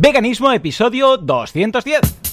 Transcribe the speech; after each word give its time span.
Veganismo, 0.00 0.52
episodio 0.52 1.16
210. 1.16 2.28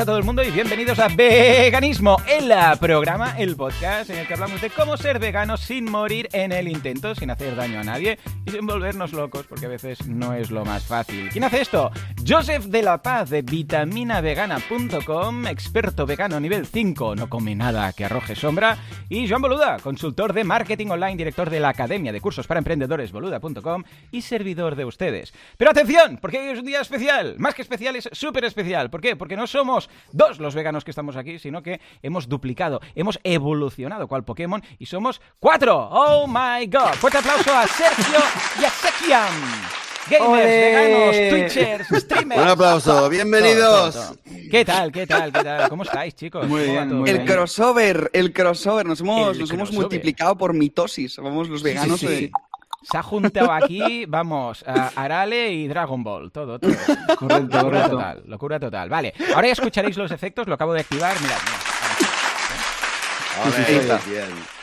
a 0.00 0.06
todo 0.06 0.18
el 0.18 0.24
mundo 0.24 0.42
y 0.42 0.50
bienvenidos 0.50 0.79
a 0.98 1.06
Veganismo, 1.06 2.16
el 2.26 2.52
programa, 2.80 3.36
el 3.38 3.54
podcast 3.54 4.10
en 4.10 4.18
el 4.18 4.26
que 4.26 4.34
hablamos 4.34 4.60
de 4.60 4.70
cómo 4.70 4.96
ser 4.96 5.20
vegano 5.20 5.56
sin 5.56 5.88
morir 5.88 6.28
en 6.32 6.50
el 6.50 6.66
intento, 6.66 7.14
sin 7.14 7.30
hacer 7.30 7.54
daño 7.54 7.78
a 7.78 7.84
nadie 7.84 8.18
y 8.44 8.50
sin 8.50 8.66
volvernos 8.66 9.12
locos, 9.12 9.46
porque 9.46 9.66
a 9.66 9.68
veces 9.68 10.08
no 10.08 10.34
es 10.34 10.50
lo 10.50 10.64
más 10.64 10.84
fácil. 10.84 11.28
¿Quién 11.30 11.44
hace 11.44 11.60
esto? 11.60 11.92
Joseph 12.26 12.64
de 12.64 12.82
la 12.82 13.00
Paz 13.00 13.30
de 13.30 13.42
vitaminavegana.com, 13.42 15.46
experto 15.46 16.06
vegano 16.06 16.40
nivel 16.40 16.66
5, 16.66 17.14
no 17.14 17.28
come 17.28 17.54
nada 17.54 17.92
que 17.92 18.06
arroje 18.06 18.34
sombra, 18.34 18.76
y 19.08 19.28
Joan 19.28 19.42
Boluda, 19.42 19.78
consultor 19.78 20.32
de 20.32 20.42
marketing 20.42 20.88
online, 20.88 21.16
director 21.16 21.50
de 21.50 21.60
la 21.60 21.68
Academia 21.68 22.10
de 22.10 22.20
Cursos 22.20 22.48
para 22.48 22.58
Emprendedores 22.58 23.12
Boluda.com 23.12 23.84
y 24.10 24.22
servidor 24.22 24.74
de 24.74 24.86
ustedes. 24.86 25.32
Pero 25.56 25.70
atención, 25.70 26.18
porque 26.20 26.40
hoy 26.40 26.48
es 26.48 26.58
un 26.58 26.66
día 26.66 26.80
especial, 26.80 27.36
más 27.38 27.54
que 27.54 27.62
especial 27.62 27.94
es 27.94 28.08
súper 28.12 28.44
especial. 28.44 28.90
¿Por 28.90 29.00
qué? 29.00 29.14
Porque 29.14 29.36
no 29.36 29.46
somos 29.46 29.88
dos 30.12 30.40
los 30.40 30.56
veganos 30.56 30.79
que 30.84 30.90
estamos 30.90 31.16
aquí, 31.16 31.38
sino 31.38 31.62
que 31.62 31.80
hemos 32.02 32.28
duplicado, 32.28 32.80
hemos 32.94 33.18
evolucionado 33.24 34.08
cual 34.08 34.24
Pokémon 34.24 34.62
y 34.78 34.86
somos 34.86 35.20
cuatro. 35.38 35.88
¡Oh 35.90 36.26
my 36.26 36.66
god! 36.66 36.94
Fuerte 36.94 37.18
aplauso 37.18 37.54
a 37.54 37.66
Sergio 37.66 38.18
y 38.60 38.64
a 38.64 38.70
Sekiam. 38.70 39.34
Gamers, 40.10 40.44
veganos, 40.44 41.16
twitchers, 41.30 42.02
streamers. 42.02 42.42
Un 42.42 42.48
aplauso, 42.48 43.08
bienvenidos. 43.08 44.14
¿Qué 44.50 44.64
tal, 44.64 44.90
qué 44.90 45.06
tal, 45.06 45.32
qué 45.32 45.44
tal? 45.44 45.68
¿Cómo 45.68 45.84
estáis, 45.84 46.16
chicos? 46.16 46.48
Muy 46.48 46.64
bien, 46.64 47.06
El 47.06 47.24
crossover, 47.24 48.10
el 48.12 48.32
crossover. 48.32 48.86
Nos 48.86 49.00
hemos, 49.00 49.38
nos 49.38 49.50
hemos 49.50 49.72
multiplicado 49.72 50.36
por 50.36 50.52
mitosis. 50.52 51.16
Vamos 51.18 51.48
los 51.48 51.62
veganos. 51.62 52.04
Se 52.82 52.96
ha 52.96 53.02
juntado 53.02 53.52
aquí, 53.52 54.06
vamos, 54.06 54.64
Arale 54.66 55.52
y 55.52 55.68
Dragon 55.68 56.02
Ball, 56.02 56.30
todo, 56.32 56.58
todo. 56.58 56.72
Correcto, 57.16 57.58
locura 57.58 57.88
total, 57.88 58.22
locura 58.26 58.60
total. 58.60 58.88
Vale, 58.88 59.14
ahora 59.34 59.48
ya 59.48 59.52
escucharéis 59.52 59.96
los 59.96 60.10
efectos, 60.10 60.46
lo 60.46 60.54
acabo 60.54 60.72
de 60.72 60.80
activar, 60.80 61.14
mirad, 61.20 61.36
mirad. 61.44 61.69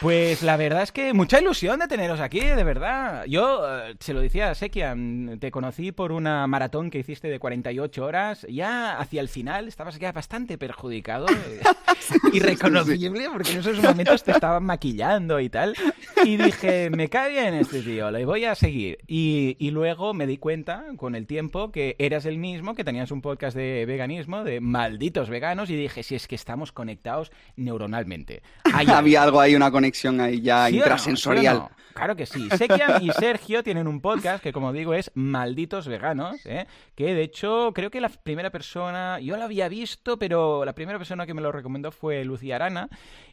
Pues 0.02 0.44
la 0.44 0.58
verdad 0.58 0.84
es 0.84 0.92
que 0.92 1.14
mucha 1.14 1.40
ilusión 1.40 1.80
de 1.80 1.88
teneros 1.88 2.20
aquí, 2.20 2.40
de 2.40 2.64
verdad. 2.64 3.26
Yo 3.26 3.64
eh, 3.66 3.96
se 4.00 4.14
lo 4.14 4.22
decía 4.22 4.50
a 4.50 4.56
Sekian, 4.56 5.38
te 5.40 5.52
conocí 5.52 5.92
por 5.92 6.12
una 6.12 6.46
maratón 6.48 6.90
que 6.90 7.00
hiciste 7.00 7.30
de 7.30 7.40
48 7.40 8.06
horas. 8.06 8.46
Ya 8.50 9.00
hacia 9.00 9.22
el 9.22 9.30
final 9.30 9.68
estabas 9.68 9.98
ya 10.00 10.12
bastante 10.12 10.58
perjudicado, 10.58 11.28
eh, 11.30 11.62
irreconocible, 12.34 13.30
porque 13.32 13.54
en 13.54 13.60
esos 13.60 13.82
momentos 13.82 14.24
te 14.24 14.32
estaban 14.32 14.64
maquillando 14.64 15.40
y 15.40 15.50
tal. 15.50 15.76
Y 16.24 16.38
dije, 16.38 16.90
me 16.90 17.10
cae 17.10 17.32
bien 17.32 17.54
este 17.54 17.82
tío, 17.82 18.12
le 18.12 18.26
voy 18.26 18.46
a 18.46 18.56
seguir. 18.56 19.00
Y, 19.08 19.56
y 19.60 19.72
luego 19.72 20.14
me 20.14 20.28
di 20.28 20.38
cuenta 20.38 20.86
con 20.98 21.16
el 21.16 21.26
tiempo 21.26 21.72
que 21.72 21.96
eras 22.00 22.26
el 22.26 22.38
mismo, 22.38 22.76
que 22.76 22.84
tenías 22.84 23.12
un 23.12 23.22
podcast 23.22 23.56
de 23.56 23.86
veganismo, 23.86 24.44
de 24.44 24.60
malditos 24.60 25.30
veganos, 25.30 25.70
y 25.70 25.76
dije, 25.76 26.04
si 26.04 26.16
es 26.16 26.28
que 26.28 26.36
estamos 26.36 26.72
conectados 26.72 27.32
neuronalmente. 27.56 28.42
Había 28.74 29.24
algo 29.24 29.40
ahí, 29.40 29.56
una 29.56 29.72
conexión 29.72 30.20
ahí 30.22 30.42
ya 30.42 30.70
intrasensorial. 30.70 31.70
Claro 31.98 32.16
que 32.16 32.28
sí. 32.28 32.48
Sekian 32.56 33.02
y 33.02 33.10
Sergio 33.12 33.64
tienen 33.64 33.88
un 33.88 34.02
podcast 34.02 34.44
que, 34.44 34.54
como 34.54 34.72
digo, 34.72 34.94
es 34.94 35.10
Malditos 35.16 35.88
Veganos, 35.88 36.46
¿eh? 36.46 36.68
que 36.96 37.16
de 37.16 37.24
hecho 37.24 37.72
creo 37.74 37.90
que 37.90 38.00
la 38.00 38.10
primera 38.10 38.52
persona, 38.52 39.20
yo 39.20 39.36
lo 39.36 39.44
había 39.44 39.68
visto, 39.68 40.20
pero 40.20 40.64
la 40.64 40.74
primera 40.74 41.00
persona 41.00 41.26
que 41.26 41.34
me 41.34 41.42
lo 41.42 41.52
recomendó 41.52 41.92
fue 41.92 42.24
Lucía 42.24 42.58
Arana, 42.58 42.88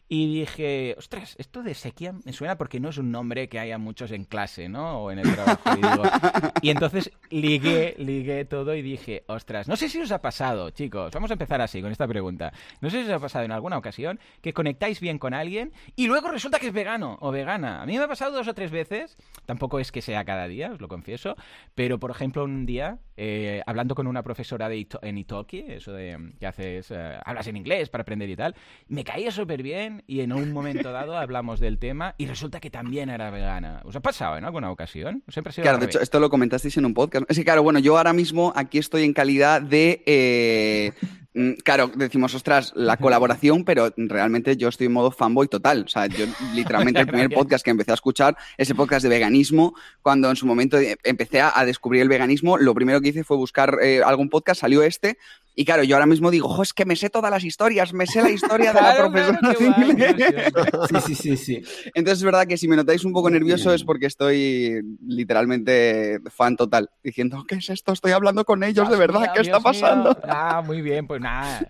y 0.07 0.39
dije, 0.39 0.95
ostras, 0.97 1.35
esto 1.39 1.63
de 1.63 1.73
sequía 1.73 2.13
me 2.25 2.33
suena 2.33 2.57
porque 2.57 2.79
no 2.79 2.89
es 2.89 2.97
un 2.97 3.11
nombre 3.11 3.49
que 3.49 3.59
haya 3.59 3.77
muchos 3.77 4.11
en 4.11 4.25
clase, 4.25 4.69
¿no? 4.69 4.99
O 4.99 5.11
en 5.11 5.19
el 5.19 5.33
trabajo. 5.33 5.61
Y, 6.61 6.69
entonces 6.69 7.11
ligué, 7.29 7.95
ligué 7.97 8.45
todo 8.45 8.75
y 8.75 8.81
dije, 8.81 9.23
ostras, 9.27 9.67
no 9.67 9.75
sé 9.75 9.89
si 9.89 9.99
os 9.99 10.11
ha 10.11 10.21
pasado, 10.21 10.69
chicos, 10.71 11.11
vamos 11.13 11.29
a 11.29 11.33
empezar 11.33 11.61
así 11.61 11.81
con 11.81 11.91
esta 11.91 12.07
pregunta. 12.07 12.51
No 12.81 12.89
sé 12.89 13.03
si 13.03 13.09
os 13.09 13.15
ha 13.15 13.19
pasado 13.19 13.45
en 13.45 13.51
alguna 13.51 13.77
ocasión 13.77 14.19
que 14.41 14.53
conectáis 14.53 14.99
bien 14.99 15.19
con 15.19 15.33
alguien 15.33 15.73
y 15.95 16.07
luego 16.07 16.29
resulta 16.29 16.59
que 16.59 16.67
es 16.67 16.73
vegano 16.73 17.17
o 17.21 17.31
vegana. 17.31 17.81
A 17.81 17.85
mí 17.85 17.97
me 17.97 18.03
ha 18.03 18.07
pasado 18.07 18.31
dos 18.31 18.47
o 18.47 18.53
tres 18.53 18.71
veces, 18.71 19.17
tampoco 19.45 19.79
es 19.79 19.91
que 19.91 20.01
sea 20.01 20.25
cada 20.25 20.47
día, 20.47 20.71
os 20.71 20.81
lo 20.81 20.87
confieso, 20.87 21.35
pero 21.75 21.99
por 21.99 22.11
ejemplo 22.11 22.43
un 22.43 22.65
día, 22.65 22.99
eh, 23.17 23.61
hablando 23.65 23.95
con 23.95 24.07
una 24.07 24.23
profesora 24.23 24.69
de 24.69 24.87
en 25.01 25.17
Italki, 25.17 25.65
eso 25.69 25.93
de 25.93 26.33
que 26.39 26.47
haces, 26.47 26.91
eh, 26.91 27.17
hablas 27.25 27.47
en 27.47 27.57
inglés 27.57 27.89
para 27.89 28.01
aprender 28.01 28.29
y 28.29 28.35
tal, 28.35 28.55
me 28.87 29.03
caía 29.03 29.31
súper 29.31 29.63
bien 29.63 30.03
y 30.07 30.21
en 30.21 30.33
un 30.33 30.51
momento 30.51 30.91
dado 30.91 31.17
hablamos 31.17 31.59
del 31.59 31.79
tema 31.79 32.15
y 32.17 32.25
resulta 32.25 32.59
que 32.59 32.69
también 32.69 33.09
era 33.09 33.29
vegana. 33.29 33.81
¿Os 33.85 33.95
ha 33.95 34.01
pasado 34.01 34.37
en 34.37 34.45
alguna 34.45 34.71
ocasión? 34.71 35.23
Siempre 35.27 35.53
claro, 35.53 35.77
de 35.77 35.85
hecho, 35.85 35.99
esto 35.99 36.19
lo 36.19 36.29
comentasteis 36.29 36.77
en 36.77 36.85
un 36.85 36.93
podcast. 36.93 37.25
Es 37.29 37.37
que, 37.37 37.43
claro, 37.43 37.63
bueno, 37.63 37.79
yo 37.79 37.97
ahora 37.97 38.13
mismo 38.13 38.51
aquí 38.55 38.77
estoy 38.77 39.03
en 39.03 39.13
calidad 39.13 39.61
de... 39.61 40.03
Eh, 40.05 40.91
mm, 41.01 41.05
claro, 41.63 41.91
decimos, 41.93 42.33
ostras, 42.33 42.71
la 42.75 42.97
colaboración, 42.97 43.65
pero 43.65 43.93
realmente 43.97 44.55
yo 44.55 44.69
estoy 44.69 44.87
en 44.87 44.93
modo 44.93 45.11
fanboy 45.11 45.47
total. 45.47 45.83
O 45.85 45.87
sea, 45.87 46.07
yo 46.07 46.25
literalmente 46.53 47.01
el 47.01 47.07
primer 47.07 47.29
podcast 47.29 47.63
que 47.63 47.71
empecé 47.71 47.91
a 47.91 47.95
escuchar, 47.95 48.37
ese 48.57 48.75
podcast 48.75 49.03
de 49.03 49.09
veganismo, 49.09 49.75
cuando 50.01 50.29
en 50.29 50.35
su 50.35 50.45
momento 50.45 50.77
empecé 51.03 51.41
a, 51.41 51.65
descubrir 51.65 52.01
el 52.01 52.09
veganismo, 52.09 52.57
lo 52.57 52.73
primero 52.73 53.01
que 53.01 53.09
hice 53.09 53.23
fue 53.23 53.37
buscar 53.37 53.77
eh, 53.81 54.01
algún 54.05 54.29
podcast, 54.29 54.61
salió 54.61 54.83
este, 54.83 55.17
y 55.55 55.65
claro, 55.65 55.83
yo 55.83 55.95
ahora 55.95 56.05
mismo 56.05 56.31
digo, 56.31 56.61
es 56.61 56.73
que 56.73 56.85
me 56.85 56.95
sé 56.95 57.09
todas 57.09 57.31
las 57.31 57.43
historias, 57.43 57.93
me 57.93 58.05
sé 58.05 58.21
la 58.21 58.29
historia 58.29 58.73
de 58.73 58.81
la 58.81 58.95
profesora 58.97 59.39
Sí, 60.89 61.15
sí, 61.15 61.15
sí, 61.15 61.37
sí. 61.37 61.61
Entonces 61.93 62.19
es 62.19 62.23
verdad 62.23 62.45
que 62.45 62.57
si 62.57 62.67
me 62.67 62.75
notáis 62.75 63.05
un 63.05 63.13
poco 63.13 63.29
nervioso 63.29 63.73
es 63.73 63.83
porque 63.83 64.05
estoy 64.05 64.81
literalmente 65.07 66.19
fan 66.29 66.57
total, 66.57 66.89
diciendo, 67.03 67.45
¿qué 67.47 67.55
es 67.55 67.69
esto? 67.69 67.93
Estoy 67.93 68.11
hablando 68.11 68.43
con 68.43 68.63
ellos, 68.63 68.89
de 68.89 68.97
verdad, 68.97 69.31
¿qué 69.33 69.41
está 69.41 69.59
pasando? 69.59 70.17
Ah, 70.23 70.61
muy 70.65 70.81
bien, 70.81 71.07
pues 71.07 71.21
nada. 71.21 71.67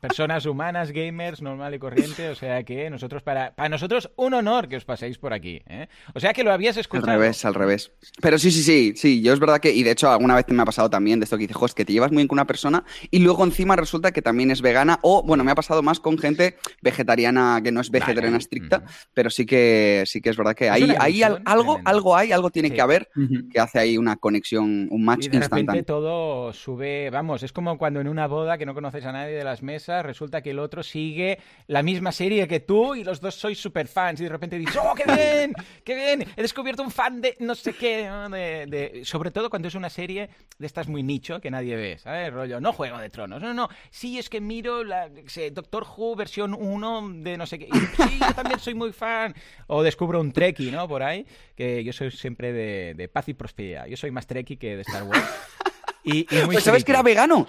Personas 0.00 0.46
humanas, 0.46 0.90
gamers, 0.92 1.42
normal 1.42 1.74
y 1.74 1.78
corriente, 1.78 2.28
o 2.28 2.34
sea 2.34 2.62
que 2.62 2.90
nosotros, 2.90 3.22
para, 3.22 3.54
para 3.54 3.68
nosotros, 3.68 4.10
un 4.16 4.34
honor 4.34 4.68
que 4.68 4.76
os 4.76 4.84
paséis 4.84 5.18
por 5.18 5.32
aquí. 5.32 5.62
¿eh? 5.66 5.88
O 6.14 6.20
sea 6.20 6.32
que 6.32 6.44
lo 6.44 6.52
habías 6.52 6.76
escuchado. 6.76 7.10
Al 7.10 7.18
revés, 7.18 7.44
al 7.44 7.54
revés. 7.54 7.92
Pero 8.20 8.38
sí, 8.38 8.50
sí, 8.50 8.62
sí, 8.62 8.92
sí, 8.96 9.22
yo 9.22 9.32
es 9.32 9.40
verdad 9.40 9.60
que, 9.60 9.72
y 9.72 9.82
de 9.82 9.92
hecho 9.92 10.10
alguna 10.10 10.34
vez 10.34 10.46
me 10.48 10.62
ha 10.62 10.66
pasado 10.66 10.90
también 10.90 11.20
de 11.20 11.24
esto 11.24 11.36
que 11.36 11.46
dice, 11.46 11.58
es 11.64 11.74
que 11.74 11.84
te 11.84 11.92
llevas 11.92 12.10
muy 12.10 12.18
bien 12.18 12.28
con 12.28 12.36
una 12.36 12.46
persona 12.46 12.84
y 13.10 13.20
luego 13.20 13.44
encima 13.44 13.76
resulta 13.76 14.12
que 14.12 14.22
también 14.22 14.50
es 14.50 14.62
vegana 14.62 14.98
o, 15.02 15.22
bueno, 15.22 15.44
me 15.44 15.52
ha 15.52 15.54
pasado 15.54 15.82
más 15.82 16.00
con 16.00 16.18
gente 16.18 16.56
vegetariana 16.80 17.60
que 17.62 17.72
no 17.72 17.80
es 17.80 17.90
vegetariana 17.90 18.36
estricta, 18.36 18.84
pero 19.14 19.30
sí 19.30 19.46
que, 19.46 20.04
sí 20.06 20.20
que 20.20 20.30
es 20.30 20.36
verdad 20.36 20.54
que 20.54 20.70
hay, 20.70 20.94
hay 20.98 21.22
algo, 21.22 21.80
algo 21.84 22.16
hay, 22.16 22.32
algo 22.32 22.50
tiene 22.50 22.70
que 22.70 22.80
haber 22.80 23.08
que 23.50 23.60
hace 23.60 23.78
ahí 23.78 23.98
una 23.98 24.16
conexión, 24.16 24.88
un 24.90 25.04
match 25.04 25.26
y 25.26 25.28
de 25.28 25.36
instantáneo. 25.36 25.66
repente 25.66 25.86
todo 25.86 26.52
sube, 26.52 27.10
vamos, 27.10 27.42
es 27.42 27.52
como 27.52 27.78
cuando 27.78 28.00
en 28.00 28.08
una 28.08 28.26
boda 28.26 28.58
que 28.58 28.66
no 28.66 28.74
conoces 28.74 29.04
a 29.04 29.12
nadie 29.12 29.34
de 29.34 29.44
las 29.44 29.62
mesas, 29.62 30.04
resulta 30.04 30.42
que 30.42 30.50
el 30.50 30.58
otro 30.58 30.82
sigue 30.82 31.38
la 31.66 31.82
misma 31.82 32.12
serie 32.12 32.46
que 32.48 32.60
tú 32.60 32.94
y 32.94 33.04
los 33.04 33.20
dos 33.20 33.34
sois 33.34 33.58
super 33.58 33.86
fans 33.86 34.20
y 34.20 34.24
de 34.24 34.30
repente 34.30 34.58
dices, 34.58 34.76
¡oh, 34.76 34.94
qué 34.94 35.04
bien! 35.04 35.52
¡Qué 35.84 35.94
bien! 35.94 36.24
He 36.36 36.42
descubierto 36.42 36.82
un 36.82 36.90
fan 36.90 37.20
de 37.20 37.36
no 37.40 37.54
sé 37.54 37.72
qué, 37.72 38.08
de, 38.30 39.02
sobre 39.04 39.30
todo 39.30 39.50
cuando 39.50 39.68
es 39.68 39.74
una 39.74 39.90
serie 39.90 40.28
de 40.58 40.66
estas 40.66 40.88
muy 40.88 41.02
nicho 41.02 41.40
que 41.40 41.50
nadie 41.50 41.76
ve, 41.76 41.98
¿sabes? 41.98 42.32
Rollo, 42.32 42.60
no 42.60 42.72
Juego 42.82 42.98
de 42.98 43.10
Tronos 43.10 43.40
no, 43.40 43.54
no, 43.54 43.68
sí, 43.92 44.18
es 44.18 44.28
que 44.28 44.40
miro 44.40 44.82
la 44.82 45.08
Doctor 45.52 45.86
Who 45.96 46.16
versión 46.16 46.52
1 46.52 47.10
de 47.22 47.36
no 47.36 47.46
sé 47.46 47.60
qué. 47.60 47.68
sí, 47.96 48.18
yo 48.18 48.34
también 48.34 48.58
soy 48.58 48.74
muy 48.74 48.92
fan. 48.92 49.36
O 49.68 49.84
descubro 49.84 50.20
un 50.20 50.32
Trekkie, 50.32 50.72
¿no? 50.72 50.88
Por 50.88 51.04
ahí, 51.04 51.24
que 51.54 51.84
yo 51.84 51.92
soy 51.92 52.10
siempre 52.10 52.52
de, 52.52 53.08
paz 53.08 53.28
y 53.28 53.34
prosperidad. 53.34 53.86
Yo 53.86 53.96
soy 53.96 54.10
más 54.10 54.26
Trekkie 54.26 54.56
que 54.56 54.74
de 54.74 54.82
Star 54.82 55.04
Wars. 55.04 55.22
Y, 56.04 56.26
muy 56.46 56.56
pues 56.56 56.64
¿Sabes 56.64 56.84
que 56.84 56.90
era 56.90 57.00
vegano? 57.00 57.46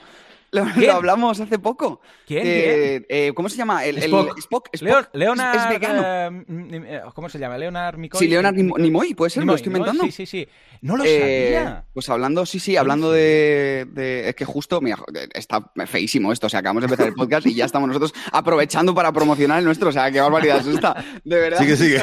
Lo, 0.53 0.93
hablamos 0.93 1.39
hace 1.39 1.57
poco. 1.57 1.99
¿Quién? 2.27 2.43
Eh, 2.45 3.05
eh, 3.09 3.31
¿Cómo 3.33 3.49
se 3.49 3.57
llama? 3.57 3.83
El, 3.83 3.97
Spock. 3.97 4.37
Spock, 4.37 4.69
Leonard, 5.13 5.55
es, 5.55 5.69
vegano. 5.69 6.45
Eh, 6.47 7.01
¿Cómo 7.15 7.27
se 7.27 7.39
llama? 7.39 7.57
Leonard 7.57 7.97
Nimoy. 7.97 8.19
Sí, 8.19 8.27
Leonard 8.27 8.53
Nimoy, 8.55 9.15
puede 9.15 9.31
ser, 9.31 9.45
lo 9.45 9.55
estoy 9.55 9.71
inventando. 9.71 10.03
Sí, 10.05 10.11
sí, 10.11 10.25
sí. 10.25 10.47
No 10.81 10.95
lo 10.95 11.03
sabía. 11.03 11.85
Pues 11.93 12.07
hablando, 12.09 12.45
sí, 12.45 12.59
sí, 12.59 12.77
hablando 12.77 13.11
de, 13.11 14.27
Es 14.27 14.35
que 14.35 14.45
justo, 14.45 14.79
mira, 14.79 14.97
está 15.33 15.71
feísimo 15.87 16.31
esto. 16.31 16.47
O 16.47 16.49
sea, 16.49 16.59
acabamos 16.59 16.81
de 16.81 16.85
empezar 16.85 17.07
el 17.07 17.13
podcast 17.13 17.47
y 17.47 17.55
ya 17.55 17.65
estamos 17.65 17.87
nosotros 17.87 18.13
aprovechando 18.31 18.93
para 18.93 19.11
promocionar 19.11 19.59
el 19.59 19.65
nuestro. 19.65 19.89
O 19.89 19.91
sea, 19.91 20.11
qué 20.11 20.21
barbaridad 20.21 20.59
es 20.59 20.67
esta. 20.67 21.03
De 21.23 21.35
verdad. 21.39 21.59
Sigue, 21.59 21.77
sigue. 21.77 22.01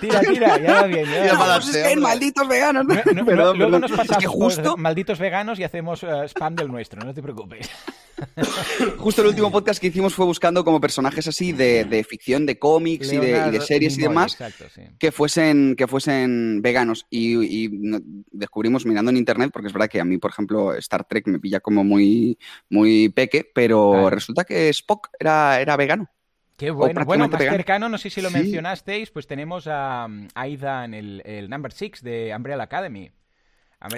tira, 0.00 0.20
tira, 0.20 0.58
ya 0.60 0.74
va 0.74 0.82
bien. 0.82 1.06
Ya 1.06 1.34
va 1.38 1.58
bien. 1.58 2.00
malditos 2.00 2.46
veganos. 2.46 2.86
perdón, 3.24 3.58
luego 3.58 3.78
nos 3.78 3.90
pasamos 3.92 4.10
es 4.10 4.18
que 4.18 4.26
justo... 4.26 4.76
malditos 4.76 5.18
veganos 5.18 5.58
y 5.58 5.64
hacemos 5.64 6.04
spam 6.26 6.54
del 6.54 6.68
nuestro, 6.68 7.02
no 7.02 7.14
te 7.14 7.22
preocupes. 7.22 7.70
Justo 8.98 9.22
el 9.22 9.28
último 9.28 9.50
podcast 9.50 9.80
que 9.80 9.88
hicimos 9.88 10.14
fue 10.14 10.26
buscando 10.26 10.64
como 10.64 10.80
personajes 10.80 11.26
así 11.28 11.52
de, 11.52 12.04
ficción, 12.08 12.46
de 12.46 12.58
cómics 12.58 13.12
y 13.12 13.18
de, 13.18 13.60
series 13.60 13.98
y 13.98 14.02
demás 14.02 14.36
que, 14.98 15.12
fuesen, 15.12 15.76
que 15.76 15.86
fuesen 15.86 16.60
veganos. 16.62 17.06
Y, 17.10 17.68
descubrimos 18.30 18.86
mirando 18.86 19.10
en 19.10 19.16
internet, 19.16 19.50
porque 19.52 19.68
es 19.68 19.72
verdad 19.72 19.88
que 19.88 20.00
a 20.00 20.04
mí, 20.04 20.18
por 20.18 20.30
ejemplo, 20.30 20.74
Star 20.74 21.04
Trek 21.04 21.26
me 21.26 21.38
pilla 21.38 21.60
como 21.60 21.84
muy, 21.84 22.38
muy 22.68 23.08
peque, 23.10 23.48
pero 23.54 24.10
resulta 24.10 24.44
que 24.44 24.68
Spock 24.70 25.08
era, 25.18 25.60
era 25.60 25.76
vegano. 25.76 26.08
Qué 26.56 26.72
bueno. 26.72 27.04
Bueno, 27.04 27.28
más 27.28 27.40
cercano, 27.40 27.88
no 27.88 27.98
sé 27.98 28.10
si 28.10 28.20
lo 28.20 28.30
mencionasteis, 28.32 29.10
pues 29.10 29.28
tenemos 29.28 29.68
a, 29.68 30.08
Aidan, 30.34 30.92
el, 30.92 31.22
el 31.24 31.48
Number 31.48 31.72
Six 31.72 32.02
de 32.02 32.32
Umbrella 32.34 32.64
Academy. 32.64 33.12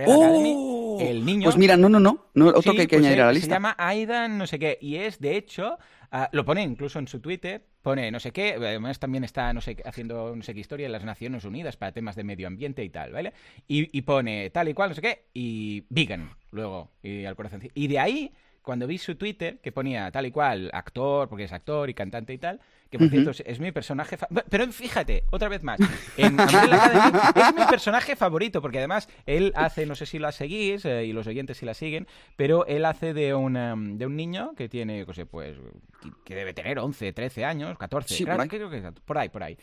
¡Oh! 0.06 0.98
el 1.00 1.24
niño. 1.24 1.44
Pues 1.44 1.56
mira, 1.56 1.76
no, 1.76 1.88
no, 1.88 1.98
no. 1.98 2.28
otro 2.34 2.74
que 2.74 2.82
hay 2.82 2.86
que 2.86 2.96
pues 2.96 3.06
añadir 3.06 3.22
a 3.22 3.26
la 3.26 3.32
lista. 3.32 3.46
Se 3.46 3.52
llama 3.52 3.74
Aidan, 3.78 4.36
no 4.36 4.46
sé 4.46 4.58
qué. 4.58 4.78
Y 4.80 4.96
es, 4.96 5.20
de 5.20 5.36
hecho, 5.36 5.78
ah, 6.10 6.28
lo 6.32 6.44
pone 6.44 6.62
incluso 6.62 6.98
en 6.98 7.08
su 7.08 7.20
Twitter. 7.20 7.64
Pone 7.82 8.10
no 8.10 8.20
sé 8.20 8.32
qué. 8.32 8.54
Además, 8.54 8.98
también 8.98 9.24
está, 9.24 9.52
no 9.54 9.60
sé, 9.60 9.78
haciendo 9.84 10.36
no 10.36 10.42
sé 10.42 10.52
qué 10.52 10.60
historia 10.60 10.86
en 10.86 10.92
las 10.92 11.04
Naciones 11.04 11.44
Unidas 11.44 11.76
para 11.76 11.92
temas 11.92 12.16
de 12.16 12.24
medio 12.24 12.46
ambiente 12.46 12.84
y 12.84 12.90
tal, 12.90 13.12
¿vale? 13.12 13.32
Y, 13.66 13.96
y 13.96 14.02
pone 14.02 14.50
tal 14.50 14.68
y 14.68 14.74
cual, 14.74 14.90
no 14.90 14.94
sé 14.94 15.00
qué. 15.00 15.24
Y 15.32 15.84
vegan, 15.88 16.30
luego. 16.50 16.90
Y 17.02 17.24
al 17.24 17.36
corazón. 17.36 17.62
Y 17.72 17.88
de 17.88 17.98
ahí, 17.98 18.34
cuando 18.60 18.86
vi 18.86 18.98
su 18.98 19.14
Twitter, 19.14 19.60
que 19.62 19.72
ponía 19.72 20.10
tal 20.10 20.26
y 20.26 20.30
cual, 20.30 20.70
actor, 20.74 21.28
porque 21.28 21.44
es 21.44 21.52
actor 21.52 21.88
y 21.88 21.94
cantante 21.94 22.34
y 22.34 22.38
tal 22.38 22.60
que 22.90 22.98
por 22.98 23.08
cierto 23.08 23.30
es, 23.30 23.60
mi 23.60 23.70
personaje. 23.70 24.18
Pero 24.48 24.70
fíjate, 24.72 25.24
otra 25.30 25.48
vez 25.48 25.62
más. 25.62 25.78
En 26.16 26.38
es 26.40 27.54
mi 27.54 27.64
personaje 27.68 28.16
favorito, 28.16 28.60
porque 28.60 28.78
además 28.78 29.08
él 29.26 29.52
hace, 29.54 29.86
no 29.86 29.94
sé 29.94 30.06
si 30.06 30.18
la 30.18 30.32
seguís, 30.32 30.84
eh, 30.84 31.04
y 31.04 31.12
los 31.12 31.26
oyentes 31.26 31.58
si 31.58 31.66
la 31.66 31.74
siguen, 31.74 32.08
pero 32.36 32.66
él 32.66 32.84
hace 32.84 33.14
de, 33.14 33.32
una, 33.34 33.76
de 33.76 34.06
un 34.06 34.16
niño 34.16 34.54
que 34.56 34.68
tiene, 34.68 35.04
no 35.06 35.14
sé, 35.14 35.24
pues, 35.24 35.56
que 36.24 36.34
debe 36.34 36.52
tener 36.52 36.80
11, 36.80 37.12
13 37.12 37.44
años, 37.44 37.78
14, 37.78 38.26
por 38.26 38.40
ahí. 38.40 38.48
creo 38.48 38.70
que 38.70 38.82
por 39.04 39.18
ahí, 39.18 39.28
por 39.28 39.42
ahí. 39.42 39.56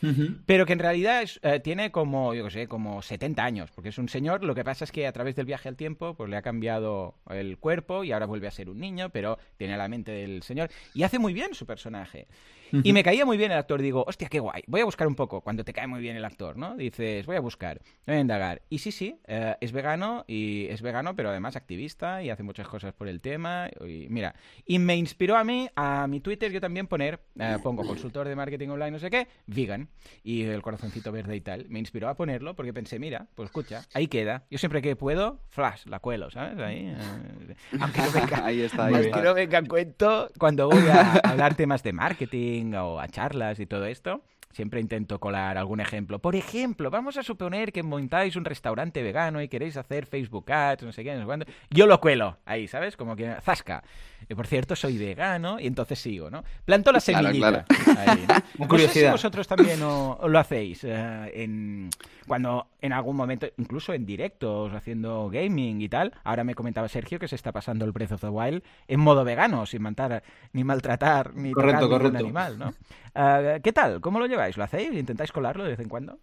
Pero 0.46 0.64
que 0.64 0.72
en 0.72 0.78
realidad 0.78 1.24
eh, 1.42 1.60
tiene 1.60 1.90
como, 1.90 2.32
yo 2.32 2.44
qué 2.44 2.50
sé, 2.50 2.66
como 2.66 3.02
70 3.02 3.44
años, 3.44 3.70
porque 3.74 3.90
es 3.90 3.98
un 3.98 4.08
señor. 4.08 4.42
Lo 4.42 4.54
que 4.54 4.64
pasa 4.64 4.84
es 4.84 4.92
que 4.92 5.06
a 5.06 5.12
través 5.12 5.36
del 5.36 5.44
viaje 5.44 5.68
al 5.68 5.76
tiempo, 5.76 6.14
pues 6.14 6.30
le 6.30 6.36
ha 6.36 6.42
cambiado 6.42 7.16
el 7.28 7.58
cuerpo 7.58 8.04
y 8.04 8.12
ahora 8.12 8.26
vuelve 8.26 8.48
a 8.48 8.52
ser 8.52 8.70
un 8.70 8.78
niño, 8.78 9.10
pero 9.10 9.38
tiene 9.58 9.76
la 9.76 9.88
mente 9.88 10.12
del 10.12 10.42
señor. 10.42 10.70
Y 10.94 11.02
hace 11.02 11.18
muy 11.18 11.34
bien 11.34 11.54
su 11.54 11.66
personaje. 11.66 12.26
Y 12.72 12.92
me 12.92 13.02
caía 13.02 13.24
muy 13.24 13.36
bien 13.36 13.52
el 13.52 13.58
actor. 13.58 13.80
Digo, 13.82 14.04
hostia, 14.06 14.28
qué 14.28 14.40
guay. 14.40 14.62
Voy 14.66 14.80
a 14.80 14.84
buscar 14.84 15.06
un 15.06 15.14
poco. 15.14 15.40
Cuando 15.40 15.64
te 15.64 15.72
cae 15.72 15.86
muy 15.86 16.00
bien 16.00 16.16
el 16.16 16.24
actor, 16.24 16.56
¿no? 16.56 16.76
Dices, 16.76 17.26
voy 17.26 17.36
a 17.36 17.40
buscar, 17.40 17.80
voy 18.06 18.16
a 18.16 18.20
indagar. 18.20 18.62
Y 18.68 18.78
sí, 18.78 18.92
sí, 18.92 19.18
eh, 19.26 19.56
es 19.60 19.72
vegano 19.72 20.24
y 20.26 20.66
es 20.66 20.82
vegano, 20.82 21.14
pero 21.14 21.30
además 21.30 21.56
activista 21.56 22.22
y 22.22 22.30
hace 22.30 22.42
muchas 22.42 22.68
cosas 22.68 22.92
por 22.92 23.08
el 23.08 23.20
tema. 23.20 23.68
Y 23.80 24.06
mira, 24.08 24.34
y 24.66 24.78
me 24.78 24.96
inspiró 24.96 25.36
a 25.36 25.44
mí, 25.44 25.68
a 25.76 26.06
mi 26.06 26.20
Twitter, 26.20 26.50
yo 26.52 26.60
también 26.60 26.86
poner, 26.86 27.20
eh, 27.38 27.56
pongo 27.62 27.86
consultor 27.86 28.28
de 28.28 28.36
marketing 28.36 28.68
online, 28.68 28.92
no 28.92 28.98
sé 28.98 29.10
qué, 29.10 29.28
vegan 29.46 29.88
y 30.22 30.42
el 30.42 30.62
corazoncito 30.62 31.12
verde 31.12 31.36
y 31.36 31.40
tal. 31.40 31.66
Me 31.68 31.78
inspiró 31.78 32.08
a 32.08 32.14
ponerlo 32.14 32.54
porque 32.54 32.72
pensé, 32.72 32.98
mira, 32.98 33.26
pues 33.34 33.46
escucha, 33.46 33.82
ahí 33.94 34.08
queda. 34.08 34.44
Yo 34.50 34.58
siempre 34.58 34.82
que 34.82 34.96
puedo, 34.96 35.40
flash, 35.48 35.86
la 35.86 36.00
cuelo, 36.00 36.30
¿sabes? 36.30 36.58
Ahí. 36.58 36.86
Eh, 36.88 37.54
aunque 37.80 38.00
no 38.02 38.10
venga, 38.14 38.46
ahí 38.46 38.60
está, 38.62 38.86
ahí 38.86 39.10
no 39.10 39.34
venga 39.34 39.62
cuento 39.62 40.30
cuando 40.38 40.68
voy 40.68 40.86
a 40.88 41.12
hablar 41.24 41.54
temas 41.54 41.82
de 41.82 41.92
marketing 41.92 42.57
o 42.74 43.00
a 43.00 43.08
charlas 43.08 43.60
y 43.60 43.66
todo 43.66 43.86
esto, 43.86 44.22
siempre 44.52 44.80
intento 44.80 45.20
colar 45.20 45.58
algún 45.58 45.80
ejemplo. 45.80 46.18
Por 46.18 46.34
ejemplo, 46.34 46.90
vamos 46.90 47.16
a 47.16 47.22
suponer 47.22 47.72
que 47.72 47.82
montáis 47.82 48.36
un 48.36 48.44
restaurante 48.44 49.02
vegano 49.02 49.40
y 49.42 49.48
queréis 49.48 49.76
hacer 49.76 50.06
Facebook 50.06 50.50
Ads, 50.50 50.82
no 50.82 50.92
sé 50.92 51.04
qué, 51.04 51.14
no 51.14 51.20
sé 51.20 51.26
cuándo. 51.26 51.46
Yo 51.70 51.86
lo 51.86 52.00
cuelo 52.00 52.38
ahí, 52.44 52.66
¿sabes? 52.68 52.96
Como 52.96 53.16
que 53.16 53.36
zasca. 53.42 53.84
Y 54.28 54.34
por 54.34 54.46
cierto, 54.46 54.76
soy 54.76 54.98
vegano 54.98 55.58
y 55.60 55.66
entonces 55.66 55.98
sigo, 55.98 56.30
¿no? 56.30 56.44
Planto 56.64 56.92
la 56.92 57.00
semillita. 57.00 57.64
Ahí, 57.96 58.26
¿no? 58.28 58.66
no 58.66 58.78
sé 58.78 58.88
si 58.88 59.04
vosotros 59.06 59.46
también 59.46 59.80
lo 59.80 60.38
hacéis 60.38 60.84
eh, 60.84 61.32
en, 61.34 61.90
cuando 62.26 62.68
en 62.80 62.92
algún 62.92 63.16
momento, 63.16 63.46
incluso 63.56 63.92
en 63.92 64.06
directos, 64.06 64.72
haciendo 64.74 65.28
gaming 65.30 65.80
y 65.80 65.88
tal. 65.88 66.12
Ahora 66.24 66.44
me 66.44 66.54
comentaba 66.54 66.88
Sergio 66.88 67.18
que 67.18 67.26
se 67.26 67.34
está 67.34 67.52
pasando 67.52 67.84
el 67.84 67.92
Breath 67.92 68.12
of 68.12 68.20
the 68.20 68.28
Wild 68.28 68.62
en 68.86 69.00
modo 69.00 69.24
vegano, 69.24 69.66
sin 69.66 69.82
matar, 69.82 70.22
ni 70.52 70.62
maltratar, 70.62 71.34
ni 71.34 71.52
correcto, 71.52 71.88
tocar 71.88 72.02
ningún 72.02 72.16
animal, 72.16 72.58
¿no? 72.58 72.74
Eh, 73.14 73.60
¿Qué 73.62 73.72
tal? 73.72 74.00
¿Cómo 74.00 74.18
lo 74.18 74.26
lleváis? 74.26 74.56
¿Lo 74.56 74.64
hacéis? 74.64 74.92
¿Intentáis 74.92 75.32
colarlo 75.32 75.64
de 75.64 75.70
vez 75.70 75.80
en 75.80 75.88
cuando? 75.88 76.18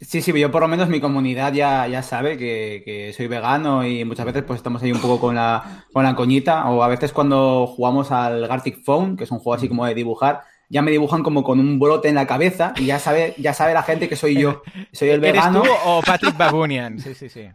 Sí, 0.00 0.20
sí, 0.20 0.38
yo 0.38 0.50
por 0.50 0.60
lo 0.60 0.68
menos 0.68 0.88
mi 0.88 1.00
comunidad 1.00 1.52
ya, 1.52 1.86
ya 1.86 2.02
sabe 2.02 2.36
que, 2.36 3.12
soy 3.16 3.26
vegano 3.26 3.86
y 3.86 4.04
muchas 4.04 4.26
veces 4.26 4.42
pues 4.42 4.58
estamos 4.58 4.82
ahí 4.82 4.92
un 4.92 5.00
poco 5.00 5.18
con 5.18 5.34
la, 5.34 5.84
con 5.92 6.04
la 6.04 6.14
coñita 6.14 6.68
o 6.68 6.82
a 6.82 6.88
veces 6.88 7.12
cuando 7.12 7.66
jugamos 7.66 8.10
al 8.10 8.46
Gartic 8.46 8.82
Phone, 8.84 9.16
que 9.16 9.24
es 9.24 9.30
un 9.30 9.38
juego 9.38 9.54
así 9.54 9.68
como 9.68 9.86
de 9.86 9.94
dibujar, 9.94 10.42
ya 10.68 10.82
me 10.82 10.90
dibujan 10.90 11.22
como 11.22 11.44
con 11.44 11.60
un 11.60 11.78
brote 11.78 12.08
en 12.08 12.16
la 12.16 12.26
cabeza 12.26 12.74
y 12.76 12.86
ya 12.86 12.98
sabe, 12.98 13.34
ya 13.38 13.54
sabe 13.54 13.74
la 13.74 13.82
gente 13.82 14.08
que 14.08 14.16
soy 14.16 14.34
yo, 14.34 14.62
soy 14.92 15.10
el 15.10 15.20
vegano. 15.20 15.62
¿Eres 15.62 15.72
tú 15.72 15.88
o 15.88 16.02
Patrick 16.02 16.36
Babunian? 16.36 16.98
Sí, 17.04 17.14
sí, 17.14 17.28
sí. 17.28 17.48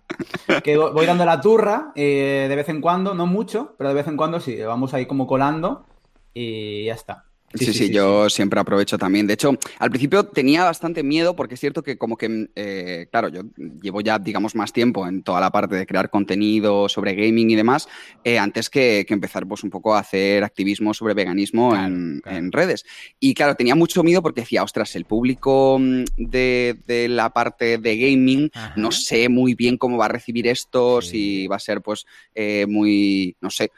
Que 0.64 0.78
voy 0.78 1.06
dando 1.06 1.26
la 1.26 1.42
turra 1.42 1.92
eh, 1.96 2.46
de 2.48 2.56
vez 2.56 2.70
en 2.70 2.82
cuando, 2.82 3.14
no 3.14 3.28
mucho, 3.28 3.76
pero 3.78 3.90
de 3.90 3.96
vez 3.96 4.08
en 4.08 4.18
cuando 4.18 4.40
sí, 4.40 4.56
vamos 4.62 4.94
ahí 4.94 5.06
como 5.06 5.28
colando 5.28 5.86
y 6.34 6.86
ya 6.86 6.94
está. 6.94 7.26
Sí, 7.56 7.74
sí, 7.74 7.90
yo 7.90 8.30
siempre 8.30 8.60
aprovecho 8.60 8.98
también. 8.98 9.26
De 9.26 9.34
hecho, 9.34 9.58
al 9.80 9.90
principio 9.90 10.24
tenía 10.26 10.64
bastante 10.64 11.02
miedo 11.02 11.36
porque 11.36 11.56
es 11.56 11.60
cierto 11.60 11.82
que 11.82 11.98
como 11.98 12.16
que, 12.16 12.50
eh, 12.56 13.08
claro, 13.12 13.30
yo 13.30 13.42
llevo 13.82 14.02
ya, 14.02 14.20
digamos, 14.20 14.56
más 14.56 14.72
tiempo 14.72 15.08
en 15.08 15.24
toda 15.24 15.40
la 15.40 15.50
parte 15.50 15.76
de 15.76 15.88
crear 15.88 16.12
contenido 16.12 16.88
sobre 16.90 17.16
gaming 17.16 17.50
y 17.50 17.56
demás, 17.56 17.88
eh, 18.24 18.38
antes 18.38 18.70
que, 18.70 19.06
empezar 19.10 19.48
pues 19.48 19.64
un 19.64 19.72
poco 19.72 19.96
a 19.96 20.00
hacer 20.00 20.44
activismo 20.44 20.94
sobre 20.94 21.16
veganismo 21.16 21.76
en, 21.76 22.22
redes. 22.52 22.86
Y 23.20 23.34
claro, 23.34 23.56
tenía 23.56 23.76
mucho 23.76 24.04
miedo 24.04 24.22
porque 24.22 24.42
decía, 24.42 24.64
ostras, 24.64 24.96
el 24.96 25.06
público 25.06 25.78
mm, 25.80 26.04
de, 26.18 27.08
la 27.10 27.32
parte 27.32 27.80
de 27.80 27.98
gaming 27.98 28.52
no 28.76 28.92
sé 28.92 29.28
muy 29.30 29.56
bien 29.56 29.78
cómo 29.78 29.98
va 29.98 30.06
a 30.06 30.10
recibir 30.10 30.48
esto, 30.48 31.02
si 31.02 31.48
va 31.48 31.56
a 31.56 31.60
ser 31.60 31.82
pues 31.82 32.06
eh, 32.36 32.66
muy, 32.68 33.36
no 33.42 33.50
sé, 33.50 33.72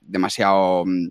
demasiado 0.00 0.84
mm, 0.84 1.08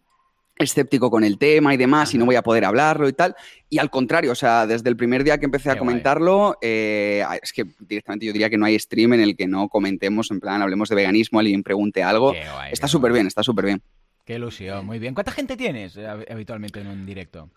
escéptico 0.59 1.09
con 1.09 1.24
el 1.24 1.38
tema 1.38 1.74
y 1.74 1.77
demás, 1.77 2.13
y 2.13 2.18
no 2.18 2.25
voy 2.25 2.36
a 2.36 2.42
poder 2.42 2.65
hablarlo 2.65 3.07
y 3.07 3.13
tal. 3.13 3.36
Y 3.69 3.80
al 3.80 3.89
contrario, 3.89 4.31
o 4.31 4.36
sea, 4.36 4.65
desde 4.65 4.89
el 4.89 4.98
primer 4.98 5.24
día 5.24 5.38
que 5.38 5.45
empecé 5.45 5.69
a 5.71 5.77
comentarlo, 5.77 6.57
eh, 6.62 7.24
es 7.42 7.51
que 7.54 7.65
directamente 7.80 8.25
yo 8.25 8.33
diría 8.33 8.50
que 8.50 8.57
no 8.57 8.65
hay 8.65 8.77
stream 8.80 9.13
en 9.13 9.21
el 9.21 9.36
que 9.36 9.48
no 9.48 9.69
comentemos, 9.69 10.31
en 10.31 10.39
plan, 10.39 10.62
hablemos 10.62 10.89
de 10.89 10.95
veganismo, 10.95 11.39
alguien 11.39 11.63
pregunte 11.63 12.04
algo. 12.04 12.33
está 12.71 12.88
súper 12.88 13.12
bien, 13.12 13.27
está 13.27 13.44
súper 13.44 13.65
bien. 13.65 13.81
Qué 14.25 14.36
ilusión, 14.36 14.86
muy 14.86 15.00
bien. 15.00 15.13
¿Cuánta 15.13 15.31
gente 15.31 15.56
tienes 15.56 15.95
eh, 15.95 16.06
habitualmente 16.06 16.81
en 16.81 16.88
un 16.88 17.06
directo? 17.06 17.50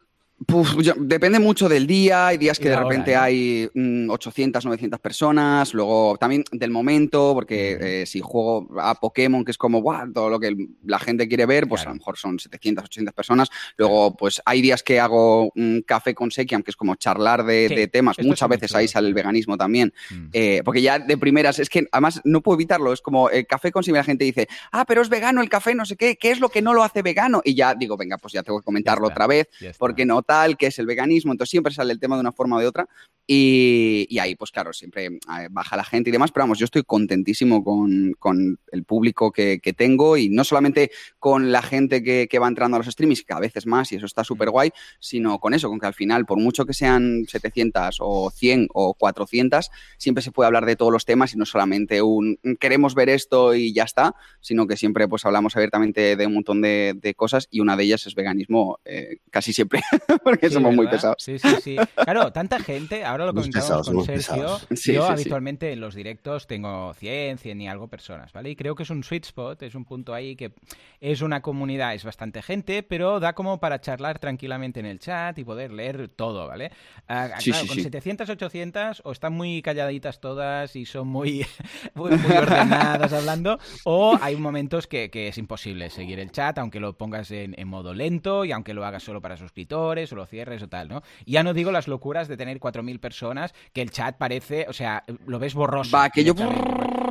Depende 0.97 1.39
mucho 1.39 1.69
del 1.69 1.87
día, 1.87 2.29
hay 2.29 2.39
días 2.39 2.59
que 2.59 2.71
de 2.71 2.77
repente 2.77 3.15
hay 3.15 3.69
800, 4.09 4.65
mm, 4.65 4.69
900 4.69 5.01
personas, 5.01 5.75
luego 5.75 6.17
también 6.19 6.45
del 6.51 6.71
momento, 6.71 7.33
porque 7.35 8.03
eh, 8.03 8.07
si 8.07 8.21
juego 8.21 8.69
a 8.81 8.95
Pokémon, 8.95 9.45
que 9.45 9.51
es 9.51 9.59
como 9.59 9.83
todo 10.15 10.31
lo 10.31 10.41
que 10.41 10.57
la 10.85 10.99
gente 10.99 11.29
quiere 11.29 11.45
ver, 11.45 11.69
pues 11.69 11.83
a 11.83 11.91
lo 11.91 11.97
mejor 11.97 12.17
son 12.17 12.39
700, 12.39 12.85
800 12.85 13.15
personas. 13.15 13.51
Luego, 13.77 14.17
pues 14.17 14.41
hay 14.47 14.63
días 14.63 14.83
que 14.83 14.99
hago 14.99 15.53
un 15.55 15.85
café 15.87 16.15
con 16.15 16.31
Sekiam, 16.31 16.63
que 16.63 16.71
es 16.71 16.77
como 16.77 16.95
charlar 16.95 17.45
de, 17.45 17.89
temas. 17.93 18.17
Muchas 18.21 18.49
veces 18.49 18.75
ahí 18.75 18.89
sale 18.89 19.09
el 19.09 19.15
veganismo 19.15 19.57
también, 19.57 19.93
mm. 20.11 20.29
eh, 20.33 20.63
porque 20.65 20.81
ya 20.83 20.99
de 20.99 21.19
primeras, 21.19 21.59
es 21.59 21.69
que 21.69 21.87
además 21.93 22.21
no 22.25 22.41
puedo 22.41 22.57
evitarlo, 22.57 22.93
es 22.93 23.01
como 23.01 23.29
el 23.31 23.47
café 23.47 23.71
con 23.73 23.83
Sekiam, 23.83 23.97
la 23.97 24.05
gente 24.05 24.25
dice, 24.25 24.49
ah, 24.73 24.85
pero 24.87 25.03
es 25.03 25.09
vegano 25.09 25.43
el 25.43 25.49
café, 25.49 25.75
no 25.75 25.85
sé 25.85 25.97
qué, 25.97 26.17
¿qué 26.17 26.31
es 26.31 26.41
lo 26.41 26.49
que 26.49 26.63
no 26.63 26.73
lo 26.73 26.83
hace 26.83 27.03
vegano? 27.03 27.43
Y 27.45 27.55
ya 27.55 27.75
digo, 27.75 27.97
venga, 27.97 28.17
pues 28.17 28.33
ya 28.33 28.43
tengo 28.43 28.61
que 28.61 28.65
comentarlo 28.65 29.09
otra 29.09 29.27
vez, 29.27 29.49
porque 29.79 30.05
no 30.05 30.23
que 30.59 30.67
es 30.67 30.79
el 30.79 30.87
veganismo, 30.87 31.33
entonces 31.33 31.51
siempre 31.51 31.73
sale 31.73 31.93
el 31.93 32.01
tema 32.01 32.17
de 32.17 32.21
una 32.21 32.33
forma 32.33 32.57
o 32.57 32.61
de 32.61 32.67
otra 32.67 32.89
y, 33.33 34.19
ahí 34.19 34.35
pues 34.35 34.51
claro, 34.51 34.73
siempre 34.73 35.07
eh, 35.07 35.49
baja 35.53 35.77
la 35.77 35.85
gente 35.85 36.11
y 36.11 36.13
demás, 36.13 36.33
pero 36.33 36.43
vamos, 36.43 36.59
yo 36.59 36.65
estoy 36.65 36.83
contentísimo 36.83 37.63
con, 37.63 38.59
el 38.73 38.85
público 38.85 39.31
que, 39.31 39.61
tengo 39.77 40.17
y 40.17 40.29
no 40.29 40.43
solamente 40.43 40.91
con 41.21 41.53
la 41.53 41.63
gente 41.63 42.03
que, 42.03 42.39
va 42.41 42.49
entrando 42.49 42.77
a 42.77 42.81
los 42.81 42.89
streamings, 42.89 43.23
que 43.23 43.33
a 43.33 43.39
veces 43.39 43.67
más 43.67 43.93
y 43.93 43.97
eso 43.97 44.07
está 44.07 44.25
súper 44.25 44.51
guay, 44.51 44.73
sino 44.99 45.39
con 45.39 45.55
eso, 45.55 45.69
con 45.69 45.79
que 45.79 45.87
al 45.87 45.95
final, 45.95 46.27
por 46.27 46.39
mucho 46.39 46.67
que 46.67 46.75
sean 46.75 47.25
700 47.29 47.99
o 48.01 48.31
100 48.31 48.67
o 48.75 48.95
400, 48.95 49.71
siempre 49.97 50.23
se 50.23 50.33
puede 50.33 50.49
hablar 50.49 50.67
de 50.67 50.75
todos 50.75 50.93
los 50.93 51.05
temas 51.05 51.33
y 51.33 51.37
no 51.37 51.47
solamente 51.47 52.03
un 52.03 52.37
queremos 52.59 52.97
ver 52.97 53.11
esto 53.11 53.55
y 53.55 53.73
ya 53.73 53.85
está, 53.85 54.17
sino 54.41 54.67
que 54.67 54.77
siempre 54.77 55.07
pues 55.07 55.25
hablamos 55.25 55.55
abiertamente 55.55 56.17
de 56.17 56.27
un 56.27 56.35
montón 56.35 56.63
de, 56.63 57.15
cosas 57.17 57.47
y 57.51 57.61
una 57.61 57.77
de 57.77 57.85
ellas 57.85 58.07
es 58.07 58.15
veganismo 58.17 58.81
eh, 58.85 59.19
casi 59.31 59.53
siempre. 59.53 59.83
porque 60.25 60.51
somos 60.51 60.75
muy 60.75 60.87
pesados. 60.89 61.17
Sí, 61.19 61.39
sí, 61.39 61.49
sí. 61.63 61.77
Claro, 61.95 62.33
tanta 62.33 62.61
gente, 62.61 63.05
ahora 63.05 63.27
lo 63.27 63.35
comentamos 63.35 63.89
con 63.89 64.05
Sergio. 64.05 64.59
Sí, 64.75 64.95
yo 64.95 65.07
sí, 65.07 65.13
habitualmente 65.13 65.73
en 65.73 65.81
los 65.81 65.95
directos 65.95 66.47
tengo 66.47 66.93
100, 66.95 67.39
100 67.39 67.61
y 67.61 67.69
algo 67.69 67.89
personas, 67.89 68.33
¿vale? 68.33 68.51
Y 68.51 68.57
creo 68.57 68.75
que 68.75 68.83
es 68.83 68.91
un 68.91 69.03
sweet 69.03 69.25
spot, 69.27 69.63
es 69.63 69.75
un 69.75 69.85
punto 69.85 70.15
ahí 70.15 70.37
que 70.37 70.53
es 71.01 71.23
una 71.23 71.43
comunidad, 71.43 71.95
es 71.95 72.05
bastante 72.05 72.43
gente, 72.43 72.83
pero 72.83 73.21
da 73.21 73.35
como 73.35 73.61
para 73.61 73.81
charlar 73.81 74.19
tranquilamente 74.19 74.81
en 74.81 74.87
el 74.87 74.99
chat 74.99 75.39
y 75.39 75.45
poder 75.45 75.73
leer 75.73 76.09
todo, 76.09 76.47
¿vale? 76.47 76.71
Ah, 77.09 77.29
Sí, 77.39 77.51
claro, 77.53 77.67
con 77.69 77.77
sí. 77.77 77.83
700, 77.83 78.29
800 78.29 79.03
o 79.05 79.13
están 79.13 79.33
muy 79.33 79.63
calladitas 79.63 80.21
todas 80.21 80.77
y 80.77 80.85
son 80.85 81.09
muy, 81.09 81.47
muy, 81.95 82.11
muy 82.11 82.37
ordenadas 82.37 83.13
hablando, 83.13 83.59
o 83.85 84.19
hay 84.21 84.37
momentos 84.37 84.87
que, 84.87 85.11
que 85.11 85.29
es 85.29 85.39
imposible 85.39 85.91
seguir 85.91 86.19
el 86.21 86.31
chat, 86.33 86.59
aunque 86.59 86.81
lo 86.81 86.97
pongas 86.97 87.31
en, 87.31 87.55
en 87.59 87.69
modo 87.69 87.95
lento 87.95 88.45
y 88.45 88.53
aunque 88.53 88.75
lo 88.75 88.85
hagas 88.85 89.03
solo 89.03 89.21
para 89.21 89.37
suscriptores 89.37 90.10
o 90.13 90.17
lo 90.17 90.27
cierres 90.27 90.63
o 90.63 90.69
tal, 90.69 90.89
¿no? 90.89 91.03
Y 91.25 91.33
ya 91.33 91.43
no 91.43 91.55
digo 91.55 91.71
las 91.73 91.89
locuras 91.89 92.29
de 92.29 92.37
tener 92.37 92.59
4.000 92.59 92.99
personas, 93.01 93.55
que 93.73 93.83
el 93.83 93.91
chat 93.91 94.17
parece, 94.17 94.67
o 94.69 94.73
sea, 94.73 95.05
lo 95.27 95.39
ves 95.39 95.55
borroso. 95.55 95.97
Va, 95.97 96.11
que 96.11 96.25
yo-. 96.25 96.35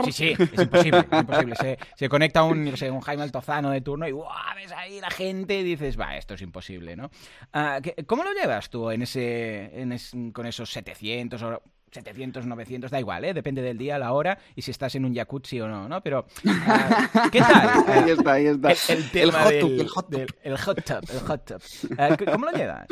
Sí, 0.06 0.12
sí, 0.12 0.34
es 0.54 0.62
imposible, 0.62 1.00
es 1.12 1.20
imposible. 1.20 1.56
Se, 1.56 1.78
se 1.96 2.10
conecta 2.10 2.44
un, 2.44 2.76
sé, 2.78 2.90
un 2.90 3.02
Jaime 3.02 3.24
Altozano 3.24 3.70
de 3.72 3.82
turno 3.82 4.08
y 4.08 4.12
¡guau! 4.12 4.30
ves 4.56 4.72
ahí 4.72 5.02
la 5.02 5.10
gente 5.10 5.60
y 5.60 5.64
dices, 5.64 6.00
va, 6.00 6.16
esto 6.18 6.36
es 6.36 6.42
imposible, 6.42 6.96
¿no? 6.96 7.10
Ah, 7.54 7.80
¿qué- 7.84 7.96
¿Cómo 8.06 8.24
lo 8.24 8.32
llevas 8.34 8.70
tú 8.70 8.90
en 8.92 9.02
ese, 9.02 9.82
en 9.82 10.32
con 10.32 10.46
esos 10.46 10.72
700 10.72 11.42
o 11.44 11.62
700, 11.92 12.46
900, 12.46 12.92
da 12.92 13.00
igual, 13.00 13.26
¿eh? 13.26 13.34
Depende 13.34 13.62
del 13.62 13.78
día, 13.78 13.98
la 13.98 14.12
hora 14.14 14.38
y 14.56 14.62
si 14.62 14.72
estás 14.72 14.94
en 14.96 15.06
un 15.06 15.14
jacuzzi 15.16 15.60
o 15.62 15.68
no, 15.68 15.88
¿no? 15.90 16.02
Pero, 16.02 16.26
ah, 16.48 17.30
¿qué 17.32 17.40
tal? 17.40 17.52
Ah, 17.54 17.84
Ahí 17.88 18.10
está, 18.12 18.34
ahí 18.34 18.46
está. 18.48 18.72
el, 18.72 18.78
el 19.00 19.12
tema 19.12 19.34
hot 19.44 19.50
del, 19.52 19.60
tub, 19.62 19.72
el 19.80 19.88
hot 19.88 20.10
tub. 20.10 20.20
del- 20.20 20.36
el 20.44 20.58
hot 20.58 20.84
tub, 20.86 21.10
el 21.12 21.20
hot 21.20 21.46
tub. 21.46 21.62
Ah, 21.98 22.18
¿Cómo 22.32 22.46
lo 22.46 22.52
llevas? 22.52 22.88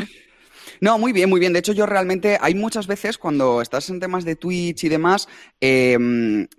No, 0.81 0.97
muy 0.97 1.13
bien, 1.13 1.29
muy 1.29 1.39
bien. 1.39 1.53
De 1.53 1.59
hecho, 1.59 1.73
yo 1.73 1.85
realmente 1.85 2.37
hay 2.39 2.55
muchas 2.55 2.87
veces 2.87 3.17
cuando 3.17 3.61
estás 3.61 3.89
en 3.89 3.99
temas 3.99 4.25
de 4.25 4.35
Twitch 4.35 4.83
y 4.83 4.89
demás, 4.89 5.27
eh, 5.61 5.97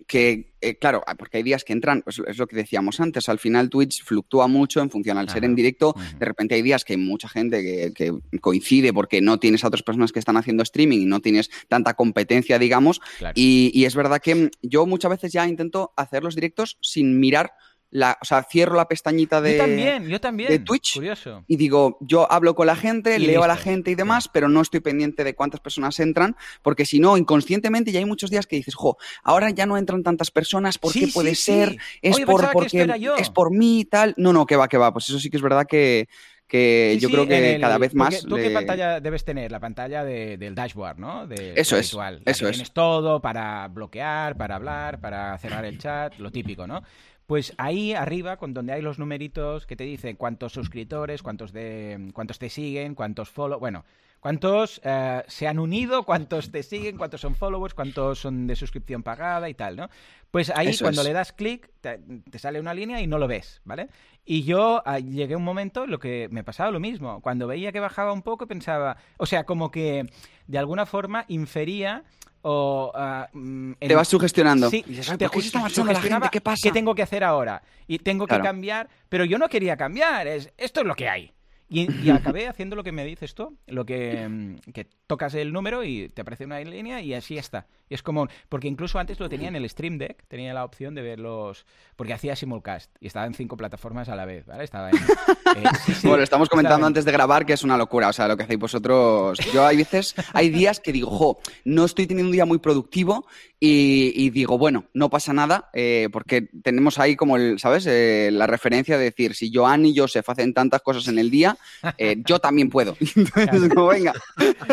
que, 0.06 0.54
eh, 0.60 0.76
claro, 0.76 1.02
porque 1.18 1.38
hay 1.38 1.42
días 1.42 1.64
que 1.64 1.72
entran, 1.72 2.02
pues 2.02 2.20
es 2.26 2.38
lo 2.38 2.46
que 2.46 2.56
decíamos 2.56 3.00
antes, 3.00 3.28
al 3.28 3.38
final 3.38 3.70
Twitch 3.70 4.02
fluctúa 4.04 4.48
mucho 4.48 4.80
en 4.80 4.90
función 4.90 5.18
al 5.18 5.28
ser 5.28 5.44
en 5.44 5.54
directo. 5.54 5.94
De 6.18 6.26
repente 6.26 6.54
hay 6.54 6.62
días 6.62 6.84
que 6.84 6.94
hay 6.94 6.98
mucha 6.98 7.28
gente 7.28 7.62
que, 7.62 7.92
que 7.92 8.12
coincide 8.40 8.92
porque 8.92 9.20
no 9.20 9.38
tienes 9.38 9.64
a 9.64 9.68
otras 9.68 9.82
personas 9.82 10.12
que 10.12 10.18
están 10.18 10.36
haciendo 10.36 10.62
streaming 10.62 10.98
y 10.98 11.06
no 11.06 11.20
tienes 11.20 11.50
tanta 11.68 11.94
competencia, 11.94 12.58
digamos. 12.58 13.00
Claro. 13.18 13.34
Y, 13.36 13.70
y 13.74 13.84
es 13.84 13.94
verdad 13.94 14.20
que 14.20 14.50
yo 14.62 14.86
muchas 14.86 15.10
veces 15.10 15.32
ya 15.32 15.46
intento 15.46 15.92
hacer 15.96 16.22
los 16.22 16.34
directos 16.34 16.78
sin 16.80 17.20
mirar 17.20 17.52
la, 17.90 18.18
o 18.20 18.24
sea, 18.24 18.42
cierro 18.42 18.76
la 18.76 18.86
pestañita 18.86 19.40
de, 19.40 19.52
yo 19.52 19.58
también, 19.64 20.08
yo 20.08 20.20
también. 20.20 20.50
de 20.50 20.58
Twitch. 20.58 20.94
Curioso. 20.94 21.44
y 21.46 21.56
digo, 21.56 21.96
yo 22.00 22.30
hablo 22.30 22.54
con 22.54 22.66
la 22.66 22.76
gente, 22.76 23.16
Y 23.16 23.26
leo 23.26 23.42
a 23.42 23.48
la 23.48 23.56
gente 23.56 23.90
y 23.90 23.94
demás, 23.94 24.28
pero 24.28 24.48
no 24.48 24.60
estoy 24.60 24.80
pendiente 24.80 25.24
de 25.24 25.34
cuántas 25.34 25.60
personas 25.60 25.98
entran, 26.00 26.36
porque 26.62 26.84
si 26.84 27.00
no, 27.00 27.16
inconscientemente 27.16 27.90
ya 27.90 27.98
hay 28.00 28.04
muchos 28.04 28.30
días 28.30 28.46
que 28.46 28.56
dices, 28.56 28.74
jo, 28.74 28.98
ahora 29.22 29.50
ya 29.50 29.64
no 29.66 29.76
entran 29.78 30.02
tantas 30.02 30.30
personas, 30.30 30.76
¿por 30.78 30.92
qué 30.92 31.06
sí, 31.06 31.12
puede 31.12 31.34
sí. 31.34 31.42
ser? 31.52 31.76
Es 32.02 32.16
Oye, 32.16 32.26
por 32.26 32.50
porque 32.52 32.86
es 33.18 33.30
por 33.30 33.50
mí 33.50 33.80
y 33.80 33.84
tal. 33.84 34.14
No, 34.16 34.32
no, 34.32 34.44
que 34.46 34.56
va, 34.56 34.68
que 34.68 34.76
va. 34.76 34.92
Pues 34.92 35.08
eso 35.08 35.18
sí 35.18 35.30
que 35.30 35.36
es 35.38 35.42
verdad 35.42 35.66
que, 35.66 36.08
que 36.46 36.92
Sí, 36.94 37.00
yo 37.00 37.08
sí, 37.08 37.14
creo 37.14 37.26
que 37.26 37.54
el- 37.54 37.60
cada 37.60 37.78
vez 37.78 37.94
más. 37.94 38.22
¿Tú 38.22 38.36
qué 38.36 38.50
pantalla 38.50 39.00
debes 39.00 39.24
tener? 39.24 39.50
La 39.50 39.60
pantalla 39.60 40.04
de- 40.04 40.36
del 40.36 40.54
dashboard, 40.54 40.98
¿no? 40.98 41.26
De, 41.26 41.52
Eso 41.56 41.76
es, 41.76 41.92
la 41.94 42.18
eso 42.24 42.48
es. 42.48 42.52
Tienes 42.52 42.72
todo 42.72 43.20
para 43.20 43.68
bloquear, 43.68 44.36
para 44.36 44.56
hablar, 44.56 45.00
para 45.00 45.36
cerrar 45.38 45.64
el 45.64 45.78
chat, 45.78 46.18
lo 46.18 46.30
típico, 46.30 46.66
¿no? 46.66 46.82
Pues 47.28 47.52
ahí 47.58 47.92
arriba, 47.92 48.38
con 48.38 48.54
donde 48.54 48.72
hay 48.72 48.80
los 48.80 48.98
numeritos 48.98 49.66
que 49.66 49.76
te 49.76 49.84
dicen 49.84 50.16
cuántos 50.16 50.54
suscriptores, 50.54 51.22
cuántos 51.22 51.52
de 51.52 52.10
cuántos 52.14 52.38
te 52.38 52.48
siguen, 52.48 52.94
cuántos 52.94 53.28
follow, 53.28 53.60
bueno, 53.60 53.84
cuántos 54.18 54.80
eh, 54.82 55.22
se 55.26 55.46
han 55.46 55.58
unido, 55.58 56.04
cuántos 56.04 56.50
te 56.50 56.62
siguen, 56.62 56.96
cuántos 56.96 57.20
son 57.20 57.34
followers, 57.34 57.74
cuántos 57.74 58.20
son 58.20 58.46
de 58.46 58.56
suscripción 58.56 59.02
pagada 59.02 59.50
y 59.50 59.52
tal, 59.52 59.76
¿no? 59.76 59.90
Pues 60.30 60.48
ahí 60.56 60.68
Eso 60.68 60.86
cuando 60.86 61.02
es. 61.02 61.06
le 61.06 61.12
das 61.12 61.34
clic 61.34 61.68
te, 61.82 61.98
te 62.30 62.38
sale 62.38 62.60
una 62.60 62.72
línea 62.72 62.98
y 63.02 63.06
no 63.06 63.18
lo 63.18 63.28
ves, 63.28 63.60
¿vale? 63.62 63.90
Y 64.24 64.44
yo 64.44 64.82
ah, 64.86 64.98
llegué 64.98 65.34
a 65.34 65.36
un 65.36 65.44
momento 65.44 65.84
en 65.84 65.90
lo 65.90 65.98
que 65.98 66.28
me 66.30 66.44
pasaba 66.44 66.70
lo 66.70 66.80
mismo. 66.80 67.20
Cuando 67.20 67.46
veía 67.46 67.72
que 67.72 67.80
bajaba 67.80 68.14
un 68.14 68.22
poco 68.22 68.46
pensaba, 68.46 68.96
o 69.18 69.26
sea, 69.26 69.44
como 69.44 69.70
que 69.70 70.06
de 70.46 70.58
alguna 70.58 70.86
forma 70.86 71.26
infería 71.28 72.04
o... 72.42 72.92
ah, 72.94 73.28
mm, 73.32 73.72
Te 73.80 73.94
vas 73.94 74.08
sugestionando. 74.08 74.70
Sí, 74.70 74.82
Y 74.86 74.90
dices, 74.90 75.08
"Ay, 75.10 75.18
te 75.18 75.24
¿por 75.26 75.32
qué 75.34 75.40
se 75.40 75.46
está 75.48 75.58
ju- 75.58 75.62
marchando 75.62 75.86
la 75.86 75.94
sugestionaba 75.94 76.26
gente? 76.26 76.32
¿Qué 76.36 76.40
pasa? 76.40 76.60
¿Qué 76.62 76.72
tengo 76.72 76.94
que 76.94 77.02
hacer 77.02 77.24
ahora? 77.24 77.62
Y 77.86 77.98
tengo 77.98 78.26
que 78.26 78.30
Claro. 78.30 78.44
cambiar, 78.44 78.88
pero 79.08 79.24
yo 79.24 79.38
no 79.38 79.48
quería 79.48 79.76
cambiar, 79.76 80.26
es, 80.26 80.52
esto 80.56 80.80
es 80.80 80.86
lo 80.86 80.94
que 80.94 81.08
hay. 81.08 81.32
Y, 81.70 81.88
y 82.06 82.10
acabé 82.10 82.48
haciendo 82.48 82.76
lo 82.76 82.84
que 82.84 82.92
me 82.92 83.04
dices 83.04 83.34
tú, 83.34 83.56
lo 83.66 83.84
que, 83.84 84.26
mm, 84.28 84.72
que 84.72 84.86
tocas 85.06 85.34
el 85.34 85.52
número 85.52 85.84
y 85.84 86.08
te 86.08 86.22
aparece 86.22 86.44
una 86.44 86.60
línea 86.60 87.00
y 87.02 87.14
así 87.14 87.36
está. 87.38 87.66
Y 87.90 87.94
es 87.94 88.02
como, 88.02 88.28
porque 88.50 88.68
incluso 88.68 88.98
antes 88.98 89.18
lo 89.18 89.28
tenía 89.30 89.48
en 89.48 89.56
el 89.56 89.68
Stream 89.68 89.96
Deck, 89.96 90.24
tenía 90.28 90.52
la 90.52 90.64
opción 90.64 90.94
de 90.94 91.00
verlos, 91.02 91.64
porque 91.96 92.12
hacía 92.12 92.36
simulcast 92.36 92.90
y 93.00 93.06
estaba 93.06 93.24
en 93.26 93.32
cinco 93.34 93.56
plataformas 93.56 94.08
a 94.10 94.16
la 94.16 94.26
vez, 94.26 94.44
¿vale? 94.46 94.64
Estaba 94.64 94.90
en... 94.90 94.96
eh, 94.96 95.64
sí, 95.86 95.94
sí, 96.00 96.06
Bueno, 96.08 96.22
estamos 96.22 96.48
comentando 96.50 96.84
en- 96.86 96.88
antes 96.90 97.04
de 97.06 97.12
grabar 97.12 97.46
que 97.46 97.54
es 97.54 97.62
una 97.62 97.78
locura, 97.78 98.08
o 98.08 98.12
sea, 98.12 98.28
lo 98.28 98.36
que 98.36 98.42
hacéis 98.42 98.58
vosotros. 98.60 99.38
Yo 99.54 99.64
hay 99.66 99.78
veces, 99.78 100.14
hay 100.34 100.50
días 100.50 100.80
que 100.80 100.92
digo, 100.92 101.10
jo, 101.10 101.38
no 101.64 101.84
estoy 101.86 102.06
teniendo 102.06 102.28
un 102.28 102.32
día 102.32 102.44
muy 102.44 102.58
productivo 102.58 103.26
y, 103.58 104.12
y 104.14 104.30
digo, 104.30 104.58
bueno, 104.58 104.84
no 104.92 105.08
pasa 105.10 105.32
nada, 105.32 105.70
eh, 105.72 106.08
porque 106.12 106.42
tenemos 106.62 106.98
ahí 106.98 107.16
como, 107.16 107.36
el, 107.38 107.58
¿sabes? 107.58 107.86
Eh, 107.86 108.28
la 108.32 108.46
referencia 108.46 108.98
de 108.98 109.04
decir, 109.04 109.34
si 109.34 109.50
Joan 109.52 109.86
y 109.86 109.96
Joseph 109.96 110.28
hacen 110.28 110.52
tantas 110.52 110.82
cosas 110.82 111.08
en 111.08 111.18
el 111.18 111.30
día, 111.30 111.56
eh, 111.98 112.16
yo 112.24 112.38
también 112.38 112.70
puedo. 112.70 112.96
Entonces, 113.16 113.68
como, 113.74 113.88
venga. 113.88 114.14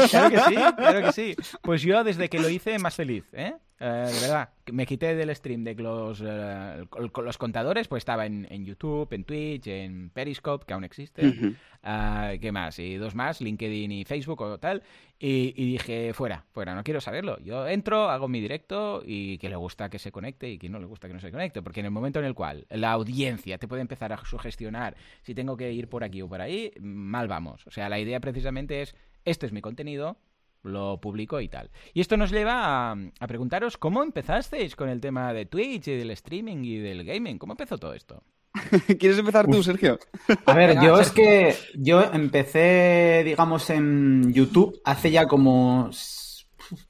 Claro 0.10 0.30
que 0.30 0.40
sí, 0.40 0.56
claro 0.56 1.02
que 1.06 1.12
sí. 1.12 1.36
Pues 1.62 1.82
yo 1.82 2.04
desde 2.04 2.30
que 2.30 2.40
lo 2.40 2.50
hice 2.50 2.78
más 2.80 2.96
feliz, 2.96 3.24
¿eh? 3.34 3.56
Eh, 3.78 4.10
de 4.14 4.22
verdad, 4.22 4.50
me 4.72 4.86
quité 4.86 5.16
del 5.16 5.36
stream 5.36 5.66
de 5.66 5.76
los, 5.76 6.24
eh, 6.26 6.86
los 7.24 7.38
contadores, 7.38 7.90
pues 7.90 8.02
estaba 8.02 8.26
en, 8.26 8.48
en 8.50 8.66
YouTube, 8.66 9.12
en 9.12 9.26
Twitch, 9.26 9.68
en 9.68 10.10
Periscope, 10.12 10.66
que 10.66 10.74
aún 10.74 10.86
existe. 10.86 11.28
Ujú. 11.28 11.56
Ah, 11.84 12.34
¿Qué 12.40 12.52
más? 12.54 12.80
Y 12.80 12.96
dos 12.96 13.16
más, 13.16 13.42
LinkedIn 13.42 13.92
y 13.92 14.06
Facebook 14.06 14.42
o 14.42 14.58
tal. 14.58 14.82
Y, 15.20 15.54
y 15.56 15.72
dije, 15.74 16.14
fuera, 16.14 16.46
fuera, 16.52 16.74
no 16.74 16.84
quiero 16.84 17.02
saberlo. 17.02 17.38
Yo 17.40 17.68
entro, 17.68 18.10
hago 18.10 18.28
mi 18.30 18.40
directo 18.40 19.04
y 19.06 19.38
que 19.40 19.50
le 19.50 19.56
gusta 19.58 19.90
que 19.90 20.00
se 20.00 20.12
conecte 20.12 20.50
y 20.50 20.58
que 20.58 20.70
no 20.70 20.80
le 20.80 20.86
gusta 20.86 21.08
que 21.08 21.14
no 21.14 21.20
se 21.20 21.32
conecte. 21.32 21.62
Porque 21.62 21.82
en 21.82 21.88
el 21.88 21.92
momento 21.92 22.20
en 22.20 22.26
el 22.26 22.34
cual 22.34 22.66
la 22.70 22.92
audiencia 22.92 23.58
te 23.58 23.68
puede 23.68 23.82
empezar 23.82 24.14
a 24.14 24.18
sugestionar 24.26 24.96
si 25.22 25.36
tengo 25.36 25.58
que 25.58 25.74
ir 25.74 25.90
por 25.90 26.04
aquí 26.04 26.22
o 26.22 26.30
por 26.30 26.42
ahí, 26.42 26.72
mal 26.80 27.28
vamos. 27.28 27.68
O 27.68 27.72
sea, 27.72 27.90
la 27.90 28.00
idea 28.00 28.20
precisamente 28.22 28.82
es, 28.82 28.96
este 29.26 29.46
es 29.46 29.52
mi 29.52 29.62
contenido, 29.62 30.18
lo 30.66 31.00
publico 31.00 31.42
y 31.42 31.48
tal. 31.48 31.70
Y 31.94 32.02
esto 32.02 32.18
nos 32.18 32.32
lleva 32.32 32.92
a, 32.92 32.98
a 33.20 33.28
preguntaros 33.28 33.78
cómo 33.78 34.04
empezasteis 34.04 34.76
con 34.76 34.90
el 34.90 35.02
tema 35.02 35.34
de 35.34 35.46
Twitch 35.46 35.88
y 35.88 35.98
del 35.98 36.12
streaming 36.12 36.64
y 36.64 36.78
del 36.78 37.04
gaming. 37.04 37.38
¿Cómo 37.38 37.54
empezó 37.54 37.78
todo 37.78 37.94
esto? 37.94 38.24
¿Quieres 39.00 39.18
empezar 39.18 39.48
tú, 39.48 39.62
Sergio? 39.64 40.00
A 40.46 40.54
ver, 40.54 40.80
yo 40.82 41.00
es 41.00 41.12
que 41.12 41.56
yo 41.76 42.02
empecé, 42.02 43.24
digamos, 43.26 43.70
en 43.70 44.34
YouTube 44.34 44.80
hace 44.86 45.12
ya 45.12 45.26
como 45.28 45.90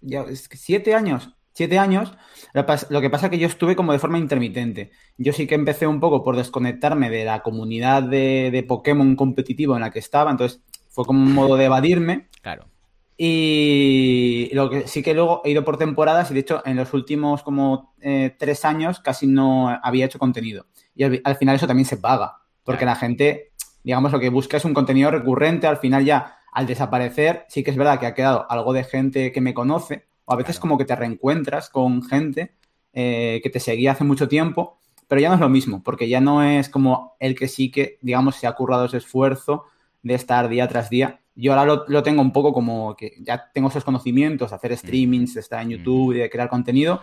ya, 0.01 0.21
es 0.21 0.47
que 0.47 0.57
siete 0.57 0.93
años. 0.93 1.31
Siete 1.53 1.79
años. 1.79 2.13
Lo 2.53 3.01
que 3.01 3.09
pasa 3.09 3.27
es 3.27 3.29
que 3.29 3.37
yo 3.37 3.47
estuve 3.47 3.77
como 3.77 3.93
de 3.93 3.99
forma 3.99 4.17
intermitente. 4.17 4.91
Yo 5.17 5.31
sí 5.31 5.47
que 5.47 5.55
empecé 5.55 5.87
un 5.87 6.01
poco 6.01 6.21
por 6.21 6.35
desconectarme 6.35 7.09
de 7.09 7.23
la 7.23 7.41
comunidad 7.43 8.03
de, 8.03 8.49
de 8.51 8.63
Pokémon 8.63 9.15
competitivo 9.15 9.75
en 9.75 9.81
la 9.81 9.91
que 9.91 9.99
estaba. 9.99 10.31
Entonces 10.31 10.61
fue 10.89 11.05
como 11.05 11.23
un 11.23 11.33
modo 11.33 11.55
de 11.55 11.65
evadirme. 11.65 12.27
Claro. 12.41 12.65
Y 13.17 14.49
lo 14.53 14.69
que 14.69 14.87
sí 14.87 15.01
que 15.01 15.13
luego 15.13 15.41
he 15.45 15.51
ido 15.51 15.63
por 15.63 15.77
temporadas 15.77 16.31
y 16.31 16.33
de 16.33 16.41
hecho 16.41 16.61
en 16.65 16.75
los 16.75 16.93
últimos 16.93 17.43
como 17.43 17.93
eh, 18.01 18.35
tres 18.37 18.65
años 18.65 18.99
casi 18.99 19.25
no 19.27 19.69
había 19.69 20.05
hecho 20.05 20.19
contenido. 20.19 20.65
Y 20.95 21.03
al, 21.03 21.21
al 21.23 21.35
final 21.37 21.55
eso 21.55 21.67
también 21.67 21.85
se 21.85 21.97
paga, 21.97 22.37
porque 22.63 22.79
Claro. 22.85 22.93
la 22.95 22.99
gente, 22.99 23.51
digamos, 23.83 24.11
lo 24.11 24.19
que 24.19 24.29
busca 24.29 24.57
es 24.57 24.65
un 24.65 24.73
contenido 24.73 25.11
recurrente, 25.11 25.67
al 25.67 25.77
final 25.77 26.03
ya 26.05 26.37
al 26.51 26.65
desaparecer 26.67 27.45
sí 27.49 27.63
que 27.63 27.71
es 27.71 27.77
verdad 27.77 27.99
que 27.99 28.05
ha 28.05 28.13
quedado 28.13 28.45
algo 28.49 28.73
de 28.73 28.83
gente 28.83 29.31
que 29.31 29.41
me 29.41 29.53
conoce, 29.53 30.05
o 30.25 30.33
a 30.33 30.35
veces 30.37 30.55
Claro. 30.55 30.61
como 30.61 30.77
que 30.77 30.85
te 30.85 30.95
reencuentras 30.95 31.69
con 31.69 32.01
gente 32.03 32.53
eh, 32.93 33.39
que 33.43 33.49
te 33.49 33.59
seguía 33.59 33.91
hace 33.91 34.03
mucho 34.03 34.27
tiempo, 34.27 34.79
pero 35.07 35.21
ya 35.21 35.29
no 35.29 35.35
es 35.35 35.41
lo 35.41 35.49
mismo, 35.49 35.83
porque 35.83 36.07
ya 36.09 36.19
no 36.21 36.43
es 36.43 36.69
como 36.69 37.15
el 37.19 37.35
que 37.35 37.47
sí 37.47 37.71
que, 37.71 37.97
digamos, 38.01 38.35
se 38.37 38.47
ha 38.47 38.53
currado 38.53 38.85
ese 38.85 38.97
esfuerzo 38.97 39.65
de 40.01 40.13
estar 40.15 40.47
día 40.49 40.67
tras 40.67 40.89
día. 40.89 41.19
Yo 41.35 41.51
ahora 41.51 41.65
lo, 41.65 41.85
lo 41.87 42.01
tengo 42.01 42.21
un 42.21 42.31
poco 42.31 42.53
como 42.53 42.95
que 42.95 43.13
ya 43.19 43.51
tengo 43.53 43.67
esos 43.67 43.83
conocimientos, 43.83 44.49
de 44.51 44.55
hacer 44.55 44.77
streamings, 44.77 45.33
de 45.33 45.41
estar 45.41 45.61
en 45.61 45.69
YouTube 45.71 46.13
y 46.15 46.19
de 46.19 46.29
crear 46.29 46.47
contenido, 46.49 47.01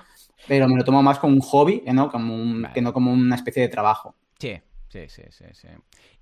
pero 0.49 0.67
me 0.69 0.77
lo 0.77 0.85
tomo 0.85 1.03
más 1.03 1.19
como 1.19 1.35
un 1.35 1.41
hobby, 1.41 1.83
¿no? 1.93 2.11
Como 2.11 2.35
un- 2.35 2.63
Vale. 2.63 2.75
que 2.75 2.81
no 2.81 2.93
como 2.93 3.13
una 3.13 3.37
especie 3.37 3.63
de 3.63 3.69
trabajo. 3.69 4.15
Sí, 4.39 4.61
sí, 4.89 5.01
sí, 5.09 5.23
sí. 5.31 5.45
sí. 5.53 5.69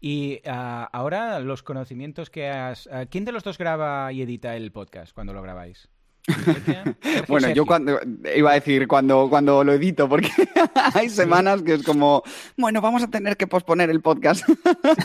Y 0.00 0.40
ah, 0.46 0.88
ahora 0.92 1.38
los 1.40 1.62
conocimientos 1.62 2.30
que 2.30 2.48
has... 2.48 2.88
ah, 2.92 3.06
¿Quién 3.06 3.24
de 3.24 3.32
los 3.32 3.44
dos 3.44 3.58
graba 3.58 4.12
y 4.12 4.22
edita 4.22 4.56
el 4.56 4.72
podcast 4.72 5.12
cuando 5.14 5.32
lo 5.32 5.42
grabáis? 5.42 5.88
Bueno, 7.28 7.46
Sergio. 7.46 7.62
yo 7.62 7.66
cuando 7.66 7.98
iba 8.34 8.50
a 8.50 8.54
decir 8.54 8.86
cuando, 8.86 9.28
cuando 9.28 9.64
lo 9.64 9.72
edito, 9.72 10.08
porque 10.08 10.30
hay 10.94 11.08
semanas 11.08 11.62
que 11.62 11.74
es 11.74 11.82
como, 11.82 12.22
bueno, 12.56 12.80
vamos 12.80 13.02
a 13.02 13.08
tener 13.08 13.36
que 13.36 13.46
posponer 13.46 13.90
el 13.90 14.00
podcast. 14.00 14.48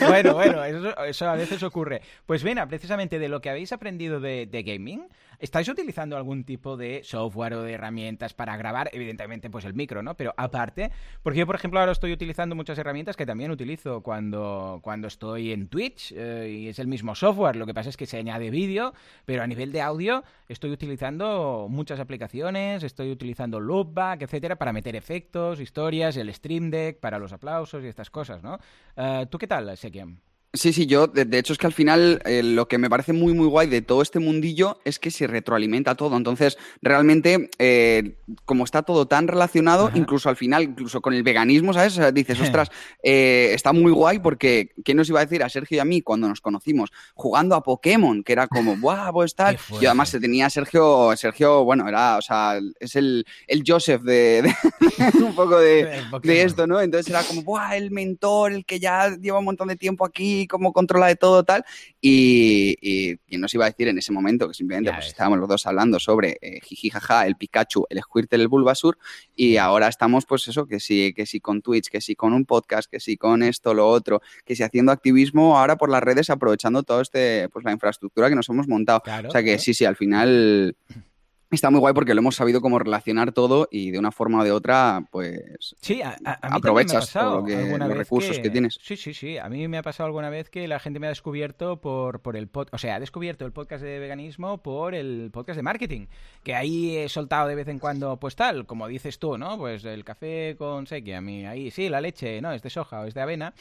Bueno, 0.08 0.34
bueno, 0.36 0.64
eso, 0.64 1.04
eso 1.04 1.28
a 1.28 1.36
veces 1.36 1.62
ocurre. 1.64 2.02
Pues 2.26 2.44
Vena, 2.44 2.68
precisamente 2.68 3.20
de 3.20 3.30
lo 3.30 3.42
que 3.42 3.50
habéis 3.50 3.72
aprendido 3.72 4.20
de, 4.20 4.46
de 4.46 4.64
gaming, 4.64 5.08
¿estáis 5.46 5.70
utilizando 5.70 6.18
algún 6.18 6.44
tipo 6.44 6.76
de 6.76 7.02
software 7.04 7.54
o 7.54 7.62
de 7.62 7.74
herramientas 7.74 8.34
para 8.34 8.58
grabar? 8.58 8.90
Evidentemente, 8.92 9.50
pues 9.52 9.64
el 9.64 9.76
micro, 9.76 10.02
¿no? 10.02 10.18
Pero 10.18 10.34
aparte, 10.38 10.92
porque 11.22 11.40
yo, 11.40 11.46
por 11.46 11.56
ejemplo, 11.56 11.80
ahora 11.80 11.92
estoy 11.92 12.12
utilizando 12.12 12.56
muchas 12.56 12.78
herramientas 12.80 13.16
que 13.16 13.28
también 13.28 13.52
utilizo 13.52 14.02
cuando, 14.02 14.80
cuando 14.82 15.08
estoy 15.08 15.52
en 15.52 15.68
Twitch 15.68 16.12
eh, 16.16 16.50
y 16.50 16.68
es 16.68 16.80
el 16.80 16.88
mismo 16.88 17.14
software. 17.14 17.56
Lo 17.56 17.68
que 17.68 17.76
pasa 17.76 17.90
es 17.90 17.98
que 17.98 18.08
se 18.08 18.18
añade 18.18 18.50
vídeo, 18.50 18.94
pero 19.26 19.44
a 19.44 19.48
nivel 19.48 19.72
de 19.72 19.82
audio 19.82 20.24
estoy 20.50 20.72
utilizando 20.72 21.68
muchas 21.70 22.00
aplicaciones, 22.00 22.82
estoy 22.82 23.12
utilizando 23.12 23.60
Loopback, 23.60 24.24
etcétera, 24.24 24.56
para 24.56 24.74
meter 24.74 24.96
efectos, 24.96 25.60
historias, 25.60 26.18
el 26.18 26.34
Stream 26.34 26.72
Deck 26.72 27.00
para 27.00 27.20
los 27.20 27.32
aplausos 27.34 27.84
y 27.84 27.88
estas 27.88 28.10
cosas, 28.10 28.42
¿no? 28.42 28.58
Eh, 28.98 29.28
¿Tú 29.30 29.38
qué 29.38 29.46
tal, 29.46 29.78
Sekiam? 29.78 30.20
Sí, 30.56 30.72
sí, 30.72 30.86
yo, 30.86 31.08
de, 31.08 31.38
hecho 31.38 31.54
es 31.54 31.60
que 31.60 31.68
al 31.68 31.74
final 31.74 32.22
eh, 32.26 32.42
lo 32.42 32.68
que 32.68 32.78
me 32.78 32.90
parece 32.90 33.14
muy, 33.14 33.34
muy 33.34 33.48
guay 33.48 33.68
de 33.68 33.82
todo 33.82 34.02
este 34.02 34.20
mundillo 34.20 34.80
es 34.86 35.00
que 35.00 35.12
se 35.12 35.28
retroalimenta 35.28 35.96
todo. 35.96 36.16
Entonces, 36.16 36.58
realmente, 36.82 37.50
eh, 37.60 38.16
como 38.46 38.64
está 38.64 38.84
todo 38.84 39.08
tan 39.08 39.28
relacionado, 39.28 39.92
incluso 39.94 40.30
al 40.30 40.38
final, 40.38 40.64
incluso 40.64 41.02
con 41.02 41.14
el 41.14 41.24
veganismo, 41.24 41.74
¿sabes? 41.74 42.00
dices, 42.14 42.40
ostras, 42.40 42.72
eh, 43.04 43.52
está 43.54 43.74
muy 43.74 43.92
guay 43.92 44.20
porque, 44.20 44.74
¿qué 44.84 44.94
nos 44.94 45.10
iba 45.10 45.20
a 45.20 45.26
decir 45.26 45.44
a 45.44 45.50
Sergio 45.50 45.78
y 45.78 45.80
a 45.80 45.86
mí 45.86 46.02
cuando 46.02 46.28
nos 46.28 46.42
conocimos? 46.42 46.92
Jugando 47.14 47.56
a 47.56 47.64
Pokémon, 47.64 48.24
que 48.24 48.34
era 48.34 48.48
como, 48.48 48.78
¡guau, 48.78 49.14
pues 49.14 49.36
tal! 49.36 49.58
Y 49.82 49.86
además 49.86 50.10
se 50.10 50.20
tenía 50.20 50.50
Sergio, 50.50 51.14
Sergio, 51.18 51.64
bueno, 51.66 51.88
era, 51.88 52.18
o 52.18 52.22
sea, 52.22 52.60
es 52.80 52.96
el, 52.96 53.26
el 53.48 53.64
Joseph 53.68 54.04
de, 54.04 54.54
un 55.22 55.36
poco 55.36 55.60
de, 55.60 56.02
de, 56.24 56.42
esto, 56.44 56.66
¿no? 56.66 56.80
Entonces 56.80 57.10
era 57.10 57.24
como, 57.24 57.44
¡guau, 57.44 57.74
el 57.74 57.92
mentor, 57.92 58.54
el 58.54 58.66
que 58.66 58.80
ya 58.80 59.10
lleva 59.18 59.40
un 59.40 59.46
montón 59.46 59.68
de 59.68 59.76
tiempo 59.76 60.06
aquí! 60.06 60.45
Cómo 60.48 60.74
controla 60.74 61.08
de 61.08 61.16
todo 61.16 61.44
tal. 61.44 61.64
Y, 62.02 62.76
y, 62.82 63.38
nos 63.38 63.54
iba 63.54 63.66
a 63.66 63.70
decir 63.70 63.88
en 63.88 63.98
ese 63.98 64.12
momento 64.12 64.48
que 64.48 64.54
simplemente 64.54 64.92
pues, 64.94 65.08
estábamos 65.08 65.40
los 65.40 65.50
dos 65.50 65.66
hablando 65.68 66.00
sobre 66.00 66.38
eh, 66.42 66.60
jiji 66.62 66.90
jaja, 66.90 67.28
el 67.28 67.36
Pikachu, 67.36 67.86
el 67.90 68.00
Squirtle, 68.02 68.42
el 68.42 68.48
Bulbasur. 68.48 68.98
Y 69.36 69.58
ahora 69.58 69.88
estamos, 69.88 70.26
pues 70.26 70.48
eso, 70.48 70.66
que 70.66 70.80
sí, 70.80 71.14
que 71.16 71.26
sí 71.26 71.40
con 71.40 71.62
Twitch, 71.62 71.90
que 71.90 72.02
sí 72.02 72.16
con 72.16 72.34
un 72.34 72.46
podcast, 72.46 72.90
que 72.90 73.00
sí 73.00 73.18
con 73.18 73.44
esto, 73.44 73.74
lo 73.74 73.88
otro, 73.88 74.22
que 74.46 74.56
sí 74.56 74.64
haciendo 74.64 74.92
activismo 74.92 75.58
ahora 75.58 75.76
por 75.76 75.90
las 75.90 76.02
redes, 76.02 76.30
aprovechando 76.30 76.84
todo 76.84 77.02
este, 77.02 77.50
pues 77.50 77.66
la 77.66 77.72
infraestructura 77.72 78.30
que 78.30 78.36
nos 78.36 78.50
hemos 78.50 78.68
montado. 78.68 79.04
o 79.28 79.32
sea 79.32 79.44
que 79.44 79.60
sí, 79.60 79.74
sí, 79.74 79.86
al 79.86 79.96
final 79.96 80.76
está 81.52 81.70
muy 81.70 81.80
guay 81.80 81.94
porque 81.94 82.14
lo 82.14 82.22
hemos 82.22 82.36
sabido 82.36 82.62
cómo 82.62 82.80
relacionar 82.80 83.32
todo 83.32 83.68
y 83.72 83.92
de 83.92 84.00
una 84.00 84.12
forma 84.12 84.42
o 84.42 84.44
de 84.44 84.52
otra, 84.52 85.06
pues 85.12 85.76
sí, 85.82 86.02
a, 86.02 86.18
aprovechas 86.42 87.14
los 87.16 87.98
recursos 87.98 88.40
que... 88.40 88.50
tienes. 88.50 88.78
Sí, 88.82 88.98
sí, 88.98 89.14
sí. 89.14 89.38
A 89.38 89.50
mí 89.50 89.68
me 89.68 89.78
ha 89.78 89.84
pasado 89.84 90.08
alguna 90.08 90.30
vez 90.30 90.50
que 90.50 90.68
la 90.68 90.80
gente 90.80 91.00
me 91.00 91.08
ha 91.08 91.10
descubierto 91.10 91.80
por, 91.80 92.22
por 92.22 92.36
el 92.36 92.48
podcast, 92.48 92.74
o 92.74 92.78
sea, 92.78 92.96
ha 92.96 93.00
descubierto 93.00 93.46
el 93.46 93.52
podcast 93.52 93.84
de 93.84 94.00
veganismo 94.00 94.62
por 94.62 94.96
el 94.96 95.30
podcast 95.32 95.58
de 95.58 95.64
marketing, 95.64 96.08
que 96.44 96.56
ahí 96.56 96.98
he 96.98 97.10
soltado 97.10 97.48
de 97.48 97.56
vez 97.56 97.68
en 97.68 97.80
cuando, 97.80 98.18
pues 98.18 98.36
tal, 98.36 98.66
como 98.66 98.88
dices 98.88 99.20
tú, 99.20 99.38
¿no? 99.38 99.58
Pues 99.58 99.86
el 99.86 100.04
café 100.04 100.56
con 100.58 100.88
sequia, 100.88 101.20
a 101.20 101.22
mí 101.22 101.46
ahí, 101.46 101.72
sí, 101.72 101.90
la 101.90 102.02
leche, 102.02 102.42
no, 102.42 102.52
es 102.52 102.62
de 102.62 102.70
soja 102.70 103.02
o 103.02 103.06
es 103.06 103.14
de 103.14 103.22
avena. 103.22 103.54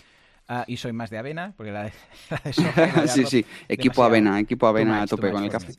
Ah, 0.46 0.64
y 0.66 0.76
soy 0.76 0.92
más 0.92 1.08
de 1.10 1.18
avena, 1.18 1.54
porque 1.56 1.72
la 1.72 1.84
de, 1.84 1.92
soja. 2.52 3.06
sí, 3.06 3.24
sí, 3.24 3.46
equipo 3.68 4.04
avena, 4.04 4.38
equipo 4.38 4.66
avena 4.66 5.02
a 5.02 5.06
tope 5.06 5.30
con 5.30 5.42
el 5.42 5.50
café. 5.50 5.72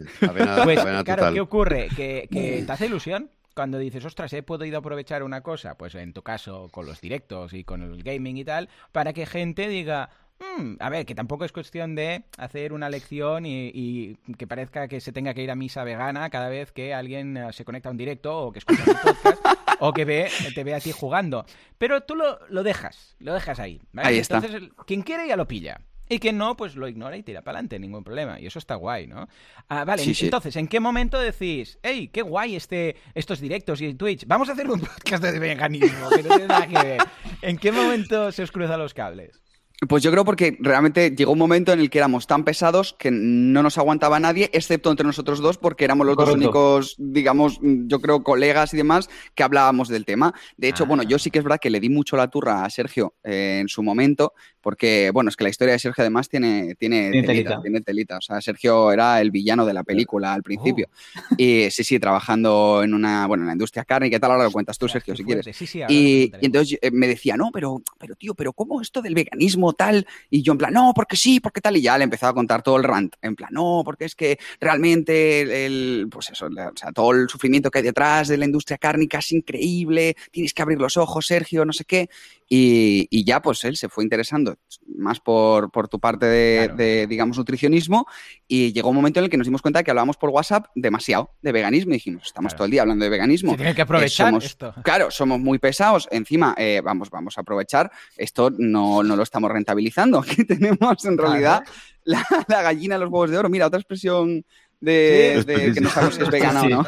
pues, 0.64 0.84
claro, 1.04 1.34
¿qué 1.34 1.40
ocurre? 1.40 1.88
Que, 1.96 2.28
que 2.32 2.64
te 2.66 2.72
hace 2.72 2.88
ilusión 2.88 3.30
cuando 3.54 3.78
dices, 3.78 4.04
ostras, 4.04 4.34
he 4.34 4.44
podido 4.44 4.80
aprovechar 4.80 5.24
una 5.24 5.42
cosa, 5.42 5.78
pues 5.78 5.96
en 5.96 6.14
tu 6.14 6.24
caso 6.24 6.68
con 6.72 6.86
los 6.86 7.00
directos 7.00 7.54
y 7.54 7.64
con 7.64 7.84
el 7.84 8.04
gaming 8.04 8.38
y 8.38 8.44
tal, 8.44 8.70
para 8.92 9.14
que 9.14 9.26
gente 9.26 9.70
diga, 9.70 10.10
Mm, 10.40 10.76
a 10.80 10.90
ver, 10.90 11.06
que 11.06 11.16
tampoco 11.16 11.46
es 11.46 11.54
cuestión 11.54 11.96
de 11.96 12.26
hacer 12.38 12.74
una 12.74 12.90
lección 12.90 13.46
y, 13.46 14.18
que 14.38 14.48
parezca 14.48 14.88
que 14.88 15.00
se 15.00 15.14
tenga 15.14 15.34
que 15.34 15.42
ir 15.42 15.52
a 15.52 15.56
misa 15.56 15.84
vegana 15.84 16.30
cada 16.30 16.50
vez 16.50 16.72
que 16.74 16.94
alguien 16.94 17.38
eh, 17.38 17.54
se 17.54 17.64
conecta 17.64 17.90
a 17.90 17.92
un 17.94 17.98
directo 17.98 18.38
o 18.38 18.52
que 18.52 18.60
escucha 18.60 18.84
un 18.86 18.98
podcast 19.02 19.46
o 19.80 19.94
que 19.94 20.06
ve, 20.06 20.30
te 20.54 20.64
ve 20.64 20.74
a 20.74 20.80
ti 20.80 20.92
jugando. 20.92 21.46
Pero 21.78 22.02
tú 22.02 22.16
lo, 22.16 22.64
dejas, 22.64 23.16
lo 23.20 23.34
dejas 23.34 23.60
ahí. 23.60 23.82
Ahí 23.96 24.18
está. 24.18 24.38
Entonces, 24.38 24.70
quien 24.86 25.02
quiere 25.02 25.28
ya 25.28 25.36
lo 25.36 25.48
pilla. 25.48 25.82
Y 26.08 26.20
quien 26.20 26.38
no, 26.38 26.56
pues 26.56 26.76
lo 26.76 26.88
ignora 26.88 27.18
y 27.18 27.24
tira 27.24 27.42
para 27.42 27.58
adelante, 27.58 27.80
ningún 27.80 28.04
problema. 28.04 28.40
Y 28.40 28.46
eso 28.46 28.60
está 28.60 28.76
guay, 28.76 29.08
¿no? 29.08 29.28
Ah, 29.70 29.86
vale, 29.86 30.04
entonces, 30.04 30.56
¿en 30.56 30.68
qué 30.68 30.80
momento 30.80 31.20
decís, 31.20 31.80
hey, 31.82 32.10
qué 32.14 32.22
guay 32.22 32.56
este, 32.56 32.96
estos 33.16 33.40
directos 33.40 33.82
y 33.82 33.92
Twitch? 33.96 34.26
Vamos 34.28 34.50
a 34.50 34.52
hacer 34.52 34.70
un 34.70 34.80
podcast 34.82 35.24
de 35.24 35.40
veganismo, 35.40 36.10
que 36.10 36.22
no 36.22 36.30
tiene 36.30 36.48
nada 36.48 36.68
que 36.68 36.88
ver. 36.88 37.02
¿En 37.42 37.58
qué 37.58 37.72
momento 37.72 38.32
se 38.32 38.44
os 38.44 38.52
cruzan 38.52 38.80
los 38.80 38.94
cables? 38.94 39.42
Pues 39.88 40.02
yo 40.04 40.12
creo 40.12 40.24
porque 40.24 40.58
realmente 40.62 41.12
llegó 41.12 41.34
un 41.34 41.40
momento 41.40 41.74
en 41.74 41.80
el 41.80 41.90
que 41.90 41.98
éramos 41.98 42.28
tan 42.28 42.46
pesados 42.46 42.96
que 42.98 43.12
no 43.12 43.62
nos 43.62 43.78
aguantaba 43.78 44.20
nadie, 44.20 44.50
excepto 44.54 44.90
entre 44.90 45.06
nosotros 45.06 45.42
dos, 45.42 45.58
porque 45.58 45.84
éramos 45.84 46.08
los 46.08 46.16
dos 46.16 46.34
únicos, 46.34 46.96
digamos, 46.98 47.60
yo 47.62 48.00
creo, 48.00 48.24
colegas 48.24 48.74
y 48.74 48.78
demás 48.78 49.10
que 49.36 49.44
hablábamos 49.44 49.90
del 49.90 50.06
tema. 50.06 50.34
De 50.56 50.70
hecho, 50.70 50.86
bueno, 50.86 51.04
yo 51.04 51.20
sí 51.20 51.30
que 51.30 51.40
es 51.40 51.44
verdad 51.44 51.60
que 51.60 51.70
le 51.70 51.82
di 51.82 51.90
mucho 51.90 52.16
la 52.16 52.30
turra 52.30 52.64
a 52.64 52.70
Sergio 52.70 53.16
eh, 53.24 53.60
en 53.62 53.68
su 53.68 53.84
momento, 53.84 54.34
porque, 54.66 55.12
bueno, 55.14 55.30
es 55.30 55.36
que 55.36 55.44
la 55.44 55.52
historia 55.52 55.74
de 55.74 55.80
Sergio 55.80 56.02
además 56.02 56.28
tiene, 56.28 56.74
tiene, 56.74 57.22
telita, 57.22 57.62
tiene 57.62 57.82
telita. 57.82 58.18
O 58.18 58.22
sea, 58.22 58.42
Sergio 58.42 58.92
era 58.92 59.22
el 59.22 59.30
villano 59.30 59.64
de 59.64 59.76
la 59.76 59.84
película 59.84 60.34
al 60.34 60.42
principio. 60.42 60.88
Oh. 60.90 61.36
Y 61.38 61.70
sí, 61.70 61.84
sí, 61.84 62.00
trabajando 62.00 62.82
en 62.84 62.96
una, 62.96 63.28
bueno, 63.28 63.44
en 63.44 63.48
la 63.50 63.54
industria 63.54 63.86
carne, 63.86 64.10
¿qué 64.10 64.20
tal? 64.20 64.32
Ahora 64.32 64.46
lo 64.46 64.52
cuentas 64.52 64.80
tú, 64.80 64.88
Sergio, 64.88 65.16
si 65.16 65.24
quieres. 65.24 65.56
y, 65.88 66.32
entonces 66.42 66.80
eh, 66.82 66.90
me 66.90 67.08
decía, 67.08 67.38
no, 67.38 67.52
pero, 67.54 67.80
pero 68.00 68.16
tío, 68.16 68.34
pero 68.34 68.54
¿cómo 68.54 68.82
esto 68.82 69.04
del 69.04 69.14
veganismo 69.14 69.74
tal? 69.74 70.08
Y 70.32 70.42
yo 70.42 70.54
en 70.54 70.58
plan, 70.58 70.74
no, 70.74 70.94
porque 70.96 71.16
sí, 71.16 71.40
porque 71.40 71.62
tal. 71.62 71.78
Y 71.78 71.84
ya 71.84 71.96
le 72.00 72.06
empezaba 72.06 72.32
a 72.32 72.34
contar 72.34 72.64
todo 72.64 72.78
el 72.78 72.86
rant. 72.86 73.14
En 73.22 73.36
plan, 73.36 73.52
no, 73.54 73.84
porque 73.86 74.06
es 74.06 74.16
que 74.16 74.40
realmente 74.60 75.68
el, 75.68 76.08
pues 76.10 76.32
eso, 76.32 76.48
o 76.48 76.78
sea, 76.78 76.92
todo 76.92 77.12
el 77.12 77.30
sufrimiento 77.30 77.70
que 77.70 77.78
hay 77.78 77.84
detrás 77.84 78.30
de 78.30 78.38
la 78.38 78.46
industria 78.46 78.80
cárnica 78.80 79.20
es 79.20 79.32
increíble, 79.32 80.16
tienes 80.32 80.56
que 80.56 80.64
abrir 80.64 80.80
los 80.80 80.98
ojos, 80.98 81.28
Sergio, 81.28 81.66
no 81.66 81.72
sé 81.72 81.86
qué. 81.86 82.10
Y, 82.48 83.26
ya 83.26 83.42
pues 83.42 83.64
él 83.64 83.76
se 83.76 83.90
fue 83.90 84.04
interesando 84.04 84.55
más 84.88 85.20
por, 85.20 85.70
tu 85.90 86.00
parte 86.00 86.26
de, 86.26 87.08
digamos, 87.08 87.38
nutricionismo 87.38 88.08
y 88.48 88.74
llegó 88.74 88.90
un 88.90 88.96
momento 88.96 89.20
en 89.20 89.26
el 89.26 89.30
que 89.30 89.38
nos 89.38 89.48
dimos 89.48 89.62
cuenta 89.62 89.80
de 89.80 89.84
que 89.84 89.92
hablábamos 89.92 90.18
por 90.18 90.30
WhatsApp 90.30 90.68
demasiado 90.76 91.32
de 91.42 91.52
veganismo 91.52 91.92
y 91.92 91.96
dijimos, 91.96 92.24
estamos 92.26 92.56
todo 92.56 92.66
el 92.66 92.72
día 92.72 92.82
hablando 92.82 93.04
de 93.04 93.10
veganismo. 93.10 93.52
Se 93.52 93.58
tiene 93.58 93.76
que 93.76 93.82
aprovechar 93.82 94.28
somos, 94.28 94.46
esto. 94.46 94.74
Claro, 94.84 95.12
somos 95.12 95.40
muy 95.40 95.60
pesados. 95.60 96.08
Encima, 96.12 96.56
eh, 96.58 96.82
vamos, 96.84 97.10
vamos 97.10 97.38
a 97.38 97.42
aprovechar. 97.42 97.92
Esto 98.18 98.50
no, 98.58 99.04
lo 99.04 99.24
estamos 99.24 99.52
rentabilizando. 99.52 100.20
Aquí 100.28 100.46
tenemos 100.46 101.04
en 101.06 101.18
realidad 101.18 101.64
la, 102.04 102.26
gallina 102.48 102.96
de 102.96 103.02
los 103.02 103.12
huevos 103.12 103.30
de 103.30 103.38
oro. 103.38 103.50
Mira, 103.50 103.68
otra 103.68 103.80
expresión 103.80 104.46
de, 104.80 105.72
que 105.74 105.82
no 105.82 105.90
sabemos 105.90 106.16
si 106.16 106.22
es 106.22 106.30
vegana 106.30 106.62
o 106.62 106.70
no. 106.70 106.86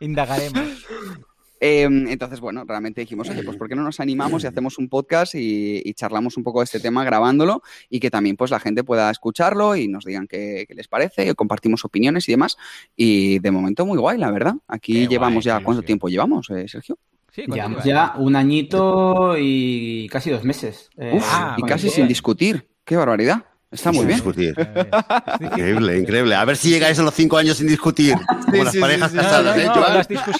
Indagaremos. 0.00 0.60
Em, 1.60 2.08
entonces, 2.08 2.40
bueno, 2.40 2.64
realmente 2.66 3.02
dijimos, 3.02 3.28
oye, 3.28 3.42
pues 3.42 3.58
¿por 3.58 3.68
qué 3.68 3.76
no 3.76 3.82
nos 3.82 4.00
animamos 4.00 4.42
y 4.42 4.46
hacemos 4.46 4.78
un 4.78 4.88
podcast 4.88 5.34
y, 5.34 5.92
charlamos 5.94 6.38
un 6.38 6.44
poco 6.44 6.60
de 6.60 6.64
este 6.64 6.80
tema 6.80 7.04
grabándolo 7.04 7.62
y 7.90 8.00
que 8.00 8.10
también 8.10 8.36
pues 8.36 8.50
la 8.50 8.58
gente 8.58 8.82
pueda 8.82 9.10
escucharlo 9.10 9.76
y 9.76 9.86
nos 9.86 10.06
digan 10.06 10.26
qué, 10.26 10.66
les 10.70 10.88
parece, 10.88 11.34
compartimos 11.34 11.84
opiniones 11.84 12.26
y 12.28 12.32
demás. 12.32 12.56
Y 12.96 13.38
de 13.40 13.50
momento 13.50 13.84
muy 13.84 13.98
guay, 13.98 14.16
la 14.16 14.30
verdad. 14.30 14.54
Aquí 14.66 15.06
llevamos 15.06 15.44
ya, 15.44 15.62
¿cuánto 15.62 15.82
tiempo 15.82 16.08
llevamos, 16.08 16.48
eh, 16.48 16.66
Sergio? 16.66 16.98
Sí, 17.30 17.44
ya 17.84 18.14
un 18.16 18.34
añito 18.34 19.36
y 19.38 20.08
casi 20.08 20.30
dos 20.30 20.44
meses. 20.44 20.90
Eh, 20.96 21.20
y 21.58 21.62
casi 21.62 21.90
sin 21.90 22.08
discutir. 22.08 22.68
¡Qué 22.84 22.96
barbaridad! 22.96 23.44
Está 23.70 23.92
muy 23.92 24.04
bien. 24.04 24.16
Discutir. 24.16 24.54
increíble, 25.40 25.98
increíble. 25.98 26.34
A 26.34 26.44
ver 26.44 26.56
si 26.56 26.70
llegáis 26.70 26.98
a 26.98 27.02
los 27.02 27.14
cinco 27.14 27.36
años 27.36 27.56
sin 27.56 27.68
discutir. 27.68 28.16
Como 28.46 28.64
las 28.64 28.76
parejas 28.76 29.12
casadas. 29.12 29.56
¿eh, 29.56 29.68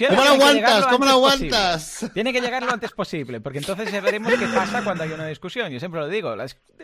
¿Cómo 0.09 0.25
lo 0.25 0.31
aguantas? 0.31 0.87
¿Cómo 0.89 1.05
lo 1.05 1.11
aguantas? 1.13 2.11
Tiene 2.13 2.33
que 2.33 2.41
llegar 2.41 2.65
lo 2.65 2.73
antes 2.73 2.91
posible, 2.91 3.41
porque 3.41 3.59
entonces 3.59 3.91
veremos 4.03 4.33
qué 4.35 4.47
pasa 4.49 4.83
cuando 4.83 5.05
hay 5.05 5.13
una 5.13 5.27
discusión. 5.29 5.71
Yo 5.71 5.79
siempre 5.79 6.01
lo 6.01 6.09
digo. 6.09 6.35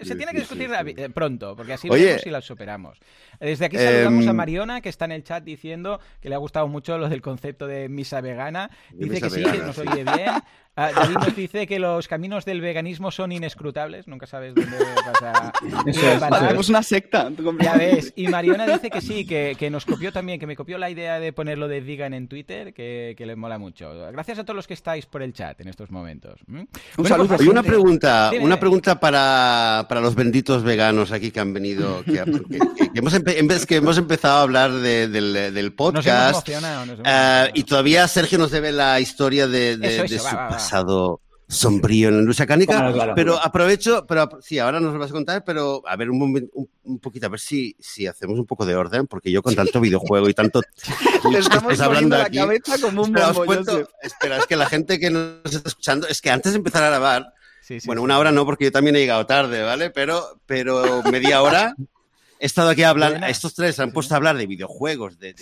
se 0.03 0.15
tiene 0.15 0.33
que 0.33 0.39
discutir 0.39 0.71
eh, 0.73 1.09
pronto, 1.11 1.57
porque 1.57 1.73
así 1.73 1.89
veremos 1.89 2.23
si 2.23 2.31
la 2.31 2.41
superamos. 2.41 3.01
Desde 3.41 3.65
aquí 3.65 3.77
saludamos 3.77 4.27
a 4.27 4.31
em, 4.31 4.37
Mariona, 4.37 4.81
que 4.81 4.89
está 4.89 5.05
en 5.07 5.13
el 5.13 5.25
chat 5.25 5.43
diciendo 5.43 5.99
que 6.21 6.29
le 6.29 6.37
ha 6.37 6.39
gustado 6.39 6.69
mucho 6.69 6.97
lo 6.97 7.09
del 7.09 7.23
concepto 7.23 7.67
de 7.67 7.89
misa 7.89 8.21
vegana. 8.21 8.71
Dice 8.93 9.21
que 9.21 9.31
sí, 9.31 9.43
que 9.43 9.59
nos 9.59 9.79
oye 9.79 10.05
bien. 10.05 10.31
Ah, 10.79 10.93
David 10.95 11.15
nos 11.15 11.35
dice 11.35 11.67
que 11.67 11.79
los 11.79 12.07
caminos 12.07 12.45
del 12.45 12.61
veganismo 12.61 13.11
son 13.11 13.33
inescrutables, 13.33 14.07
nunca 14.09 14.27
sabes 14.27 14.55
dónde 14.55 14.77
vas 14.77 15.23
a, 15.23 16.36
Tenemos 16.41 16.69
una 16.69 16.83
secta. 16.83 17.31
Ya 17.61 17.75
ves. 17.75 18.13
Y 18.17 18.29
Mariona 18.29 18.67
dice 18.67 18.91
que 18.91 19.01
sí, 19.01 19.27
que, 19.27 19.57
que, 19.59 19.71
nos 19.71 19.85
copió 19.85 20.13
también, 20.13 20.39
que 20.39 20.47
me 20.47 20.57
copió 20.57 20.79
la 20.79 20.91
idea 20.91 21.21
de 21.21 21.33
ponerlo 21.33 21.69
de 21.69 21.81
vegan 21.81 22.15
en 22.15 22.29
Twitter, 22.29 22.73
que, 22.73 23.15
que 23.17 23.27
le 23.27 23.37
mola 23.37 23.59
mucho. 23.59 23.93
Gracias 24.13 24.39
a 24.39 24.45
todos 24.45 24.57
los 24.57 24.67
que 24.67 24.75
estáis 24.75 25.07
por 25.07 25.23
el 25.23 25.33
chat 25.33 25.61
en 25.61 25.69
estos 25.69 25.91
momentos. 25.91 26.41
¿Mm? 26.47 26.63
Un 26.99 27.07
saludo. 27.07 27.37
y 27.41 27.49
una 27.49 27.63
pregunta, 27.63 28.31
una 28.41 28.59
pregunta 28.59 28.99
para, 29.01 29.87
para, 29.89 30.01
los 30.01 30.15
benditos 30.15 30.63
veganos 30.63 31.13
aquí 31.13 31.31
que 31.31 31.41
han 31.41 31.53
venido, 31.53 32.03
que, 32.05 32.23
hemos, 32.95 33.15
en 33.15 33.47
vez 33.47 33.67
que 33.67 33.77
hemos 33.77 33.99
empezado 33.99 34.39
a 34.39 34.43
hablar 34.43 34.73
del, 34.73 35.13
del, 35.13 35.73
podcast. 35.73 36.49
Nos 36.49 36.65
hemos 36.65 36.99
uh, 37.01 37.51
y 37.55 37.65
todavía 37.65 38.07
Sergio 38.09 38.39
nos 38.39 38.51
debe 38.51 38.73
la 38.73 39.01
historia 39.01 39.47
de, 39.47 39.77
de, 39.77 40.03
de 40.03 40.19
su 40.19 40.25
pasado 40.25 41.21
sombrío 41.49 42.09
en 42.09 42.15
la 42.15 42.21
industria 42.21 42.47
cárnica, 42.47 43.13
pero 43.15 43.39
aprovecho, 43.43 44.05
pero 44.07 44.29
sí, 44.41 44.59
ahora 44.59 44.81
nos 44.81 44.93
lo 44.93 44.99
vas 44.99 45.11
a 45.11 45.15
contar, 45.15 45.45
pero 45.45 45.83
a 45.87 45.97
ver 45.97 46.11
un, 46.11 46.19
momento, 46.19 46.51
un, 46.83 46.99
poquito, 46.99 47.27
a 47.27 47.29
ver 47.29 47.41
si, 47.41 47.77
si 47.79 48.07
hacemos 48.07 48.39
un 48.39 48.47
poco 48.47 48.67
de 48.67 48.75
orden, 48.75 49.07
porque 49.07 49.31
yo 49.31 49.43
con 49.43 49.55
tanto 49.55 49.81
videojuego 49.81 50.29
y 50.29 50.35
tanto... 50.35 50.61
estamos 51.39 51.81
hablando 51.81 52.19
la 52.19 52.31
cabeza 52.31 52.79
como 52.81 53.03
un 53.03 53.17
espera, 53.17 53.89
espera, 54.03 54.37
es 54.39 54.47
que 54.47 54.57
la 54.57 54.67
gente 54.67 54.99
que 54.99 55.11
nos 55.11 55.45
está 55.45 55.69
escuchando, 55.69 56.09
es 56.09 56.21
que 56.21 56.31
antes 56.31 56.53
de 56.53 56.59
empezar 56.59 56.83
a 56.83 56.89
grabar, 56.89 57.33
bueno, 57.85 58.03
una 58.03 58.19
hora 58.19 58.33
no, 58.33 58.45
porque 58.45 58.65
yo 58.65 58.73
también 58.73 58.97
he 58.97 59.01
llegado 59.01 59.27
tarde, 59.27 59.63
¿vale? 59.63 59.91
Pero, 59.91 60.41
pero 60.47 61.03
media 61.05 61.43
hora 61.43 61.75
he 62.39 62.47
estado 62.47 62.71
aquí 62.71 62.83
hablando, 62.83 63.27
estos 63.27 63.55
tres 63.55 63.79
han 63.81 63.93
puesto 63.93 64.15
a 64.15 64.19
hablar 64.19 64.37
de 64.37 64.47
videojuegos, 64.47 65.19
de, 65.19 65.35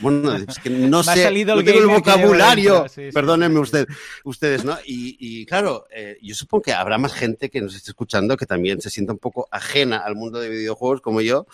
Bueno, 0.00 0.34
es 0.48 0.58
que 0.58 0.70
no 0.70 1.02
sé, 1.02 1.44
no 1.44 1.64
tengo 1.64 1.80
el 1.80 1.86
vocabulario. 1.86 2.86
Perdónenme 3.12 3.60
usted, 3.60 3.86
ustedes, 4.24 4.64
¿no? 4.64 4.76
Y, 4.84 5.46
claro, 5.46 5.86
eh, 5.90 6.18
yo 6.22 6.34
supongo 6.34 6.62
que 6.62 6.72
habrá 6.72 6.98
más 6.98 7.12
gente 7.12 7.50
que 7.50 7.60
nos 7.60 7.74
esté 7.74 7.90
escuchando 7.90 8.36
que 8.36 8.46
también 8.46 8.80
se 8.80 8.90
sienta 8.90 9.12
un 9.12 9.18
poco 9.18 9.48
ajena 9.50 9.98
al 9.98 10.14
mundo 10.14 10.40
de 10.40 10.48
videojuegos 10.48 11.00
como 11.00 11.20
yo. 11.20 11.46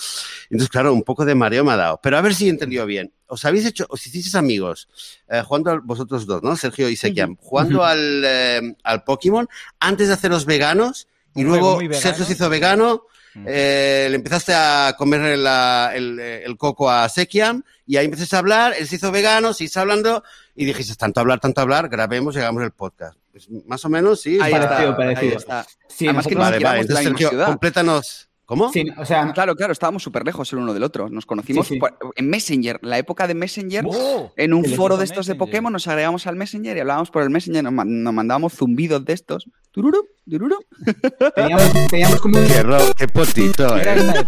Entonces, 0.51 0.69
claro, 0.69 0.93
un 0.93 1.03
poco 1.03 1.25
de 1.25 1.35
mareo 1.35 1.65
me 1.65 1.73
ha 1.73 1.77
dado. 1.77 2.01
Pero 2.03 2.19
a 2.19 2.21
ver 2.21 2.35
si 2.35 2.47
he 2.47 2.51
entendido 2.51 2.87
bien. 2.87 3.13
¿Os 3.27 3.45
habéis 3.45 3.67
hecho, 3.67 3.87
os 3.91 4.07
hicisteis 4.07 4.35
amigos, 4.35 4.89
eh, 5.29 5.43
jugando 5.45 5.83
vosotros 5.83 6.27
dos, 6.27 6.43
¿no? 6.43 6.57
Sergio 6.57 6.89
y 6.89 6.97
Sekiam, 6.97 7.37
jugando 7.37 7.85
al, 7.85 8.23
eh, 8.25 8.75
al 8.83 9.05
Pokémon 9.05 9.47
antes 9.81 10.09
de 10.09 10.15
haceros 10.15 10.47
veganos 10.47 11.09
y 11.35 11.45
luego 11.45 11.79
Sergio 11.93 12.25
se 12.25 12.33
hizo 12.33 12.49
vegano 12.49 13.05
eh, 13.47 14.07
le 14.11 14.17
empezaste 14.17 14.53
a 14.55 14.95
comer 14.97 15.21
el, 15.23 16.57
coco 16.57 16.91
a 16.91 17.09
Sekiam 17.09 17.63
y 17.87 17.97
ahí 17.97 18.05
empezaste 18.05 18.37
a 18.37 18.39
hablar, 18.39 18.75
él 18.79 18.87
se 18.87 18.97
hizo 18.97 19.11
vegano, 19.11 19.53
se 19.53 19.65
hizo 19.65 19.81
hablando 19.81 20.23
y 20.55 20.65
dijiste, 20.65 20.95
tanto 20.97 21.21
hablar, 21.21 21.41
tanto 21.41 21.61
hablar, 21.61 21.89
grabemos 21.89 22.37
y 22.37 22.39
hagamos 22.39 22.63
el 22.63 22.73
podcast. 22.73 23.19
Pues 23.33 23.49
más 23.67 23.85
o 23.85 23.89
menos, 23.89 24.21
sí. 24.21 24.39
Ahí 24.41 24.53
está, 24.53 24.97
parecido. 24.97 25.39
está. 25.39 25.67
Sí, 25.89 26.07
Además 26.07 26.27
que 26.27 26.35
vale, 26.35 26.59
vale, 26.59 26.81
entonces 26.81 27.05
Sergio, 27.05 27.31
complétanos. 27.45 28.28
¿Cómo? 28.49 28.73
Sí, 28.73 28.87
o 28.97 29.05
sea, 29.05 29.31
claro, 29.35 29.55
claro, 29.57 29.75
estábamos 29.75 30.03
súper 30.03 30.25
lejos 30.25 30.51
el 30.55 30.61
uno 30.61 30.73
del 30.73 30.83
otro. 30.83 31.11
Nos 31.11 31.27
conocimos 31.27 31.69
en 31.71 32.31
Messenger, 32.31 32.79
la 32.81 32.97
época 32.97 33.27
de 33.27 33.35
Messenger, 33.35 33.85
¡Oh! 33.87 34.33
en 34.39 34.55
un 34.55 34.65
foro 34.65 34.97
de 34.97 35.05
estos 35.05 35.27
de 35.27 35.35
Pokémon, 35.35 35.71
nos 35.71 35.87
agregamos 35.87 36.27
al 36.27 36.37
Messenger 36.37 36.75
y 36.75 36.81
hablábamos 36.81 37.11
por 37.11 37.23
el 37.23 37.29
Messenger, 37.29 37.63
nos, 37.63 37.75
mandábamos 37.75 38.55
zumbidos 38.55 39.05
de 39.05 39.13
estos. 39.13 39.51
Tururu, 39.71 40.03
tururu. 40.27 40.57
Teníamos, 41.91 42.21
como. 42.23 42.39
Qué, 42.39 42.65
qué 42.97 43.09
potito, 43.09 43.77
eh. 43.77 44.25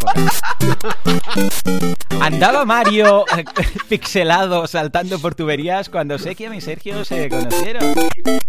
Andaba 2.20 2.66
Mario 2.66 3.24
eh, 3.38 3.44
pixelado 3.88 4.66
saltando 4.66 5.18
por 5.18 5.34
tuberías 5.34 5.88
cuando 5.88 6.18
Sekia 6.18 6.54
y 6.54 6.60
Sergio 6.60 7.06
se 7.06 7.30
conocieron. 7.30 7.94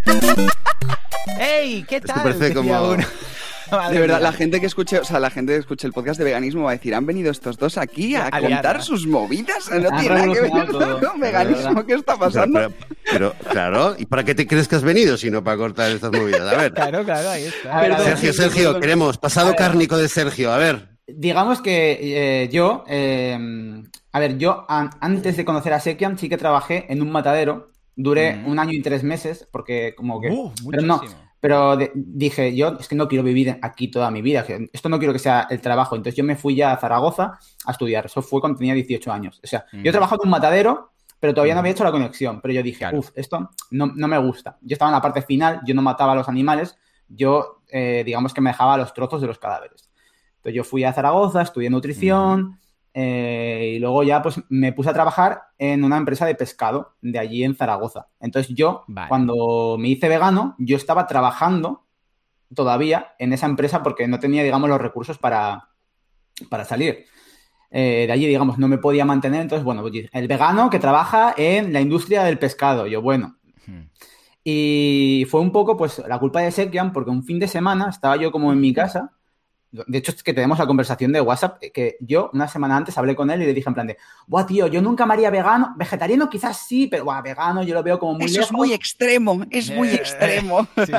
¡Ey! 1.39 1.85
¿Qué 1.87 2.01
tal? 2.01 2.23
parece 2.23 2.53
como 2.53 2.97
de 3.91 3.99
verdad, 3.99 4.21
la 4.21 4.31
gente 4.31 4.59
que 4.59 4.65
escuche, 4.65 4.99
o 4.99 5.03
sea, 5.03 5.19
la 5.19 5.29
gente 5.29 5.53
que 5.53 5.59
escuche 5.59 5.87
el 5.87 5.93
podcast 5.93 6.17
de 6.17 6.25
veganismo 6.25 6.63
va 6.63 6.71
a 6.71 6.73
decir, 6.73 6.93
han 6.93 7.05
venido 7.05 7.31
estos 7.31 7.57
dos 7.57 7.77
aquí 7.77 8.15
a, 8.15 8.29
contar 8.29 8.81
sus 8.83 9.07
movidas. 9.07 9.69
No 9.81 9.89
tiene 9.97 10.15
nada 10.15 10.33
que 10.33 10.41
ver 10.41 10.99
con 10.99 11.19
veganismo. 11.19 11.85
¿Qué 11.85 11.93
está 11.93 12.15
pasando? 12.17 12.71
Pero, 13.09 13.33
claro, 13.49 13.95
¿y 13.97 14.05
para 14.05 14.23
qué 14.23 14.35
te 14.35 14.45
crees 14.45 14.67
que 14.67 14.75
has 14.75 14.83
venido 14.83 15.17
si 15.17 15.31
no 15.31 15.43
para 15.43 15.57
cortar 15.57 15.91
estas 15.91 16.11
movidas? 16.11 16.41
A 16.41 16.57
ver. 16.57 16.71
Claro, 16.81 17.03
claro, 17.03 17.29
ahí 17.29 17.43
está. 17.43 18.03
Sergio, 18.03 18.33
Sergio, 18.33 18.79
queremos 18.79 19.17
pasado 19.17 19.55
cárnico 19.55 19.97
de 19.97 20.07
Sergio, 20.07 20.51
a 20.51 20.57
ver. 20.57 20.89
Digamos 21.07 21.61
que 21.61 22.43
eh, 22.43 22.49
yo, 22.49 22.83
eh, 22.87 23.37
a 24.11 24.19
ver, 24.19 24.37
yo 24.37 24.65
antes 24.67 25.37
de 25.37 25.45
conocer 25.45 25.73
a 25.73 25.79
Sekiam 25.79 26.17
sí 26.17 26.27
que 26.27 26.37
trabajé 26.37 26.85
en 26.89 27.01
un 27.01 27.11
matadero. 27.11 27.71
Duré 27.95 28.35
mm. 28.35 28.47
un 28.47 28.59
año 28.59 28.71
y 28.73 28.81
tres 28.81 29.03
meses 29.03 29.47
porque 29.51 29.93
como 29.95 30.21
que... 30.21 30.29
Uh, 30.29 30.51
pero 30.69 30.83
no, 30.83 31.01
pero 31.41 31.75
dije, 31.95 32.55
yo 32.55 32.77
es 32.79 32.87
que 32.87 32.95
no 32.95 33.07
quiero 33.07 33.23
vivir 33.23 33.57
aquí 33.63 33.89
toda 33.89 34.11
mi 34.11 34.21
vida, 34.21 34.45
esto 34.71 34.89
no 34.89 34.99
quiero 34.99 35.11
que 35.11 35.17
sea 35.17 35.47
el 35.49 35.59
trabajo. 35.59 35.95
Entonces 35.95 36.15
yo 36.15 36.23
me 36.23 36.35
fui 36.35 36.55
ya 36.55 36.71
a 36.71 36.77
Zaragoza 36.77 37.39
a 37.65 37.71
estudiar. 37.71 38.05
Eso 38.05 38.21
fue 38.21 38.39
cuando 38.39 38.59
tenía 38.59 38.75
18 38.75 39.11
años. 39.11 39.41
O 39.43 39.47
sea, 39.47 39.65
yo 39.73 39.89
he 39.89 39.91
trabajado 39.91 40.21
en 40.21 40.27
un 40.27 40.31
matadero, 40.31 40.91
pero 41.19 41.33
todavía 41.33 41.55
no 41.55 41.61
había 41.61 41.71
hecho 41.71 41.83
la 41.83 41.91
conexión. 41.91 42.41
Pero 42.41 42.53
yo 42.53 42.61
dije, 42.61 42.85
uff, 42.93 43.09
esto 43.15 43.49
no, 43.71 43.87
me 43.87 44.17
gusta. 44.19 44.59
Yo 44.61 44.75
estaba 44.75 44.91
en 44.91 44.95
la 44.95 45.01
parte 45.01 45.23
final, 45.23 45.61
yo 45.65 45.73
no 45.73 45.81
mataba 45.81 46.13
a 46.13 46.15
los 46.15 46.29
animales, 46.29 46.77
yo, 47.09 47.63
eh, 47.69 48.03
digamos 48.05 48.35
que 48.35 48.41
me 48.41 48.51
dejaba 48.51 48.77
los 48.77 48.93
trozos 48.93 49.19
de 49.19 49.25
los 49.25 49.39
cadáveres. 49.39 49.89
Entonces 50.35 50.55
yo 50.55 50.63
fui 50.63 50.83
a 50.83 50.93
Zaragoza, 50.93 51.41
estudié 51.41 51.71
nutrición, 51.71 52.59
eh, 52.93 53.73
y 53.75 53.79
luego 53.79 54.03
ya 54.03 54.21
pues 54.21 54.41
me 54.49 54.73
puse 54.73 54.89
a 54.89 54.93
trabajar 54.93 55.43
en 55.57 55.83
una 55.83 55.97
empresa 55.97 56.25
de 56.25 56.35
pescado 56.35 56.95
de 57.01 57.19
allí 57.19 57.43
en 57.43 57.55
Zaragoza. 57.55 58.07
Entonces 58.19 58.53
yo, 58.53 58.83
cuando 59.07 59.77
me 59.79 59.89
hice 59.89 60.09
vegano, 60.09 60.55
yo 60.57 60.75
estaba 60.75 61.07
trabajando 61.07 61.85
todavía 62.53 63.13
en 63.17 63.31
esa 63.33 63.45
empresa 63.45 63.81
porque 63.81 64.07
no 64.07 64.19
tenía, 64.19 64.43
digamos, 64.43 64.69
los 64.69 64.81
recursos 64.81 65.17
para, 65.17 65.69
para 66.49 66.65
salir. 66.65 67.05
Eh, 67.69 68.03
de 68.05 68.11
allí, 68.11 68.27
digamos, 68.27 68.57
no 68.57 68.67
me 68.67 68.77
podía 68.77 69.05
mantener. 69.05 69.41
Entonces, 69.41 69.63
bueno, 69.63 69.83
el 70.11 70.27
vegano 70.27 70.69
que 70.69 70.79
trabaja 70.79 71.33
en 71.37 71.71
la 71.71 71.79
industria 71.79 72.23
del 72.23 72.37
pescado. 72.37 72.87
Yo, 72.87 73.01
bueno. 73.01 73.37
Y 74.43 75.25
fue 75.29 75.39
un 75.39 75.51
poco, 75.51 75.77
pues, 75.77 75.99
la 76.05 76.19
culpa 76.19 76.41
de 76.41 76.51
Sekian 76.51 76.91
porque 76.91 77.11
un 77.11 77.23
fin 77.23 77.39
de 77.39 77.47
semana 77.47 77.89
estaba 77.89 78.17
yo 78.17 78.31
como 78.31 78.51
en 78.51 78.59
mi 78.59 78.73
casa 78.73 79.13
de 79.71 79.97
hecho, 79.97 80.11
es 80.11 80.21
que 80.21 80.33
tenemos 80.33 80.59
la 80.59 80.67
conversación 80.67 81.13
de 81.13 81.21
WhatsApp 81.21 81.57
eh, 81.61 81.71
que 81.71 81.97
yo 82.01 82.29
una 82.33 82.47
semana 82.47 82.75
antes 82.75 82.97
hablé 82.97 83.15
con 83.15 83.31
él 83.31 83.41
y 83.41 83.45
le 83.45 83.53
dije 83.53 83.69
en 83.69 83.73
plan 83.73 83.87
de, 83.87 83.97
buah, 84.27 84.45
tío, 84.45 84.67
yo 84.67 84.81
nunca 84.81 85.05
me 85.05 85.13
haría 85.13 85.29
vegano, 85.29 85.73
vegetariano 85.77 86.29
quizás 86.29 86.65
sí, 86.67 86.87
pero 86.87 87.05
buah, 87.05 87.21
vegano 87.21 87.63
yo 87.63 87.73
lo 87.73 87.81
veo 87.81 87.97
como 87.97 88.15
muy 88.15 88.25
Eso 88.25 88.41
es 88.41 88.51
muy 88.51 88.73
extremo, 88.73 89.41
es 89.49 89.71
muy 89.71 89.89
eh, 89.89 89.95
extremo. 89.95 90.67
Sí, 90.81 90.93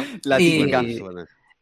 sí. 0.00 0.20
la. 0.24 0.40
Y, 0.40 1.02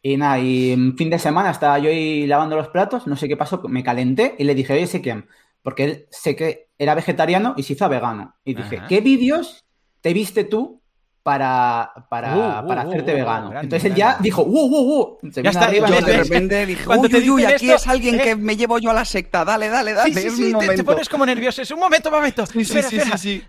y, 0.02 0.16
nada, 0.16 0.38
y 0.40 0.72
un 0.72 0.96
fin 0.96 1.08
de 1.08 1.18
semana 1.18 1.50
estaba 1.50 1.78
yo 1.78 1.88
ahí 1.88 2.26
lavando 2.26 2.56
los 2.56 2.68
platos, 2.68 3.06
no 3.06 3.16
sé 3.16 3.28
qué 3.28 3.36
pasó, 3.36 3.62
me 3.68 3.84
calenté 3.84 4.34
y 4.38 4.44
le 4.44 4.54
dije, 4.54 4.72
oye, 4.72 4.86
sé 4.86 5.00
quién, 5.00 5.26
porque 5.62 5.84
él 5.84 6.06
sé 6.10 6.34
que 6.34 6.68
era 6.76 6.94
vegetariano 6.94 7.54
y 7.56 7.62
se 7.62 7.74
hizo 7.74 7.88
vegano. 7.88 8.34
Y 8.44 8.54
dije, 8.54 8.82
¿qué 8.88 9.00
vídeos 9.00 9.64
te 10.00 10.12
viste 10.12 10.44
tú 10.44 10.82
para, 11.24 11.90
para, 12.10 12.37
uh, 12.37 12.64
uh, 12.64 12.68
para 12.68 12.82
hacerte 12.82 13.12
uh, 13.12 13.16
vegano. 13.16 13.58
Entonces 13.58 13.90
él 13.90 13.94
ya 13.96 14.18
dijo, 14.20 14.42
¡uh, 14.42 14.46
uh, 14.46 15.18
uh! 15.22 15.32
Se 15.32 15.42
ya 15.42 15.50
está, 15.50 15.64
arriba, 15.64 15.88
de 15.88 16.18
repente 16.18 16.66
dijo, 16.66 16.92
uy, 16.92 17.08
uy, 17.14 17.30
uy, 17.30 17.44
aquí 17.46 17.70
es 17.70 17.87
alguien 17.87 18.18
que 18.18 18.37
me 18.37 18.58
llevo 18.58 18.78
yo 18.78 18.90
a 18.90 18.92
la 18.92 19.06
secta, 19.06 19.42
dale, 19.42 19.70
dale, 19.70 19.94
dale. 19.94 20.12
Sí, 20.12 20.28
sí, 20.28 20.52
sí, 20.52 20.76
te, 20.76 20.84
pones 20.84 21.08
como 21.08 21.24
nervioso, 21.24 21.62
es 21.62 21.70
un 21.70 21.80
momento, 21.80 22.10
un 22.10 22.16
momento. 22.16 22.44
Sí, 22.44 22.60
espera, 22.60 22.90
sí, 22.90 22.96
espera. 22.98 23.16
sí, 23.16 23.42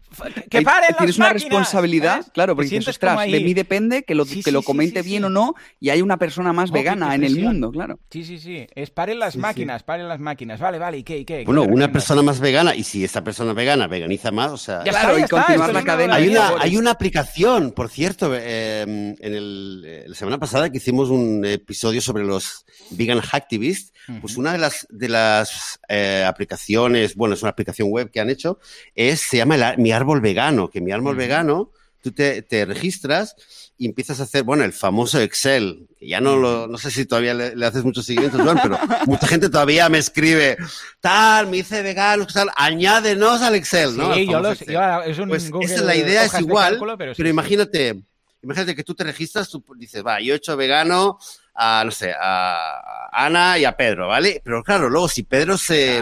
Que 0.49 0.61
paren 0.61 0.91
las 0.91 0.97
Tienes 0.99 1.17
una 1.17 1.33
responsabilidad, 1.33 2.25
claro, 2.33 2.55
porque 2.55 2.69
dices, 2.69 2.87
ostras, 2.87 3.29
de 3.29 3.41
mí 3.41 3.53
depende 3.53 4.03
que 4.03 4.15
lo, 4.15 4.25
que 4.25 4.53
lo 4.53 4.61
comente 4.61 5.01
bien 5.01 5.25
o 5.25 5.29
no 5.29 5.53
y 5.81 5.89
hay 5.89 6.01
una 6.01 6.15
persona 6.15 6.53
más 6.53 6.71
vegana 6.71 7.13
en 7.13 7.25
el 7.25 7.41
mundo, 7.41 7.71
claro. 7.71 7.99
Sí, 8.09 8.23
sí, 8.23 8.39
sí, 8.39 8.65
es 8.73 8.89
paren 8.89 9.19
las 9.19 9.35
máquinas, 9.35 9.83
paren 9.83 10.07
las 10.07 10.21
máquinas, 10.21 10.61
vale, 10.61 10.79
vale, 10.79 10.99
¿y 10.99 11.03
qué, 11.03 11.17
y 11.17 11.25
qué? 11.25 11.43
Bueno, 11.43 11.63
una 11.63 11.91
persona 11.91 12.21
más 12.21 12.39
vegana, 12.39 12.73
y 12.73 12.85
si 12.85 13.03
esta 13.03 13.21
persona 13.21 13.51
vegana 13.51 13.87
veganiza 13.87 14.31
más, 14.31 14.53
o 14.53 14.57
sea... 14.57 14.79
Claro, 14.79 15.19
y 15.19 15.23
continuar 15.23 15.73
la 15.73 15.83
cadena. 15.83 16.15
Hay 16.15 16.77
una 16.77 16.91
aplicación, 16.91 17.64
por 17.71 17.89
cierto, 17.89 18.35
Em, 18.35 19.15
en 19.19 19.33
el, 19.33 19.83
eh, 19.85 20.05
la 20.07 20.15
semana 20.15 20.37
pasada 20.37 20.69
que 20.69 20.77
hicimos 20.77 21.09
un 21.09 21.43
episodio 21.45 22.01
sobre 22.01 22.23
los 22.23 22.65
vegan 22.91 23.19
hacktivists, 23.19 23.93
pues 24.21 24.37
una 24.37 24.51
de 24.51 24.59
las, 24.59 24.85
de 24.89 25.09
las 25.09 25.79
eh, 25.89 26.23
aplicaciones, 26.27 27.15
bueno, 27.15 27.33
es 27.33 27.41
una 27.41 27.51
aplicación 27.51 27.89
web 27.89 28.11
que 28.11 28.19
han 28.19 28.29
hecho, 28.29 28.59
es, 28.93 29.21
se 29.21 29.37
llama 29.37 29.75
Mi 29.77 29.91
Árbol 29.91 30.21
Vegano, 30.21 30.69
que 30.69 30.81
Mi 30.81 30.91
Árbol 30.91 31.15
Vegano, 31.15 31.71
tú 32.01 32.11
te, 32.11 32.43
te, 32.43 32.65
registras 32.65 33.35
y 33.77 33.87
empiezas 33.87 34.19
a 34.19 34.23
hacer, 34.23 34.43
bueno, 34.43 34.63
el 34.63 34.71
famoso 34.71 35.19
Excel, 35.19 35.87
que 35.99 36.07
ya 36.07 36.21
no 36.21 36.37
lo, 36.37 36.67
no 36.67 36.77
sé 36.77 36.91
si 36.91 37.05
todavía 37.05 37.33
le, 37.33 37.65
haces 37.65 37.83
muchos 37.83 38.05
seguimientos, 38.05 38.41
pero 38.61 38.79
mucha 39.05 39.27
gente 39.27 39.49
todavía 39.49 39.89
me 39.89 39.97
escribe, 39.97 40.57
tal, 41.01 41.47
me 41.47 41.57
hice 41.57 41.81
vegano, 41.81 42.25
tal, 42.25 42.49
añádenos 42.55 43.41
al 43.41 43.55
Excel, 43.55 43.97
¿no? 43.97 44.13
Sí, 44.13 44.27
yo 44.27 44.39
lo 44.39 44.55
sé. 44.55 44.65
Es 45.05 45.19
un 45.19 45.27
pues 45.27 45.51
esa 45.61 45.75
es 45.75 45.81
la 45.81 45.95
idea, 45.95 46.25
es 46.25 46.39
igual, 46.39 46.79
pero, 46.97 47.29
imagínate, 47.29 48.01
imagínate 48.41 48.75
que 48.75 48.83
tú 48.83 48.95
te 48.95 49.03
registras, 49.03 49.49
tú 49.49 49.63
dices, 49.75 50.05
va, 50.05 50.21
yo 50.21 50.33
he 50.33 50.37
hecho 50.37 50.55
vegano 50.55 51.19
a, 51.53 51.83
no 51.83 51.91
sé, 51.91 52.13
a 52.17 53.09
Ana 53.11 53.57
y 53.57 53.65
a 53.65 53.75
Pedro, 53.75 54.07
¿vale? 54.07 54.41
Pero 54.43 54.63
claro, 54.63 54.89
luego 54.89 55.09
si 55.09 55.23
Pedro 55.23 55.57
se, 55.57 56.01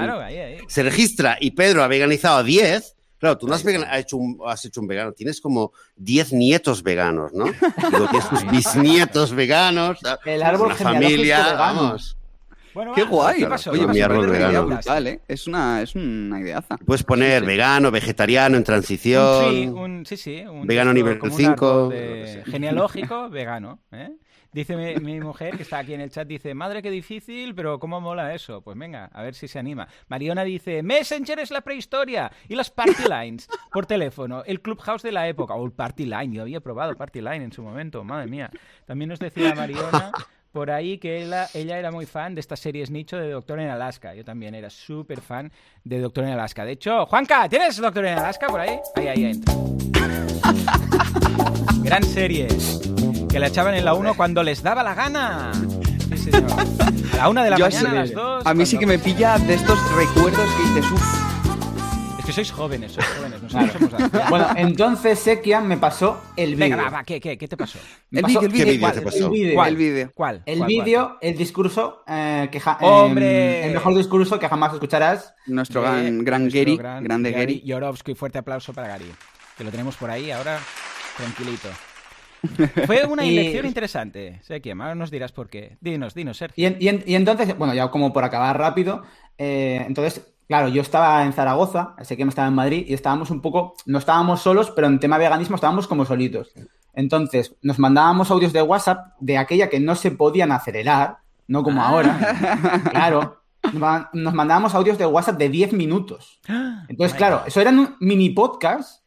se 0.68 0.84
registra 0.84 1.38
y 1.40 1.52
Pedro 1.52 1.84
ha 1.84 1.88
veganizado 1.88 2.38
a 2.38 2.44
10, 2.44 2.96
Claro, 3.24 3.38
tú 3.38 3.48
no 3.48 3.56
has, 3.56 3.66
hecho 3.66 4.18
un, 4.18 4.38
has 4.46 4.66
hecho 4.66 4.82
un 4.82 4.88
vegano, 4.88 5.14
tienes 5.14 5.40
como 5.40 5.72
10 5.96 6.34
nietos 6.34 6.84
veganos, 6.84 7.32
¿no? 7.32 7.46
Luego 7.90 8.10
tienes 8.10 8.28
tus 8.28 8.46
bisnietos 8.52 9.32
veganos, 9.32 9.98
el 10.26 10.44
árbol 10.44 10.68
una 10.68 10.76
familia, 10.76 11.54
vamos. 11.54 12.18
Bueno, 12.74 12.92
Qué 12.94 13.04
guay. 13.04 13.40
¿Qué 13.40 13.48
pasó? 13.48 13.72
Oye, 13.72 13.88
mi 13.88 14.02
árbol 14.02 14.30
vegano. 14.30 14.66
Brutal, 14.66 15.08
¿eh? 15.08 15.22
Es 15.26 15.48
una, 15.48 15.82
es 15.82 15.96
una 15.96 16.42
ideaza. 16.42 16.76
Puedes 16.86 17.04
poner 17.04 17.46
vegano, 17.46 17.92
vegetariano, 17.92 18.58
en 18.58 18.66
transición. 18.66 19.52
Sí, 19.52 19.68
un, 19.68 20.06
sí, 20.06 20.18
sí. 20.18 20.44
vegano 20.66 20.92
nivel 20.92 21.18
5. 21.22 21.94
Genealógico, 22.46 23.30
vegano. 23.30 23.80
¿eh? 23.94 24.10
Dice 24.54 25.00
mi, 25.00 25.20
mujer, 25.20 25.58
que 25.58 25.64
está 25.64 25.80
aquí 25.80 25.94
en 25.94 26.02
el 26.02 26.12
chat, 26.12 26.28
dice, 26.28 26.54
madre, 26.54 26.82
qué 26.82 26.92
difícil, 26.92 27.56
pero 27.56 27.80
¿cómo 27.80 28.00
mola 28.00 28.34
eso? 28.34 28.62
Pues 28.62 28.78
venga, 28.78 29.10
a 29.12 29.22
ver 29.24 29.34
si 29.34 29.48
se 29.48 29.60
anima. 29.60 29.88
Mariona 30.08 30.44
dice, 30.44 30.84
Messenger 30.84 31.40
es 31.40 31.52
la 31.52 31.62
prehistoria 31.62 32.32
y 32.48 32.56
las 32.56 32.70
party 32.70 33.04
lines 33.10 33.48
por 33.72 33.86
teléfono, 33.86 34.44
el 34.46 34.62
clubhouse 34.62 35.02
de 35.02 35.12
la 35.12 35.28
época, 35.28 35.56
o 35.56 35.66
el 35.66 35.72
party 35.72 36.06
line, 36.06 36.36
yo 36.36 36.44
había 36.44 36.62
probado 36.62 36.96
party 36.96 37.22
line 37.22 37.46
en 37.46 37.52
su 37.52 37.64
momento, 37.64 38.04
madre 38.04 38.30
mía. 38.30 38.52
También 38.86 39.10
nos 39.10 39.20
decía 39.20 39.56
Mariona 39.56 40.12
por 40.54 40.70
ahí 40.70 41.00
que 41.00 41.24
ella, 41.24 41.50
era 41.54 41.92
muy 41.92 42.06
fan 42.06 42.36
de 42.36 42.42
estas 42.42 42.60
series 42.60 42.92
nicho 42.92 43.18
de 43.18 43.32
Doctor 43.32 43.60
en 43.60 43.70
Alaska. 43.70 44.14
Yo 44.14 44.24
también 44.24 44.54
era 44.54 44.70
súper 44.70 45.20
fan 45.20 45.52
de 45.84 46.00
Doctor 46.00 46.26
en 46.26 46.30
Alaska. 46.30 46.64
De 46.64 46.74
hecho, 46.74 47.08
Juanca, 47.08 47.50
¿tienes 47.50 47.76
Doctor 47.78 48.06
en 48.06 48.20
Alaska 48.20 48.48
por 48.48 48.60
ahí? 48.60 48.80
Ahí, 48.96 49.08
ahí, 49.08 49.26
entra. 49.26 49.56
Gran 51.82 52.04
serie. 52.04 52.48
Que 53.34 53.40
la 53.40 53.48
echaban 53.48 53.74
en 53.74 53.84
la 53.84 53.96
1 53.96 54.14
cuando 54.14 54.44
les 54.44 54.62
daba 54.62 54.84
la 54.84 54.94
gana. 54.94 55.52
Sí, 56.16 56.32
señor. 56.32 56.52
A 57.14 57.18
la 57.18 57.30
1 57.30 57.44
de 57.44 57.50
la 57.50 57.58
mañana, 57.58 57.90
a 57.90 57.94
las 57.94 58.12
2. 58.14 58.46
A 58.46 58.54
mí 58.54 58.66
sí 58.66 58.78
que 58.78 58.86
me 58.86 59.00
pilla 59.00 59.40
de 59.40 59.56
estos 59.56 59.80
recuerdos 59.96 60.48
que 60.56 60.80
dices, 60.80 60.92
uff 60.92 61.24
que 62.26 62.32
sois 62.32 62.52
jóvenes, 62.52 62.92
sois 62.94 63.08
jóvenes, 63.08 63.42
nosotros 63.42 63.72
somos 63.92 64.30
Bueno, 64.30 64.48
entonces 64.56 65.20
Sekian 65.20 65.68
me 65.68 65.78
pasó 65.78 66.22
el 66.38 66.56
vídeo. 66.56 66.78
Venga, 66.78 66.90
va, 66.90 67.04
¿qué, 67.04 67.20
qué, 67.20 67.38
qué 67.38 67.48
te 67.48 67.58
pasó? 67.58 67.80
El 68.12 68.24
vídeo, 68.24 68.42
el 68.42 68.50
vídeo. 68.50 68.92
te 68.92 69.02
pasó? 69.02 69.32
¿Cuál? 69.54 69.70
El 69.70 69.76
vídeo. 69.76 70.12
¿Cuál? 70.14 70.44
El 70.46 70.64
vídeo, 70.64 71.18
el 71.22 71.36
discurso 71.36 72.04
eh, 72.08 72.50
que 72.52 72.62
¡Hombre! 72.82 73.66
el 73.66 73.74
mejor 73.74 73.96
discurso 73.96 74.40
que 74.40 74.48
jamás 74.48 74.74
escucharás. 74.74 75.34
Nuestro 75.48 75.82
gran, 75.82 76.24
gran 76.24 76.50
Gary, 76.50 76.78
grande 76.78 77.32
Gary. 77.32 77.62
Yorovsky, 77.66 78.16
fuerte 78.16 78.38
aplauso 78.38 78.74
para 78.74 78.88
Gary. 78.88 79.12
Que 79.58 79.64
lo 79.64 79.72
tenemos 79.72 79.96
por 79.98 80.10
ahí 80.10 80.32
ahora, 80.32 80.60
tranquilito. 81.18 81.70
Fue 82.86 83.06
una 83.06 83.24
elección 83.24 83.66
interesante, 83.66 84.40
Sekian, 84.44 84.82
ahora 84.82 84.96
nos 84.96 85.12
dirás 85.12 85.32
por 85.32 85.50
qué. 85.50 85.78
Dinos, 85.80 86.14
dinos, 86.14 86.38
Sergio. 86.38 86.70
Y, 86.70 86.90
y, 87.06 87.16
entonces, 87.16 87.58
bueno, 87.58 87.74
ya 87.74 87.90
como 87.90 88.12
por 88.12 88.24
acabar 88.24 88.58
rápido, 88.58 89.04
eh, 89.38 89.84
entonces 89.88 90.34
Claro, 90.48 90.68
yo 90.68 90.82
estaba 90.82 91.24
en 91.24 91.34
Zaragoza, 91.34 91.96
sé 92.02 92.18
que 92.18 92.26
me 92.26 92.30
estaba 92.30 92.48
en 92.48 92.54
Madrid 92.54 92.86
y 92.88 92.94
estábamos 92.94 93.32
un 93.32 93.42
poco, 93.42 93.76
no 93.86 93.98
estábamos 93.98 94.42
solos, 94.42 94.72
pero 94.76 94.88
en 94.88 95.00
tema 95.00 95.18
veganismo 95.18 95.56
estábamos 95.56 95.88
como 95.88 96.06
solitos. 96.06 96.52
Entonces, 96.94 97.56
nos 97.62 97.80
mandábamos 97.80 98.30
audios 98.30 98.54
de 98.54 98.62
WhatsApp 98.62 99.14
de 99.20 99.38
aquella 99.38 99.70
que 99.70 99.80
no 99.80 99.96
se 99.96 100.12
podían 100.12 100.52
acelerar, 100.52 101.18
no 101.48 101.64
como 101.64 101.82
ah. 101.82 101.88
ahora. 101.88 102.82
Claro, 102.92 103.42
nos 104.14 104.34
mandábamos 104.34 104.76
audios 104.76 104.98
de 104.98 105.06
WhatsApp 105.06 105.38
de 105.38 105.50
10 105.50 105.74
minutos. 105.74 106.40
Entonces, 106.88 107.18
claro, 107.18 107.44
eso 107.48 107.62
eran 107.62 107.80
un 107.80 107.96
mini 108.00 108.30
podcast 108.30 109.02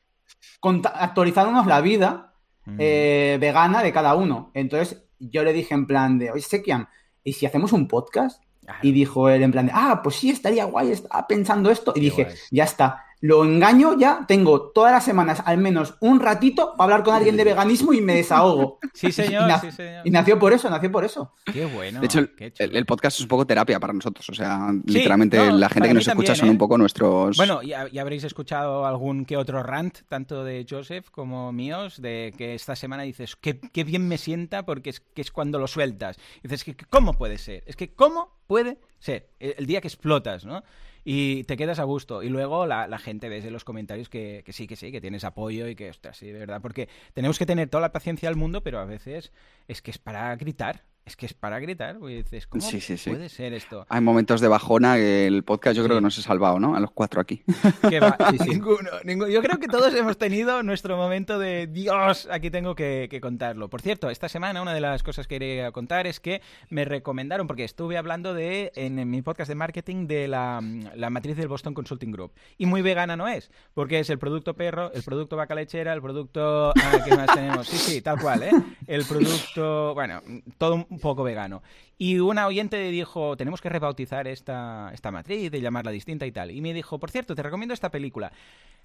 actualizándonos 0.94 1.66
la 1.66 1.80
vida 1.80 2.25
mm. 2.66 2.76
eh, 2.78 3.38
vegana 3.40 3.82
de 3.82 3.92
cada 3.92 4.14
uno. 4.14 4.50
Entonces, 4.54 5.02
yo 5.18 5.42
le 5.42 5.52
dije 5.52 5.74
en 5.74 5.86
plan 5.86 6.18
de, 6.18 6.30
oye, 6.30 6.42
Sekian, 6.42 6.88
¿y 7.24 7.32
si 7.32 7.46
hacemos 7.46 7.72
un 7.72 7.88
podcast? 7.88 8.42
Y 8.82 8.92
dijo 8.92 9.28
él 9.28 9.42
en 9.42 9.52
plan, 9.52 9.66
de, 9.66 9.72
ah, 9.74 10.00
pues 10.02 10.16
sí, 10.16 10.30
estaría 10.30 10.64
guay, 10.64 10.90
estaba 10.90 11.26
pensando 11.26 11.70
esto. 11.70 11.92
Y 11.94 12.00
dije, 12.00 12.28
ya 12.50 12.64
está, 12.64 13.04
lo 13.20 13.44
engaño 13.44 13.98
ya, 13.98 14.24
tengo 14.28 14.70
todas 14.70 14.92
las 14.92 15.04
semanas 15.04 15.42
al 15.44 15.58
menos 15.58 15.94
un 16.00 16.20
ratito 16.20 16.74
para 16.76 16.84
hablar 16.84 17.04
con 17.04 17.14
alguien 17.14 17.36
de 17.36 17.44
veganismo 17.44 17.92
y 17.92 18.00
me 18.00 18.16
desahogo. 18.16 18.78
Sí, 18.96 19.12
señor, 19.12 19.50
y, 19.50 19.60
sí, 19.60 19.72
señor. 19.72 20.06
Y 20.06 20.10
nació 20.10 20.38
por 20.38 20.54
eso, 20.54 20.70
nació 20.70 20.90
por 20.90 21.04
eso. 21.04 21.34
Qué 21.52 21.66
bueno. 21.66 22.00
De 22.00 22.06
hecho, 22.06 22.20
el, 22.58 22.86
podcast 22.86 23.18
es 23.18 23.22
un 23.22 23.28
poco 23.28 23.46
terapia 23.46 23.78
para 23.78 23.92
nosotros. 23.92 24.26
O 24.30 24.34
sea, 24.34 24.72
literalmente 24.84 25.52
la 25.52 25.68
gente 25.68 25.88
que 25.88 25.94
nos 25.94 26.08
escucha 26.08 26.34
son 26.34 26.48
un 26.48 26.54
¿eh? 26.54 26.58
poco 26.58 26.78
nuestros. 26.78 27.36
Bueno, 27.36 27.60
ya, 27.62 27.88
habréis 28.00 28.24
escuchado 28.24 28.86
algún 28.86 29.26
que 29.26 29.36
otro 29.36 29.62
rant, 29.62 29.98
tanto 30.08 30.44
de 30.44 30.64
Joseph 30.68 31.10
como 31.10 31.52
míos, 31.52 32.00
de 32.00 32.32
que 32.38 32.54
esta 32.54 32.74
semana 32.74 33.02
dices, 33.02 33.36
qué, 33.36 33.60
qué 33.60 33.84
bien 33.84 34.08
me 34.08 34.16
sienta 34.16 34.64
porque 34.64 34.90
es, 34.90 35.00
que 35.00 35.20
es 35.20 35.30
cuando 35.30 35.58
lo 35.58 35.66
sueltas. 35.66 36.16
dices, 36.42 36.64
que 36.64 36.74
¿cómo 36.74 37.12
puede 37.12 37.36
ser? 37.36 37.64
Es 37.66 37.76
que, 37.76 37.92
¿cómo 37.92 38.38
puede 38.46 38.78
ser? 38.98 39.28
el 39.40 39.66
día 39.66 39.82
que 39.82 39.88
explotas, 39.88 40.46
¿no? 40.46 40.62
Y 41.08 41.44
te 41.44 41.56
quedas 41.56 41.78
a 41.78 41.84
gusto. 41.84 42.24
Y 42.24 42.28
luego 42.28 42.66
la, 42.66 42.98
gente 42.98 43.28
ves 43.28 43.44
en 43.44 43.52
los 43.52 43.62
comentarios 43.62 44.08
que, 44.08 44.42
que, 44.44 44.52
sí, 44.52 44.66
que 44.66 44.74
sí, 44.74 44.90
que 44.90 45.00
tienes 45.00 45.22
apoyo 45.22 45.68
y 45.68 45.76
que, 45.76 45.88
ostras, 45.88 46.16
sí, 46.16 46.32
de 46.32 46.40
verdad, 46.40 46.60
porque 46.60 46.88
tenemos 47.14 47.38
que 47.38 47.46
tener 47.46 47.68
toda 47.68 47.82
la 47.82 47.92
paciencia 47.92 48.28
del 48.28 48.36
mundo, 48.36 48.64
pero 48.64 48.80
a 48.80 48.84
veces 48.84 49.32
es 49.68 49.82
que 49.82 49.92
es 49.92 49.98
para 49.98 50.34
gritar. 50.34 50.82
Es 51.06 51.14
que 51.14 51.26
es 51.26 51.34
para 51.34 51.60
gritar, 51.60 51.98
y 52.02 52.16
dices, 52.16 52.48
¿cómo 52.48 52.64
puede 52.68 53.28
ser 53.28 53.52
esto? 53.52 53.86
Hay 53.88 54.00
momentos 54.00 54.40
de 54.40 54.48
bajona 54.48 54.96
que 54.96 55.28
el 55.28 55.44
podcast 55.44 55.76
yo 55.76 55.84
creo 55.84 55.98
que 55.98 56.00
no 56.00 56.10
se 56.10 56.20
ha 56.20 56.24
salvado, 56.24 56.58
¿no? 56.58 56.74
A 56.74 56.80
los 56.80 56.90
cuatro 56.90 57.20
aquí. 57.20 57.44
ninguno, 58.44 58.90
ninguno, 59.04 59.30
Yo 59.30 59.40
creo 59.40 59.60
que 59.60 59.68
todos 59.68 59.94
hemos 59.94 60.18
tenido 60.18 60.64
nuestro 60.64 60.96
momento 60.96 61.38
de 61.38 61.68
Dios, 61.68 62.26
aquí 62.28 62.50
tengo 62.50 62.74
que, 62.74 63.08
contarlo. 63.22 63.70
Por 63.70 63.82
cierto, 63.82 64.10
esta 64.10 64.28
semana 64.28 64.60
una 64.62 64.74
de 64.74 64.80
las 64.80 65.04
cosas 65.04 65.28
que 65.28 65.36
quería 65.36 65.70
contar 65.70 66.08
es 66.08 66.18
que 66.18 66.42
me 66.70 66.84
recomendaron, 66.84 67.46
porque 67.46 67.62
estuve 67.62 67.96
hablando 67.96 68.34
de 68.34 68.72
en, 68.74 69.08
mi 69.08 69.22
podcast 69.22 69.48
de 69.48 69.54
marketing 69.54 70.08
de 70.08 70.26
la, 70.26 70.60
matriz 70.60 71.36
del 71.36 71.46
Boston 71.46 71.72
Consulting 71.72 72.10
Group. 72.10 72.32
Y 72.58 72.66
muy 72.66 72.82
vegana 72.82 73.16
no 73.16 73.28
es, 73.28 73.52
porque 73.74 74.00
es 74.00 74.10
el 74.10 74.18
producto 74.18 74.54
perro, 74.54 74.90
el 74.92 75.04
producto 75.04 75.36
vaca 75.36 75.54
lechera, 75.54 75.92
el 75.92 76.02
producto... 76.02 76.72
Ah, 76.76 77.04
¿Qué 77.04 77.14
más 77.14 77.32
tenemos? 77.32 77.68
Sí, 77.68 77.76
sí, 77.76 78.02
tal 78.02 78.20
cual, 78.20 78.42
¿eh? 78.42 78.50
El 78.88 79.04
producto... 79.04 79.94
Bueno, 79.94 80.20
todo 80.58 80.74
un 80.74 80.95
poco 80.98 81.22
vegano. 81.22 81.62
Y 81.98 82.18
una 82.18 82.46
oyente 82.46 82.78
dijo, 82.90 83.36
tenemos 83.36 83.60
que 83.60 83.68
rebautizar 83.68 84.28
esta, 84.28 84.90
esta 84.92 85.10
matriz, 85.10 85.50
de 85.50 85.60
llamarla 85.60 85.90
distinta 85.90 86.26
y 86.26 86.32
tal. 86.32 86.50
Y 86.50 86.60
me 86.60 86.74
dijo, 86.74 86.98
por 86.98 87.10
cierto, 87.10 87.34
te 87.34 87.42
recomiendo 87.42 87.74
esta 87.74 87.90
película. 87.90 88.32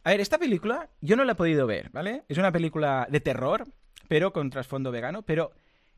A 0.04 0.10
ver, 0.12 0.22
esta 0.22 0.38
película 0.38 0.90
yo 1.02 1.16
no 1.16 1.24
la 1.24 1.34
he 1.34 1.36
podido 1.36 1.68
ver, 1.68 1.90
¿vale? 1.92 2.24
Es 2.28 2.38
una 2.38 2.52
película 2.52 3.08
de 3.10 3.20
terror, 3.20 3.66
pero 4.08 4.34
con 4.34 4.50
trasfondo 4.50 4.92
vegano, 4.92 5.22
pero 5.22 5.52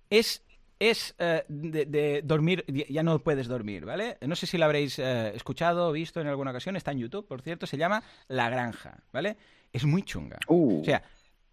es 0.10 0.44
es 0.80 1.16
eh, 1.18 1.44
de, 1.48 2.22
dormir, 2.24 2.66
ya 2.68 3.04
no 3.04 3.20
puedes 3.20 3.48
dormir, 3.48 3.86
¿vale? 3.86 4.18
No 4.22 4.36
sé 4.36 4.48
si 4.48 4.58
la 4.58 4.66
habréis 4.66 5.00
eh, 5.00 5.32
escuchado 5.36 5.88
o 5.88 5.92
visto 5.92 6.20
en 6.20 6.28
alguna 6.28 6.52
ocasión, 6.52 6.76
está 6.76 6.92
en 6.92 7.00
YouTube, 7.00 7.28
por 7.28 7.42
cierto, 7.42 7.66
se 7.68 7.78
llama 7.78 8.04
La 8.28 8.50
Granja, 8.50 8.98
¿vale? 9.14 9.38
Es 9.72 9.86
muy 9.86 10.04
chunga. 10.04 10.40
Uh. 10.48 10.82
O 10.82 10.84
sea, 10.84 11.04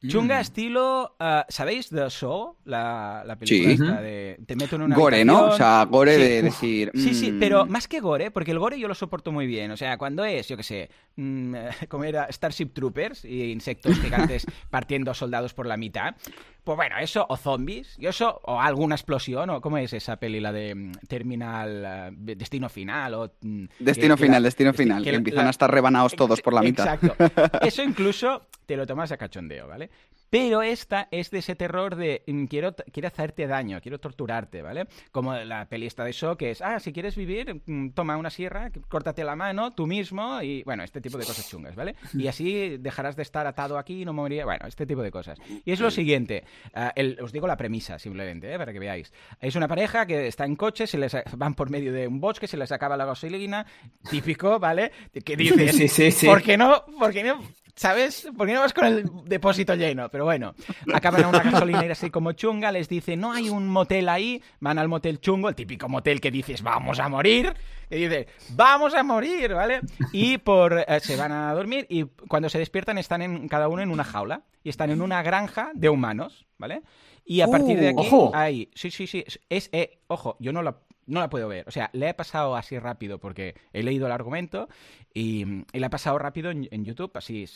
Chunga 0.06 0.38
mm. 0.38 0.40
estilo, 0.40 1.16
uh, 1.20 1.42
¿sabéis 1.48 1.90
The 1.90 2.08
Show? 2.08 2.56
La, 2.64 3.22
la 3.26 3.36
película 3.36 3.98
sí. 3.98 4.02
de 4.02 4.40
te 4.46 4.56
meto 4.56 4.76
en 4.76 4.82
una 4.82 4.96
Gore, 4.96 5.24
¿no? 5.26 5.48
O 5.48 5.56
sea, 5.56 5.84
gore 5.84 6.16
de 6.16 6.42
decir... 6.42 6.90
Sí, 6.94 7.14
sí, 7.14 7.36
pero 7.38 7.66
mm. 7.66 7.68
más 7.68 7.86
que 7.86 8.00
gore, 8.00 8.30
porque 8.30 8.52
el 8.52 8.58
gore 8.58 8.78
yo 8.78 8.88
lo 8.88 8.94
soporto 8.94 9.30
muy 9.30 9.46
bien. 9.46 9.70
O 9.70 9.76
sea, 9.76 9.98
cuando 9.98 10.24
es, 10.24 10.48
yo 10.48 10.56
qué 10.56 10.62
sé, 10.62 10.90
mmm, 11.16 11.54
como 11.88 12.04
era 12.04 12.32
Starship 12.32 12.72
Troopers 12.72 13.26
y 13.26 13.50
insectos 13.50 13.98
gigantes 14.00 14.46
partiendo 14.70 15.12
soldados 15.12 15.52
por 15.52 15.66
la 15.66 15.76
mitad, 15.76 16.14
pues 16.70 16.88
bueno, 16.88 16.98
eso, 17.00 17.26
o 17.28 17.36
zombies, 17.36 17.96
y 17.98 18.06
eso, 18.06 18.40
o 18.44 18.60
alguna 18.60 18.94
explosión, 18.94 19.50
o 19.50 19.60
¿cómo 19.60 19.76
es 19.78 19.92
esa 19.92 20.18
peli, 20.18 20.38
la 20.38 20.52
de 20.52 20.72
mm, 20.76 20.92
Terminal, 21.08 22.12
uh, 22.12 22.14
Destino 22.16 22.68
Final, 22.68 23.14
o... 23.14 23.32
Destino 23.80 24.16
Final, 24.16 24.40
Destino 24.40 24.72
Final, 24.72 25.02
que, 25.02 25.10
empiezan 25.12 25.48
a 25.48 25.50
estar 25.50 25.68
rebanados 25.68 26.14
todos 26.14 26.40
por 26.40 26.54
la 26.54 26.62
mitad. 26.62 26.94
Exacto. 26.94 27.58
Eso 27.66 27.82
incluso 27.82 28.46
te 28.66 28.76
lo 28.76 28.86
tomas 28.86 29.10
a 29.10 29.16
cachondeo, 29.16 29.66
¿vale? 29.66 29.90
Pero 30.30 30.62
esta 30.62 31.08
es 31.10 31.30
de 31.30 31.40
ese 31.40 31.56
terror 31.56 31.96
de 31.96 32.22
mm, 32.26 32.44
quiero, 32.44 32.74
quiero 32.92 33.08
hacerte 33.08 33.46
daño, 33.46 33.80
quiero 33.82 33.98
torturarte, 33.98 34.62
¿vale? 34.62 34.86
Como 35.10 35.34
la 35.34 35.68
peli 35.68 35.86
esta 35.86 36.04
de 36.04 36.12
show 36.12 36.36
que 36.36 36.52
es, 36.52 36.62
ah, 36.62 36.78
si 36.78 36.92
quieres 36.92 37.16
vivir, 37.16 37.60
mm, 37.66 37.90
toma 37.90 38.16
una 38.16 38.30
sierra, 38.30 38.70
córtate 38.88 39.24
la 39.24 39.36
mano 39.36 39.72
tú 39.72 39.86
mismo 39.86 40.40
y, 40.40 40.62
bueno, 40.62 40.84
este 40.84 41.00
tipo 41.00 41.18
de 41.18 41.26
cosas 41.26 41.48
chungas, 41.48 41.74
¿vale? 41.74 41.96
Y 42.14 42.28
así 42.28 42.76
dejarás 42.78 43.16
de 43.16 43.22
estar 43.22 43.46
atado 43.46 43.76
aquí 43.76 44.02
y 44.02 44.04
no 44.04 44.12
moriría, 44.12 44.44
bueno, 44.44 44.66
este 44.66 44.86
tipo 44.86 45.02
de 45.02 45.10
cosas. 45.10 45.38
Y 45.64 45.72
es 45.72 45.80
lo 45.80 45.90
siguiente, 45.90 46.44
ah, 46.74 46.94
os 47.20 47.32
digo 47.32 47.46
la 47.46 47.56
premisa 47.56 47.98
simplemente, 47.98 48.52
¿eh? 48.52 48.58
para 48.58 48.72
que 48.72 48.78
veáis. 48.78 49.12
Es 49.40 49.56
una 49.56 49.66
pareja 49.66 50.06
que 50.06 50.28
está 50.28 50.44
en 50.44 50.54
coche, 50.54 50.86
se 50.86 50.98
les 50.98 51.16
van 51.36 51.54
por 51.54 51.70
medio 51.70 51.92
de 51.92 52.06
un 52.06 52.20
bosque, 52.20 52.46
se 52.46 52.56
les 52.56 52.70
acaba 52.70 52.96
la 52.96 53.04
gasolina, 53.04 53.66
típico, 54.08 54.58
¿vale? 54.58 54.92
Que 55.24 55.36
dices, 55.36 55.76
sí, 55.76 55.88
sí, 55.88 56.10
sí. 56.12 56.26
¿por 56.26 56.42
qué 56.42 56.56
no? 56.56 56.84
¿Por 56.98 57.12
qué 57.12 57.24
no? 57.24 57.40
¿Sabes? 57.74 58.28
¿Por 58.36 58.46
qué 58.46 58.52
no 58.52 58.60
vas 58.60 58.74
con 58.74 58.84
el 58.84 59.10
depósito 59.24 59.74
lleno? 59.74 60.10
Pero 60.10 60.19
bueno, 60.24 60.54
acaban 60.92 61.24
a 61.24 61.28
una 61.28 61.40
gasolinera 61.40 61.92
así 61.92 62.10
como 62.10 62.32
chunga, 62.32 62.72
les 62.72 62.88
dice, 62.88 63.16
no 63.16 63.32
hay 63.32 63.48
un 63.48 63.68
motel 63.68 64.08
ahí, 64.08 64.42
van 64.60 64.78
al 64.78 64.88
motel 64.88 65.20
chungo, 65.20 65.48
el 65.48 65.54
típico 65.54 65.88
motel 65.88 66.20
que 66.20 66.30
dices, 66.30 66.62
vamos 66.62 66.98
a 66.98 67.08
morir, 67.08 67.54
y 67.90 67.96
dice, 67.96 68.28
vamos 68.50 68.94
a 68.94 69.02
morir, 69.02 69.54
¿vale? 69.54 69.80
Y 70.12 70.38
por 70.38 70.78
eh, 70.78 71.00
se 71.00 71.16
van 71.16 71.32
a 71.32 71.52
dormir 71.52 71.86
y 71.88 72.04
cuando 72.04 72.48
se 72.48 72.58
despiertan 72.58 72.98
están 72.98 73.22
en, 73.22 73.48
cada 73.48 73.68
uno 73.68 73.82
en 73.82 73.90
una 73.90 74.04
jaula 74.04 74.42
y 74.62 74.68
están 74.68 74.90
en 74.90 75.02
una 75.02 75.22
granja 75.22 75.70
de 75.74 75.88
humanos, 75.88 76.46
¿vale? 76.58 76.82
Y 77.24 77.40
a 77.40 77.48
partir 77.48 77.78
de 77.78 77.92
uh, 77.92 78.00
aquí 78.00 78.10
hay, 78.34 78.70
sí, 78.74 78.90
sí, 78.90 79.06
sí, 79.06 79.24
es, 79.48 79.68
eh, 79.72 80.00
ojo, 80.06 80.36
yo 80.40 80.52
no 80.52 80.62
la 80.62 80.76
no 81.10 81.20
la 81.20 81.28
puedo 81.28 81.48
ver. 81.48 81.68
O 81.68 81.70
sea, 81.70 81.90
le 81.92 82.08
he 82.08 82.14
pasado 82.14 82.56
así 82.56 82.78
rápido 82.78 83.18
porque 83.18 83.54
he 83.72 83.82
leído 83.82 84.06
el 84.06 84.12
argumento 84.12 84.68
y, 85.12 85.64
y 85.72 85.78
la 85.78 85.88
he 85.88 85.90
pasado 85.90 86.18
rápido 86.18 86.50
en, 86.50 86.84
YouTube, 86.84 87.10
así, 87.14 87.46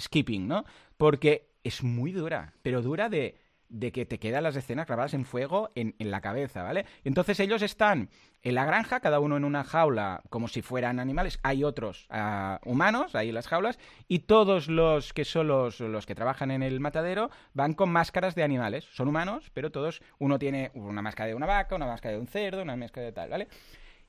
skipping, 0.00 0.48
¿no? 0.48 0.64
Porque 0.96 1.50
es 1.62 1.82
muy 1.82 2.12
dura, 2.12 2.54
pero 2.62 2.82
dura 2.82 3.08
de, 3.08 3.36
de 3.68 3.92
que 3.92 4.06
te 4.06 4.18
quedan 4.18 4.44
las 4.44 4.56
escenas 4.56 4.86
grabadas 4.86 5.14
en 5.14 5.24
fuego 5.24 5.70
en, 5.74 5.94
la 5.98 6.20
cabeza, 6.20 6.62
¿vale? 6.62 6.86
Entonces 7.04 7.38
ellos 7.40 7.62
están 7.62 8.08
en 8.44 8.54
la 8.54 8.66
granja, 8.66 9.00
cada 9.00 9.20
uno 9.20 9.38
en 9.38 9.44
una 9.44 9.64
jaula, 9.64 10.22
como 10.28 10.48
si 10.48 10.60
fueran 10.60 11.00
animales. 11.00 11.40
Hay 11.42 11.64
otros 11.64 12.06
ah, 12.10 12.60
humanos 12.64 13.14
ahí 13.14 13.30
en 13.30 13.34
las 13.34 13.48
jaulas, 13.48 13.78
y 14.06 14.20
todos 14.20 14.68
los 14.68 15.14
que 15.14 15.24
son 15.24 15.48
los, 15.48 15.80
los 15.80 16.04
que 16.04 16.14
trabajan 16.14 16.50
en 16.50 16.62
el 16.62 16.78
matadero 16.78 17.30
van 17.54 17.72
con 17.72 17.90
máscaras 17.90 18.34
de 18.34 18.42
animales. 18.42 18.84
Son 18.92 19.08
humanos, 19.08 19.50
pero 19.54 19.72
todos, 19.72 20.02
uno 20.18 20.38
tiene 20.38 20.70
una 20.74 21.00
máscara 21.00 21.28
de 21.28 21.34
una 21.34 21.46
vaca, 21.46 21.74
una 21.74 21.86
máscara 21.86 22.14
de 22.14 22.20
un 22.20 22.28
cerdo, 22.28 22.62
una 22.62 22.76
máscara 22.76 23.06
de 23.06 23.12
tal, 23.12 23.30
¿vale? 23.30 23.48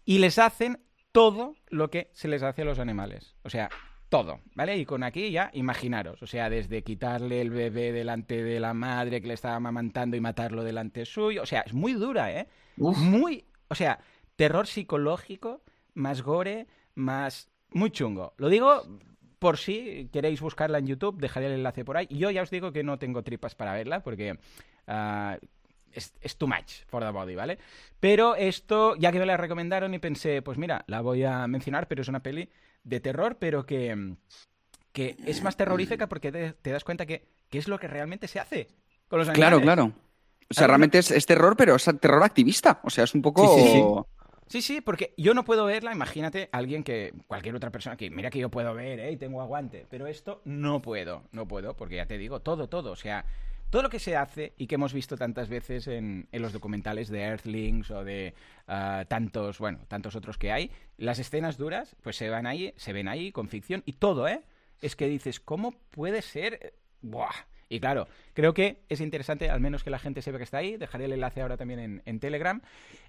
Y 0.04 0.20
les 0.20 0.38
hacen 0.38 0.80
todo 1.14 1.56
lo 1.70 1.90
que 1.90 2.10
se 2.14 2.28
les 2.28 2.44
hace 2.44 2.64
a 2.64 2.66
los 2.66 2.80
animales. 2.80 3.38
O 3.44 3.50
sea, 3.50 3.70
todo, 4.10 4.42
¿vale? 4.54 4.78
Y 4.78 4.86
con 4.86 5.04
aquí 5.04 5.32
ya, 5.32 5.50
imaginaros, 5.54 6.22
o 6.22 6.28
sea, 6.28 6.50
desde 6.50 6.84
quitarle 6.84 7.40
el 7.40 7.52
bebé 7.52 7.94
delante 7.94 8.44
de 8.44 8.60
la 8.60 8.74
madre 8.74 9.22
que 9.22 9.28
le 9.28 9.34
estaba 9.34 9.56
amamantando 9.56 10.18
y 10.18 10.20
matarlo 10.20 10.66
delante 10.66 11.06
suyo, 11.06 11.42
o 11.42 11.46
sea, 11.46 11.62
es 11.62 11.74
muy 11.74 11.94
dura, 11.94 12.34
¿eh? 12.34 12.48
Muy, 12.76 13.46
o 13.70 13.76
sea, 13.76 14.00
terror 14.36 14.68
psicológico, 14.68 15.62
más 15.94 16.22
gore, 16.22 16.68
más... 16.96 17.50
Muy 17.72 17.92
chungo. 17.92 18.34
Lo 18.38 18.48
digo 18.48 18.84
por 19.40 19.58
si 19.58 20.10
queréis 20.12 20.42
buscarla 20.42 20.80
en 20.80 20.88
YouTube, 20.88 21.20
dejaré 21.20 21.48
el 21.48 21.54
enlace 21.54 21.86
por 21.86 21.98
ahí. 21.98 22.08
Yo 22.10 22.32
ya 22.32 22.42
os 22.42 22.50
digo 22.50 22.72
que 22.72 22.84
no 22.84 22.98
tengo 22.98 23.24
tripas 23.24 23.54
para 23.54 23.74
verla 23.74 24.02
porque 24.02 24.40
uh, 24.88 25.46
es, 25.92 26.38
too 26.38 26.48
much 26.48 26.86
for 26.88 27.04
the 27.04 27.12
body, 27.12 27.36
¿vale? 27.36 27.60
Pero 28.00 28.36
esto, 28.36 28.96
ya 28.96 29.12
que 29.12 29.20
me 29.20 29.26
la 29.26 29.38
recomendaron 29.38 29.94
y 29.94 30.00
pensé, 30.00 30.42
pues 30.42 30.58
mira, 30.58 30.84
la 30.88 31.02
voy 31.02 31.24
a 31.24 31.48
mencionar, 31.48 31.88
pero 31.88 32.02
es 32.02 32.08
una 32.08 32.22
peli 32.22 32.50
de 32.84 33.00
terror, 33.00 33.38
pero 33.40 33.66
que, 33.66 34.16
que 34.92 35.16
es 35.26 35.44
más 35.44 35.56
terrorífica 35.58 36.08
porque 36.08 36.32
te, 36.32 36.72
das 36.72 36.84
cuenta 36.84 37.06
que, 37.06 37.28
es 37.52 37.68
lo 37.68 37.80
que 37.80 37.88
realmente 37.88 38.28
se 38.28 38.40
hace 38.40 38.68
con 39.08 39.20
los 39.20 39.30
animales. 39.30 39.60
Claro, 39.60 39.62
claro. 39.62 39.92
O 40.50 40.54
sea, 40.54 40.68
realmente 40.68 41.00
es, 41.00 41.26
terror, 41.26 41.56
pero 41.56 41.76
es 41.76 41.86
terror 42.00 42.24
activista. 42.24 42.80
O 42.84 42.90
sea, 42.90 43.04
es 43.04 43.14
un 43.16 43.22
poco... 43.22 43.56
Sí, 43.58 43.64
sí, 43.64 43.72
sí. 43.74 43.84
Sí, 44.48 44.82
porque 44.82 45.14
yo 45.18 45.34
no 45.34 45.44
puedo 45.44 45.66
verla, 45.66 45.92
imagínate 45.92 46.50
alguien 46.52 46.84
que, 46.84 47.14
cualquier 47.28 47.56
otra 47.56 47.72
persona 47.72 47.98
que, 47.98 48.10
mira 48.10 48.30
que 48.30 48.40
yo 48.40 48.50
puedo 48.50 48.74
ver, 48.74 49.00
¿eh? 49.00 49.18
tengo 49.18 49.42
aguante, 49.42 49.86
pero 49.90 50.08
esto 50.08 50.42
no 50.46 50.82
puedo, 50.82 51.24
no 51.32 51.48
puedo, 51.48 51.76
porque 51.76 51.96
ya 51.96 52.06
te 52.06 52.18
digo, 52.18 52.42
todo, 52.42 52.70
todo, 52.70 52.92
o 52.92 52.96
sea, 52.96 53.26
todo 53.70 53.82
lo 53.82 53.90
que 53.90 54.00
se 54.00 54.16
hace 54.16 54.54
y 54.58 54.68
que 54.68 54.76
hemos 54.76 54.94
visto 54.94 55.18
tantas 55.18 55.50
veces 55.50 55.88
en, 55.88 56.28
los 56.32 56.54
documentales 56.54 57.10
de 57.10 57.22
Earthlings 57.22 57.92
o 57.92 58.04
de 58.04 58.34
ah, 58.68 59.06
tantos, 59.08 59.60
bueno, 59.60 59.80
tantos 59.88 60.16
otros 60.16 60.38
que 60.38 60.52
hay, 60.52 60.72
las 60.98 61.20
escenas 61.20 61.58
duras, 61.58 61.96
pues 62.02 62.16
se 62.16 62.30
van 62.30 62.46
ahí, 62.46 62.74
se 62.78 62.94
ven 62.94 63.08
ahí 63.08 63.32
con 63.32 63.50
ficción 63.50 63.84
y 63.86 63.94
todo, 63.94 64.28
¿eh? 64.28 64.44
Es 64.82 64.96
que 64.96 65.08
dices, 65.08 65.40
¿cómo 65.40 65.72
puede 65.92 66.22
ser? 66.22 66.76
Buah. 67.02 67.34
Y 67.68 67.80
claro, 67.80 68.08
creo 68.34 68.54
que 68.54 68.84
es 68.90 69.02
interesante, 69.02 69.50
al 69.50 69.60
menos 69.60 69.84
que 69.84 69.90
la 69.90 70.00
gente 70.00 70.22
sepa 70.22 70.38
que 70.38 70.44
está 70.44 70.58
ahí. 70.60 70.78
Dejaré 70.78 71.06
el 71.06 71.14
enlace 71.14 71.42
ahora 71.42 71.58
también 71.58 72.02
en, 72.06 72.20
Telegram. 72.20 72.62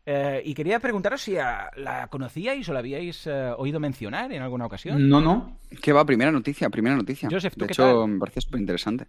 Eh, 0.06 0.42
y 0.44 0.54
quería 0.54 0.80
preguntaros 0.80 1.22
si 1.22 1.34
la 1.34 2.08
conocíais 2.10 2.68
o 2.68 2.72
la 2.72 2.78
habíais 2.78 3.26
eh, 3.26 3.52
oído 3.56 3.80
mencionar 3.80 4.32
en 4.32 4.42
alguna 4.42 4.66
ocasión. 4.66 5.08
No, 5.08 5.20
no. 5.20 5.58
¿Qué 5.82 5.92
va? 5.92 6.04
Primera 6.04 6.32
noticia, 6.32 6.70
primera 6.70 6.96
noticia. 6.96 7.28
Joseph, 7.30 7.54
¿tú 7.56 7.66
de 7.66 7.72
hecho, 7.72 8.06
me 8.06 8.18
parece 8.18 8.40
súper 8.40 8.60
interesante. 8.60 9.06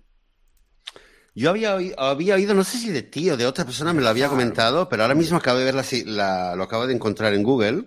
Yo 1.34 1.52
había, 1.52 1.78
había 1.98 2.34
oído, 2.34 2.56
no 2.56 2.64
sé 2.64 2.80
si 2.80 2.90
de 2.90 3.04
ti 3.04 3.30
o 3.30 3.38
de 3.38 3.46
otra 3.46 3.64
persona 3.64 3.94
me 3.94 4.02
lo 4.02 4.10
había 4.10 4.28
comentado, 4.28 4.90
pero 4.90 5.04
ahora 5.04 5.14
mismo 5.14 5.38
acabo 5.38 5.60
de 5.60 5.66
verla, 5.66 5.84
la, 6.08 6.56
lo 6.56 6.64
acabo 6.64 6.88
de 6.88 6.96
encontrar 6.96 7.36
en 7.36 7.44
Google 7.44 7.84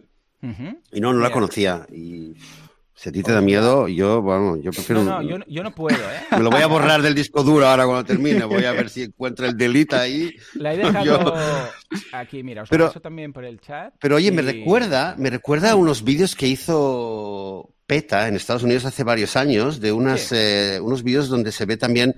y 0.92 1.00
no, 1.00 1.12
no 1.12 1.18
la 1.18 1.32
conocía. 1.32 1.84
Y 1.92 2.36
si 3.00 3.08
a 3.08 3.12
ti 3.12 3.22
te 3.22 3.32
da 3.32 3.40
miedo, 3.40 3.88
yo, 3.88 4.20
bueno, 4.20 4.56
yo 4.56 4.72
prefiero... 4.72 5.02
No, 5.02 5.22
no, 5.22 5.44
yo, 5.46 5.62
no 5.62 5.74
puedo, 5.74 5.96
¿eh? 5.96 6.20
Me 6.32 6.40
lo 6.40 6.50
voy 6.50 6.62
a 6.62 6.66
borrar 6.66 7.00
del 7.00 7.14
disco 7.14 7.42
duro 7.42 7.66
ahora 7.66 7.86
cuando 7.86 8.04
termine, 8.04 8.44
voy 8.44 8.64
a 8.64 8.72
ver 8.72 8.90
si 8.90 9.02
encuentro 9.04 9.46
el 9.46 9.56
delita 9.56 10.02
ahí. 10.02 10.36
La 10.54 10.74
he 10.74 10.76
dejado 10.76 11.34
aquí, 12.12 12.42
mira, 12.42 12.62
os 12.62 12.68
pero, 12.68 12.88
paso 12.88 13.00
también 13.00 13.32
por 13.32 13.44
el 13.44 13.60
chat. 13.60 13.94
Pero 14.00 14.16
oye, 14.16 14.30
me 14.32 14.42
recuerda, 14.42 15.14
me 15.16 15.30
recuerda 15.30 15.70
a 15.70 15.76
unos 15.76 16.04
vídeos 16.04 16.34
que 16.36 16.46
hizo 16.46 17.74
PETA 17.86 18.28
en 18.28 18.36
Estados 18.36 18.64
Unidos 18.64 18.84
hace 18.84 19.02
varios 19.02 19.36
años, 19.36 19.80
de 19.80 19.92
unas, 19.92 20.30
eh, 20.32 20.78
unos 20.82 21.02
vídeos 21.02 21.28
donde 21.28 21.52
se 21.52 21.64
ve 21.64 21.76
también 21.76 22.14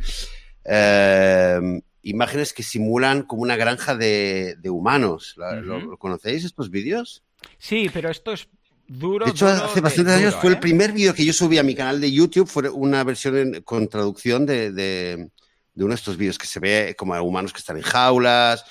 Em, 0.65 1.81
imágenes 2.03 2.53
que 2.53 2.63
simulan 2.63 3.23
como 3.23 3.43
una 3.43 3.57
granja 3.57 3.97
de, 3.97 4.57
humanos. 4.65 5.35
¿Lo, 5.37 5.99
conocéis 5.99 6.45
estos 6.45 6.71
vídeos? 6.71 7.23
Sí, 7.59 7.91
pero 7.93 8.11
esto 8.11 8.33
es 8.33 8.49
duro. 8.99 9.25
De 9.25 9.31
hecho, 9.31 9.47
hace 9.47 9.81
bastantes 9.81 10.15
años 10.15 10.35
fue 10.37 10.51
el 10.51 10.57
¿eh? 10.57 10.61
primer 10.61 10.93
vídeo 10.93 11.15
que 11.15 11.25
yo 11.25 11.33
subí 11.33 11.59
a 11.59 11.63
mi 11.63 11.75
canal 11.75 12.01
de 12.01 12.13
YouTube, 12.13 12.49
fue 12.49 12.69
una 12.69 13.03
versión 13.05 13.63
con 13.65 13.89
traducción 13.89 14.47
de, 14.47 14.73
de, 14.73 15.31
uno 15.77 15.89
de 15.89 15.95
estos 15.95 16.17
vídeos 16.17 16.39
que 16.39 16.47
se 16.47 16.61
ve 16.61 16.95
como 16.97 17.15
humanos 17.21 17.53
que 17.53 17.59
están 17.59 17.77
en 17.77 17.83
jaulas 17.83 18.65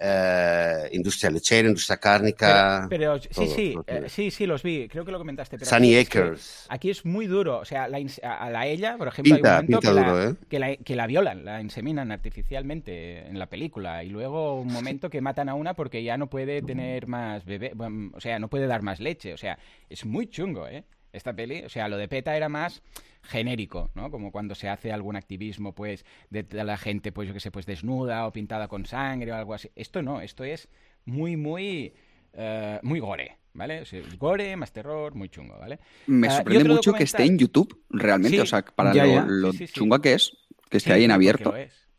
eh, 0.00 0.88
industria 0.92 1.30
lechera, 1.30 1.68
industria 1.68 1.96
cárnica. 1.96 2.86
Pero, 2.88 3.20
sí, 3.20 3.46
sí, 3.46 3.74
eh, 3.86 4.04
sí, 4.08 4.30
sí, 4.30 4.46
los 4.46 4.62
vi. 4.62 4.88
Creo 4.88 5.04
que 5.04 5.12
lo 5.12 5.18
comentaste. 5.18 5.58
Pero 5.58 5.70
Sunny 5.70 5.96
Acres. 5.96 6.66
aquí 6.68 6.90
es 6.90 7.04
muy 7.04 7.26
duro. 7.26 7.58
O 7.58 7.64
sea, 7.64 7.88
la, 7.88 7.98
a 8.22 8.50
la 8.50 8.66
ella, 8.66 8.96
por 8.96 9.08
ejemplo, 9.08 9.34
hay 9.34 9.40
un 9.40 9.48
momento 9.48 9.80
que, 9.80 9.92
la, 9.92 10.24
¿eh? 10.24 10.34
que, 10.48 10.58
la, 10.58 10.76
que, 10.76 10.96
la, 10.96 11.06
violan, 11.06 11.44
la 11.44 11.60
inseminan 11.60 12.12
artificialmente 12.12 13.26
en 13.26 13.38
la 13.38 13.46
película. 13.46 14.04
Y 14.04 14.08
luego 14.08 14.60
un 14.60 14.72
momento 14.72 15.10
que 15.10 15.20
matan 15.20 15.48
a 15.48 15.54
una 15.54 15.74
porque 15.74 16.02
ya 16.02 16.16
no 16.16 16.28
puede 16.28 16.62
tener 16.62 17.06
más 17.06 17.44
bebé. 17.44 17.72
o 18.12 18.20
sea, 18.20 18.38
no 18.38 18.48
puede 18.48 18.66
dar 18.66 18.82
más 18.82 19.00
leche. 19.00 19.34
O 19.34 19.38
sea, 19.38 19.58
es 19.88 20.04
muy 20.04 20.28
chungo, 20.28 20.66
¿eh? 20.68 20.84
Esta 21.12 21.32
peli. 21.32 21.64
O 21.64 21.68
sea, 21.68 21.88
lo 21.88 21.96
de 21.96 22.06
PETA 22.06 22.36
era 22.36 22.48
más 22.48 22.82
genérico, 23.28 23.90
¿no? 23.94 24.10
Como 24.10 24.32
cuando 24.32 24.54
se 24.54 24.68
hace 24.68 24.90
algún 24.90 25.14
activismo, 25.14 25.74
pues, 25.74 26.04
de, 26.30 26.46
la 26.50 26.78
gente, 26.78 27.12
pues, 27.12 27.28
yo 27.28 27.34
que 27.34 27.40
sé, 27.40 27.50
pues 27.50 27.66
desnuda 27.66 28.26
o 28.26 28.32
pintada 28.32 28.68
con 28.68 28.86
sangre 28.86 29.32
o 29.32 29.36
algo 29.36 29.54
así. 29.54 29.70
Esto 29.76 30.02
no, 30.02 30.20
esto 30.20 30.44
es 30.44 30.68
muy, 31.04 31.36
muy, 31.36 31.92
eh, 32.32 32.80
muy 32.82 33.00
gore, 33.00 33.36
¿vale? 33.52 33.84
gore, 34.18 34.56
más 34.56 34.72
terror, 34.72 35.14
muy 35.14 35.28
chungo, 35.28 35.58
¿vale? 35.58 35.78
Me 36.06 36.28
ah, 36.28 36.36
sorprende 36.38 36.70
mucho 36.70 36.94
que 36.94 37.04
esté 37.04 37.24
en 37.24 37.38
YouTube, 37.38 37.84
realmente, 37.90 38.40
o 38.40 38.46
sea, 38.46 38.62
para 38.62 38.94
lo, 39.26 39.52
chungo 39.52 40.00
que 40.00 40.14
es, 40.14 40.32
que 40.70 40.78
esté 40.78 40.94
ahí 40.94 41.04
en 41.04 41.10
abierto. 41.10 41.54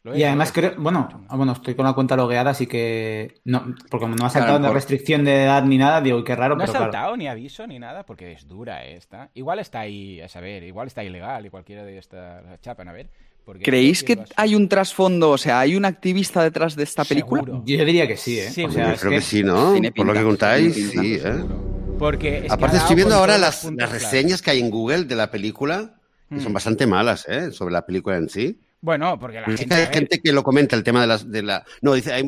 Y 0.06 0.24
además 0.24 0.52
creo, 0.54 0.74
bueno, 0.78 1.26
ah, 1.28 1.36
bueno, 1.36 1.52
estoy 1.52 1.76
con 1.76 1.86
la 1.86 1.94
cuenta 1.94 2.16
logueada, 2.16 2.52
así 2.52 2.68
que 2.68 3.42
no, 3.44 3.76
porque 3.90 4.08
no 4.08 4.26
ha 4.26 4.30
saltado 4.30 4.60
de 4.60 4.74
restricción 4.74 5.26
de 5.26 5.44
edad 5.44 5.64
ni 5.64 5.78
nada, 5.78 6.00
digo, 6.00 6.24
qué 6.24 6.36
raro. 6.36 6.56
No 6.56 6.64
ha 6.64 6.68
saltado 6.68 7.18
ni 7.18 7.28
aviso 7.28 7.68
ni 7.68 7.80
nada, 7.80 8.06
porque 8.06 8.32
es 8.32 8.48
dura 8.48 8.86
esta. 8.86 9.30
Igual 9.34 9.60
está 9.60 9.82
ahí, 9.82 10.22
a 10.22 10.30
saber, 10.30 10.64
igual 10.64 10.88
está 10.88 11.04
ilegal 11.04 11.46
y 11.46 11.50
cualquiera 11.50 11.84
de 11.84 11.98
estas 11.98 12.62
chapan, 12.62 12.88
a 12.88 12.94
ver. 12.94 13.10
¿Creéis 13.64 14.04
que 14.04 14.20
hay 14.36 14.56
un 14.56 14.70
trasfondo, 14.70 15.32
o 15.32 15.38
sea, 15.38 15.60
hay 15.60 15.76
un 15.76 15.84
activista 15.84 16.44
detrás 16.44 16.76
de 16.76 16.84
esta 16.84 17.04
película? 17.04 17.44
Yo 17.44 17.62
diría 17.66 18.08
que 18.08 18.16
sí, 18.16 18.40
¿eh? 18.40 18.48
o 18.66 18.72
sea, 18.72 18.96
creo 18.96 19.12
que... 19.12 19.22
sí, 19.22 19.44
¿no? 19.44 19.74
Por 19.96 20.06
lo 20.06 20.14
que 20.14 20.24
contáis, 20.24 20.76
sí, 20.76 21.16
¿eh? 21.16 21.44
Porque 21.98 22.48
Aparte 22.50 22.78
estoy 22.78 22.96
viendo 22.96 23.16
ahora 23.16 23.38
las, 23.38 23.66
reseñas 23.92 24.42
que 24.42 24.52
hay 24.52 24.60
en 24.60 24.70
Google 24.70 25.06
de 25.06 25.16
la 25.16 25.32
película, 25.32 25.96
que 26.30 26.40
son 26.40 26.52
mm. 26.52 26.54
bastante 26.54 26.88
malas, 26.88 27.28
¿eh? 27.28 27.52
Sobre 27.52 27.74
la 27.74 27.86
película 27.86 28.18
en 28.18 28.30
sí. 28.30 28.60
Bueno, 28.82 29.20
porque 29.20 29.42
la 29.42 29.46
gente. 29.46 29.76
Hay 29.76 29.88
gente 29.88 30.22
que 30.22 30.32
lo 30.32 30.44
comenta 30.44 30.76
el 30.76 30.84
tema 30.84 31.02
de, 31.02 31.08
las, 31.08 31.30
de 31.30 31.44
la. 31.44 31.66
No, 31.82 31.94
dice, 31.94 32.14
hay, 32.14 32.24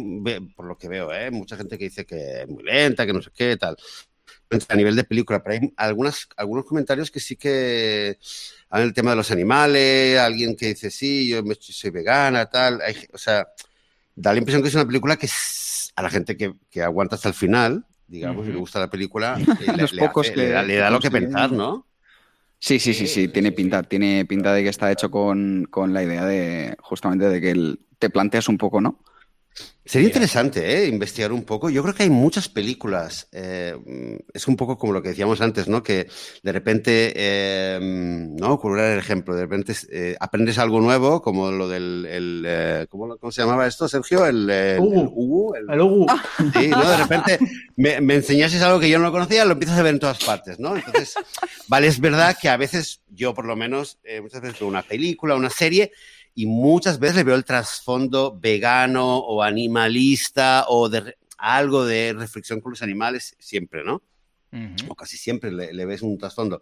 por 0.56 0.66
lo 0.66 0.78
que 0.78 0.90
veo, 0.90 1.14
¿eh? 1.14 1.32
mucha 1.32 1.56
gente 1.56 1.78
que 1.78 1.86
dice 1.86 2.06
que 2.06 2.42
es 2.42 2.48
muy 2.48 2.64
lenta, 2.64 3.06
que 3.06 3.14
no 3.14 3.22
sé 3.22 3.32
qué, 3.34 3.56
tal. 3.58 3.78
A 4.68 4.76
nivel 4.76 4.98
de 4.98 5.06
película, 5.06 5.42
pero 5.42 5.54
hay 5.54 5.74
algunas, 5.78 6.28
algunos 6.36 6.66
comentarios 6.66 7.10
que 7.10 7.22
sí 7.22 7.38
que 7.38 8.18
hablan 8.70 8.90
el 8.90 8.94
tema 8.94 9.12
de 9.12 9.16
los 9.16 9.32
animales, 9.32 10.20
alguien 10.20 10.58
que 10.58 10.68
dice, 10.68 10.92
sí, 10.92 11.30
yo 11.30 11.42
soy 11.60 11.90
vegana, 11.90 12.46
tal. 12.48 12.82
o 13.14 13.18
sea, 13.18 13.48
da 14.14 14.34
la 14.34 14.40
impresión 14.40 14.62
que 14.62 14.68
es 14.68 14.76
una 14.76 14.86
película 14.86 15.16
que 15.16 15.30
a 15.96 16.02
la 16.02 16.10
gente 16.10 16.36
que, 16.36 16.54
que 16.70 16.82
aguanta 16.82 17.16
hasta 17.16 17.30
el 17.30 17.34
final, 17.34 17.86
digamos, 18.08 18.46
y 18.46 18.52
le 18.52 18.58
gusta 18.58 18.80
la 18.80 18.90
película, 18.90 19.38
le, 20.36 20.66
le 20.66 20.76
da 20.76 20.90
lo 20.90 21.00
que 21.00 21.12
pensar, 21.12 21.52
¿no? 21.54 21.88
Sí, 22.64 22.78
sí, 22.80 22.94
sí, 22.94 23.08
sí, 23.08 23.28
tiene 23.28 23.52
pinta, 23.52 23.82
tiene 23.82 24.24
pinta 24.26 24.54
de 24.54 24.62
que 24.62 24.70
está 24.70 24.92
hecho 24.92 25.10
con, 25.10 25.66
con 25.72 25.94
la 25.94 26.04
idea 26.04 26.26
de 26.26 26.78
justamente 26.80 27.28
de 27.28 27.42
que 27.42 27.76
te 27.98 28.12
planteas 28.12 28.50
un 28.50 28.60
poco, 28.60 28.80
¿no? 28.80 29.00
Sería 29.84 30.08
interesante 30.08 30.78
¿eh? 30.78 30.88
investigar 30.88 31.32
un 31.32 31.44
poco. 31.44 31.72
Yo 31.72 31.82
creo 31.82 31.96
que 31.96 32.04
hay 32.04 32.10
muchas 32.12 32.48
películas. 32.48 33.28
Eh, 33.32 33.76
es 34.32 34.48
un 34.48 34.56
poco 34.56 34.78
como 34.78 34.94
lo 34.94 35.02
que 35.02 35.10
decíamos 35.10 35.42
antes, 35.42 35.68
¿no? 35.68 35.82
Que 35.82 36.08
de 36.44 36.52
repente, 36.52 37.14
eh, 37.16 37.80
¿no? 37.82 38.60
Curar 38.60 38.92
el 38.92 39.00
ejemplo. 39.00 39.36
De 39.36 39.42
repente 39.42 39.74
eh, 39.92 40.16
aprendes 40.20 40.60
algo 40.60 40.82
nuevo, 40.82 41.24
como 41.24 41.52
lo 41.52 41.68
del. 41.68 42.06
El, 42.08 42.44
eh, 42.48 42.86
¿cómo, 42.90 43.18
¿cómo, 43.18 43.32
se 43.32 43.42
llamaba 43.42 43.66
esto, 43.66 43.88
Sergio? 43.88 44.24
El, 44.28 44.48
el, 44.52 44.80
Ugu. 44.80 45.56
El, 45.56 45.68
el, 45.72 45.82
Sí, 46.54 46.68
¿no? 46.68 46.88
De 46.88 46.98
repente 46.98 47.40
me, 47.76 48.02
me 48.02 48.16
enseñases 48.16 48.62
algo 48.62 48.80
que 48.80 48.90
yo 48.90 49.00
no 49.00 49.12
conocía, 49.12 49.46
lo 49.46 49.54
empiezas 49.54 49.80
a 49.80 49.84
ver 49.84 49.96
en 49.96 50.00
todas 50.00 50.24
partes, 50.24 50.60
¿no? 50.60 50.76
Entonces, 50.76 51.16
vale, 51.68 51.88
es 51.88 52.00
verdad 52.00 52.38
que 52.40 52.50
a 52.50 52.58
veces, 52.58 53.02
yo 53.10 53.34
por 53.34 53.46
lo 53.46 53.56
menos, 53.56 53.98
muchas 54.22 54.42
veces 54.42 54.60
veo 54.60 54.70
una 54.70 54.84
película, 54.84 55.36
una 55.36 55.50
serie 55.50 55.92
y 56.34 56.46
muchas 56.46 57.00
veces 57.00 57.18
le 57.18 57.24
veo 57.24 57.36
el 57.36 57.46
trasfondo 57.46 58.38
vegano 58.40 59.18
o 59.18 59.44
animalista 59.44 60.66
o 60.68 60.90
de 60.90 61.16
algo 61.38 61.86
de 61.86 62.14
reflexión 62.14 62.62
con 62.62 62.72
los 62.72 62.82
animales, 62.82 63.36
siempre, 63.40 63.84
¿no? 63.84 64.04
O 64.90 64.96
casi 64.96 65.18
siempre 65.18 65.52
le, 65.52 65.86
ves 65.86 66.02
un 66.02 66.18
trasfondo. 66.18 66.62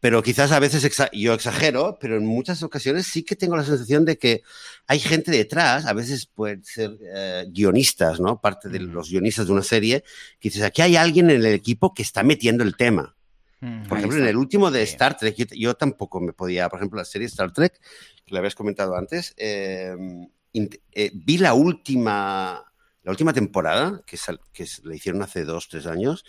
pero 0.00 0.20
quizás 0.22 0.50
a 0.50 0.58
veces 0.58 0.82
yo 1.12 1.34
exagero, 1.34 1.96
pero 2.00 2.16
en 2.16 2.26
muchas 2.26 2.62
ocasiones 2.62 3.06
sí 3.06 3.22
que 3.22 3.36
tengo 3.36 3.56
la 3.56 3.64
sensación 3.64 4.04
de 4.04 4.18
que 4.18 4.42
hay 4.86 4.98
gente 4.98 5.30
detrás, 5.30 5.86
a 5.86 5.92
veces 5.92 6.26
pueden 6.26 6.64
ser 6.64 6.98
eh, 7.14 7.46
guionistas, 7.50 8.18
¿no? 8.18 8.40
Parte 8.40 8.68
de 8.68 8.80
los 8.80 9.10
guionistas 9.10 9.46
de 9.46 9.52
una 9.52 9.62
serie, 9.62 10.02
que 10.40 10.48
dices, 10.48 10.62
aquí 10.62 10.82
hay 10.82 10.96
alguien 10.96 11.30
en 11.30 11.36
el 11.36 11.46
equipo 11.46 11.94
que 11.94 12.02
está 12.02 12.22
metiendo 12.22 12.64
el 12.64 12.76
tema. 12.76 13.14
Por 13.60 13.98
ejemplo, 13.98 14.18
en 14.18 14.26
el 14.26 14.36
último 14.36 14.70
de 14.70 14.82
Star 14.82 15.18
Trek, 15.18 15.36
yo, 15.54 15.74
tampoco 15.74 16.18
me 16.18 16.32
podía, 16.32 16.68
por 16.70 16.78
ejemplo, 16.78 16.96
la 16.96 17.04
serie 17.04 17.26
Star 17.26 17.52
Trek, 17.52 17.78
que 18.24 18.32
lo 18.32 18.38
habías 18.38 18.54
comentado 18.54 18.96
antes, 18.96 19.34
em, 19.36 20.26
eh, 20.54 21.10
vi 21.12 21.36
la 21.36 21.52
última, 21.52 22.64
la 23.02 23.10
última 23.10 23.34
temporada, 23.34 24.02
que, 24.06 24.18
que 24.52 24.66
la 24.84 24.94
hicieron 24.94 25.22
hace 25.22 25.44
dos, 25.44 25.68
tres 25.68 25.86
años, 25.86 26.24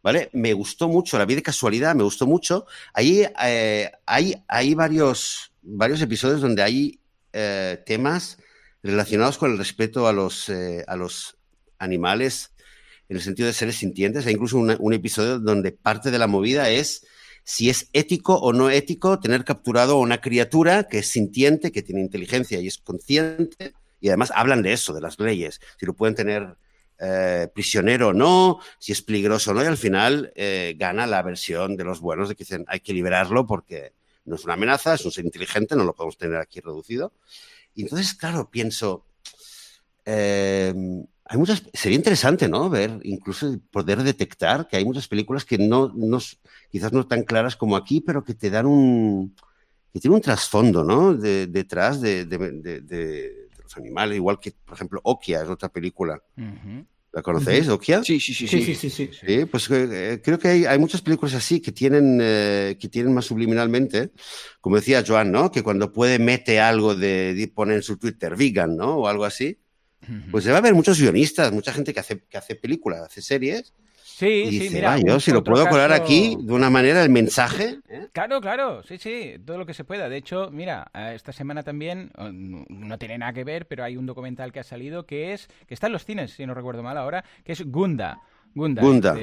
¿vale? 0.00 0.30
Me 0.32 0.52
gustó 0.52 0.88
mucho, 0.88 1.18
la 1.18 1.24
vi 1.24 1.34
de 1.34 1.42
casualidad, 1.42 1.96
me 1.96 2.04
gustó 2.04 2.24
mucho. 2.24 2.66
Ahí 2.94 3.26
eh, 3.42 3.90
hay, 4.06 4.44
hay 4.46 4.74
varios, 4.74 5.52
varios 5.62 6.00
episodios 6.02 6.40
donde 6.40 6.62
hay 6.62 7.00
eh, 7.32 7.82
temas 7.84 8.38
relacionados 8.84 9.38
con 9.38 9.50
el 9.50 9.58
respeto 9.58 10.06
a 10.06 10.12
los, 10.12 10.50
a 10.86 10.94
los 10.94 11.36
animales 11.78 12.52
en 13.08 13.16
el 13.16 13.22
sentido 13.22 13.46
de 13.46 13.52
seres 13.52 13.76
sintientes. 13.76 14.26
Hay 14.26 14.34
incluso 14.34 14.58
un 14.58 14.92
episodio 14.92 15.38
donde 15.38 15.72
parte 15.72 16.10
de 16.10 16.18
la 16.18 16.26
movida 16.26 16.70
es 16.70 17.06
si 17.46 17.70
es 17.70 17.88
ético 17.92 18.34
o 18.34 18.52
no 18.52 18.70
ético 18.70 19.20
tener 19.20 19.44
capturado 19.44 19.94
a 19.94 20.00
una 20.00 20.20
criatura 20.20 20.88
que 20.88 20.98
es 20.98 21.06
sintiente, 21.06 21.70
que 21.70 21.82
tiene 21.82 22.00
inteligencia 22.00 22.60
y 22.60 22.66
es 22.66 22.78
consciente. 22.78 23.72
Y 24.00 24.08
además 24.08 24.32
hablan 24.34 24.62
de 24.62 24.72
eso, 24.72 24.92
de 24.92 25.00
las 25.00 25.20
leyes, 25.20 25.60
si 25.78 25.86
lo 25.86 25.94
pueden 25.94 26.16
tener 26.16 26.56
eh, 26.98 27.48
prisionero 27.54 28.08
o 28.08 28.12
no, 28.12 28.58
si 28.80 28.90
es 28.90 29.00
peligroso 29.00 29.52
o 29.52 29.54
no, 29.54 29.62
y 29.62 29.66
al 29.66 29.76
final 29.76 30.32
eh, 30.34 30.74
gana 30.76 31.06
la 31.06 31.22
versión 31.22 31.76
de 31.76 31.84
los 31.84 32.00
buenos 32.00 32.28
de 32.28 32.34
que 32.34 32.42
dicen 32.42 32.64
hay 32.66 32.80
que 32.80 32.92
liberarlo 32.92 33.46
porque 33.46 33.92
no 34.24 34.34
es 34.34 34.44
una 34.44 34.54
amenaza, 34.54 34.94
es 34.94 35.04
un 35.04 35.12
ser 35.12 35.24
inteligente, 35.24 35.76
no 35.76 35.84
lo 35.84 35.94
podemos 35.94 36.18
tener 36.18 36.38
aquí 36.38 36.60
reducido. 36.60 37.12
Y 37.76 37.82
entonces, 37.82 38.14
claro, 38.14 38.50
pienso, 38.50 39.06
eh, 40.04 40.74
hay 41.28 41.38
muchas, 41.38 41.64
sería 41.72 41.96
interesante, 41.96 42.48
¿no? 42.48 42.70
Ver, 42.70 43.00
incluso 43.02 43.58
poder 43.70 44.02
detectar 44.02 44.68
que 44.68 44.76
hay 44.76 44.84
muchas 44.84 45.08
películas 45.08 45.44
que 45.44 45.58
no, 45.58 45.92
no, 45.94 46.18
quizás 46.70 46.92
no 46.92 47.06
tan 47.06 47.24
claras 47.24 47.56
como 47.56 47.76
aquí, 47.76 48.00
pero 48.00 48.22
que 48.22 48.34
te 48.34 48.48
dan 48.48 48.66
un, 48.66 49.34
que 49.92 49.98
tiene 49.98 50.14
un 50.14 50.22
trasfondo, 50.22 50.84
¿no? 50.84 51.14
detrás 51.14 52.00
de, 52.00 52.26
los 53.60 53.76
animales, 53.76 54.16
igual 54.16 54.38
que, 54.38 54.52
por 54.52 54.74
ejemplo, 54.74 55.00
Okia 55.02 55.42
es 55.42 55.48
otra 55.48 55.68
película. 55.68 56.22
¿La 57.12 57.22
conocéis, 57.22 57.68
Okia? 57.68 58.04
Sí, 58.04 58.20
sí, 58.20 58.32
sí, 58.32 58.46
sí, 58.46 58.74
sí, 58.74 58.90
sí, 58.90 59.44
pues 59.46 59.70
eh, 59.70 60.12
eh, 60.12 60.20
creo 60.22 60.38
que 60.38 60.48
hay, 60.48 60.64
hay, 60.66 60.78
muchas 60.78 61.00
películas 61.00 61.34
así 61.34 61.60
que 61.60 61.72
tienen, 61.72 62.18
eh, 62.20 62.76
que 62.78 62.88
tienen 62.88 63.14
más 63.14 63.24
subliminalmente, 63.24 64.10
como 64.60 64.76
decía 64.76 65.02
Joan, 65.04 65.32
¿no? 65.32 65.50
Que 65.50 65.62
cuando 65.62 65.92
puede 65.92 66.18
mete 66.18 66.60
algo 66.60 66.94
de, 66.94 67.32
de 67.34 67.48
poner 67.48 67.76
en 67.76 67.82
su 67.82 67.96
Twitter 67.96 68.36
vegan, 68.36 68.76
¿no? 68.76 68.96
O 68.96 69.08
algo 69.08 69.24
así 69.24 69.58
pues 70.30 70.44
debe 70.44 70.58
haber 70.58 70.74
muchos 70.74 71.00
guionistas, 71.00 71.52
mucha 71.52 71.72
gente 71.72 71.92
que 71.92 72.00
hace, 72.00 72.20
que 72.20 72.38
hace 72.38 72.54
películas, 72.54 73.02
hace 73.02 73.22
series. 73.22 73.72
Sí, 74.16 74.48
sí, 74.50 74.70
mira. 74.72 74.96
yo 74.98 75.20
si 75.20 75.30
lo 75.30 75.44
puedo 75.44 75.68
colar 75.68 75.92
aquí 75.92 76.38
de 76.40 76.54
una 76.54 76.70
manera, 76.70 77.02
el 77.02 77.10
mensaje. 77.10 77.80
¿eh? 77.86 78.08
Claro, 78.12 78.40
claro, 78.40 78.82
sí, 78.82 78.96
sí, 78.96 79.34
todo 79.44 79.58
lo 79.58 79.66
que 79.66 79.74
se 79.74 79.84
pueda. 79.84 80.08
De 80.08 80.16
hecho, 80.16 80.48
mira, 80.50 80.90
esta 81.12 81.32
semana 81.32 81.62
también, 81.62 82.10
no 82.16 82.98
tiene 82.98 83.18
nada 83.18 83.34
que 83.34 83.44
ver, 83.44 83.66
pero 83.66 83.84
hay 83.84 83.98
un 83.98 84.06
documental 84.06 84.52
que 84.52 84.60
ha 84.60 84.64
salido 84.64 85.04
que 85.04 85.34
es, 85.34 85.48
que 85.66 85.74
está 85.74 85.88
en 85.88 85.92
los 85.92 86.06
cines, 86.06 86.30
si 86.30 86.46
no 86.46 86.54
recuerdo 86.54 86.82
mal 86.82 86.96
ahora, 86.96 87.26
que 87.44 87.52
es 87.52 87.70
Gunda 87.70 88.22
Gunda. 88.56 89.14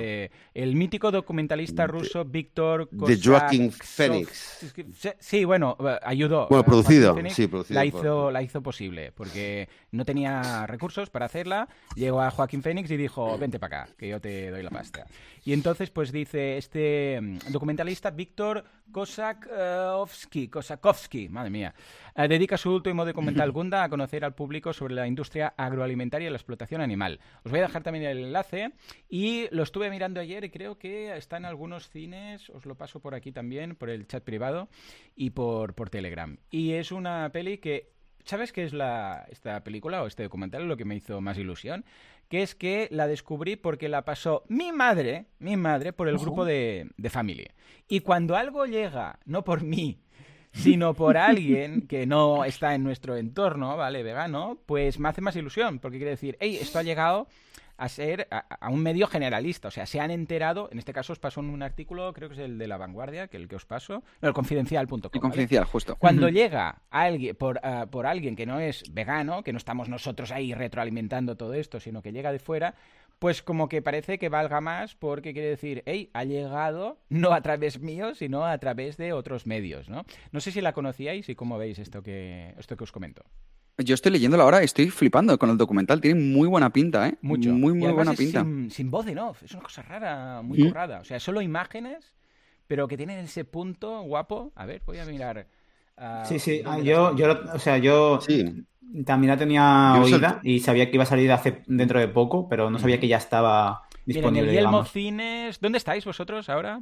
El 0.53 0.75
mítico 0.75 1.11
documentalista 1.11 1.87
ruso 1.87 2.23
Víctor 2.23 2.87
De 2.91 3.19
Joaquín 3.19 3.71
Phoenix. 3.71 4.73
Sí, 5.19 5.43
bueno, 5.43 5.75
ayudó. 6.03 6.47
Bueno, 6.47 6.63
producido, 6.63 7.15
sí, 7.29 7.47
producido. 7.47 7.75
La 7.79 7.85
hizo, 7.85 8.31
la 8.31 8.43
hizo 8.43 8.61
posible, 8.61 9.11
porque 9.11 9.67
no 9.91 10.05
tenía 10.05 10.67
recursos 10.67 11.09
para 11.09 11.25
hacerla. 11.25 11.67
Llegó 11.95 12.21
a 12.21 12.29
Joaquín 12.29 12.61
Phoenix 12.61 12.91
y 12.91 12.97
dijo, 12.97 13.37
vente 13.37 13.59
para 13.59 13.83
acá, 13.83 13.93
que 13.97 14.07
yo 14.07 14.21
te 14.21 14.51
doy 14.51 14.61
la 14.61 14.69
pasta. 14.69 15.07
Y 15.45 15.53
entonces, 15.53 15.89
pues 15.89 16.11
dice 16.11 16.57
este 16.57 17.19
mm, 17.21 17.51
documentalista 17.51 18.11
Víctor 18.11 18.63
Kosakovsky, 18.91 20.47
Kosakovsky, 20.47 21.27
madre 21.27 21.49
mía, 21.49 21.73
eh, 22.15 22.27
dedica 22.27 22.57
su 22.57 22.71
último 22.71 23.05
documental 23.05 23.51
Gunda 23.53 23.83
a 23.83 23.89
conocer 23.89 24.23
al 24.23 24.35
público 24.35 24.71
sobre 24.71 24.95
la 24.95 25.07
industria 25.07 25.53
agroalimentaria 25.57 26.27
y 26.27 26.31
la 26.31 26.37
explotación 26.37 26.81
animal. 26.81 27.19
Os 27.43 27.51
voy 27.51 27.59
a 27.59 27.63
dejar 27.63 27.83
también 27.83 28.05
el 28.05 28.19
enlace 28.19 28.71
y 29.09 29.47
lo 29.51 29.63
estuve 29.63 29.89
mirando 29.89 30.21
ayer 30.21 30.45
y 30.45 30.49
creo 30.49 30.77
que 30.77 31.15
está 31.17 31.37
en 31.37 31.45
algunos 31.45 31.89
cines, 31.89 32.49
os 32.49 32.65
lo 32.65 32.75
paso 32.75 33.01
por 33.01 33.13
aquí 33.13 33.31
también, 33.31 33.75
por 33.75 33.89
el 33.89 34.07
chat 34.07 34.23
privado 34.23 34.69
y 35.15 35.31
por, 35.31 35.73
por 35.73 35.89
Telegram. 35.89 36.37
Y 36.49 36.73
es 36.73 36.91
una 36.91 37.29
peli 37.31 37.57
que 37.57 37.93
¿Sabes 38.25 38.53
qué 38.53 38.63
es 38.63 38.71
la, 38.71 39.25
esta 39.29 39.63
película 39.65 40.01
o 40.01 40.07
este 40.07 40.23
documental? 40.23 40.65
Lo 40.65 40.77
que 40.77 40.85
me 40.85 40.95
hizo 40.95 41.19
más 41.19 41.37
ilusión 41.37 41.83
que 42.33 42.41
es 42.41 42.55
que 42.55 42.87
la 42.89 43.05
descubrí 43.05 43.57
porque 43.57 43.89
la 43.89 44.05
pasó 44.05 44.43
mi 44.47 44.71
madre, 44.71 45.27
mi 45.37 45.55
madre, 45.55 45.93
por 45.93 46.09
el 46.09 46.17
grupo 46.17 46.45
de, 46.45 46.89
de 46.97 47.09
Family. 47.11 47.45
Y 47.87 47.99
cuando 47.99 48.35
algo 48.35 48.65
llega, 48.65 49.19
no 49.25 49.43
por 49.43 49.61
mí, 49.61 49.99
sino 50.51 50.95
por 50.95 51.15
alguien 51.15 51.85
que 51.87 52.07
no 52.07 52.43
está 52.43 52.73
en 52.73 52.83
nuestro 52.83 53.17
entorno, 53.17 53.77
¿vale? 53.77 54.01
Vegano, 54.01 54.57
pues 54.65 54.97
me 54.97 55.09
hace 55.09 55.21
más 55.21 55.35
ilusión, 55.35 55.77
porque 55.77 55.97
quiere 55.97 56.09
decir, 56.09 56.35
hey, 56.39 56.57
esto 56.59 56.79
ha 56.79 56.81
llegado 56.81 57.27
a 57.83 57.89
ser 57.89 58.29
a, 58.31 58.69
un 58.69 58.81
medio 58.81 59.07
generalista. 59.07 59.67
O 59.67 59.71
sea, 59.71 59.85
se 59.85 59.99
han 59.99 60.09
enterado, 60.09 60.69
en 60.71 60.79
este 60.79 60.93
caso 60.93 61.11
os 61.11 61.19
pasó 61.19 61.41
en 61.41 61.49
un 61.49 61.61
artículo, 61.61 62.13
creo 62.13 62.29
que 62.29 62.35
es 62.35 62.39
el 62.39 62.57
de 62.57 62.67
La 62.67 62.77
Vanguardia, 62.77 63.27
que 63.27 63.35
el 63.35 63.49
que 63.49 63.57
os 63.57 63.65
paso, 63.65 64.03
no, 64.21 64.27
el 64.29 64.33
confidencial.com. 64.33 65.11
El 65.13 65.19
confidencial, 65.19 65.65
justo. 65.65 65.97
Cuando 65.97 66.29
llega 66.29 66.81
alguien, 66.89 67.35
por, 67.35 67.59
ah, 67.61 67.87
por 67.91 68.05
alguien 68.05 68.37
que 68.37 68.45
no 68.45 68.61
es 68.61 68.83
vegano, 68.93 69.43
que 69.43 69.51
no 69.51 69.57
estamos 69.57 69.89
nosotros 69.89 70.31
ahí 70.31 70.53
retroalimentando 70.53 71.35
todo 71.35 71.53
esto, 71.55 71.81
sino 71.81 72.01
que 72.01 72.13
llega 72.13 72.31
de 72.31 72.39
fuera, 72.39 72.75
pues 73.19 73.41
como 73.41 73.67
que 73.67 73.81
parece 73.81 74.17
que 74.17 74.29
valga 74.29 74.61
más 74.61 74.95
porque 74.95 75.33
quiere 75.33 75.49
decir, 75.49 75.83
hey, 75.85 76.09
ha 76.13 76.23
llegado 76.23 76.99
no 77.09 77.33
a 77.33 77.41
través 77.41 77.81
mío, 77.81 78.15
sino 78.15 78.45
a 78.45 78.57
través 78.59 78.95
de 78.95 79.11
otros 79.11 79.45
medios, 79.45 79.89
¿no? 79.89 80.05
No 80.31 80.39
sé 80.39 80.51
si 80.51 80.61
la 80.61 80.71
conocíais 80.71 81.27
y 81.27 81.35
cómo 81.35 81.57
veis 81.57 81.79
esto 81.79 82.01
que, 82.01 82.53
esto 82.57 82.77
que 82.77 82.83
os 82.85 82.91
comento. 82.93 83.25
Yo 83.77 83.95
estoy 83.95 84.11
leyéndola 84.11 84.43
ahora, 84.43 84.61
estoy 84.61 84.89
flipando 84.89 85.37
con 85.39 85.49
el 85.49 85.57
documental. 85.57 85.99
Tiene 85.99 86.19
muy 86.19 86.47
buena 86.47 86.71
pinta, 86.71 87.07
¿eh? 87.07 87.17
Mucho. 87.21 87.51
Muy, 87.51 87.73
muy 87.73 87.91
buena 87.91 88.13
pinta. 88.13 88.41
Sin, 88.41 88.69
sin, 88.69 88.91
voz 88.91 89.07
en 89.07 89.17
off. 89.17 89.41
Es 89.41 89.51
una 89.53 89.63
cosa 89.63 89.81
rara, 89.81 90.41
muy 90.43 90.61
mm. 90.61 90.67
currada. 90.67 90.99
O 90.99 91.03
sea, 91.03 91.19
solo 91.19 91.41
imágenes, 91.41 92.13
pero 92.67 92.87
que 92.87 92.97
tienen 92.97 93.19
ese 93.19 93.45
punto 93.45 94.01
guapo. 94.03 94.51
A 94.55 94.65
ver, 94.65 94.83
voy 94.85 94.99
a 94.99 95.05
mirar. 95.05 95.47
Ah, 95.97 96.23
sí, 96.25 96.37
sí. 96.37 96.61
Ah, 96.65 96.79
yo, 96.79 97.15
yo, 97.15 97.35
o 97.53 97.59
sea, 97.59 97.79
yo 97.79 98.19
también 99.05 99.29
la 99.31 99.37
tenía 99.37 99.95
oída 100.01 100.39
y 100.43 100.59
sabía 100.59 100.89
que 100.89 100.97
iba 100.97 101.03
a 101.03 101.07
salir 101.07 101.31
hace, 101.31 101.63
dentro 101.65 101.99
de 101.99 102.07
poco, 102.07 102.47
pero 102.47 102.69
no 102.69 102.77
sabía 102.77 102.99
que 102.99 103.07
ya 103.07 103.17
estaba 103.17 103.83
disponible. 104.05 104.51
Miren, 104.51 104.55
el 104.55 104.63
Yelmo 104.63 104.85
Cines. 104.85 105.59
¿Dónde 105.59 105.79
estáis 105.79 106.05
vosotros 106.05 106.47
ahora? 106.49 106.81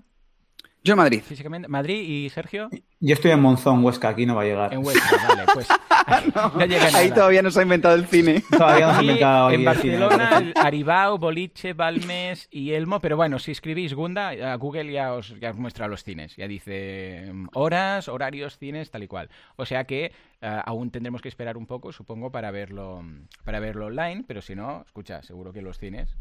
Yo 0.84 0.94
en 0.94 0.98
Madrid. 0.98 1.22
Físicamente. 1.22 1.68
¿Madrid 1.68 2.02
y 2.02 2.30
Sergio? 2.30 2.70
Yo 3.00 3.14
estoy 3.14 3.32
en 3.32 3.40
Monzón, 3.40 3.84
Huesca, 3.84 4.10
aquí 4.10 4.26
no 4.26 4.36
va 4.36 4.42
a 4.42 4.46
llegar. 4.46 4.74
En 4.74 4.84
Huesca, 4.84 5.28
vale, 5.28 5.44
pues. 5.54 5.68
Ahí 6.96 7.12
todavía 7.12 7.44
no 7.44 7.52
se 7.52 7.60
ha 7.60 7.64
inventado 7.64 7.96
el 7.96 8.08
cine. 8.08 8.44
Todavía 8.52 8.88
no 8.88 8.94
se 8.94 9.00
ha 9.00 9.02
inventado 9.04 9.52
En 9.52 9.64
Barcelona, 9.64 10.54
Aribao, 10.56 11.20
Boliche, 11.20 11.74
Balmes 11.74 12.48
y 12.50 12.72
Elmo, 12.72 13.00
pero 13.00 13.16
bueno, 13.16 13.38
si 13.38 13.52
escribís 13.52 13.94
Gunda, 13.94 14.30
a 14.30 14.56
Google 14.56 14.92
ya 14.92 15.14
os, 15.14 15.40
ya 15.40 15.52
os 15.52 15.58
muestra 15.58 15.88
los 15.88 16.04
cines. 16.04 16.36
Ya 16.36 16.48
dice 16.48 17.30
mm, 17.32 17.50
horas, 17.54 18.08
horarios, 18.08 18.58
cines, 18.58 18.90
tal 18.90 19.04
y 19.04 19.08
cual. 19.08 19.30
O 19.58 19.66
sea 19.68 19.84
que 19.84 20.12
eh, 20.42 20.62
aún 20.66 20.90
tendremos 20.90 21.22
que 21.22 21.30
esperar 21.30 21.58
un 21.58 21.68
poco, 21.68 21.92
supongo, 21.92 22.32
para 22.32 22.50
verlo, 22.50 23.04
para 23.46 23.60
verlo 23.60 23.86
online, 23.86 24.24
pero 24.28 24.42
si 24.42 24.56
no, 24.56 24.82
escucha, 24.86 25.22
seguro 25.22 25.54
que 25.54 25.62
los 25.62 25.78
cines 25.78 26.16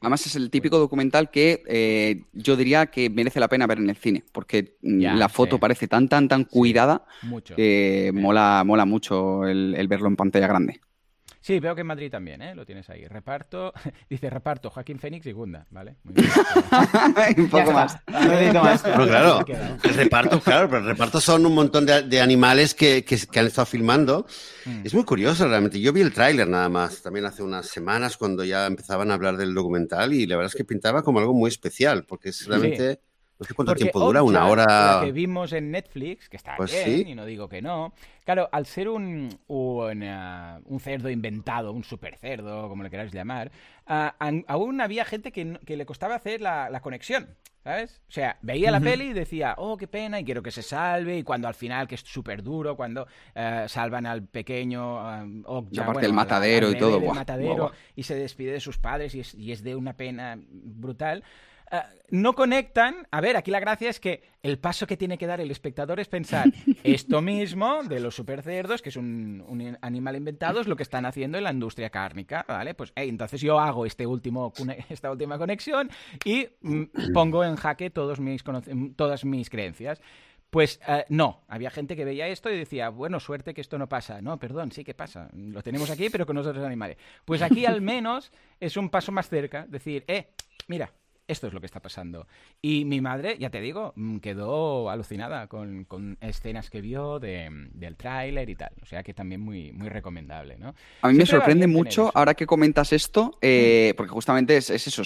Además 0.00 0.26
es 0.26 0.36
el 0.36 0.50
típico 0.50 0.78
documental 0.78 1.30
que 1.30 1.62
eh, 1.66 2.24
yo 2.32 2.56
diría 2.56 2.86
que 2.86 3.08
merece 3.08 3.40
la 3.40 3.48
pena 3.48 3.66
ver 3.66 3.78
en 3.78 3.90
el 3.90 3.96
cine, 3.96 4.24
porque 4.32 4.76
mm, 4.82 5.16
la 5.16 5.28
foto 5.28 5.58
parece 5.58 5.88
tan, 5.88 6.08
tan, 6.08 6.28
tan 6.28 6.44
cuidada 6.44 7.06
que 7.56 8.10
mola, 8.14 8.62
mola 8.66 8.84
mucho 8.84 9.46
el, 9.46 9.88
verlo 9.88 10.08
en 10.08 10.16
pantalla 10.16 10.46
grande. 10.46 10.80
Sí, 11.40 11.60
veo 11.60 11.74
que 11.74 11.82
en 11.82 11.86
Madrid 11.86 12.10
también, 12.10 12.42
¿eh? 12.42 12.54
Lo 12.54 12.66
tienes 12.66 12.88
ahí. 12.90 13.06
Reparto, 13.06 13.72
dice 14.10 14.28
reparto 14.28 14.70
Joaquín 14.70 14.98
Fénix 14.98 15.26
y 15.26 15.32
Gunda, 15.32 15.66
¿vale? 15.70 15.96
un 17.36 17.48
poco 17.48 17.72
más. 17.72 17.98
Pero 18.06 19.06
claro, 19.06 19.44
el 19.82 19.94
reparto, 19.94 20.40
claro, 20.40 20.68
pero 20.68 20.82
el 20.82 20.86
reparto 20.86 21.20
son 21.20 21.46
un 21.46 21.54
montón 21.54 21.86
de, 21.86 22.20
animales 22.20 22.74
que, 22.74 23.04
han 23.36 23.46
estado 23.46 23.66
filmando. 23.66 24.26
Mm. 24.64 24.82
Es 24.84 24.94
muy 24.94 25.04
curioso 25.04 25.46
realmente. 25.46 25.80
Yo 25.80 25.92
vi 25.92 26.00
el 26.00 26.12
tráiler 26.12 26.48
nada 26.48 26.68
más, 26.68 27.02
también 27.02 27.26
hace 27.26 27.42
unas 27.42 27.66
semanas 27.66 28.16
cuando 28.16 28.44
ya 28.44 28.66
empezaban 28.66 29.10
a 29.10 29.14
hablar 29.14 29.36
del 29.36 29.54
documental 29.54 30.12
y 30.12 30.26
la 30.26 30.36
verdad 30.36 30.52
es 30.52 30.56
que 30.56 30.64
pintaba 30.64 31.02
como 31.02 31.20
algo 31.20 31.34
muy 31.34 31.48
especial, 31.48 32.04
porque 32.04 32.30
es 32.30 32.46
realmente 32.46 33.00
No 33.38 33.46
sé 33.46 33.54
cuánto 33.54 33.74
tiempo 33.74 34.00
dura, 34.00 34.22
una 34.22 34.46
hora. 34.48 34.64
La 34.66 35.00
que 35.04 35.12
vimos 35.12 35.52
en 35.52 35.70
Netflix, 35.70 36.28
que 36.28 36.36
está 36.36 36.56
pues 36.56 36.72
bien, 36.72 37.08
y 37.08 37.14
no 37.14 37.24
digo 37.24 37.48
que 37.48 37.62
no. 37.62 37.92
Claro, 38.24 38.48
al 38.50 38.66
ser 38.66 38.88
un, 38.88 39.28
un, 39.46 40.02
uh, 40.02 40.78
cerdo 40.80 41.08
inventado, 41.08 41.72
un 41.72 41.84
super 41.84 42.16
cerdo, 42.16 42.68
como 42.68 42.82
le 42.82 42.90
queráis 42.90 43.12
llamar, 43.12 43.52
uh, 43.88 44.42
aún 44.48 44.80
había 44.80 45.04
gente 45.04 45.30
que, 45.30 45.58
que 45.64 45.76
le 45.76 45.86
costaba 45.86 46.16
hacer 46.16 46.40
la, 46.40 46.68
la 46.68 46.80
conexión. 46.80 47.36
¿Sabes? 47.64 48.00
O 48.08 48.12
sea, 48.12 48.38
veía 48.40 48.70
la 48.70 48.80
peli 48.80 49.08
y 49.08 49.12
decía, 49.12 49.54
oh, 49.58 49.76
qué 49.76 49.86
pena, 49.86 50.18
y 50.18 50.24
quiero 50.24 50.42
que 50.42 50.50
se 50.50 50.62
salve, 50.62 51.18
y 51.18 51.22
cuando 51.22 51.48
al 51.48 51.54
final, 51.54 51.86
que 51.86 51.96
es 51.96 52.00
súper 52.00 52.42
duro, 52.42 52.76
cuando 52.76 53.02
uh, 53.02 53.68
salvan 53.68 54.06
al 54.06 54.22
pequeño 54.22 54.94
uh, 54.94 55.68
aparte 55.78 56.06
el 56.06 56.14
matadero 56.14 56.70
y 56.70 56.78
todo, 56.78 56.98
matadero, 57.12 57.72
y 57.94 58.04
se 58.04 58.14
despide 58.14 58.52
de 58.52 58.60
sus 58.60 58.78
padres, 58.78 59.14
y 59.14 59.20
es, 59.20 59.34
y 59.34 59.52
es 59.52 59.62
de 59.62 59.76
una 59.76 59.92
pena 59.94 60.38
brutal. 60.48 61.22
Eh, 61.70 61.80
no 62.10 62.34
conectan. 62.34 63.06
A 63.10 63.20
ver, 63.20 63.36
aquí 63.36 63.50
la 63.50 63.60
gracia 63.60 63.90
es 63.90 64.00
que 64.00 64.22
el 64.42 64.58
paso 64.58 64.86
que 64.86 64.96
tiene 64.96 65.18
que 65.18 65.26
dar 65.26 65.40
el 65.40 65.50
espectador 65.50 66.00
es 66.00 66.08
pensar 66.08 66.46
esto 66.82 67.20
mismo 67.20 67.82
de 67.82 68.00
los 68.00 68.14
supercerdos, 68.14 68.80
que 68.80 68.88
es 68.88 68.96
un, 68.96 69.76
animal 69.82 70.16
inventado, 70.16 70.60
es 70.60 70.66
lo 70.66 70.76
que 70.76 70.82
están 70.82 71.04
haciendo 71.04 71.38
en 71.38 71.44
la 71.44 71.52
industria 71.52 71.90
cárnica, 71.90 72.44
¿vale? 72.48 72.74
Pues 72.74 72.92
entonces 72.96 73.40
yo 73.40 73.60
hago 73.60 73.84
este 73.84 74.06
último, 74.06 74.52
esta 74.88 75.10
última 75.10 75.38
conexión 75.38 75.90
y 76.24 76.48
mm, 76.62 77.12
pongo 77.12 77.44
en 77.44 77.56
jaque 77.56 77.90
todos 77.90 78.20
mis, 78.20 78.42
todas 78.96 79.24
mis 79.24 79.50
creencias. 79.50 80.00
Pues 80.50 80.80
eh, 80.88 81.04
no, 81.10 81.42
había 81.46 81.68
gente 81.68 81.94
que 81.94 82.06
veía 82.06 82.26
esto 82.26 82.50
y 82.50 82.56
decía, 82.56 82.88
bueno, 82.88 83.20
suerte 83.20 83.52
que 83.52 83.60
esto 83.60 83.76
no 83.76 83.86
pasa. 83.86 84.22
No, 84.22 84.38
perdón, 84.38 84.72
sí 84.72 84.82
que 84.82 84.94
pasa. 84.94 85.28
Lo 85.34 85.62
tenemos 85.62 85.90
aquí, 85.90 86.08
pero 86.08 86.24
con 86.24 86.36
nosotros 86.36 86.64
animales. 86.64 86.96
Pues 87.26 87.42
aquí 87.42 87.66
al 87.66 87.80
menos 87.82 88.32
es 88.58 88.78
un 88.78 88.88
paso 88.88 89.12
más 89.12 89.28
cerca, 89.28 89.66
decir, 89.68 90.04
eh, 90.08 90.30
mira, 90.66 90.90
esto 91.28 91.46
es 91.46 91.52
lo 91.52 91.60
que 91.60 91.66
está 91.66 91.80
pasando. 91.80 92.26
Y 92.60 92.86
mi 92.86 93.00
madre, 93.00 93.36
ya 93.38 93.50
te 93.50 93.60
digo, 93.60 93.92
mm, 93.94 94.16
quedó 94.18 94.90
alucinada 94.90 95.46
con, 95.46 95.86
escenas 96.20 96.70
que 96.70 96.80
vio 96.80 97.20
del 97.20 97.96
tráiler 97.96 98.48
y 98.48 98.54
tal. 98.56 98.70
O 98.82 98.86
sea 98.86 99.02
que 99.02 99.12
también 99.12 99.42
muy, 99.42 99.70
muy 99.72 99.90
recomendable, 99.90 100.56
¿no? 100.58 100.74
A 101.02 101.08
mí 101.08 101.14
me 101.14 101.26
sorprende 101.26 101.66
mucho, 101.66 102.10
ahora 102.14 102.34
que 102.34 102.46
comentas 102.46 102.92
esto, 102.92 103.38
eh, 103.42 103.92
mm. 103.92 103.96
porque 103.96 104.10
justamente 104.10 104.56
es, 104.56 104.70
eso, 104.70 105.02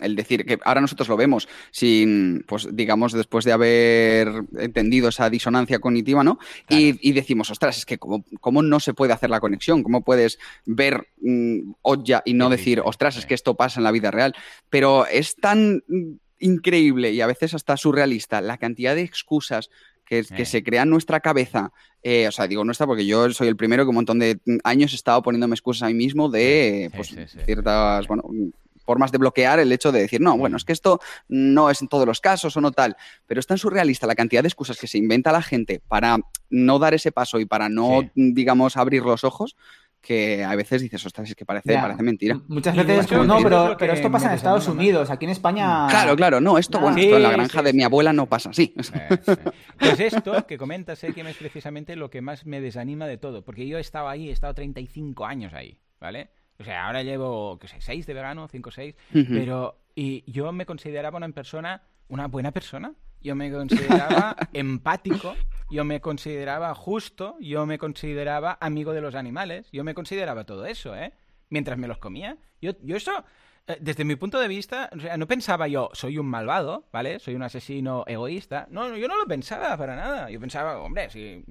el 0.00 0.14
decir 0.14 0.46
que 0.46 0.58
ahora 0.64 0.80
nosotros 0.80 1.08
lo 1.08 1.16
vemos 1.16 1.48
sin, 1.72 2.44
pues 2.46 2.68
digamos, 2.72 3.12
después 3.12 3.44
de 3.44 3.52
haber 3.52 4.28
entendido 4.58 5.08
esa 5.08 5.28
disonancia 5.28 5.80
cognitiva, 5.80 6.22
¿no? 6.22 6.38
Y, 6.68 7.12
decimos, 7.12 7.50
ostras, 7.50 7.78
es 7.78 7.86
que 7.86 7.98
¿cómo, 7.98 8.24
¿cómo, 8.40 8.62
no 8.62 8.78
se 8.78 8.94
puede 8.94 9.12
hacer 9.12 9.30
la 9.30 9.40
conexión? 9.40 9.82
¿Cómo 9.82 10.02
puedes 10.02 10.38
ver 10.64 11.08
mmm, 11.20 11.72
y 12.24 12.34
no 12.34 12.50
decir, 12.50 12.82
ostras, 12.84 13.16
es 13.16 13.26
que 13.26 13.34
esto 13.34 13.54
pasa 13.54 13.80
en 13.80 13.84
la 13.84 13.90
vida 13.90 14.10
real? 14.10 14.34
Pero 14.70 15.06
es 15.06 15.34
tan 15.36 15.55
increíble 16.38 17.12
y 17.12 17.20
a 17.20 17.26
veces 17.26 17.54
hasta 17.54 17.76
surrealista 17.76 18.40
la 18.40 18.58
cantidad 18.58 18.94
de 18.94 19.02
excusas 19.02 19.70
que, 20.04 20.22
se 20.22 20.62
crean 20.62 20.88
en 20.88 20.90
nuestra 20.90 21.20
cabeza. 21.20 21.72
Eh, 22.02 22.28
o 22.28 22.32
sea, 22.32 22.46
digo 22.46 22.64
nuestra 22.64 22.86
porque 22.86 23.06
yo 23.06 23.30
soy 23.30 23.48
el 23.48 23.56
primero 23.56 23.84
que 23.84 23.88
un 23.88 23.96
montón 23.96 24.18
de 24.18 24.38
años 24.62 24.92
he 24.92 24.96
estado 24.96 25.22
poniéndome 25.22 25.54
excusas 25.54 25.82
a 25.82 25.86
mí 25.88 25.94
mismo 25.94 26.28
de 26.28 26.90
pues, 26.94 27.14
ciertas 27.44 28.06
bueno, 28.06 28.22
formas 28.84 29.10
de 29.10 29.18
bloquear 29.18 29.58
el 29.58 29.72
hecho 29.72 29.90
de 29.90 30.00
decir, 30.00 30.20
no, 30.20 30.38
bueno, 30.38 30.56
es 30.56 30.64
que 30.64 30.72
esto 30.72 31.00
no 31.28 31.68
es 31.70 31.82
en 31.82 31.88
todos 31.88 32.06
los 32.06 32.20
casos 32.20 32.56
o 32.56 32.60
no 32.60 32.70
tal. 32.70 32.96
Pero 33.26 33.40
es 33.40 33.46
tan 33.46 33.58
surrealista 33.58 34.06
la 34.06 34.14
cantidad 34.14 34.42
de 34.42 34.48
excusas 34.48 34.78
que 34.78 34.86
se 34.86 34.96
inventa 34.96 35.32
la 35.32 35.42
gente 35.42 35.82
para 35.88 36.18
no 36.48 36.78
dar 36.78 36.94
ese 36.94 37.10
paso 37.10 37.40
y 37.40 37.44
para 37.44 37.68
no, 37.68 38.08
digamos, 38.14 38.76
abrir 38.76 39.02
los 39.02 39.24
ojos 39.24 39.56
que 40.06 40.44
a 40.44 40.54
veces 40.54 40.82
dices, 40.82 41.04
ostras, 41.04 41.28
es 41.28 41.34
que 41.34 41.44
parece, 41.44 41.74
parece 41.74 42.02
mentira. 42.04 42.40
Muchas 42.46 42.76
veces, 42.76 43.10
no, 43.10 43.38
pero, 43.42 43.76
pero 43.76 43.92
esto 43.92 44.08
pasa 44.08 44.28
en 44.28 44.34
Estados 44.34 44.68
Unidos, 44.68 45.10
aquí 45.10 45.24
en 45.24 45.32
España. 45.32 45.88
Claro, 45.88 46.14
claro, 46.14 46.40
no, 46.40 46.58
esto, 46.58 46.78
bueno, 46.78 46.96
esto 46.96 47.16
en 47.16 47.22
la 47.24 47.32
granja 47.32 47.60
de 47.60 47.72
mi 47.72 47.82
abuela 47.82 48.12
no 48.12 48.26
pasa 48.26 48.50
así. 48.50 48.72
Pues 49.78 50.00
esto 50.00 50.46
que 50.46 50.56
comentas, 50.56 51.00
sé 51.00 51.12
que 51.12 51.20
es 51.20 51.36
precisamente 51.36 51.96
lo 51.96 52.08
que 52.08 52.22
más 52.22 52.46
me 52.46 52.60
desanima 52.60 53.06
de 53.06 53.18
todo, 53.18 53.44
porque 53.44 53.66
yo 53.66 53.78
he 53.78 53.80
estado 53.80 54.08
ahí, 54.08 54.28
he 54.28 54.32
estado 54.32 54.54
35 54.54 55.26
años 55.26 55.52
ahí, 55.52 55.78
¿vale? 56.00 56.30
O 56.58 56.64
sea, 56.64 56.86
ahora 56.86 57.02
llevo, 57.02 57.58
qué 57.58 57.68
sé, 57.68 57.76
6 57.80 58.06
de 58.06 58.14
verano, 58.14 58.48
5 58.48 58.68
o 58.68 58.72
6, 58.72 58.94
pero. 59.12 59.78
Y 59.94 60.30
yo 60.30 60.52
me 60.52 60.66
consideraba 60.66 61.16
una 61.16 61.28
persona, 61.30 61.82
una 62.08 62.28
buena 62.28 62.52
persona, 62.52 62.94
yo 63.20 63.34
me 63.34 63.50
consideraba 63.50 64.36
empático, 64.52 65.34
yo 65.70 65.84
me 65.84 66.00
consideraba 66.00 66.74
justo, 66.74 67.36
yo 67.40 67.66
me 67.66 67.78
consideraba 67.78 68.56
amigo 68.60 68.92
de 68.92 69.00
los 69.00 69.14
animales, 69.14 69.68
yo 69.72 69.84
me 69.84 69.94
consideraba 69.94 70.44
todo 70.44 70.66
eso, 70.66 70.96
¿eh? 70.96 71.12
Mientras 71.48 71.78
me 71.78 71.88
los 71.88 71.98
comía. 71.98 72.38
Yo, 72.60 72.72
yo 72.82 72.96
eso, 72.96 73.24
desde 73.80 74.04
mi 74.04 74.14
punto 74.14 74.38
de 74.38 74.46
vista, 74.46 74.88
o 74.96 75.00
sea, 75.00 75.16
no 75.16 75.26
pensaba 75.26 75.66
yo, 75.66 75.90
soy 75.92 76.18
un 76.18 76.26
malvado, 76.26 76.86
¿vale? 76.92 77.18
Soy 77.18 77.34
un 77.34 77.42
asesino 77.42 78.04
egoísta. 78.06 78.68
No, 78.70 78.96
yo 78.96 79.08
no 79.08 79.16
lo 79.16 79.26
pensaba 79.26 79.76
para 79.76 79.96
nada. 79.96 80.30
Yo 80.30 80.38
pensaba, 80.38 80.78
hombre, 80.78 81.10
si, 81.10 81.42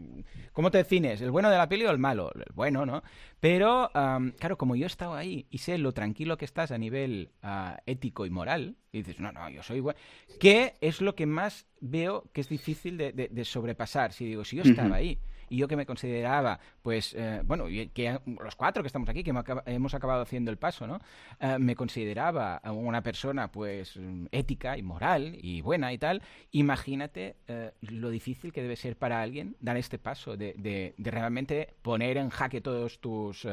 ¿cómo 0.53 0.72
te 0.72 0.78
defines? 0.78 1.22
¿El 1.22 1.32
bueno 1.32 1.49
de 1.49 1.57
la 1.57 1.68
peli 1.68 1.86
o 1.86 1.91
el 1.91 1.97
malo? 1.97 2.32
El 2.34 2.45
bueno, 2.53 2.86
¿no? 2.86 3.03
Pero, 3.41 3.89
claro, 3.91 4.57
como 4.57 4.78
yo 4.78 4.86
he 4.86 4.88
estado 4.88 5.13
ahí 5.13 5.45
y 5.49 5.57
sé 5.57 5.78
lo 5.78 5.91
tranquilo 5.91 6.38
que 6.38 6.45
estás 6.45 6.72
a 6.72 6.78
nivel 6.78 7.32
ah, 7.41 7.80
ético 7.86 8.26
y 8.26 8.30
moral, 8.30 8.78
y 8.93 8.99
dices, 8.99 9.20
no, 9.20 9.34
no, 9.34 9.49
yo 9.49 9.61
soy 9.61 9.82
bueno. 9.82 9.99
¿Qué 10.39 10.76
es 10.80 11.01
lo 11.01 11.16
que 11.16 11.26
más 11.26 11.68
veo 11.82 12.30
que 12.32 12.39
es 12.39 12.47
difícil 12.47 12.97
de, 12.97 13.45
sobrepasar? 13.45 14.13
Si 14.13 14.26
digo, 14.26 14.45
si 14.45 14.55
yo 14.55 14.63
estaba 14.63 14.95
ahí 14.95 15.20
y 15.49 15.57
yo 15.57 15.67
que 15.67 15.75
me 15.75 15.85
consideraba, 15.85 16.59
pues, 16.81 17.13
eh, 17.13 17.41
bueno, 17.45 17.65
que 17.93 18.19
los 18.25 18.55
cuatro 18.55 18.83
que 18.83 18.87
estamos 18.87 19.09
aquí, 19.09 19.23
que 19.23 19.33
hemos 19.65 19.93
acabado 19.93 20.21
haciendo 20.21 20.51
el 20.51 20.57
paso, 20.57 20.87
¿no? 20.87 20.99
Eh, 21.39 21.57
me 21.59 21.75
consideraba 21.75 22.61
una 22.65 23.01
persona, 23.01 23.51
pues, 23.51 23.99
ética 24.31 24.77
y 24.77 24.81
moral 24.81 25.37
y 25.41 25.61
buena 25.61 25.93
y 25.93 25.97
tal, 25.97 26.21
imagínate 26.51 27.37
eh, 27.47 27.71
lo 27.81 28.09
difícil 28.09 28.51
que 28.51 28.61
debe 28.61 28.75
ser 28.75 28.97
para 28.97 29.21
alguien 29.21 29.55
dar 29.59 29.77
este 29.77 29.99
paso 29.99 30.37
de, 30.37 30.53
de, 30.57 30.93
realmente 30.97 31.75
poner 31.81 32.17
en 32.17 32.29
jaque 32.29 32.61
todos 32.61 32.99
tus, 32.99 33.47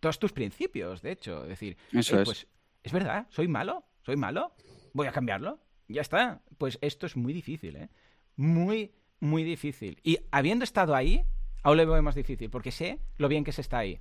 todos 0.00 0.18
tus 0.18 0.32
principios, 0.32 1.02
de 1.02 1.12
hecho, 1.12 1.44
decir, 1.44 1.76
Eso 1.92 2.20
es. 2.20 2.24
pues, 2.24 2.46
es 2.82 2.92
verdad, 2.92 3.26
soy 3.30 3.48
malo, 3.48 3.84
soy 4.02 4.16
malo, 4.16 4.52
voy 4.92 5.06
a 5.06 5.12
cambiarlo, 5.12 5.60
ya 5.88 6.02
está. 6.02 6.42
Pues 6.58 6.78
esto 6.80 7.06
es 7.06 7.16
muy 7.16 7.32
difícil, 7.32 7.76
¿eh? 7.76 7.88
Muy, 8.36 8.92
muy 9.20 9.42
difícil. 9.42 9.98
Y 10.02 10.18
habiendo 10.30 10.64
estado 10.64 10.94
ahí, 10.94 11.24
aún 11.68 11.76
lo 11.76 11.86
veo 11.86 12.02
más 12.02 12.14
difícil, 12.14 12.50
porque 12.50 12.72
sé 12.72 12.98
lo 13.18 13.28
bien 13.28 13.44
que 13.44 13.52
se 13.52 13.60
está 13.60 13.78
ahí. 13.78 13.98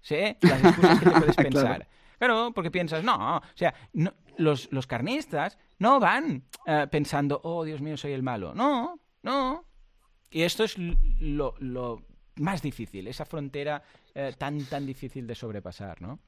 Sé 0.00 0.36
las 0.40 0.64
excusas 0.64 0.98
que 0.98 1.04
te 1.10 1.10
puedes 1.12 1.36
pensar. 1.48 1.88
claro. 2.18 2.52
porque 2.54 2.70
piensas, 2.70 3.04
no, 3.04 3.36
o 3.36 3.42
sea, 3.54 3.74
los, 4.36 4.72
los, 4.72 4.86
carnistas 4.86 5.58
no 5.78 6.00
van 6.00 6.44
eh, 6.66 6.86
pensando, 6.90 7.40
oh, 7.44 7.64
Dios 7.64 7.80
mío, 7.80 7.96
soy 7.96 8.12
el 8.12 8.22
malo. 8.22 8.54
No, 8.54 8.98
no. 9.22 9.64
Y 10.30 10.42
esto 10.42 10.64
es 10.64 10.76
lo, 10.78 11.54
lo 11.58 12.02
más 12.36 12.62
difícil, 12.62 13.06
esa 13.06 13.26
frontera 13.26 13.82
eh, 14.14 14.32
tan, 14.38 14.64
tan 14.64 14.86
difícil 14.86 15.26
de 15.26 15.34
sobrepasar, 15.34 16.00
¿no? 16.00 16.20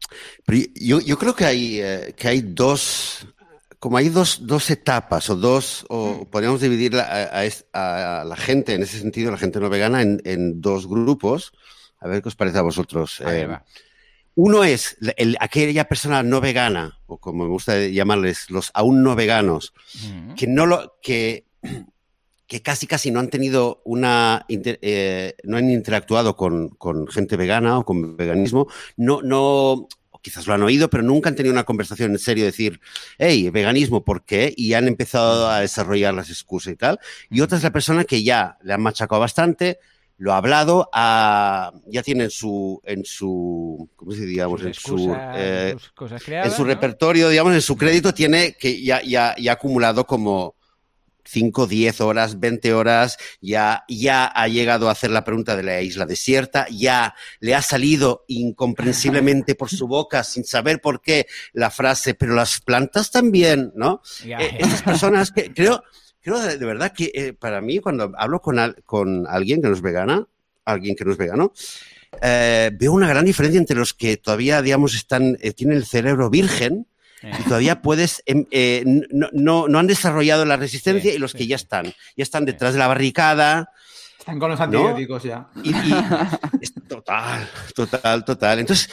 Pero 0.44 0.66
yo, 0.74 1.00
yo 1.00 1.16
creo 1.16 1.34
que 1.34 1.44
hay, 1.46 1.80
eh, 1.80 2.14
que 2.16 2.28
hay 2.28 2.42
dos 2.42 3.26
como 3.84 3.98
hay 3.98 4.08
dos, 4.08 4.46
dos 4.46 4.70
etapas 4.70 5.28
o 5.28 5.36
dos, 5.36 5.84
o 5.90 6.22
mm. 6.22 6.30
podríamos 6.30 6.62
dividir 6.62 6.96
a, 6.96 8.24
la 8.24 8.36
gente, 8.36 8.72
en 8.72 8.82
ese 8.82 8.98
sentido, 8.98 9.30
la 9.30 9.36
gente 9.36 9.60
no 9.60 9.68
vegana, 9.68 10.00
en, 10.00 10.22
en 10.24 10.62
dos 10.62 10.88
grupos. 10.88 11.52
A 12.00 12.08
ver 12.08 12.22
qué 12.22 12.28
os 12.28 12.34
parece 12.34 12.56
a 12.56 12.62
vosotros. 12.62 13.20
Eh, 13.26 13.46
uno 14.36 14.64
es 14.64 14.96
aquella 15.38 15.84
persona 15.84 16.22
no 16.22 16.40
vegana, 16.40 16.98
o 17.04 17.18
como 17.18 17.44
me 17.44 17.50
gusta 17.50 17.78
llamarles, 17.78 18.48
los 18.48 18.70
aún 18.72 19.02
no 19.02 19.14
veganos, 19.14 19.74
mm. 20.02 20.32
que 20.32 20.46
no 20.46 20.64
lo, 20.64 20.96
que, 21.02 21.44
que 22.46 22.62
casi 22.62 22.86
casi 22.86 23.10
no 23.10 23.20
han 23.20 23.28
tenido 23.28 23.82
una, 23.84 24.46
eh, 24.48 25.34
no 25.44 25.58
han 25.58 25.68
interactuado 25.68 26.36
con, 26.38 26.70
con, 26.70 27.06
gente 27.08 27.36
vegana 27.36 27.80
o 27.80 27.84
con 27.84 28.16
veganismo, 28.16 28.66
no, 28.96 29.20
no, 29.20 29.88
quizás 30.24 30.46
lo 30.46 30.54
han 30.54 30.62
oído, 30.62 30.88
pero 30.88 31.02
nunca 31.02 31.28
han 31.28 31.36
tenido 31.36 31.52
una 31.52 31.64
conversación 31.64 32.12
en 32.12 32.18
serio, 32.18 32.46
decir, 32.46 32.80
hey, 33.18 33.50
veganismo, 33.50 34.04
¿por 34.04 34.24
qué? 34.24 34.54
Y 34.56 34.72
han 34.72 34.88
empezado 34.88 35.50
a 35.50 35.60
desarrollar 35.60 36.14
las 36.14 36.30
excusas 36.30 36.72
y 36.72 36.76
tal. 36.76 36.98
Y 37.30 37.42
otra 37.42 37.58
es 37.58 37.62
la 37.62 37.70
persona 37.70 38.04
que 38.04 38.22
ya 38.22 38.56
le 38.62 38.72
han 38.72 38.80
machacado 38.80 39.20
bastante, 39.20 39.78
lo 40.16 40.32
ha 40.32 40.38
hablado, 40.38 40.88
ya 40.94 42.02
tiene 42.02 42.24
en 42.24 42.30
su, 42.30 42.80
en 42.84 43.04
su, 43.04 43.90
¿cómo 43.96 44.12
se 44.12 44.24
digamos? 44.24 44.62
en 44.62 44.72
su, 44.72 45.14
eh, 45.36 45.76
en 46.26 46.50
su 46.50 46.64
repertorio, 46.64 47.28
digamos, 47.28 47.52
en 47.52 47.60
su 47.60 47.76
crédito 47.76 48.14
tiene 48.14 48.54
que 48.54 48.82
ya, 48.82 49.02
ya, 49.02 49.34
ya 49.36 49.52
acumulado 49.52 50.06
como 50.06 50.54
5, 51.24 51.66
10 51.66 52.00
horas, 52.00 52.38
20 52.38 52.74
horas, 52.74 53.18
ya, 53.40 53.84
ya 53.88 54.26
ha 54.26 54.48
llegado 54.48 54.88
a 54.88 54.92
hacer 54.92 55.10
la 55.10 55.24
pregunta 55.24 55.56
de 55.56 55.62
la 55.62 55.80
isla 55.80 56.06
desierta, 56.06 56.66
ya 56.70 57.14
le 57.40 57.54
ha 57.54 57.62
salido 57.62 58.24
incomprensiblemente 58.28 59.54
por 59.54 59.70
su 59.70 59.88
boca 59.88 60.22
sin 60.24 60.44
saber 60.44 60.80
por 60.80 61.00
qué 61.00 61.26
la 61.52 61.70
frase, 61.70 62.14
pero 62.14 62.34
las 62.34 62.60
plantas 62.60 63.10
también, 63.10 63.72
¿no? 63.74 64.02
Eh, 64.24 64.56
estas 64.58 64.82
personas 64.82 65.30
que 65.32 65.52
creo, 65.54 65.82
creo 66.20 66.40
de, 66.40 66.56
verdad 66.58 66.92
que 66.92 67.10
eh, 67.14 67.32
para 67.32 67.60
mí 67.60 67.78
cuando 67.78 68.12
hablo 68.16 68.40
con, 68.40 68.58
con 68.84 69.26
alguien 69.26 69.62
que 69.62 69.68
no 69.68 69.74
es 69.74 69.82
vegana, 69.82 70.26
alguien 70.64 70.94
que 70.96 71.04
no 71.04 71.12
es 71.12 71.18
vegano, 71.18 71.52
eh, 72.22 72.70
veo 72.74 72.92
una 72.92 73.08
gran 73.08 73.24
diferencia 73.24 73.58
entre 73.58 73.76
los 73.76 73.92
que 73.94 74.16
todavía, 74.16 74.62
digamos, 74.62 74.94
están, 74.94 75.36
tienen 75.56 75.78
el 75.78 75.86
cerebro 75.86 76.30
virgen 76.30 76.86
y 77.38 77.42
todavía 77.44 77.80
puedes, 77.80 78.22
em, 78.26 78.46
eh, 78.50 78.84
no, 79.10 79.68
no, 79.68 79.78
han 79.78 79.86
desarrollado 79.86 80.44
la 80.44 80.56
resistencia 80.56 81.12
y 81.12 81.18
los 81.18 81.32
que 81.32 81.46
ya 81.46 81.56
están, 81.56 81.86
ya 81.86 82.22
están 82.22 82.44
detrás 82.44 82.72
de 82.72 82.78
la 82.78 82.86
barricada. 82.86 83.70
Están 84.18 84.38
con 84.38 84.50
los 84.50 84.60
antibióticos 84.60 85.22
ya. 85.22 85.48
total, 86.88 87.48
total, 87.74 88.24
total. 88.24 88.58
Entonces, 88.58 88.90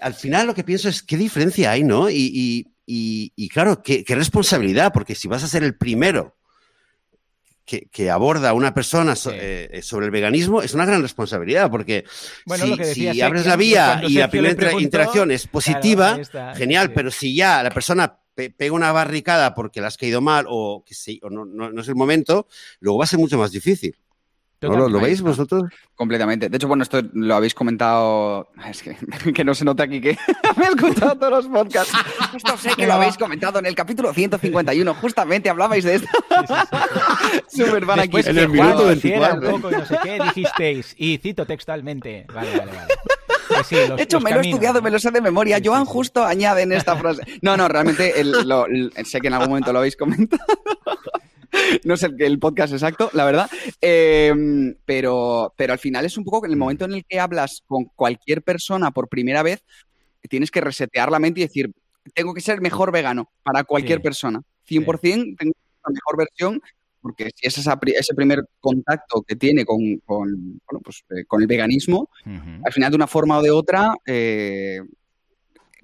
al 0.00 0.14
final 0.14 0.46
lo 0.46 0.54
que 0.54 0.64
pienso 0.64 0.88
es 0.88 1.02
qué 1.02 1.16
diferencia 1.16 1.70
hay, 1.70 1.84
¿no? 1.84 2.10
Y, 2.10 2.66
y, 2.86 3.48
claro, 3.48 3.82
qué, 3.82 4.04
responsabilidad, 4.08 4.92
porque 4.92 5.14
si 5.14 5.28
vas 5.28 5.42
a 5.44 5.48
ser 5.48 5.62
el 5.64 5.76
primero 5.76 6.36
que, 7.64 8.10
aborda 8.10 8.50
a 8.50 8.52
una 8.52 8.74
persona 8.74 9.14
eh, 9.32 9.80
sobre 9.82 10.06
el 10.06 10.12
veganismo, 10.12 10.62
es 10.62 10.74
una 10.74 10.84
gran 10.84 11.02
responsabilidad, 11.02 11.70
porque 11.70 12.04
si, 12.94 13.20
abres 13.20 13.46
la 13.46 13.56
vía 13.56 14.02
y 14.06 14.14
la 14.14 14.28
primera 14.28 14.72
interacción 14.80 15.30
es 15.30 15.46
positiva, 15.46 16.18
genial, 16.56 16.92
pero 16.92 17.10
si 17.10 17.34
ya 17.34 17.62
la 17.62 17.70
persona 17.70 18.18
pega 18.34 18.72
una 18.72 18.92
barricada 18.92 19.54
porque 19.54 19.80
le 19.80 19.86
has 19.86 19.96
caído 19.96 20.20
mal 20.20 20.46
o 20.48 20.84
que 20.84 20.94
sí, 20.94 21.20
o 21.22 21.30
no, 21.30 21.44
no 21.44 21.80
es 21.80 21.88
el 21.88 21.94
momento, 21.94 22.48
luego 22.80 22.98
va 22.98 23.04
a 23.04 23.08
ser 23.08 23.18
mucho 23.18 23.38
más 23.38 23.52
difícil. 23.52 23.96
¿Lo, 24.68 25.00
veis 25.00 25.20
vosotros? 25.20 25.64
Completamente. 25.94 26.48
De 26.48 26.56
hecho, 26.56 26.68
bueno, 26.68 26.82
esto 26.82 27.00
lo 27.12 27.34
habéis 27.34 27.54
comentado. 27.54 28.50
Es 28.68 28.82
que, 28.82 28.96
que 29.34 29.44
no 29.44 29.54
se 29.54 29.64
nota 29.64 29.84
aquí 29.84 30.00
que 30.00 30.16
me 30.56 30.66
he 30.66 30.68
escuchado 30.68 31.16
todos 31.16 31.44
los 31.44 31.46
podcasts. 31.46 31.92
Esto 32.34 32.56
sé 32.56 32.70
que 32.76 32.86
lo 32.86 32.94
habéis 32.94 33.16
comentado 33.16 33.58
en 33.58 33.66
el 33.66 33.74
capítulo 33.74 34.12
151. 34.12 34.94
Justamente 34.94 35.50
hablabais 35.50 35.84
de 35.84 35.96
esto. 35.96 36.08
Súper 37.48 37.84
van 37.86 38.00
aquí. 38.00 38.18
En 38.24 38.38
el 38.38 38.48
minuto 38.48 38.86
24. 38.86 39.50
Poco 39.50 39.70
y 39.70 39.74
no 39.74 39.86
sé 39.86 39.98
qué 40.02 40.18
dijisteis. 40.22 40.94
Y 40.98 41.18
cito 41.18 41.46
textualmente. 41.46 42.26
Vale, 42.32 42.58
vale, 42.58 42.72
vale. 42.72 43.96
de 43.96 44.02
hecho, 44.02 44.20
me 44.20 44.32
lo 44.32 44.40
he 44.40 44.50
estudiado, 44.50 44.82
me 44.82 44.90
lo 44.90 44.98
sé 44.98 45.10
de 45.10 45.20
memoria. 45.20 45.60
Joan 45.62 45.84
justo 45.84 46.24
añade 46.24 46.62
en 46.62 46.72
esta 46.72 46.96
frase. 46.96 47.22
No, 47.42 47.56
no, 47.56 47.68
realmente 47.68 48.12
sé 49.04 49.20
que 49.20 49.26
en 49.28 49.34
algún 49.34 49.48
momento 49.48 49.72
lo 49.72 49.78
habéis 49.80 49.96
comentado. 49.96 50.44
no 51.84 51.96
sé 51.96 52.10
el 52.18 52.38
podcast 52.38 52.72
exacto, 52.72 53.10
la 53.12 53.24
verdad. 53.24 53.50
Em, 53.80 54.74
pero, 54.84 55.52
pero 55.56 55.72
al 55.72 55.78
final 55.78 56.04
es 56.04 56.16
un 56.16 56.24
poco 56.24 56.46
en 56.46 56.52
el 56.52 56.58
momento 56.58 56.84
en 56.84 56.94
el 56.94 57.04
que 57.04 57.20
hablas 57.20 57.62
con 57.66 57.84
cualquier 57.84 58.42
persona 58.42 58.90
por 58.90 59.08
primera 59.08 59.42
vez, 59.42 59.64
tienes 60.28 60.50
que 60.50 60.60
resetear 60.60 61.10
la 61.10 61.18
mente 61.18 61.40
y 61.40 61.44
decir, 61.44 61.72
tengo 62.14 62.34
que 62.34 62.40
ser 62.40 62.60
mejor 62.60 62.92
vegano 62.92 63.30
para 63.42 63.64
cualquier 63.64 64.00
persona. 64.02 64.42
100% 64.68 65.36
tengo 65.38 65.52
la 65.86 65.92
mejor 65.92 66.16
versión 66.16 66.60
porque 67.04 67.30
si 67.34 67.46
es 67.46 67.58
ese 67.58 68.14
primer 68.14 68.46
contacto 68.60 69.20
que 69.20 69.36
tiene 69.36 69.66
con, 69.66 69.98
con, 70.06 70.58
pues, 70.82 71.04
eh, 71.10 71.26
con 71.26 71.42
el 71.42 71.46
veganismo, 71.46 72.08
al 72.24 72.72
final 72.72 72.90
de 72.90 72.96
una 72.96 73.06
forma 73.06 73.38
o 73.38 73.42
de 73.42 73.50
otra, 73.50 73.94
eh, 74.06 74.80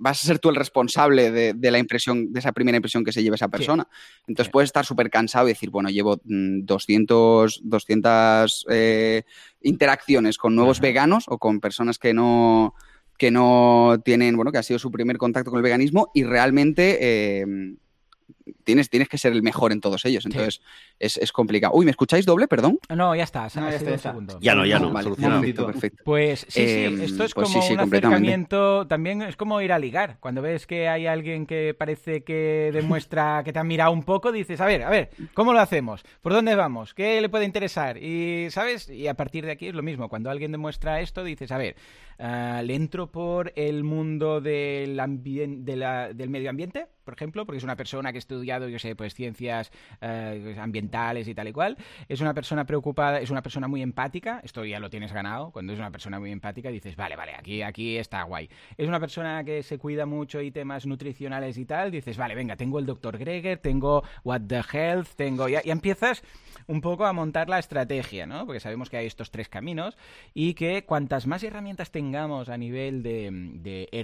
vas 0.00 0.24
a 0.24 0.26
ser 0.26 0.38
tú 0.38 0.48
el 0.48 0.56
responsable 0.56 1.30
de, 1.30 1.70
la 1.70 1.78
impresión, 1.78 2.32
de 2.32 2.40
esa 2.40 2.52
primera 2.52 2.76
impresión 2.76 3.04
que 3.04 3.12
se 3.12 3.22
lleva 3.22 3.36
esa 3.36 3.48
persona. 3.48 3.86
Entonces 4.26 4.50
puedes 4.50 4.68
estar 4.68 4.84
súper 4.84 5.10
cansado 5.10 5.46
y 5.46 5.52
decir, 5.52 5.70
bueno, 5.70 5.90
llevo 5.90 6.18
200, 6.24 7.60
mm, 7.62 7.68
200 7.68 8.66
eh, 8.70 9.22
interacciones 9.60 10.38
con 10.38 10.56
nuevos 10.56 10.80
veganos 10.80 11.24
o 11.28 11.38
con 11.38 11.60
personas 11.60 11.98
que 11.98 12.14
no 12.14 12.74
que 13.18 13.30
no 13.30 14.00
tienen, 14.02 14.34
bueno, 14.34 14.50
que 14.50 14.56
ha 14.56 14.62
sido 14.62 14.78
su 14.78 14.90
primer 14.90 15.18
contacto 15.18 15.50
con 15.50 15.58
el 15.58 15.62
veganismo 15.62 16.10
y 16.14 16.24
realmente 16.24 16.96
eh, 17.02 17.44
tienes, 18.64 18.90
tienes 18.90 19.08
que 19.08 19.18
ser 19.18 19.32
el 19.32 19.42
mejor 19.42 19.72
en 19.72 19.80
todos 19.80 20.04
ellos. 20.04 20.26
Entonces 20.26 20.60
es, 20.98 21.32
complicado. 21.32 21.72
Uy, 21.74 21.84
¿me 21.84 21.90
escucháis 21.90 22.26
doble? 22.26 22.48
Perdón. 22.48 22.78
No, 22.94 23.14
ya 23.14 23.24
está. 23.24 23.48
ya 24.40 24.54
no, 24.54 24.66
ya 24.66 24.78
no. 24.78 24.92
perfecto. 24.92 26.02
Pues 26.04 26.46
sí, 26.48 26.66
sí, 26.66 26.84
em, 26.84 27.00
esto 27.00 27.24
es 27.24 27.34
pues 27.34 27.50
como 27.50 27.66
un 27.66 27.80
acercamiento, 27.80 28.86
también 28.86 29.22
es 29.22 29.36
como 29.36 29.60
ir 29.60 29.72
a 29.72 29.78
ligar. 29.78 30.18
Cuando 30.20 30.42
ves 30.42 30.66
que 30.66 30.88
hay 30.88 31.06
alguien 31.06 31.46
que 31.46 31.74
parece 31.74 32.22
que 32.22 32.70
demuestra 32.72 33.42
que 33.44 33.52
te 33.52 33.58
ha 33.58 33.64
mirado 33.64 33.92
un 33.92 34.02
poco, 34.02 34.32
dices, 34.32 34.60
a 34.60 34.66
ver, 34.66 34.82
a 34.82 34.90
ver, 34.90 35.10
¿cómo 35.34 35.52
lo 35.52 35.60
hacemos? 35.60 36.02
¿Por 36.20 36.32
dónde 36.32 36.54
vamos? 36.54 36.94
¿Qué 36.94 37.20
le 37.20 37.28
puede 37.28 37.44
interesar? 37.44 37.96
Y, 37.96 38.48
¿sabes? 38.50 38.88
Y 38.88 39.08
a 39.08 39.14
partir 39.14 39.44
de 39.46 39.52
aquí 39.52 39.68
es 39.68 39.74
lo 39.74 39.82
mismo. 39.82 40.08
Cuando 40.08 40.30
alguien 40.30 40.52
demuestra 40.52 41.00
esto, 41.00 41.24
dices, 41.24 41.50
a 41.52 41.58
ver, 41.58 41.76
uh, 42.18 42.62
¿le 42.62 42.74
entro 42.74 43.10
por 43.10 43.52
el 43.56 43.84
mundo 43.84 44.40
del, 44.40 44.96
del 44.96 46.30
medio 46.30 46.50
ambiente? 46.50 46.86
por 47.10 47.16
ejemplo, 47.16 47.44
porque 47.44 47.58
es 47.58 47.64
una 47.64 47.74
persona 47.74 48.12
que 48.12 48.18
ha 48.18 48.20
estudiado, 48.40 48.68
yo 48.68 48.78
sé, 48.78 48.96
pues 48.96 49.14
ciencias 49.14 49.70
eh, 50.00 50.56
ambientales 50.58 51.28
y 51.28 51.34
tal 51.34 51.48
y 51.48 51.52
cual. 51.52 51.76
Es 52.08 52.20
una 52.20 52.32
persona 52.32 52.64
preocupada, 52.64 53.20
es 53.20 53.30
una 53.30 53.42
persona 53.42 53.68
muy 53.68 53.82
empática. 53.82 54.40
Esto 54.42 54.64
ya 54.64 54.80
lo 54.80 54.88
tienes 54.88 55.12
ganado. 55.12 55.50
Cuando 55.50 55.72
es 55.72 55.78
una 55.78 55.90
persona 55.90 56.18
muy 56.18 56.32
empática 56.32 56.70
dices, 56.70 56.96
vale, 56.96 57.16
vale, 57.16 57.34
aquí, 57.34 57.62
aquí 57.62 57.98
está 57.98 58.22
guay. 58.22 58.48
Es 58.78 58.88
una 58.88 58.98
persona 58.98 59.44
que 59.44 59.62
se 59.62 59.78
cuida 59.78 60.06
mucho 60.06 60.40
y 60.40 60.50
temas 60.50 60.86
nutricionales 60.86 61.58
y 61.58 61.66
tal. 61.66 61.90
Dices, 61.90 62.16
vale, 62.16 62.34
venga, 62.34 62.56
tengo 62.56 62.78
el 62.78 62.86
doctor 62.86 63.18
Greger, 63.18 63.58
tengo 63.58 64.02
What 64.24 64.42
the 64.46 64.62
Health, 64.72 65.08
tengo... 65.16 65.48
Ya, 65.48 65.60
empiezas 65.64 66.22
un 66.66 66.80
poco 66.80 67.04
a 67.04 67.12
montar 67.12 67.48
la 67.48 67.58
estrategia, 67.58 68.26
¿no? 68.26 68.46
Porque 68.46 68.60
sabemos 68.60 68.88
que 68.88 68.96
hay 68.96 69.06
estos 69.06 69.30
tres 69.30 69.48
caminos 69.48 69.98
y 70.34 70.54
que 70.54 70.84
cuantas 70.84 71.26
más 71.26 71.42
herramientas 71.42 71.90
tengamos 71.90 72.48
a 72.48 72.56
nivel 72.56 73.02
de, 73.02 73.28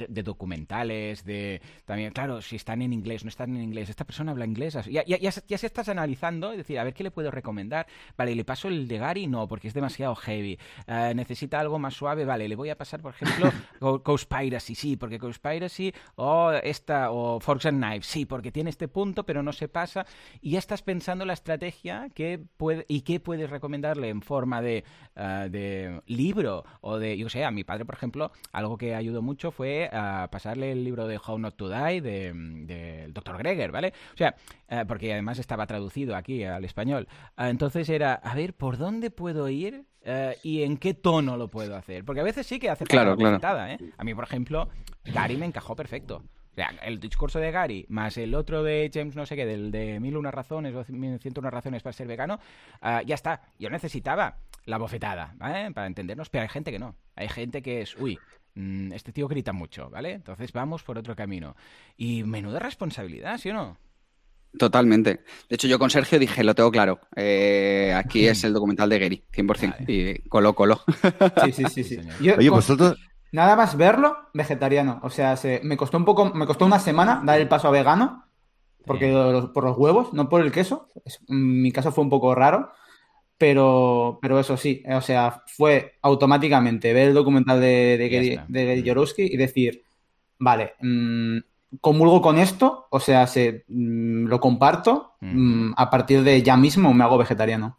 de, 0.09 0.23
documentales, 0.23 1.25
de 1.25 1.63
también, 1.85 2.13
claro, 2.13 2.43
si 2.43 2.57
están 2.57 2.83
en 2.83 2.93
inglés, 2.93 3.25
no 3.25 3.29
están 3.29 3.55
en 3.55 3.63
inglés, 3.63 3.89
esta 3.89 4.05
persona 4.05 4.26
habla 4.31 4.45
inglés, 4.45 4.79
ya, 4.91 5.05
ya, 5.05 5.19
ya, 5.19 5.59
se 5.59 5.67
estás 5.67 5.89
analizando 5.89 6.55
y 6.55 6.57
decir, 6.57 6.79
a 6.79 6.85
ver 6.85 6.95
qué 6.95 7.05
le 7.05 7.11
puedo 7.11 7.31
recomendar. 7.31 7.87
Vale, 8.17 8.35
¿le 8.35 8.45
paso 8.45 8.69
el 8.69 8.89
de 8.89 8.99
Gary? 8.99 9.27
No, 9.27 9.49
porque 9.49 9.69
es 9.69 9.75
demasiado 9.75 10.15
heavy. 10.15 10.59
Eh, 10.87 11.13
necesita 11.15 11.61
algo 11.61 11.79
más 11.79 11.95
suave, 11.95 12.25
vale, 12.25 12.49
le 12.49 12.57
voy 12.57 12.71
a 12.71 12.77
pasar, 12.77 13.01
por 13.01 13.15
ejemplo, 13.15 13.53
Piracy, 14.29 14.75
sí, 14.75 14.97
porque 14.97 15.19
Piracy, 15.19 15.93
o 16.17 16.53
esta, 16.53 17.11
o 17.11 17.41
Forks 17.41 17.67
and 17.67 17.83
Knives, 17.83 18.07
sí, 18.07 18.27
porque 18.27 18.53
tiene 18.53 18.71
este 18.71 18.89
punto, 18.89 19.25
pero 19.25 19.43
no 19.43 19.53
se 19.53 19.69
pasa. 19.69 20.07
Y 20.41 20.53
ya 20.53 20.59
estás 20.59 20.83
pensando 20.83 21.25
la 21.25 21.33
estrategia 21.33 22.09
que 22.15 22.45
y 22.89 23.03
qué 23.03 23.21
puedes 23.21 23.51
recomendarle 23.51 24.09
en 24.09 24.23
forma 24.23 24.63
de, 24.63 24.85
ah, 25.15 25.47
de, 25.51 26.01
libro 26.07 26.65
o 26.81 26.99
de, 26.99 27.17
yo 27.17 27.29
sé, 27.29 27.45
a 27.45 27.51
mi 27.51 27.65
padre, 27.65 27.85
por 27.85 27.95
ejemplo, 27.95 28.33
algo 28.53 28.77
que 28.77 28.95
ayudó 28.95 29.23
mucho 29.23 29.51
fue 29.51 29.91
uh, 29.93 30.29
pasarle 30.31 30.73
el 30.73 30.85
libro 30.85 31.07
de 31.07 31.19
How 31.25 31.39
Not 31.39 31.57
to 31.57 31.69
Die 31.69 32.01
del 32.01 32.67
de, 32.67 33.09
Dr. 33.13 33.39
Greger, 33.39 33.73
¿vale? 33.73 33.93
O 34.15 34.17
sea, 34.17 34.35
ah, 34.69 34.85
porque 34.87 35.13
además 35.13 35.39
estaba 35.39 35.67
traducido 35.67 36.17
aquí 36.17 36.45
al 36.45 36.65
español. 36.65 37.09
entonces 37.37 37.89
era, 37.89 38.15
a 38.15 38.35
ver, 38.35 38.55
¿por 38.55 38.79
dónde 38.79 39.11
puedo 39.11 39.49
ir? 39.49 39.85
y 40.45 40.63
en 40.63 40.77
qué 40.77 40.95
tono 40.95 41.37
lo 41.37 41.49
puedo 41.49 41.75
hacer. 41.75 42.05
Porque 42.05 42.21
a 42.21 42.25
veces 42.25 42.47
sí 42.47 42.61
que 42.61 42.71
hace 42.71 42.85
claro, 42.85 43.17
claro. 43.17 43.67
¿eh? 43.67 43.77
A 43.99 44.05
mí, 44.05 44.15
por 44.15 44.23
ejemplo, 44.23 44.69
Gary 45.05 45.37
me 45.37 45.47
encajó 45.47 45.75
perfecto 45.75 46.23
sea, 46.57 46.75
el 46.83 46.99
discurso 46.99 47.39
de 47.39 47.51
Gary 47.53 47.87
más 47.89 48.17
el 48.17 48.35
otro 48.35 48.63
de 48.63 48.91
James 48.93 49.15
no 49.15 49.27
sé 49.27 49.37
qué, 49.37 49.47
del 49.47 49.71
de 49.71 50.01
mil 50.01 50.17
unas 50.17 50.35
razones 50.35 50.75
o 50.75 50.83
ciento 50.85 51.41
unas 51.41 51.53
razones 51.53 51.83
para 51.83 51.93
ser 51.93 52.09
vegano, 52.09 52.41
ah, 52.81 53.03
ya 53.03 53.15
está. 53.15 53.43
Yo 53.59 53.71
necesitaba 53.71 54.39
la 54.65 54.79
bofetada, 54.79 55.35
¿vale? 55.37 55.71
Para 55.73 55.87
entendernos, 55.87 56.31
pero 56.31 56.43
hay 56.43 56.49
gente 56.49 56.73
que 56.73 56.79
no. 56.79 56.97
Hay 57.15 57.29
gente 57.29 57.63
que 57.63 57.83
es, 57.83 57.95
uy, 57.97 58.19
mm, 58.55 58.93
este 58.93 59.13
tío 59.13 59.29
grita 59.29 59.53
mucho, 59.53 59.91
¿vale? 59.91 60.13
Entonces 60.13 60.53
vamos 60.53 60.83
por 60.83 60.99
otro 60.99 61.15
camino. 61.15 61.55
Y 61.97 62.25
menuda 62.25 62.59
responsabilidad, 62.59 63.39
¿sí 63.39 63.51
o 63.51 63.55
no? 63.55 63.77
Totalmente. 64.59 65.21
De 65.49 65.55
hecho, 65.55 65.69
yo 65.69 65.79
con 65.79 65.91
Sergio 65.91 66.19
dije, 66.19 66.45
lo 66.45 66.55
tengo 66.55 66.71
claro. 66.71 67.01
Eh, 67.15 67.93
aquí 67.95 68.27
es 68.27 68.45
el 68.45 68.53
documental 68.53 68.89
de 68.89 68.99
Gary, 68.99 69.25
100%. 69.33 69.85
Y 69.89 70.29
coló, 70.29 70.55
coló. 70.55 70.81
Sí, 71.45 71.53
sí, 71.53 71.65
sí. 71.69 71.85
sí. 71.85 72.31
Oye, 72.31 72.51
vosotros... 72.51 72.97
Nada 73.33 73.57
más 73.57 73.77
verlo, 73.77 74.17
vegetariano. 74.33 75.01
O 75.03 75.11
sea, 75.11 75.37
se, 75.37 75.61
me 75.63 75.77
costó 75.77 75.99
un 75.99 76.05
poco, 76.05 76.33
me 76.33 76.47
costó 76.47 76.65
una 76.65 76.79
semana 76.79 77.23
dar 77.25 77.41
el 77.41 77.49
paso 77.49 77.69
a 77.69 77.73
vegano, 77.73 78.25
porque 78.87 79.13
por 79.53 79.65
los 79.65 79.77
huevos, 79.77 80.13
no 80.15 80.29
por 80.29 80.41
el 80.41 80.53
queso. 80.53 80.89
en 81.29 81.61
mi 81.61 81.73
caso 81.73 81.93
fue 81.93 82.05
un 82.05 82.11
poco 82.11 82.35
raro, 82.35 82.71
pero, 83.37 84.19
pero 84.23 84.39
eso 84.39 84.57
sí, 84.57 84.83
o 84.89 85.01
sea, 85.01 85.43
fue 85.47 85.97
automáticamente 86.03 86.93
ver 86.93 87.09
el 87.09 87.15
documental 87.15 87.61
de, 87.61 87.99
de, 87.99 88.41
de, 88.49 89.15
y 89.19 89.37
decir, 89.37 89.83
vale, 90.39 90.75
mmm, 90.81 91.39
comulgo 91.81 92.21
con 92.21 92.39
esto, 92.39 92.87
o 92.91 93.01
sea, 93.01 93.27
se, 93.27 93.65
mm, 93.69 94.27
lo 94.27 94.41
comparto, 94.41 95.15
mm, 95.21 95.73
a 95.77 95.91
partir 95.91 96.23
de 96.23 96.43
ya 96.43 96.57
mismo 96.57 96.93
me 96.95 97.05
hago 97.05 97.19
vegetariano. 97.19 97.79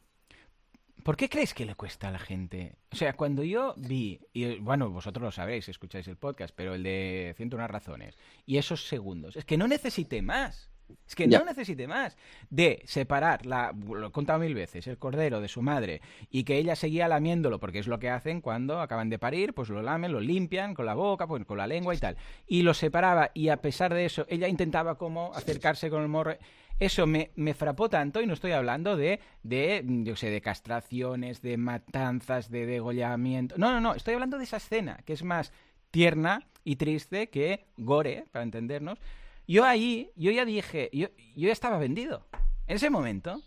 ¿Por 1.04 1.16
qué 1.16 1.30
crees 1.30 1.54
que 1.54 1.66
le 1.66 1.76
cuesta 1.76 2.10
a 2.10 2.12
la 2.12 2.20
gente? 2.20 2.76
O 2.92 2.96
sea, 2.98 3.14
cuando 3.14 3.42
yo 3.42 3.74
vi, 3.78 4.20
y 4.34 4.60
bueno, 4.60 4.90
vosotros 4.90 5.24
lo 5.24 5.32
sabéis, 5.32 5.70
escucháis 5.70 6.08
el 6.10 6.18
podcast, 6.18 6.54
pero 6.54 6.76
el 6.76 6.84
de 6.84 7.34
101 7.38 7.66
razones, 7.68 8.18
y 8.46 8.58
esos 8.58 8.88
segundos, 8.88 9.38
es 9.38 9.46
que 9.46 9.58
no 9.58 9.70
necesite 9.70 10.22
más. 10.22 10.70
Es 11.08 11.16
que 11.16 11.28
no 11.28 11.44
necesite 11.46 11.88
más 11.88 12.18
de 12.50 12.82
separar, 12.86 13.46
la, 13.46 13.74
lo 13.74 14.08
he 14.08 14.12
contado 14.12 14.40
mil 14.40 14.54
veces, 14.54 14.88
el 14.88 14.98
cordero 14.98 15.42
de 15.42 15.48
su 15.48 15.62
madre 15.62 16.02
y 16.30 16.44
que 16.44 16.58
ella 16.58 16.76
seguía 16.76 17.08
lamiéndolo, 17.08 17.60
porque 17.60 17.80
es 17.80 17.88
lo 17.88 18.00
que 18.00 18.10
hacen 18.10 18.42
cuando 18.42 18.82
acaban 18.82 19.10
de 19.10 19.20
parir, 19.20 19.54
pues 19.54 19.70
lo 19.70 19.82
lamen, 19.82 20.12
lo 20.12 20.20
limpian 20.20 20.74
con 20.74 20.86
la 20.86 20.94
boca, 20.94 21.28
pues, 21.28 21.46
con 21.46 21.58
la 21.58 21.68
lengua 21.68 21.96
y 21.96 21.98
tal. 21.98 22.18
Y 22.46 22.62
lo 22.62 22.74
separaba 22.74 23.32
y 23.34 23.50
a 23.50 23.58
pesar 23.58 23.94
de 23.94 24.06
eso, 24.06 24.26
ella 24.30 24.48
intentaba 24.48 24.98
como 24.98 25.34
acercarse 25.34 25.90
con 25.90 26.02
el 26.02 26.10
morro. 26.10 26.36
Eso 26.80 27.08
me, 27.08 27.32
me 27.36 27.54
frapó 27.54 27.90
tanto 27.90 28.22
y 28.22 28.28
no 28.28 28.34
estoy 28.34 28.52
hablando 28.52 28.96
de, 28.96 29.20
de, 29.44 29.84
yo 30.04 30.16
sé, 30.16 30.30
de 30.30 30.42
castraciones, 30.42 31.42
de 31.42 31.58
matanzas, 31.58 32.52
de 32.52 32.66
degollamiento. 32.66 33.56
No, 33.58 33.72
no, 33.72 33.82
no, 33.82 33.96
estoy 33.96 34.14
hablando 34.14 34.38
de 34.38 34.44
esa 34.44 34.58
escena 34.58 35.00
que 35.06 35.14
es 35.14 35.24
más 35.24 35.52
tierna 35.90 36.46
y 36.64 36.76
triste 36.76 37.30
que 37.30 37.66
gore, 37.78 38.26
para 38.32 38.44
entendernos, 38.44 39.00
yo 39.48 39.66
ahí, 39.66 40.12
yo 40.16 40.32
ya 40.32 40.46
dije, 40.46 40.90
yo, 40.94 41.08
yo 41.36 41.48
ya 41.48 41.54
estaba 41.54 41.78
vendido. 41.78 42.28
En 42.68 42.76
ese 42.76 42.90
momento, 42.90 43.42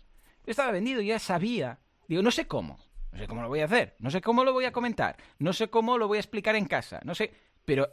yo 0.45 0.51
estaba 0.51 0.71
vendido, 0.71 1.01
yo 1.01 1.09
ya 1.09 1.19
sabía. 1.19 1.79
Digo, 2.07 2.21
no 2.23 2.31
sé 2.31 2.47
cómo, 2.47 2.79
no 3.11 3.19
sé 3.19 3.27
cómo 3.27 3.41
lo 3.41 3.47
voy 3.47 3.61
a 3.61 3.65
hacer, 3.65 3.95
no 3.99 4.09
sé 4.09 4.21
cómo 4.21 4.43
lo 4.43 4.53
voy 4.53 4.65
a 4.65 4.71
comentar, 4.71 5.15
no 5.39 5.53
sé 5.53 5.69
cómo 5.69 5.97
lo 5.97 6.07
voy 6.07 6.17
a 6.17 6.21
explicar 6.21 6.55
en 6.55 6.65
casa, 6.65 6.99
no 7.03 7.15
sé, 7.15 7.33
pero 7.65 7.87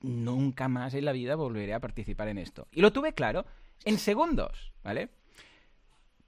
nunca 0.00 0.68
más 0.68 0.94
en 0.94 1.04
la 1.04 1.12
vida 1.12 1.36
volveré 1.36 1.74
a 1.74 1.80
participar 1.80 2.28
en 2.28 2.38
esto. 2.38 2.68
Y 2.72 2.80
lo 2.80 2.92
tuve 2.92 3.14
claro 3.14 3.46
en 3.84 3.98
segundos, 3.98 4.72
¿vale? 4.82 5.10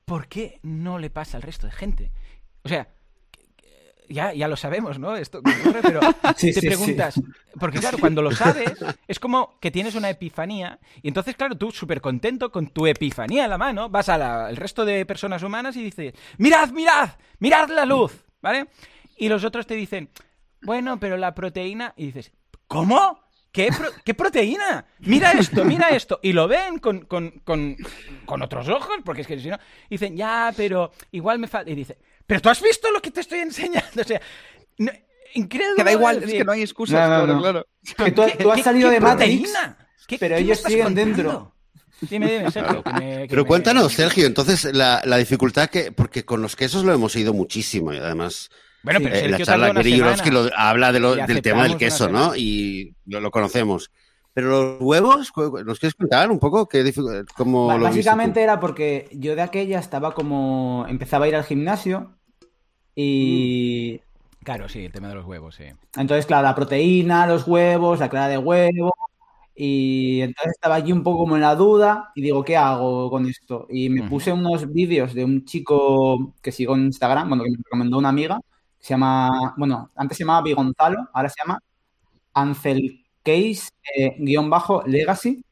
¿Por 0.04 0.28
qué 0.28 0.60
no 0.62 0.98
le 0.98 1.10
pasa 1.10 1.36
al 1.36 1.42
resto 1.42 1.66
de 1.66 1.72
gente? 1.72 2.12
O 2.62 2.68
sea, 2.68 2.88
ya, 4.08 4.32
ya 4.32 4.48
lo 4.48 4.56
sabemos, 4.56 4.98
¿no? 4.98 5.16
Esto 5.16 5.38
ocurre, 5.38 5.80
pero 5.82 6.00
te 6.38 6.60
preguntas, 6.60 7.20
porque 7.58 7.78
claro, 7.78 7.98
cuando 7.98 8.22
lo 8.22 8.30
sabes, 8.32 8.72
es 9.06 9.18
como 9.18 9.58
que 9.60 9.70
tienes 9.70 9.94
una 9.94 10.10
epifanía, 10.10 10.78
y 11.02 11.08
entonces, 11.08 11.36
claro, 11.36 11.56
tú 11.56 11.70
súper 11.70 12.00
contento 12.00 12.50
con 12.50 12.68
tu 12.68 12.86
epifanía 12.86 13.44
en 13.44 13.50
la 13.50 13.58
mano, 13.58 13.88
vas 13.88 14.08
al 14.08 14.56
resto 14.56 14.84
de 14.84 15.06
personas 15.06 15.42
humanas 15.42 15.76
y 15.76 15.82
dices, 15.82 16.14
mirad, 16.38 16.70
mirad, 16.70 17.10
mirad 17.38 17.68
la 17.70 17.84
luz, 17.84 18.12
¿vale? 18.40 18.66
Y 19.16 19.28
los 19.28 19.44
otros 19.44 19.66
te 19.66 19.74
dicen, 19.74 20.10
bueno, 20.62 20.98
pero 20.98 21.16
la 21.16 21.34
proteína, 21.34 21.94
y 21.96 22.06
dices, 22.06 22.32
¿cómo? 22.66 23.20
¿Qué, 23.52 23.70
¿Qué, 24.04 24.12
proteína? 24.12 24.84
Mira 24.98 25.32
esto, 25.32 25.64
mira 25.64 25.88
esto. 25.88 26.20
Y 26.22 26.34
lo 26.34 26.46
ven 26.46 26.78
con, 26.78 27.06
con, 27.06 27.40
con, 27.42 27.74
con 28.26 28.42
otros 28.42 28.68
ojos, 28.68 28.96
porque 29.02 29.22
es 29.22 29.26
que 29.26 29.38
si 29.38 29.48
no, 29.48 29.58
dicen, 29.88 30.14
ya, 30.14 30.52
pero 30.54 30.92
igual 31.12 31.38
me 31.38 31.48
falta. 31.48 31.70
Y 31.70 31.74
dice, 31.74 31.96
pero 32.26 32.40
tú 32.40 32.48
has 32.48 32.60
visto 32.60 32.90
lo 32.90 33.00
que 33.00 33.10
te 33.10 33.20
estoy 33.20 33.40
enseñando. 33.40 34.02
O 34.02 34.04
sea, 34.04 34.20
increíble. 35.34 35.74
Que 35.76 35.84
da 35.84 35.92
igual, 35.92 36.22
es 36.22 36.32
que 36.32 36.44
no 36.44 36.52
hay 36.52 36.62
excusas, 36.62 37.06
claro, 37.06 37.40
claro. 37.40 37.66
Que 37.96 38.12
tú, 38.12 38.50
has 38.50 38.62
salido 38.62 38.90
de 38.90 39.00
Matrix, 39.00 39.50
pero 40.18 40.36
ellos 40.36 40.62
siguen 40.62 40.94
dentro. 40.94 41.52
Dime, 42.00 42.30
dime, 42.30 42.50
Sergio. 42.50 42.82
pero 42.84 43.46
cuéntanos, 43.46 43.92
Sergio, 43.92 44.26
entonces 44.26 44.64
la, 44.74 45.00
la, 45.04 45.16
dificultad 45.16 45.70
que. 45.70 45.92
Porque 45.92 46.24
con 46.24 46.42
los 46.42 46.54
quesos 46.54 46.84
lo 46.84 46.92
hemos 46.92 47.16
oído 47.16 47.32
muchísimo 47.32 47.92
y 47.92 47.96
además. 47.96 48.50
Bueno, 48.82 49.00
pero 49.02 49.16
eh, 49.16 49.28
la 49.28 49.38
charla 49.40 49.72
que 50.22 50.30
lo, 50.30 50.50
habla 50.54 50.92
de 50.92 51.00
lo, 51.00 51.16
del 51.16 51.42
tema 51.42 51.64
del 51.64 51.76
queso, 51.76 52.08
¿no? 52.08 52.36
Y 52.36 52.94
lo, 53.06 53.20
lo, 53.20 53.30
conocemos. 53.30 53.90
Pero 54.36 54.48
los 54.50 54.82
huevos, 54.82 55.32
¿nos 55.64 55.80
quieres 55.80 55.94
contar 55.94 56.30
un 56.30 56.38
poco 56.38 56.68
qué, 56.68 56.92
cómo 57.34 57.68
Básicamente 57.68 58.42
era 58.42 58.60
porque 58.60 59.08
yo 59.12 59.34
de 59.34 59.40
aquella 59.40 59.78
estaba 59.78 60.12
como. 60.12 60.84
Empezaba 60.90 61.24
a 61.24 61.28
ir 61.28 61.36
al 61.36 61.44
gimnasio 61.44 62.18
y. 62.94 63.98
Mm. 64.02 64.44
Claro, 64.44 64.68
sí, 64.68 64.84
el 64.84 64.92
tema 64.92 65.08
de 65.08 65.14
los 65.14 65.24
huevos, 65.24 65.54
sí. 65.54 65.64
Entonces, 65.96 66.26
claro, 66.26 66.42
la 66.42 66.54
proteína, 66.54 67.26
los 67.26 67.48
huevos, 67.48 67.98
la 67.98 68.10
clara 68.10 68.28
de 68.28 68.36
huevo. 68.36 68.94
Y 69.54 70.20
entonces 70.20 70.52
estaba 70.52 70.74
allí 70.74 70.92
un 70.92 71.02
poco 71.02 71.20
como 71.20 71.36
en 71.36 71.40
la 71.40 71.54
duda 71.54 72.12
y 72.14 72.20
digo, 72.20 72.44
¿qué 72.44 72.58
hago 72.58 73.08
con 73.08 73.24
esto? 73.24 73.66
Y 73.70 73.88
me 73.88 74.06
puse 74.06 74.34
unos 74.34 74.70
vídeos 74.70 75.14
de 75.14 75.24
un 75.24 75.46
chico 75.46 76.34
que 76.42 76.52
sigo 76.52 76.74
en 76.74 76.84
Instagram, 76.84 77.30
bueno, 77.30 77.42
que 77.42 77.52
me 77.52 77.56
recomendó 77.64 77.96
una 77.96 78.10
amiga, 78.10 78.38
se 78.78 78.90
llama, 78.90 79.54
bueno, 79.56 79.90
antes 79.96 80.18
se 80.18 80.24
llamaba 80.24 80.42
Bigonzalo, 80.42 81.08
ahora 81.14 81.30
se 81.30 81.36
llama 81.42 81.58
Ancel 82.34 83.05
Case 83.26 83.70
eh, 83.96 84.14
guion 84.18 84.48
bajo 84.48 84.84
Legacy. 84.86 85.42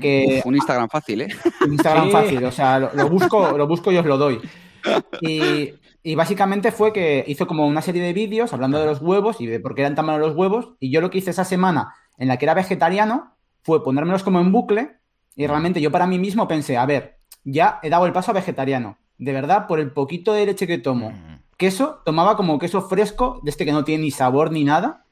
que, 0.00 0.40
un 0.42 0.56
Instagram 0.56 0.88
fácil, 0.88 1.20
¿eh? 1.20 1.28
Un 1.66 1.74
Instagram 1.74 2.10
fácil, 2.10 2.42
o 2.44 2.50
sea, 2.50 2.78
lo, 2.78 3.08
busco, 3.10 3.56
lo 3.58 3.66
busco 3.68 3.92
y 3.92 3.98
os 3.98 4.06
lo 4.06 4.16
doy. 4.16 4.40
Y, 6.02 6.14
básicamente 6.14 6.72
fue 6.72 6.94
que 6.94 7.22
hizo 7.28 7.46
como 7.46 7.66
una 7.66 7.82
serie 7.82 8.02
de 8.02 8.14
vídeos 8.14 8.54
hablando 8.54 8.78
de 8.78 8.86
los 8.86 9.02
huevos 9.02 9.38
y 9.38 9.46
de 9.46 9.60
por 9.60 9.74
qué 9.74 9.82
eran 9.82 9.94
tan 9.94 10.06
malos 10.06 10.28
los 10.28 10.34
huevos. 10.34 10.70
Y 10.80 10.90
yo 10.90 11.02
lo 11.02 11.10
que 11.10 11.18
hice 11.18 11.28
esa 11.28 11.44
semana 11.44 11.94
en 12.16 12.28
la 12.28 12.38
que 12.38 12.46
era 12.46 12.54
vegetariano 12.54 13.36
fue 13.62 13.84
ponérmelos 13.84 14.22
como 14.22 14.40
en 14.40 14.50
bucle. 14.50 14.96
Y 15.36 15.46
realmente 15.46 15.82
yo 15.82 15.90
para 15.90 16.06
mí 16.06 16.18
mismo 16.18 16.48
pensé, 16.48 16.78
a 16.78 16.86
ver, 16.86 17.18
ya 17.44 17.80
he 17.82 17.90
dado 17.90 18.06
el 18.06 18.14
paso 18.14 18.30
a 18.30 18.34
vegetariano. 18.34 18.96
De 19.18 19.34
verdad, 19.34 19.66
por 19.66 19.78
el 19.78 19.92
poquito 19.92 20.32
de 20.32 20.46
leche 20.46 20.66
que 20.66 20.78
tomo. 20.78 21.12
Queso, 21.58 22.00
tomaba 22.06 22.34
como 22.34 22.58
queso 22.58 22.80
fresco, 22.80 23.40
de 23.42 23.50
este 23.50 23.66
que 23.66 23.72
no 23.72 23.84
tiene 23.84 24.04
ni 24.04 24.10
sabor 24.10 24.52
ni 24.52 24.64
nada. 24.64 25.04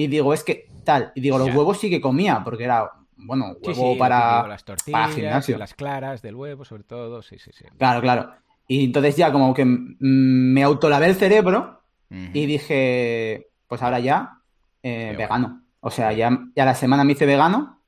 Y 0.00 0.06
digo, 0.06 0.32
es 0.32 0.42
que 0.42 0.66
tal. 0.82 1.12
Y 1.14 1.20
digo, 1.20 1.36
los 1.36 1.54
huevos 1.54 1.78
sí 1.78 1.90
que 1.90 2.00
comía, 2.00 2.40
porque 2.42 2.64
era, 2.64 2.90
bueno, 3.16 3.54
huevo 3.62 3.98
para, 3.98 4.48
las 4.48 4.64
tortillas, 4.64 5.14
gimnasio. 5.14 5.58
Las 5.58 5.74
claras 5.74 6.22
del 6.22 6.36
huevo, 6.36 6.64
sobre 6.64 6.84
todo, 6.84 7.20
sí, 7.20 7.38
sí, 7.38 7.50
sí. 7.52 7.66
Claro, 7.76 8.00
claro. 8.00 8.32
Y 8.66 8.86
entonces 8.86 9.14
ya 9.16 9.30
como 9.30 9.52
que 9.52 9.66
me 9.66 10.62
autolavé 10.62 11.04
el 11.04 11.16
cerebro 11.16 11.82
y 12.08 12.46
dije, 12.46 13.48
pues 13.68 13.82
ahora 13.82 14.00
ya, 14.00 14.38
eh, 14.82 15.14
vegano. 15.18 15.64
O 15.80 15.90
sea, 15.90 16.14
ya, 16.14 16.30
ya 16.56 16.64
la 16.64 16.74
semana 16.74 17.04
me 17.04 17.12
hice 17.12 17.26
vegano. 17.26 17.82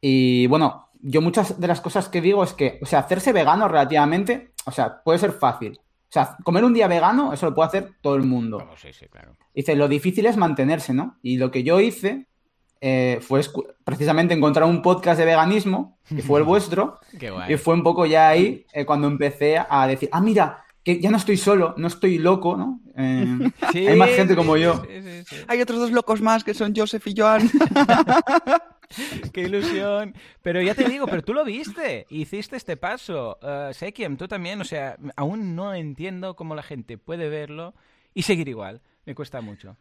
Y 0.00 0.46
bueno, 0.46 0.90
yo 1.00 1.20
muchas 1.20 1.58
de 1.58 1.66
las 1.66 1.80
cosas 1.80 2.08
que 2.08 2.20
digo 2.20 2.44
es 2.44 2.52
que, 2.52 2.78
o 2.80 2.86
sea, 2.86 3.00
hacerse 3.00 3.32
vegano 3.32 3.66
relativamente, 3.66 4.52
o 4.66 4.70
sea, 4.70 5.02
puede 5.02 5.18
ser 5.18 5.32
fácil. 5.32 5.80
O 6.12 6.14
sea, 6.14 6.36
comer 6.44 6.62
un 6.62 6.74
día 6.74 6.88
vegano, 6.88 7.32
eso 7.32 7.46
lo 7.46 7.54
puede 7.54 7.68
hacer 7.68 7.92
todo 8.02 8.16
el 8.16 8.24
mundo. 8.24 8.68
sí, 8.76 8.92
sí, 8.92 9.06
claro. 9.08 9.34
Dice, 9.54 9.74
lo 9.74 9.88
difícil 9.88 10.26
es 10.26 10.36
mantenerse, 10.36 10.92
¿no? 10.92 11.16
Y 11.22 11.38
lo 11.38 11.50
que 11.50 11.62
yo 11.62 11.80
hice 11.80 12.26
eh, 12.82 13.18
fue 13.22 13.40
precisamente 13.82 14.34
encontrar 14.34 14.68
un 14.68 14.82
podcast 14.82 15.18
de 15.18 15.24
veganismo, 15.24 15.96
que 16.06 16.20
fue 16.20 16.40
el 16.40 16.44
vuestro, 16.52 16.98
y 17.48 17.56
fue 17.56 17.72
un 17.72 17.82
poco 17.82 18.04
ya 18.04 18.28
ahí 18.28 18.66
eh, 18.74 18.84
cuando 18.84 19.06
empecé 19.06 19.56
a 19.66 19.86
decir, 19.86 20.10
ah, 20.12 20.20
mira, 20.20 20.62
que 20.84 21.00
ya 21.00 21.10
no 21.10 21.16
estoy 21.16 21.38
solo, 21.38 21.72
no 21.78 21.86
estoy 21.86 22.18
loco, 22.18 22.58
¿no? 22.58 22.81
Eh, 22.96 23.50
hay 23.88 23.96
más 23.96 24.10
gente 24.10 24.36
como 24.36 24.56
yo. 24.56 24.82
hay 25.48 25.60
otros 25.60 25.78
dos 25.78 25.92
locos 25.92 26.20
más 26.20 26.44
que 26.44 26.54
son 26.54 26.74
Joseph 26.74 27.06
y 27.06 27.14
Joan. 27.16 27.50
¡Qué 29.32 29.42
ilusión! 29.42 30.14
Pero 30.42 30.60
ya 30.60 30.74
te 30.74 30.84
digo, 30.84 31.06
pero 31.06 31.22
tú 31.22 31.32
lo 31.32 31.44
viste, 31.44 32.06
hiciste 32.10 32.56
este 32.56 32.76
paso. 32.76 33.38
Uh, 33.42 33.72
Sekiem, 33.72 34.16
tú 34.16 34.28
también, 34.28 34.60
o 34.60 34.64
sea, 34.64 34.96
aún 35.16 35.56
no 35.56 35.74
entiendo 35.74 36.36
cómo 36.36 36.54
la 36.54 36.62
gente 36.62 36.98
puede 36.98 37.28
verlo 37.28 37.74
y 38.14 38.22
seguir 38.22 38.48
igual. 38.48 38.82
Me 39.06 39.14
cuesta 39.14 39.40
mucho. 39.40 39.76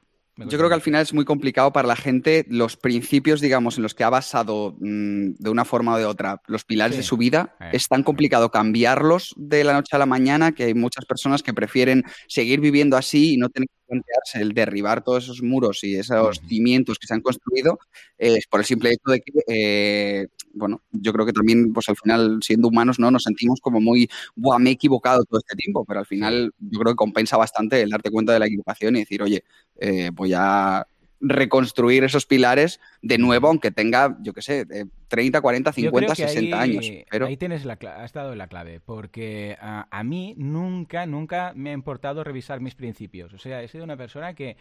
Yo 0.47 0.57
creo 0.57 0.69
que 0.69 0.75
al 0.75 0.81
final 0.81 1.01
es 1.01 1.13
muy 1.13 1.25
complicado 1.25 1.71
para 1.71 1.87
la 1.87 1.95
gente 1.95 2.45
los 2.49 2.77
principios, 2.77 3.41
digamos, 3.41 3.77
en 3.77 3.83
los 3.83 3.93
que 3.93 4.03
ha 4.03 4.09
basado 4.09 4.75
mm, 4.79 5.33
de 5.37 5.49
una 5.49 5.65
forma 5.65 5.95
o 5.95 5.97
de 5.97 6.05
otra 6.05 6.41
los 6.47 6.63
pilares 6.63 6.97
de 6.97 7.03
su 7.03 7.17
vida. 7.17 7.55
Eh, 7.59 7.71
es 7.73 7.87
tan 7.87 8.03
complicado 8.03 8.51
cambiarlos 8.51 9.33
de 9.37 9.63
la 9.63 9.73
noche 9.73 9.95
a 9.95 9.99
la 9.99 10.05
mañana 10.05 10.51
que 10.51 10.65
hay 10.65 10.73
muchas 10.73 11.05
personas 11.05 11.43
que 11.43 11.53
prefieren 11.53 12.03
seguir 12.27 12.59
viviendo 12.59 12.97
así 12.97 13.33
y 13.33 13.37
no 13.37 13.49
tener 13.49 13.67
que 13.67 13.81
plantearse 13.87 14.41
el 14.41 14.53
derribar 14.53 15.03
todos 15.03 15.25
esos 15.25 15.41
muros 15.41 15.83
y 15.83 15.95
esos 15.95 16.41
cimientos 16.47 16.97
que 16.97 17.07
se 17.07 17.13
han 17.13 17.21
construido 17.21 17.79
es 18.17 18.47
por 18.47 18.61
el 18.61 18.65
simple 18.65 18.91
hecho 18.91 19.11
de 19.11 19.21
que 19.21 19.31
eh, 19.47 20.27
bueno, 20.53 20.81
yo 20.91 21.13
creo 21.13 21.25
que 21.25 21.33
también, 21.33 21.73
pues 21.73 21.89
al 21.89 21.97
final, 21.97 22.39
siendo 22.41 22.67
humanos, 22.67 22.99
¿no? 22.99 23.11
Nos 23.11 23.23
sentimos 23.23 23.59
como 23.61 23.79
muy, 23.79 24.09
Buah, 24.35 24.59
me 24.59 24.69
he 24.69 24.73
equivocado 24.73 25.23
todo 25.23 25.39
este 25.39 25.55
tiempo, 25.55 25.85
pero 25.85 25.99
al 25.99 26.05
final 26.05 26.53
yo 26.59 26.79
creo 26.79 26.93
que 26.93 26.97
compensa 26.97 27.37
bastante 27.37 27.81
el 27.81 27.89
darte 27.89 28.11
cuenta 28.11 28.33
de 28.33 28.39
la 28.39 28.47
equivocación 28.47 28.95
y 28.95 28.99
decir, 28.99 29.21
oye, 29.21 29.43
eh, 29.77 30.09
voy 30.13 30.33
a 30.35 30.85
reconstruir 31.21 32.03
esos 32.03 32.25
pilares 32.25 32.79
de 33.01 33.17
nuevo, 33.17 33.47
aunque 33.47 33.71
tenga, 33.71 34.17
yo 34.21 34.33
qué 34.33 34.41
sé, 34.41 34.65
30, 35.07 35.39
40, 35.39 35.71
50, 35.71 36.15
60 36.15 36.59
años. 36.59 36.91
Pero... 37.09 37.27
Ahí 37.27 37.37
tienes 37.37 37.63
la 37.63 37.73
has 37.73 38.11
dado 38.11 38.35
la 38.35 38.47
clave, 38.47 38.79
porque 38.79 39.55
a, 39.59 40.03
mí 40.03 40.33
nunca, 40.37 41.05
nunca 41.05 41.53
me 41.55 41.69
ha 41.69 41.73
importado 41.73 42.23
revisar 42.23 42.59
mis 42.59 42.75
principios. 42.75 43.33
O 43.33 43.37
sea, 43.37 43.61
he 43.61 43.67
sido 43.67 43.83
una 43.83 43.97
persona 43.97 44.33
que 44.33 44.57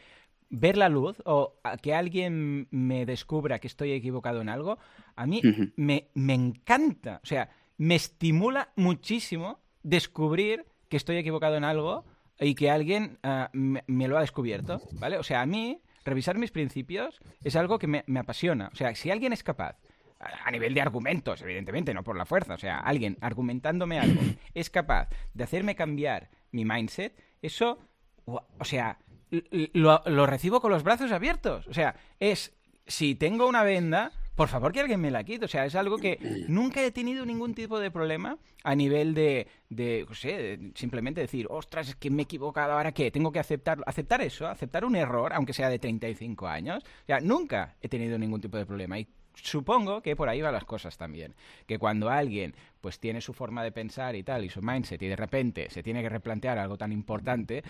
ver 0.51 0.77
la 0.77 0.89
luz 0.89 1.23
o 1.25 1.55
que 1.81 1.95
alguien 1.95 2.69
me 2.71 3.07
descubra 3.07 3.61
que 3.61 3.69
estoy 3.69 3.93
equivocado 3.93 4.41
en 4.41 4.49
algo, 4.49 4.79
a 5.17 5.27
mí 5.27 5.41
me, 5.77 6.09
encanta. 6.15 7.21
O 7.23 7.27
sea, 7.27 7.51
me 7.79 7.95
estimula 7.95 8.73
muchísimo 8.77 9.61
descubrir 9.83 10.67
que 10.89 10.97
estoy 10.97 11.17
equivocado 11.17 11.57
en 11.57 11.65
algo 11.65 12.05
y 12.39 12.55
que 12.55 12.71
alguien 12.71 13.19
ah, 13.23 13.51
me, 13.53 14.09
lo 14.09 14.19
ha 14.19 14.21
descubierto, 14.21 14.83
¿vale? 14.93 15.19
O 15.19 15.23
sea, 15.23 15.41
a 15.41 15.47
mí 15.47 15.81
revisar 16.05 16.37
mis 16.37 16.51
principios 16.51 17.21
es 17.45 17.57
algo 17.57 17.79
que 17.79 17.87
me, 17.87 18.05
me 18.07 18.21
apasiona. 18.21 18.71
O 18.73 18.77
sea, 18.77 18.95
si 18.95 19.11
alguien 19.11 19.33
es 19.33 19.45
capaz 19.45 19.77
a 20.21 20.51
nivel 20.51 20.75
de 20.75 20.83
argumentos, 20.83 21.41
evidentemente, 21.43 21.95
no 21.95 22.03
por 22.03 22.17
la 22.17 22.27
fuerza. 22.27 22.55
O 22.55 22.59
sea, 22.59 22.79
alguien 22.79 23.17
argumentándome 23.21 23.99
algo 23.99 24.21
es 24.55 24.69
capaz 24.69 25.09
de 25.33 25.45
hacerme 25.45 25.75
cambiar 25.75 26.29
mi 26.53 26.65
mindset, 26.65 27.15
eso, 27.41 27.79
o 28.27 28.65
sea, 28.65 28.99
lo, 29.31 30.27
recibo 30.27 30.61
con 30.61 30.71
los 30.71 30.83
brazos 30.83 31.13
abiertos. 31.13 31.67
O 31.69 31.75
sea, 31.75 31.95
es, 32.19 32.53
si 32.87 33.15
tengo 33.15 33.47
una 33.47 33.63
venda, 33.63 34.13
por 34.35 34.49
favor 34.49 34.73
que 34.73 34.81
alguien 34.81 35.01
me 35.01 35.11
la 35.11 35.25
quite. 35.25 35.45
O 35.45 35.49
sea, 35.49 35.65
es 35.67 35.75
algo 35.75 35.99
que 35.99 36.19
nunca 36.49 36.83
he 36.83 36.91
tenido 36.91 37.25
ningún 37.25 37.55
tipo 37.55 37.79
de 37.79 37.91
problema 37.91 38.39
a 38.65 38.75
nivel 38.75 39.15
de, 39.15 39.47
de 39.69 40.07
no 40.09 40.15
sé, 40.15 40.59
simplemente 40.75 41.21
decir, 41.21 41.47
ostras, 41.51 41.89
es 41.89 41.97
que 41.97 42.11
me 42.11 42.23
he 42.23 42.25
equivocado, 42.25 42.73
¿ahora 42.73 42.93
qué? 42.93 43.11
Tengo 43.11 43.33
que 43.33 43.39
aceptar, 43.39 43.83
aceptar 43.87 44.21
eso, 44.23 44.47
aceptar 44.47 44.85
un 44.85 44.97
error, 44.97 45.33
aunque 45.33 45.53
sea 45.53 45.69
de 45.69 45.79
35 45.79 46.49
años. 46.49 46.83
O 46.85 47.07
sea, 47.07 47.21
nunca 47.21 47.77
he 47.81 47.89
tenido 47.89 48.19
ningún 48.19 48.41
tipo 48.41 48.57
de 48.57 48.67
problema. 48.67 48.97
Supongo 49.43 50.03
que 50.03 50.17
por 50.17 50.29
ahí 50.29 50.43
van 50.43 50.53
las 50.53 50.65
cosas 50.65 50.97
también. 50.97 51.35
Que 51.67 51.79
cuando 51.79 52.11
alguien 52.11 52.55
pues 52.81 52.99
tiene 52.99 53.21
su 53.21 53.33
forma 53.33 53.63
de 53.63 53.73
pensar 53.73 54.17
y 54.17 54.23
tal, 54.23 54.45
y 54.45 54.49
su 54.49 54.63
mindset, 54.63 55.03
y 55.03 55.09
de 55.09 55.17
repente 55.17 55.69
se 55.71 55.83
tiene 55.83 56.03
que 56.03 56.09
replantear 56.09 56.59
algo 56.59 56.79
tan 56.79 56.93
importante, 56.93 57.63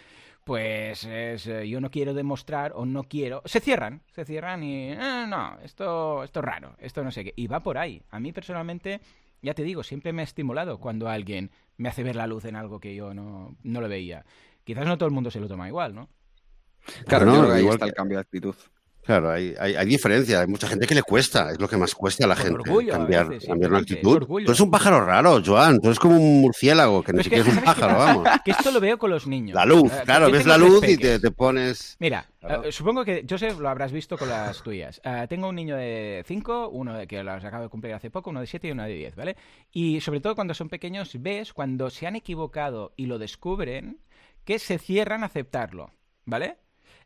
pues 0.45 1.05
es, 1.05 1.47
eh, 1.47 1.69
yo 1.69 1.81
no 1.81 1.91
quiero 1.91 2.15
demostrar 2.15 2.73
o 2.75 2.87
no 2.87 3.05
quiero... 3.05 3.43
Se 3.45 3.61
cierran, 3.61 4.03
se 4.13 4.25
cierran 4.25 4.63
y... 4.63 4.93
Eh, 4.93 5.25
no, 5.29 5.59
esto, 5.63 6.23
esto 6.23 6.41
es 6.41 6.45
raro, 6.45 6.77
esto 6.79 7.03
no 7.03 7.11
sé 7.11 7.25
qué. 7.25 7.33
Y 7.37 7.47
va 7.47 7.61
por 7.61 7.79
ahí. 7.79 8.03
A 8.11 8.21
mí 8.21 8.33
personalmente, 8.33 9.01
ya 9.43 9.55
te 9.55 9.63
digo, 9.63 9.83
siempre 9.83 10.13
me 10.13 10.23
ha 10.23 10.25
estimulado 10.25 10.79
cuando 10.79 11.09
alguien 11.09 11.51
me 11.77 11.89
hace 11.89 12.03
ver 12.03 12.17
la 12.17 12.27
luz 12.27 12.45
en 12.45 12.57
algo 12.57 12.79
que 12.79 12.95
yo 12.95 13.15
no, 13.15 13.57
no 13.63 13.81
lo 13.81 13.89
veía. 13.89 14.25
Quizás 14.65 14.87
no 14.87 14.99
todo 14.99 15.09
el 15.09 15.15
mundo 15.15 15.31
se 15.31 15.41
lo 15.41 15.49
toma 15.49 15.67
igual, 15.67 15.95
¿no? 15.95 16.09
Claro, 17.07 17.27
no, 17.27 17.53
ahí 17.53 17.67
está 17.67 17.87
el 17.87 17.95
cambio 17.95 18.19
de 18.19 18.23
actitud. 18.23 18.55
Claro, 19.05 19.31
hay, 19.31 19.55
hay, 19.59 19.75
hay, 19.75 19.87
diferencia. 19.87 20.41
Hay 20.41 20.47
mucha 20.47 20.69
gente 20.69 20.87
que 20.87 20.95
le 20.95 21.03
cuesta, 21.03 21.51
es 21.51 21.59
lo 21.59 21.69
que 21.69 21.77
más 21.77 21.95
cuesta 21.95 22.25
a 22.25 22.29
la 22.29 22.37
gente 22.37 22.63
cambiar, 22.89 23.39
cambiar 23.45 23.71
una 23.71 23.81
actitud. 23.81 24.27
Tú 24.27 24.39
eres 24.39 24.61
un 24.61 24.71
pájaro 24.71 25.05
raro, 25.05 25.43
Joan. 25.45 25.81
Tú 25.81 25.89
eres 25.89 25.99
como 25.99 26.17
un 26.17 26.43
murciélago, 26.43 27.03
que 27.03 27.13
ni 27.13 27.25
siquiera 27.25 27.49
es 27.49 27.57
un 27.57 27.63
pájaro, 27.63 27.99
vamos. 27.99 28.29
Que 28.45 28.51
esto 28.53 28.71
lo 28.71 28.81
veo 28.81 28.99
con 28.99 29.11
los 29.11 29.27
niños. 29.27 29.55
La 29.55 29.65
luz, 29.65 29.93
eh, 29.93 30.03
claro, 30.05 30.31
ves 30.31 30.47
la 30.47 30.59
luz 30.59 30.87
y 30.87 30.97
te, 30.97 31.19
te, 31.19 31.31
pones. 31.31 31.97
Mira, 31.99 32.29
eh, 32.43 32.71
supongo 32.71 33.05
que, 33.05 33.25
Joseph, 33.29 33.59
lo 33.59 33.69
habrás 33.69 33.91
visto 33.91 34.17
con 34.19 34.29
las 34.29 34.63
tuyas. 34.63 35.01
Uh, 35.05 35.27
tengo 35.27 35.49
un 35.49 35.57
niño 35.57 35.77
de 35.77 36.23
5, 36.27 36.69
uno 36.69 36.97
de 36.97 37.07
que 37.07 37.23
los 37.23 37.45
acabo 37.45 37.65
de 37.65 37.69
cumplir 37.69 37.95
hace 37.95 38.11
poco, 38.11 38.31
uno 38.31 38.41
de 38.41 38.47
7 38.47 38.69
y 38.69 38.71
uno 38.73 38.85
de 38.85 38.93
10, 38.93 39.17
¿vale? 39.17 39.37
Y 39.73 40.01
sobre 40.01 40.21
todo 40.21 40.35
cuando 40.35 40.55
son 40.55 40.69
pequeños, 40.69 41.11
ves 41.21 41.53
cuando 41.53 41.91
se 41.91 42.07
han 42.07 42.17
equivocado 42.17 42.93
y 42.97 43.07
lo 43.07 43.19
descubren, 43.19 43.99
que 44.45 44.59
se 44.59 44.79
cierran 44.79 45.23
a 45.23 45.27
aceptarlo, 45.27 45.93
¿vale? 46.25 46.59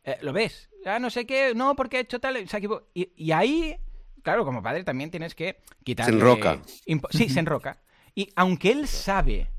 Eh, 0.03 0.17
lo 0.21 0.33
ves, 0.33 0.69
ah, 0.85 0.99
no 0.99 1.09
sé 1.09 1.25
qué, 1.25 1.53
no, 1.55 1.75
porque 1.75 1.97
ha 1.97 1.99
hecho 2.01 2.19
tal, 2.19 2.37
y, 2.93 3.11
y, 3.15 3.31
ahí, 3.31 3.75
claro, 4.21 4.45
como 4.45 4.61
padre 4.61 4.83
también 4.83 5.11
tienes 5.11 5.35
que 5.35 5.57
quitar... 5.83 6.05
Se 6.05 6.11
enroca. 6.11 6.61
Sí, 7.11 7.29
se 7.29 7.39
enroca. 7.39 7.81
Y 8.13 8.29
aunque 8.35 8.71
él 8.71 8.87
sabe 8.87 9.49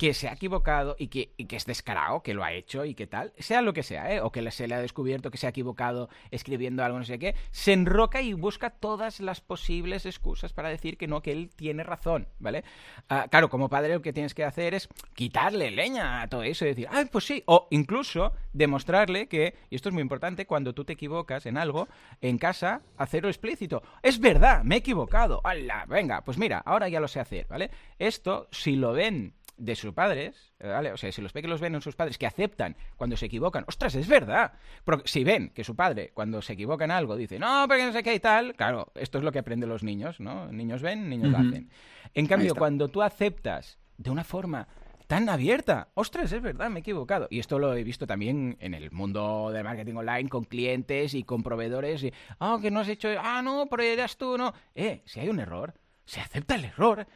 que 0.00 0.14
se 0.14 0.28
ha 0.28 0.32
equivocado 0.32 0.96
y 0.98 1.08
que, 1.08 1.34
es 1.36 1.66
descarado, 1.66 2.22
que 2.22 2.32
lo 2.32 2.42
ha 2.42 2.54
hecho 2.54 2.86
y 2.86 2.94
que 2.94 3.06
tal, 3.06 3.34
sea 3.38 3.60
lo 3.60 3.74
que 3.74 3.82
sea, 3.82 4.14
¿eh? 4.14 4.22
o 4.22 4.32
que 4.32 4.50
se 4.50 4.66
le 4.66 4.74
ha 4.74 4.80
descubierto 4.80 5.30
que 5.30 5.36
se 5.36 5.46
ha 5.46 5.50
equivocado 5.50 6.08
escribiendo 6.30 6.82
algo, 6.82 6.96
no 6.96 7.04
sé 7.04 7.18
qué, 7.18 7.34
se 7.50 7.74
enroca 7.74 8.22
y 8.22 8.32
busca 8.32 8.70
todas 8.70 9.20
las 9.20 9.42
posibles 9.42 10.06
excusas 10.06 10.54
para 10.54 10.70
decir 10.70 10.96
que 10.96 11.06
no, 11.06 11.20
que 11.20 11.32
él 11.32 11.50
tiene 11.54 11.82
razón, 11.82 12.28
¿vale? 12.38 12.64
Ah, 13.10 13.26
claro, 13.30 13.50
como 13.50 13.68
padre 13.68 13.92
lo 13.92 14.00
que 14.00 14.14
tienes 14.14 14.32
que 14.32 14.42
hacer 14.42 14.72
es 14.72 14.88
quitarle 15.14 15.70
leña 15.70 16.22
a 16.22 16.28
todo 16.28 16.44
eso 16.44 16.64
y 16.64 16.68
decir, 16.68 16.88
ah, 16.90 17.04
pues 17.12 17.26
sí, 17.26 17.42
o 17.44 17.68
incluso 17.68 18.32
demostrarle 18.54 19.28
que, 19.28 19.54
y 19.68 19.76
esto 19.76 19.90
es 19.90 19.92
muy 19.92 20.00
importante, 20.00 20.46
cuando 20.46 20.72
tú 20.72 20.82
te 20.86 20.94
equivocas 20.94 21.44
en 21.44 21.58
algo, 21.58 21.88
en 22.22 22.38
casa, 22.38 22.80
hacerlo 22.96 23.28
explícito. 23.28 23.82
Es 24.02 24.18
verdad, 24.18 24.64
me 24.64 24.76
he 24.76 24.78
equivocado, 24.78 25.42
¡Hala! 25.44 25.84
Venga, 25.86 26.22
pues 26.24 26.38
mira, 26.38 26.62
ahora 26.64 26.88
ya 26.88 27.00
lo 27.00 27.08
sé 27.08 27.20
hacer, 27.20 27.46
¿vale? 27.48 27.70
Esto, 27.98 28.48
si 28.50 28.76
lo 28.76 28.92
ven 28.92 29.34
de 29.60 29.76
sus 29.76 29.92
padres, 29.92 30.52
¿vale? 30.58 30.92
O 30.92 30.96
sea, 30.96 31.12
si 31.12 31.20
los 31.20 31.32
ve 31.32 31.42
que 31.42 31.48
los 31.48 31.60
ven 31.60 31.74
en 31.74 31.82
sus 31.82 31.94
padres, 31.94 32.18
que 32.18 32.26
aceptan 32.26 32.76
cuando 32.96 33.16
se 33.16 33.26
equivocan, 33.26 33.64
ostras, 33.68 33.94
es 33.94 34.08
verdad. 34.08 34.54
Pero 34.84 35.02
si 35.04 35.22
ven 35.22 35.50
que 35.50 35.64
su 35.64 35.76
padre, 35.76 36.10
cuando 36.14 36.40
se 36.40 36.54
equivoca 36.54 36.84
en 36.84 36.90
algo, 36.90 37.14
dice, 37.16 37.38
no, 37.38 37.66
porque 37.68 37.84
no 37.84 37.92
sé 37.92 38.02
qué 38.02 38.14
y 38.14 38.20
tal, 38.20 38.54
claro, 38.56 38.90
esto 38.94 39.18
es 39.18 39.24
lo 39.24 39.32
que 39.32 39.38
aprenden 39.38 39.68
los 39.68 39.82
niños, 39.82 40.18
¿no? 40.18 40.50
Niños 40.50 40.82
ven, 40.82 41.08
niños 41.08 41.34
hacen. 41.34 41.70
En 42.14 42.26
cambio, 42.26 42.54
cuando 42.54 42.88
tú 42.88 43.02
aceptas 43.02 43.78
de 43.98 44.10
una 44.10 44.24
forma 44.24 44.66
tan 45.06 45.28
abierta. 45.28 45.88
Ostras, 45.94 46.30
es 46.30 46.40
verdad, 46.40 46.70
me 46.70 46.78
he 46.78 46.80
equivocado. 46.82 47.26
Y 47.30 47.40
esto 47.40 47.58
lo 47.58 47.74
he 47.74 47.82
visto 47.82 48.06
también 48.06 48.56
en 48.60 48.74
el 48.74 48.92
mundo 48.92 49.50
del 49.52 49.64
marketing 49.64 49.94
online 49.94 50.28
con 50.28 50.44
clientes 50.44 51.14
y 51.14 51.24
con 51.24 51.42
proveedores. 51.42 52.04
Y, 52.04 52.12
ah, 52.38 52.58
que 52.62 52.70
no 52.70 52.78
has 52.78 52.88
hecho, 52.88 53.08
ah, 53.18 53.42
no, 53.42 53.66
pero 53.68 53.82
eras 53.82 54.16
tú, 54.16 54.38
no. 54.38 54.54
Eh, 54.72 55.02
si 55.06 55.18
hay 55.18 55.28
un 55.28 55.40
error, 55.40 55.74
se 56.04 56.20
acepta 56.20 56.54
el 56.54 56.64
error 56.64 57.08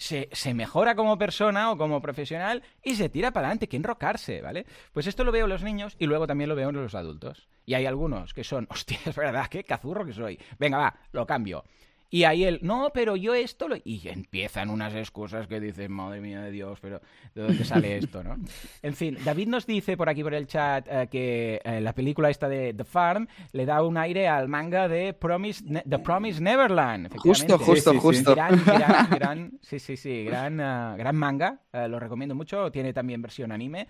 se, 0.00 0.54
mejora 0.54 0.94
como 0.94 1.18
persona 1.18 1.70
o 1.70 1.76
como 1.76 2.00
profesional 2.00 2.62
y 2.82 2.94
se 2.94 3.10
tira 3.10 3.32
para 3.32 3.48
adelante, 3.48 3.68
que 3.68 3.76
enrocarse, 3.76 4.40
¿vale? 4.40 4.64
Pues 4.92 5.06
esto 5.06 5.24
lo 5.24 5.32
veo 5.32 5.44
en 5.44 5.50
los 5.50 5.62
niños 5.62 5.94
y 5.98 6.06
luego 6.06 6.26
también 6.26 6.48
lo 6.48 6.56
veo 6.56 6.70
en 6.70 6.76
los 6.76 6.94
adultos. 6.94 7.48
Y 7.66 7.74
hay 7.74 7.84
algunos 7.84 8.32
que 8.32 8.42
son, 8.42 8.66
hostia, 8.70 8.98
es 9.04 9.14
verdad, 9.14 9.46
qué 9.48 9.62
cazurro 9.62 10.06
que 10.06 10.14
soy. 10.14 10.40
Venga, 10.58 10.78
va, 10.78 10.96
lo 11.12 11.26
cambio. 11.26 11.64
Y 12.10 12.24
ahí 12.24 12.44
él, 12.44 12.58
no, 12.62 12.90
pero 12.92 13.14
yo 13.14 13.34
esto 13.34 13.68
lo... 13.68 13.76
Y 13.84 14.08
empiezan 14.08 14.68
unas 14.68 14.94
excusas 14.94 15.46
que 15.46 15.60
dicen, 15.60 15.92
madre 15.92 16.20
mía 16.20 16.42
de 16.42 16.50
Dios, 16.50 16.80
pero 16.80 17.00
¿de 17.34 17.42
dónde 17.42 17.64
sale 17.64 17.96
esto, 17.98 18.24
no? 18.24 18.36
En 18.82 18.94
fin, 18.94 19.16
David 19.24 19.46
nos 19.46 19.64
dice 19.64 19.96
por 19.96 20.08
aquí 20.08 20.24
por 20.24 20.34
el 20.34 20.48
chat 20.48 20.86
eh, 20.90 21.08
que 21.08 21.60
eh, 21.64 21.80
la 21.80 21.94
película 21.94 22.28
esta 22.28 22.48
de 22.48 22.74
The 22.74 22.84
Farm 22.84 23.28
le 23.52 23.64
da 23.64 23.82
un 23.84 23.96
aire 23.96 24.26
al 24.26 24.48
manga 24.48 24.88
de 24.88 25.12
Promise, 25.14 25.82
The 25.88 25.98
Promise 26.00 26.40
Neverland. 26.40 27.16
Justo, 27.16 27.58
justo, 27.58 27.98
justo. 28.00 28.34
Gran, 28.34 28.60
gran, 28.64 29.10
gran, 29.18 29.52
sí, 29.62 29.78
sí, 29.78 29.96
sí, 29.96 30.24
gran, 30.24 30.54
uh, 30.54 30.96
gran 30.96 31.14
manga, 31.14 31.60
uh, 31.72 31.86
lo 31.88 32.00
recomiendo 32.00 32.34
mucho, 32.34 32.72
tiene 32.72 32.92
también 32.92 33.22
versión 33.22 33.52
anime. 33.52 33.86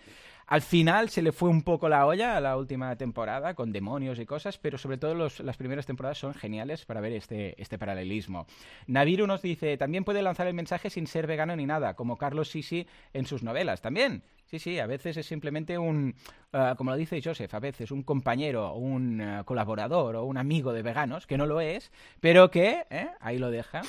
Al 0.51 0.63
final 0.63 1.11
se 1.11 1.23
le 1.23 1.31
fue 1.31 1.49
un 1.49 1.63
poco 1.63 1.89
la 1.89 2.05
olla 2.07 2.37
a 2.37 2.41
la 2.41 2.57
última 2.57 2.97
temporada 2.97 3.55
con 3.55 3.71
demonios 3.71 4.19
y 4.19 4.27
cosas, 4.27 4.59
pero 4.59 4.79
sobre 4.79 4.99
todo 4.99 5.15
las 5.15 5.57
primeras 5.57 5.87
temporadas 5.87 6.19
son 6.19 6.35
geniales 6.35 6.85
para 6.85 7.01
ver 7.01 7.13
este, 7.13 7.55
este 7.63 7.79
paralelismo. 7.79 8.49
Naviru 8.89 9.29
nos 9.29 9.43
dice, 9.43 9.77
también 9.77 10.03
puede 10.03 10.23
lanzar 10.23 10.49
el 10.49 10.55
mensaje 10.55 10.91
sin 10.91 11.07
ser 11.07 11.29
vegano 11.29 11.55
ni 11.55 11.67
nada, 11.67 11.95
como 11.95 12.17
Carlos 12.17 12.51
Sisi 12.51 12.85
en 13.13 13.27
sus 13.27 13.45
novelas. 13.45 13.81
También, 13.81 14.25
Sí, 14.51 14.59
sí, 14.59 14.81
a 14.81 14.87
veces 14.87 15.17
es 15.17 15.27
simplemente 15.27 15.79
un, 15.79 16.17
uh, 16.53 16.75
como 16.77 16.91
lo 16.91 16.97
dice 16.97 17.23
Joseph, 17.23 17.55
a 17.55 17.61
veces 17.61 17.93
un 17.93 18.03
compañero, 18.03 18.75
un 18.75 19.21
uh, 19.21 19.45
colaborador 19.45 20.17
o 20.17 20.25
un 20.25 20.39
amigo 20.39 20.73
de 20.73 20.83
veganos, 20.83 21.29
que 21.29 21.39
no 21.39 21.47
lo 21.47 21.61
es, 21.61 21.93
pero 22.19 22.51
que 22.51 22.85
¿eh? 22.91 23.11
ahí 23.21 23.39
lo 23.39 23.53
deja. 23.53 23.83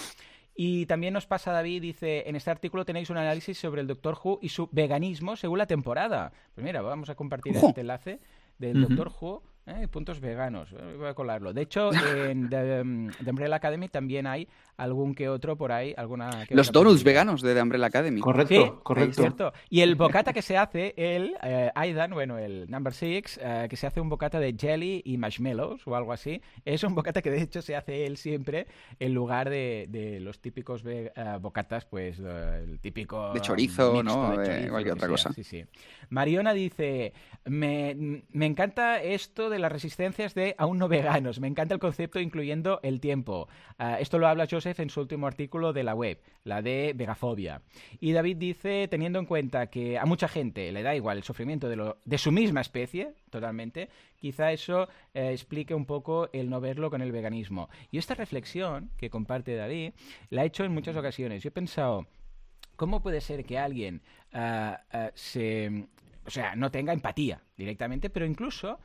Y 0.56 0.86
también 0.86 1.14
nos 1.14 1.26
pasa 1.26 1.52
David, 1.52 1.82
dice, 1.82 2.28
en 2.28 2.36
este 2.36 2.52
artículo 2.52 2.86
tenéis 2.86 3.10
un 3.10 3.18
análisis 3.18 3.58
sobre 3.58 3.82
el 3.82 3.88
Doctor 3.88 4.18
Who 4.22 4.40
y 4.42 4.50
su 4.50 4.68
veganismo 4.72 5.36
según 5.36 5.58
la 5.58 5.66
temporada. 5.66 6.34
Pues 6.54 6.66
mira, 6.66 6.82
vamos 6.82 7.10
a 7.10 7.16
compartir 7.16 7.56
este 7.56 7.82
enlace 7.82 8.20
del 8.58 8.82
Doctor 8.82 9.12
Who 9.20 9.44
¿eh? 9.66 9.88
puntos 9.88 10.20
veganos. 10.20 10.72
Eh, 10.72 10.96
voy 10.98 11.08
a 11.08 11.14
colarlo. 11.14 11.54
De 11.54 11.62
hecho, 11.62 11.92
en 12.16 12.50
The, 12.50 12.82
um, 12.82 13.10
Umbrella 13.26 13.56
Academy 13.56 13.90
también 13.90 14.28
hay 14.28 14.48
algún 14.78 15.14
que 15.14 15.30
otro 15.30 15.58
por 15.58 15.72
ahí. 15.72 15.94
alguna 15.96 16.46
Los 16.50 16.72
donuts 16.72 17.04
veganos 17.04 17.42
de 17.42 17.54
The 17.54 17.62
Umbrella 17.62 17.88
Academy. 17.88 18.22
Correcto, 18.22 18.82
correcto. 18.84 19.54
Y 19.70 19.82
el 19.82 19.96
bocata 19.96 20.34
que 20.34 20.42
se 20.42 20.58
hace, 20.58 20.94
el 20.98 21.36
eh, 21.44 21.72
Aidan, 21.76 22.12
bueno, 22.12 22.38
el 22.38 22.70
Number 22.70 22.94
Six, 22.94 23.40
que 23.70 23.76
se 23.76 23.88
hace 23.88 24.02
un 24.02 24.10
bocata 24.10 24.40
de 24.40 24.56
jelly 24.58 25.02
y 25.06 25.18
marshmallows 25.18 25.86
o 25.88 25.96
algo 25.96 26.14
así, 26.14 26.42
es 26.66 26.84
un 26.84 26.96
bocata 26.96 27.22
que 27.22 27.30
de 27.30 27.42
hecho 27.42 27.62
se 27.62 27.76
hace 27.76 28.06
él 28.06 28.18
siempre 28.18 28.68
en 29.00 29.14
lugar 29.14 29.50
de, 29.50 30.20
los 30.22 30.40
típicos 30.40 30.84
bocatas, 31.40 31.86
pues 31.86 32.20
el 32.20 32.80
típico... 32.80 33.34
De 33.34 33.42
chorizo, 33.42 34.02
¿no? 34.04 34.38
De 34.38 34.70
cualquier 34.70 34.96
otra 34.96 35.08
cosa. 35.08 35.32
Sí, 35.34 35.44
sí. 35.44 35.64
Mariona 36.10 36.54
dice, 36.54 37.14
me, 37.46 38.24
me 38.32 38.46
encanta 38.46 39.02
esto 39.02 39.50
de 39.50 39.60
las 39.62 39.72
resistencias 39.72 40.34
de 40.34 40.56
aún 40.58 40.78
no 40.78 40.88
veganos. 40.88 41.40
Me 41.40 41.48
encanta 41.48 41.74
el 41.74 41.80
concepto 41.80 42.20
incluyendo 42.20 42.80
el 42.84 43.00
tiempo. 43.00 43.48
Ah, 43.78 43.98
esto 44.00 44.20
lo 44.20 44.28
habla 44.28 44.48
Joseph 44.50 44.80
en 44.80 44.90
su 44.90 45.02
último 45.02 45.28
artículo 45.28 45.74
de 45.74 45.84
la 45.84 45.96
web, 45.96 46.20
la 46.44 46.62
de 46.62 46.94
vegafobia. 46.96 47.62
Y 48.00 48.12
David 48.12 48.38
dice, 48.38 48.88
teniendo 48.88 49.20
en 49.20 49.26
cuenta 49.26 49.68
que 49.68 49.98
a 49.98 50.06
mucha 50.06 50.28
gente 50.28 50.72
le 50.72 50.84
da 50.84 50.96
igual 50.96 51.18
el 51.18 51.24
sufrimiento 51.24 51.70
de, 51.70 52.18
su 52.18 52.32
misma 52.32 52.62
especie, 52.62 53.14
totalmente, 53.30 53.90
quizá 54.18 54.52
eso 54.52 54.88
eh, 55.14 55.32
explique 55.32 55.74
un 55.74 55.86
poco 55.86 56.30
el 56.34 56.50
no 56.50 56.60
verlo 56.60 56.90
con 56.90 57.02
el 57.02 57.12
veganismo. 57.12 57.70
Y 57.92 57.98
esta 57.98 58.16
reflexión 58.16 58.92
que 58.98 59.10
comparte 59.10 59.56
David, 59.56 59.94
la 60.30 60.44
he 60.44 60.48
hecho 60.48 60.64
en 60.64 60.74
muchas 60.74 60.96
ocasiones. 60.96 61.44
Yo 61.44 61.50
he 61.50 61.52
pensado, 61.52 62.08
¿cómo 62.76 63.02
puede 63.02 63.22
ser 63.22 63.46
que 63.46 63.58
alguien 63.58 64.02
ah, 64.34 64.82
ah, 64.92 65.12
se... 65.14 65.88
O 66.24 66.30
sea, 66.30 66.56
no 66.56 66.70
tenga 66.70 66.94
empatía 66.94 67.42
directamente, 67.58 68.12
pero 68.12 68.28
incluso 68.28 68.80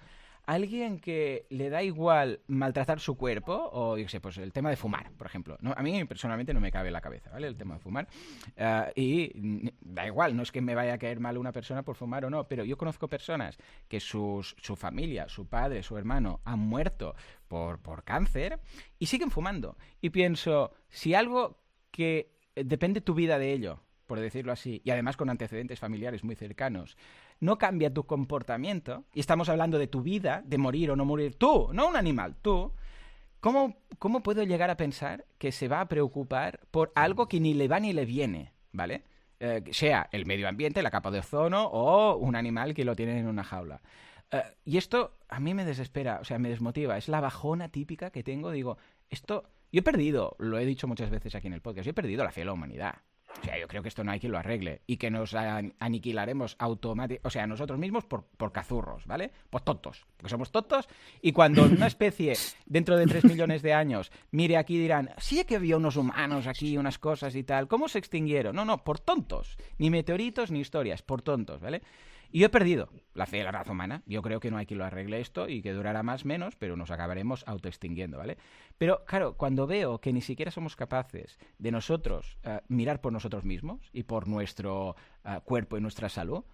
alguien 0.47 1.01
que 1.01 1.47
le 1.51 1.71
da 1.71 1.83
igual 1.83 2.41
maltratar 2.47 3.01
su 3.01 3.17
cuerpo, 3.17 3.69
o 3.73 3.99
yo 3.99 4.09
sé, 4.09 4.21
pues 4.21 4.39
el 4.39 4.53
tema 4.53 4.71
de 4.71 4.77
fumar, 4.77 5.11
por 5.13 5.27
ejemplo. 5.27 5.59
a 5.75 5.83
mí 5.83 6.05
personalmente 6.05 6.55
no 6.55 6.61
me 6.61 6.71
cabe 6.71 6.89
en 6.89 6.93
la 6.93 7.01
cabeza, 7.01 7.31
¿vale? 7.31 7.49
El 7.49 7.57
tema 7.57 7.75
de 7.75 7.81
fumar. 7.81 8.09
Ah, 8.57 8.91
y 8.95 9.33
da 9.81 10.07
igual, 10.07 10.37
no 10.37 10.43
es 10.43 10.53
que 10.53 10.61
me 10.61 10.75
vaya 10.75 10.95
a 10.95 10.99
caer 10.99 11.21
mal 11.21 11.37
una 11.37 11.53
persona 11.53 11.83
por 11.83 11.97
fumar 11.97 12.25
o 12.25 12.31
no, 12.31 12.47
pero 12.47 12.65
yo 12.65 12.79
conozco 12.79 13.09
personas 13.09 13.59
que 13.89 13.99
sus, 13.99 14.55
su 14.61 14.77
familia, 14.77 15.29
su 15.29 15.49
padre, 15.49 15.83
su 15.83 15.99
hermano 15.99 16.41
han 16.45 16.61
muerto 16.61 17.17
por, 17.49 17.83
por 17.83 18.05
cáncer 18.05 18.61
y 18.99 19.07
siguen 19.07 19.31
fumando. 19.31 19.77
Y 20.01 20.11
pienso, 20.11 20.73
si 20.89 21.15
algo 21.15 21.61
que 21.91 22.37
depende 22.55 23.01
tu 23.01 23.15
vida 23.15 23.39
de 23.39 23.53
ello, 23.53 23.83
por 24.07 24.21
decirlo 24.21 24.53
así, 24.53 24.81
y 24.85 24.91
además 24.91 25.17
con 25.17 25.29
antecedentes 25.29 25.81
familiares 25.81 26.23
muy 26.23 26.37
cercanos, 26.37 26.97
no 27.41 27.59
cambia 27.59 27.93
tu 27.93 28.05
comportamiento, 28.05 29.05
y 29.15 29.21
estamos 29.21 29.49
hablando 29.49 29.79
de 29.79 29.87
tu 29.87 30.03
vida, 30.03 30.43
de 30.45 30.59
morir 30.59 30.91
o 30.91 30.97
no 30.97 31.05
morir, 31.05 31.35
tú, 31.35 31.69
no 31.73 31.89
un 31.89 31.97
animal, 31.97 32.37
tú, 32.41 32.73
¿cómo, 33.41 33.77
cómo 33.99 34.23
puedo 34.23 34.43
llegar 34.43 34.71
a 34.71 34.77
pensar 34.77 35.27
que 35.39 35.53
se 35.53 35.69
va 35.69 35.81
a 35.81 35.89
preocupar 35.89 36.61
por 36.71 36.93
algo 36.95 37.29
que 37.29 37.41
ni 37.41 37.55
le 37.55 37.69
va 37.69 37.81
ni 37.81 37.93
le 37.93 38.05
viene, 38.05 38.53
¿vale? 38.73 39.05
Eh, 39.39 39.63
sea 39.71 40.09
el 40.13 40.25
medio 40.25 40.49
ambiente, 40.49 40.83
la 40.83 40.91
capa 40.91 41.11
de 41.11 41.19
ozono 41.19 41.67
o 41.67 42.17
un 42.17 42.37
animal 42.37 42.73
que 42.73 42.85
lo 42.85 42.97
tiene 42.97 43.19
en 43.19 43.27
una 43.27 43.45
jaula. 43.45 43.83
Eh, 44.31 44.43
y 44.65 44.79
esto 44.79 45.13
a 45.29 45.41
mí 45.41 45.55
me 45.55 45.65
desespera, 45.65 46.19
o 46.21 46.25
sea, 46.25 46.39
me 46.39 46.49
desmotiva. 46.49 46.97
Es 46.97 47.09
la 47.09 47.21
bajona 47.21 47.69
típica 47.69 48.11
que 48.11 48.23
tengo. 48.23 48.51
Digo, 48.51 48.79
esto. 49.11 49.45
Yo 49.73 49.81
he 49.81 49.83
perdido, 49.83 50.37
lo 50.39 50.59
he 50.59 50.65
dicho 50.65 50.87
muchas 50.87 51.11
veces 51.11 51.35
aquí 51.35 51.49
en 51.49 51.53
el 51.53 51.61
podcast, 51.61 51.85
yo 51.85 51.91
he 51.91 51.95
perdido 51.95 52.25
la 52.25 52.31
fe 52.31 52.43
de 52.43 52.47
la 52.47 52.53
humanidad. 52.53 52.95
O 53.41 53.45
sea, 53.45 53.59
yo 53.59 53.69
creo 53.69 53.83
que 53.83 53.89
esto 53.89 54.03
no 54.03 54.11
hay 54.11 54.21
quien 54.21 54.33
lo 54.33 54.39
arregle 54.39 54.83
y 54.87 54.97
que 54.97 55.11
nos 55.11 55.35
aniquilaremos 55.35 56.57
automáticamente, 56.59 57.27
o 57.27 57.31
sea, 57.31 57.47
nosotros 57.47 57.79
mismos 57.79 58.05
por, 58.05 58.25
por 58.25 58.53
cazurros, 58.53 59.07
¿vale? 59.07 59.31
Pues 59.51 59.65
tontos, 59.65 60.07
porque 60.17 60.31
somos 60.31 60.51
tontos 60.51 60.89
y 61.21 61.33
cuando 61.33 61.65
una 61.65 61.87
especie 61.87 62.35
dentro 62.65 62.97
de 62.97 63.07
tres 63.07 63.25
millones 63.25 63.63
de 63.63 63.73
años 63.73 64.11
mire 64.31 64.57
aquí 64.57 64.79
dirán, 64.79 65.11
sí 65.19 65.45
que 65.45 65.57
había 65.57 65.77
unos 65.77 65.97
humanos 65.97 66.47
aquí, 66.47 66.77
unas 66.79 66.99
cosas 66.99 67.37
y 67.37 67.45
tal, 67.45 67.69
¿cómo 67.69 67.89
se 67.89 67.99
extinguieron? 67.99 68.57
No, 68.57 68.65
no, 68.65 68.83
por 68.83 68.99
tontos, 69.01 69.57
ni 69.79 69.91
meteoritos 69.91 70.51
ni 70.51 70.61
historias, 70.61 71.03
por 71.03 71.23
tontos, 71.23 71.61
¿vale? 71.61 71.83
Y 72.31 72.41
yo 72.41 72.47
he 72.47 72.51
perdido 72.51 72.89
la 73.15 73.27
fe 73.27 73.39
de 73.39 73.45
la 73.45 73.53
raza 73.53 73.73
humana. 73.73 74.03
Yo 74.07 74.23
creo 74.23 74.41
que 74.41 74.51
no 74.51 74.59
hay 74.59 74.67
quien 74.67 74.79
lo 74.79 74.85
arregle 74.85 75.21
esto 75.21 75.49
y 75.49 75.63
que 75.63 75.73
durará 75.73 76.03
más 76.03 76.25
menos, 76.25 76.57
pero 76.57 76.77
nos 76.77 76.91
acabaremos 76.91 77.45
autoextinguiendo, 77.47 78.19
¿vale? 78.19 78.37
Pero 78.79 79.05
claro, 79.05 79.37
cuando 79.37 79.67
veo 79.67 80.01
que 80.01 80.13
ni 80.13 80.21
siquiera 80.21 80.51
somos 80.51 80.77
capaces 80.77 81.39
de 81.59 81.73
nosotros 81.73 82.39
eh, 82.43 82.61
mirar 82.69 83.01
por 83.01 83.13
nosotros 83.13 83.45
mismos 83.45 83.89
y 83.93 84.05
por 84.05 84.29
nuestro 84.29 84.97
eh, 85.25 85.41
cuerpo 85.45 85.77
y 85.77 85.81
nuestra 85.81 86.09
salud, 86.09 86.45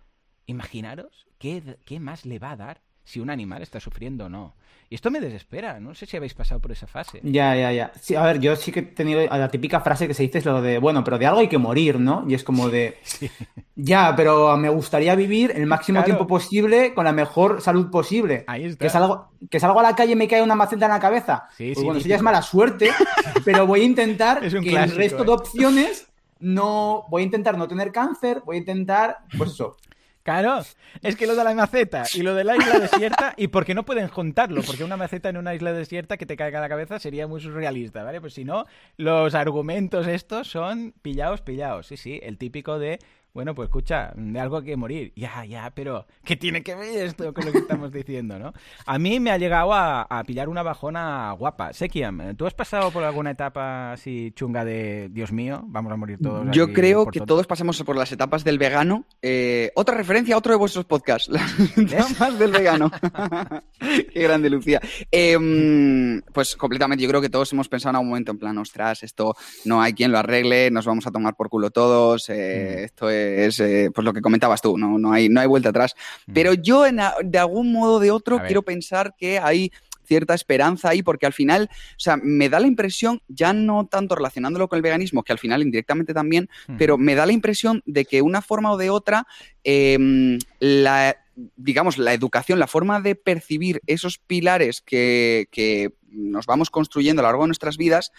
imaginaros 0.47 1.27
qué, 1.39 1.79
qué 1.85 2.01
más 2.01 2.27
le 2.27 2.39
va 2.39 2.53
a 2.53 2.57
dar 2.57 2.83
si 3.05 3.21
un 3.21 3.31
animal 3.31 3.63
está 3.63 3.81
sufriendo 3.81 4.27
o 4.27 4.29
no. 4.29 4.55
Y 4.89 4.95
esto 4.95 5.11
me 5.11 5.21
desespera, 5.21 5.81
no 5.81 5.95
sé 5.95 6.05
si 6.05 6.19
habéis 6.19 6.35
pasado 6.35 6.61
por 6.61 6.71
esa 6.71 6.87
fase. 6.87 7.19
Ya, 7.23 7.57
ya, 7.57 7.73
ya. 7.73 7.93
Sí, 7.99 8.15
a 8.15 8.23
ver, 8.25 8.41
yo 8.41 8.55
sí 8.57 8.71
que 8.73 8.81
he 8.81 8.83
tenido 8.83 9.27
la 9.27 9.49
típica 9.49 9.81
frase 9.81 10.07
que 10.07 10.13
se 10.13 10.23
dice 10.23 10.39
es 10.39 10.45
lo 10.45 10.61
de, 10.61 10.77
bueno, 10.77 11.03
pero 11.03 11.19
de 11.19 11.25
algo 11.25 11.41
hay 11.41 11.49
que 11.49 11.57
morir, 11.57 11.99
¿no? 11.99 12.27
Y 12.29 12.35
es 12.35 12.45
como 12.45 12.69
de, 12.69 12.99
ya, 13.75 14.15
pero 14.15 14.55
me 14.59 14.69
gustaría 14.69 15.15
vivir 15.15 15.51
el 15.55 15.67
máximo 15.67 16.05
tiempo 16.05 16.27
posible 16.27 16.93
con 16.93 17.07
la 17.07 17.13
mejor 17.13 17.63
salud 17.63 17.91
posible. 17.91 18.45
Ahí 18.47 18.67
está. 18.67 18.85
Que 18.85 18.91
salgo, 18.91 19.31
que 19.49 19.61
salgo 19.61 19.81
a 19.81 19.83
la 19.83 19.97
calle 19.97 20.13
y 20.13 20.17
me 20.17 20.29
cae 20.29 20.43
una 20.43 20.55
maceta 20.55 20.85
en 20.85 20.93
la 20.93 21.01
cabeza. 21.01 21.49
Sí, 21.57 21.69
pues 21.69 21.79
sí, 21.79 21.85
bueno, 21.85 21.99
eso 21.99 22.09
ya 22.09 22.17
es 22.17 22.23
mala 22.23 22.43
suerte, 22.43 22.91
pero 23.47 23.67
voy 23.67 23.81
a 23.81 23.85
intentar 23.85 24.41
que 24.41 24.49
clásico, 24.49 24.79
el 24.79 24.91
resto 24.91 25.23
¿eh? 25.23 25.27
de 25.27 25.33
opciones 25.33 26.13
no, 26.43 27.07
voy 27.09 27.23
a 27.23 27.25
intentar 27.25 27.57
no 27.57 27.69
tener 27.69 27.93
cáncer, 27.93 28.43
voy 28.45 28.57
a 28.57 28.59
intentar, 28.59 29.19
pues 29.39 29.53
eso, 29.53 29.77
Claro, 30.23 30.61
es 31.03 31.17
que 31.17 31.27
lo 31.27 31.35
de 31.35 31.43
la 31.43 31.53
maceta 31.53 32.05
y 32.15 32.23
lo 32.23 32.35
de 32.35 32.45
la 32.45 32.57
isla 32.57 32.79
desierta, 32.79 33.35
y 33.37 33.49
porque 33.49 33.75
no 33.75 33.85
pueden 33.85 34.07
juntarlo, 34.07 34.63
porque 34.63 34.85
una 34.85 34.97
maceta 34.97 35.29
en 35.29 35.37
una 35.37 35.53
isla 35.53 35.73
desierta 35.73 36.17
que 36.17 36.27
te 36.27 36.37
caiga 36.37 36.61
a 36.61 36.63
la 36.63 36.69
cabeza 36.69 37.01
sería 37.01 37.27
muy 37.27 37.41
surrealista, 37.41 38.05
¿vale? 38.05 38.21
Pues 38.21 38.35
si 38.35 38.45
no, 38.45 38.67
los 38.97 39.35
argumentos 39.35 40.07
estos 40.07 40.49
son 40.49 40.95
pillados, 41.03 41.41
pillados. 41.41 41.89
Sí, 41.89 41.97
sí, 41.97 42.21
el 42.23 42.39
típico 42.39 42.79
de, 42.79 43.01
bueno, 43.35 43.55
pues 43.55 43.69
escucha, 43.69 44.13
de 44.15 44.39
algo 44.39 44.59
hay 44.59 44.65
que 44.65 44.77
morir. 44.77 45.13
Ya, 45.17 45.45
ya, 45.45 45.73
pero 45.75 46.07
¿qué 46.25 46.37
tiene 46.37 46.63
que 46.63 46.75
ver 46.75 47.07
esto 47.07 47.33
con 47.33 47.47
lo 47.47 47.53
que 47.53 47.59
estamos 47.59 47.91
diciendo, 47.93 48.39
no? 48.39 48.53
A 48.85 48.99
mí 48.99 49.21
me 49.21 49.31
ha 49.31 49.39
llegado 49.39 49.73
a, 49.73 50.03
a 50.03 50.23
pillar 50.25 50.49
una 50.51 50.63
bajona 50.63 51.33
guapa. 51.33 51.73
Sekiam, 51.73 52.37
¿tú 52.37 52.47
has 52.47 52.55
pasado 52.55 52.91
por 52.91 53.05
alguna 53.05 53.31
etapa 53.31 53.93
así 53.93 54.33
chunga 54.37 54.65
de, 54.65 55.09
Dios 55.11 55.33
mío, 55.33 55.63
vamos 55.67 55.93
a 55.93 55.97
morir 55.97 56.19
todos? 56.23 56.47
Yo 56.53 56.65
aquí 56.65 56.73
creo 56.75 57.07
que 57.07 57.21
tontos"? 57.21 57.27
todos 57.35 57.47
pasamos 57.47 57.83
por 57.83 57.97
las 57.97 58.13
etapas 58.13 58.45
del 58.45 58.59
vegano. 58.59 59.05
Eh, 59.23 59.73
otra 59.77 59.97
referencia 59.97 60.35
a 60.35 60.39
otro 60.39 60.53
de 60.53 60.59
vuestros 60.59 60.85
podcasts, 60.85 61.29
las 61.31 61.79
etapas 61.79 62.39
del 62.39 62.51
vegano. 62.53 62.91
Qué 64.13 64.23
grande, 64.23 64.51
Lucía. 64.51 64.81
Eh, 65.11 66.21
pues 66.33 66.55
completamente, 66.57 67.03
yo 67.03 67.09
creo 67.09 67.21
que 67.21 67.31
todos 67.31 67.53
hemos 67.53 67.69
pensado 67.69 67.91
en 67.91 67.97
algún 67.97 68.09
momento 68.11 68.33
en 68.33 68.39
plan, 68.39 68.59
ostras, 68.59 69.03
esto 69.03 69.35
no 69.65 69.81
hay 69.81 69.95
quien 69.95 70.13
lo 70.13 70.19
arregle, 70.19 70.71
nos 70.71 70.85
vamos 70.87 71.07
a 71.07 71.11
tomar 71.11 71.35
por 71.35 71.49
culo 71.49 71.71
todos, 71.71 72.29
eh, 72.29 72.77
Mm. 72.81 72.85
esto 72.85 73.11
es 73.11 73.22
eh, 73.61 73.91
pues 73.95 74.05
lo 74.05 74.13
que 74.13 74.21
comentabas 74.21 74.61
tú, 74.63 74.77
no, 74.79 74.99
no, 74.99 75.13
hay, 75.13 75.29
no 75.29 75.41
hay 75.41 75.47
vuelta 75.47 75.69
atrás. 75.71 75.95
Mm. 76.27 76.33
Pero 76.33 76.55
yo 76.55 76.87
en 76.87 77.01
a- 77.01 77.15
de 77.25 77.39
algún 77.39 77.73
modo 77.73 77.95
o 77.95 78.01
de 78.01 78.11
otro 78.11 78.41
quiero 78.47 78.63
pensar 78.63 79.15
que 79.17 79.39
hay 79.39 79.71
cierta 80.05 80.35
esperanza 80.35 80.91
ahí, 80.91 81.03
porque 81.03 81.27
al 81.27 81.33
final, 81.33 81.71
o 81.73 81.99
sea, 82.01 82.19
me 82.23 82.49
da 82.49 82.59
la 82.61 82.67
impresión, 82.67 83.23
ya 83.29 83.53
no 83.53 83.87
tanto 83.87 84.15
relacionándolo 84.15 84.69
con 84.69 84.77
el 84.77 84.83
veganismo, 84.83 85.23
que 85.23 85.33
al 85.33 85.39
final 85.39 85.63
indirectamente 85.63 86.13
también, 86.13 86.49
Mm. 86.67 86.77
pero 86.77 86.99
me 86.99 87.15
da 87.15 87.25
la 87.25 87.33
impresión 87.33 87.83
de 87.87 88.05
que 88.05 88.21
una 88.21 88.43
forma 88.43 88.73
o 88.73 88.77
de 88.77 88.91
otra, 88.91 89.27
eh, 89.65 90.39
la, 90.59 91.17
digamos, 91.57 91.97
la 91.99 92.13
educación, 92.13 92.59
la 92.59 92.67
forma 92.67 93.01
de 93.01 93.15
percibir 93.15 93.81
esos 93.87 94.19
pilares 94.19 94.83
que, 94.83 95.47
que 95.51 95.95
nos 96.11 96.45
vamos 96.45 96.69
construyendo 96.69 97.21
a 97.21 97.23
lo 97.23 97.29
largo 97.29 97.45
de 97.45 97.49
nuestras 97.49 97.79
vidas, 97.79 98.13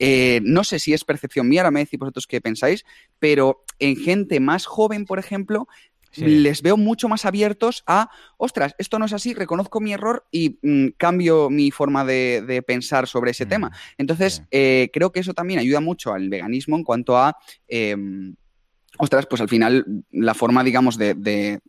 eh, 0.00 0.40
no 0.42 0.64
sé 0.64 0.80
si 0.80 0.92
es 0.92 1.04
percepción 1.04 1.48
mía, 1.48 1.60
ahora 1.60 1.70
me 1.70 1.80
decís 1.80 1.98
vosotros 2.00 2.26
qué 2.26 2.40
pensáis, 2.40 2.84
pero 3.20 3.64
en 3.78 3.94
gente 3.96 4.40
más 4.40 4.66
joven, 4.66 5.04
por 5.04 5.18
ejemplo, 5.20 5.68
Sí. 6.12 6.24
les 6.24 6.60
veo 6.62 6.76
mucho 6.76 7.08
más 7.08 7.24
abiertos 7.24 7.84
a, 7.86 8.10
ostras, 8.36 8.74
esto 8.78 8.98
no 8.98 9.04
es 9.04 9.12
así, 9.12 9.32
reconozco 9.32 9.78
mi 9.80 9.92
error 9.92 10.26
y 10.32 10.58
mm, 10.60 10.88
cambio 10.96 11.48
mi 11.50 11.70
forma 11.70 12.04
de, 12.04 12.42
de 12.44 12.62
pensar 12.62 13.06
sobre 13.06 13.30
ese 13.30 13.46
Mm. 13.46 13.48
tema. 13.48 13.70
Entonces, 13.96 14.34
Sí. 14.38 14.42
eh, 14.50 14.90
creo 14.92 15.12
que 15.12 15.20
eso 15.20 15.34
también 15.34 15.60
ayuda 15.60 15.78
mucho 15.78 16.12
al 16.12 16.28
veganismo 16.28 16.74
en 16.76 16.82
cuanto 16.82 17.16
a, 17.16 17.36
eh, 17.68 17.94
ostras, 18.98 19.26
pues 19.26 19.40
al 19.40 19.48
final 19.48 19.84
la 20.10 20.34
forma, 20.34 20.64
digamos, 20.64 20.98
de, 20.98 21.14
de 21.14 21.60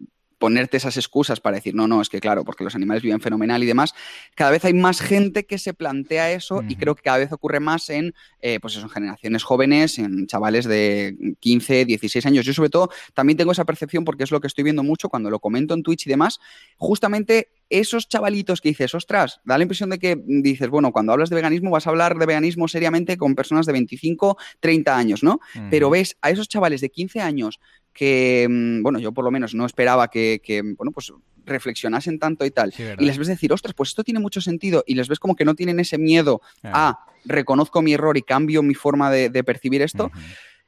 ponerte 0.42 0.78
esas 0.78 0.98
excusas 0.98 1.40
para 1.40 1.58
decir, 1.58 1.76
no, 1.76 1.88
no, 1.88 2.02
es 2.02 2.10
que 2.10 2.20
claro, 2.20 2.44
porque 2.44 2.64
los 2.64 2.74
animales 2.74 3.04
viven 3.04 3.22
fenomenal 3.22 3.62
y 3.62 3.68
demás, 3.68 3.94
cada 4.34 4.50
vez 4.50 4.66
hay 4.66 4.74
más 4.74 5.00
gente 5.00 5.46
que 5.46 5.60
se 5.60 5.76
plantea 5.76 6.32
eso 6.32 6.64
y 6.68 6.76
creo 6.78 6.96
que 6.96 7.04
cada 7.04 7.20
vez 7.20 7.32
ocurre 7.32 7.60
más 7.60 7.92
en, 7.92 8.16
eh, 8.42 8.60
pues 8.60 8.76
eso, 8.76 8.82
en 8.82 8.90
generaciones 8.90 9.44
jóvenes, 9.44 10.00
en 10.00 10.26
chavales 10.26 10.66
de 10.66 11.16
15, 11.40 11.86
16 11.86 12.26
años. 12.26 12.44
Yo 12.44 12.54
sobre 12.54 12.70
todo 12.70 12.90
también 13.14 13.38
tengo 13.38 13.52
esa 13.52 13.66
percepción 13.66 14.04
porque 14.04 14.24
es 14.24 14.32
lo 14.32 14.42
que 14.42 14.48
estoy 14.48 14.64
viendo 14.64 14.82
mucho 14.82 15.10
cuando 15.10 15.30
lo 15.30 15.38
comento 15.40 15.76
en 15.76 15.84
Twitch 15.84 16.08
y 16.08 16.10
demás, 16.10 16.40
justamente 16.76 17.50
esos 17.70 18.10
chavalitos 18.10 18.62
que 18.62 18.70
dices, 18.70 18.94
ostras, 18.96 19.42
da 19.46 19.58
la 19.58 19.64
impresión 19.64 19.92
de 19.92 20.00
que 20.00 20.22
dices, 20.26 20.70
bueno, 20.70 20.92
cuando 20.92 21.14
hablas 21.14 21.30
de 21.30 21.36
veganismo 21.36 21.70
vas 21.70 21.88
a 21.88 21.92
hablar 21.92 22.18
de 22.18 22.26
veganismo 22.26 22.68
seriamente 22.68 23.16
con 23.16 23.36
personas 23.36 23.66
de 23.68 23.74
25, 23.74 24.38
30 24.60 24.98
años, 24.98 25.24
¿no? 25.24 25.40
Pero 25.70 25.90
ves 25.90 26.18
a 26.22 26.32
esos 26.32 26.50
chavales 26.50 26.82
de 26.82 26.90
15 26.90 27.22
años 27.22 27.60
que, 27.94 28.48
mm, 28.50 28.84
bueno, 28.84 29.00
yo 29.00 29.12
por 29.12 29.24
lo 29.26 29.32
menos 29.32 29.54
no 29.54 29.66
esperaba 29.66 30.10
que, 30.10 30.42
que, 30.44 30.62
bueno, 30.62 30.92
pues 30.92 31.12
reflexionasen 31.46 32.20
tanto 32.20 32.46
y 32.46 32.52
tal. 32.52 32.72
Y 33.04 33.06
les 33.06 33.18
ves 33.18 33.28
decir, 33.28 33.52
ostras, 33.52 33.74
pues 33.74 33.90
esto 33.90 34.04
tiene 34.04 34.20
mucho 34.20 34.42
sentido. 34.42 34.84
Y 34.86 34.96
les 34.96 35.08
ves 35.08 35.20
como 35.20 35.36
que 35.36 35.46
no 35.46 35.56
tienen 35.56 35.80
ese 35.80 35.98
miedo 35.98 36.42
a 36.74 37.00
reconozco 37.26 37.82
mi 37.82 37.94
error 37.94 38.18
y 38.18 38.22
cambio 38.22 38.64
mi 38.64 38.74
forma 38.76 39.12
de, 39.12 39.30
de 39.30 39.44
percibir 39.44 39.82
esto. 39.82 40.12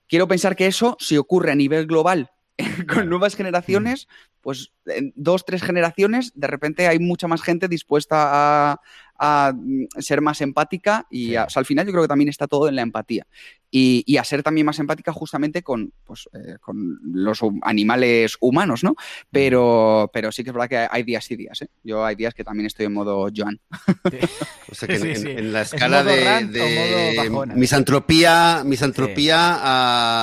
Quiero 0.07 0.27
pensar 0.27 0.55
que 0.55 0.67
eso, 0.67 0.97
si 0.99 1.17
ocurre 1.17 1.51
a 1.51 1.55
nivel 1.55 1.87
global 1.87 2.31
con 2.93 3.09
nuevas 3.09 3.35
generaciones, 3.35 4.07
pues 4.41 4.71
en 4.85 5.13
dos, 5.15 5.45
tres 5.45 5.63
generaciones, 5.63 6.31
de 6.35 6.47
repente 6.47 6.87
hay 6.87 6.99
mucha 6.99 7.27
más 7.27 7.41
gente 7.41 7.67
dispuesta 7.67 8.71
a, 8.73 8.81
a, 9.17 9.53
mm, 9.55 9.85
ser 9.99 10.21
más 10.21 10.41
empática 10.41 11.07
y 11.09 11.27
Sí. 11.29 11.35
a- 11.35 11.45
o 11.45 11.49
sea, 11.49 11.61
al 11.61 11.65
final 11.65 11.85
yo 11.85 11.91
creo 11.93 12.03
que 12.03 12.07
también 12.09 12.29
está 12.29 12.45
todo 12.47 12.67
en 12.67 12.75
la 12.75 12.81
empatía 12.83 13.25
y, 13.75 14.03
y 14.05 14.17
a 14.17 14.23
ser 14.23 14.43
también 14.43 14.67
más 14.67 14.77
empática 14.77 15.11
justamente 15.11 15.63
con, 15.63 15.91
pues, 16.05 16.29
eh, 16.33 16.57
con 16.61 16.99
los 17.11 17.39
animales 17.63 18.37
humanos, 18.39 18.83
¿no? 18.83 18.95
Pero, 19.31 20.11
pero 20.13 20.31
sí 20.31 20.43
que 20.43 20.51
es 20.51 20.53
verdad 20.53 20.69
que 20.69 20.87
hay 20.91 21.01
días 21.01 21.29
y 21.31 21.35
días, 21.35 21.59
¿eh? 21.63 21.69
Yo 21.83 22.05
hay 22.05 22.15
días 22.15 22.35
que 22.35 22.43
también 22.43 22.67
estoy 22.67 22.85
en 22.85 22.93
modo 22.93 23.27
Joan. 23.35 23.59
Sí. 24.11 24.17
O 24.71 24.75
sea 24.75 24.87
que 24.87 24.97
Sí, 24.97 25.07
en, 25.09 25.17
sí. 25.21 25.27
en 25.29 25.53
la 25.53 25.61
¿Es 25.61 25.73
escala 25.73 26.03
modo 26.03 26.15
de, 26.15 26.45
de 26.47 27.13
bajona? 27.17 27.53
misantropía, 27.53 28.63
misantropía 28.65 29.59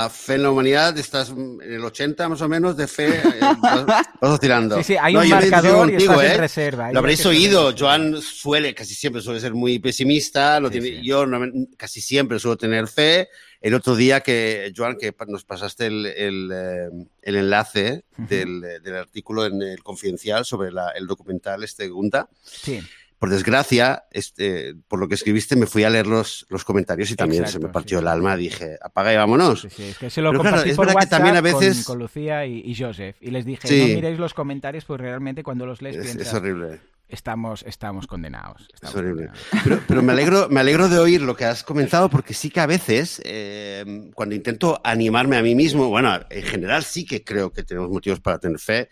a 0.04 0.10
fe 0.10 0.34
en 0.34 0.42
la 0.42 0.50
humanidad, 0.50 0.96
estás 0.98 1.30
en 1.30 1.58
el 1.62 1.84
80 1.84 2.28
más 2.28 2.40
o 2.40 2.48
menos 2.48 2.76
de 2.76 2.86
fe, 2.88 3.08
eh, 3.10 3.40
vas, 3.60 3.86
vas 3.86 4.06
oscilando. 4.20 4.76
Sí, 4.78 4.84
sí, 4.84 4.96
hay 5.00 5.14
No, 5.14 5.20
un 5.20 5.28
marcador 5.28 5.90
y 5.90 5.96
estás 5.96 6.20
en 6.22 6.26
¿eh? 6.32 6.36
reserva. 6.36 6.92
Lo 6.92 6.98
habréis 6.98 7.20
en 7.24 7.28
oído. 7.28 7.74
Joan 7.78 8.20
suele, 8.22 8.74
casi 8.74 8.94
siempre 8.94 9.22
suele 9.22 9.38
ser 9.40 9.54
muy 9.54 9.78
pesimista, 9.78 10.58
lo 10.58 10.68
Sí, 10.68 10.80
tiene, 10.80 10.98
sí. 11.00 11.06
yo 11.06 11.26
no- 11.26 11.40
casi 11.76 12.00
siempre 12.00 12.38
suelo 12.38 12.56
tener 12.56 12.88
fe. 12.88 13.28
El 13.60 13.74
otro 13.74 13.94
día 13.94 14.20
que, 14.20 14.72
Joan, 14.74 14.96
que 14.96 15.14
nos 15.28 15.44
pasaste 15.44 15.86
el, 15.86 16.06
el, 16.06 16.50
eh, 16.52 16.88
el 17.22 17.36
enlace 17.36 18.04
del, 18.16 18.64
eh, 18.64 18.80
del 18.80 18.96
artículo 18.96 19.44
en 19.44 19.60
el 19.60 19.82
Confidencial 19.82 20.44
sobre 20.46 20.72
la- 20.72 20.90
el 20.92 21.06
documental 21.06 21.62
este 21.62 21.88
Gunta, 21.88 22.28
Sí. 22.42 22.80
por 23.18 23.28
desgracia, 23.28 24.04
este, 24.12 24.74
por 24.88 24.98
lo 24.98 25.08
que 25.08 25.14
escribiste, 25.14 25.56
me 25.56 25.66
fui 25.66 25.84
a 25.84 25.90
leer 25.90 26.06
los, 26.06 26.46
los 26.48 26.64
comentarios 26.64 27.10
y 27.10 27.16
también 27.16 27.46
se 27.48 27.58
me 27.58 27.68
partió 27.68 27.98
sí. 27.98 28.02
el 28.02 28.08
alma. 28.08 28.34
Dije, 28.34 28.78
apaga 28.80 29.12
y 29.12 29.16
vámonos. 29.18 29.60
Sí, 29.60 29.68
sí, 29.68 29.82
es 29.90 29.98
que 29.98 30.08
se 30.08 30.22
lo 30.22 30.30
Pero 30.30 30.40
claro, 30.40 30.54
compartí 30.56 30.70
es 30.70 30.76
por 30.76 30.86
verdad 30.86 30.92
que 31.00 31.04
WhatsApp 31.04 31.10
también 31.18 31.36
a 31.36 31.42
con- 31.52 31.60
veces- 31.60 31.84
con, 31.84 31.98
Lucía 31.98 32.46
y, 32.46 32.62
y 32.64 32.74
Joseph 32.74 33.16
y 33.20 33.30
les 33.30 33.44
dije, 33.44 33.68
no 33.78 33.94
miréis 33.94 34.18
los 34.18 34.32
comentarios 34.32 34.86
pues 34.86 34.98
realmente 34.98 35.42
cuando 35.42 35.66
los 35.66 35.82
lees 35.82 35.96
Es, 35.96 36.02
piensas, 36.04 36.28
es 36.28 36.32
horrible. 36.32 36.80
Estamos, 37.10 37.62
estamos 37.66 38.06
condenados. 38.06 38.68
estamos 38.72 38.96
horrible. 38.96 39.26
condenados". 39.28 39.46
Pero, 39.64 39.80
pero 39.86 40.02
me, 40.02 40.12
alegro, 40.12 40.48
me 40.48 40.60
alegro 40.60 40.88
de 40.88 40.98
oír 40.98 41.22
lo 41.22 41.36
que 41.36 41.44
has 41.44 41.62
comentado 41.64 42.08
porque 42.10 42.34
sí 42.34 42.50
que 42.50 42.60
a 42.60 42.66
veces, 42.66 43.20
eh, 43.24 44.10
cuando 44.14 44.34
intento 44.34 44.80
animarme 44.84 45.36
a 45.36 45.42
mí 45.42 45.54
mismo, 45.54 45.88
bueno, 45.88 46.18
en 46.30 46.42
general 46.42 46.84
sí 46.84 47.04
que 47.04 47.22
creo 47.24 47.52
que 47.52 47.62
tenemos 47.64 47.90
motivos 47.90 48.20
para 48.20 48.38
tener 48.38 48.58
fe 48.58 48.88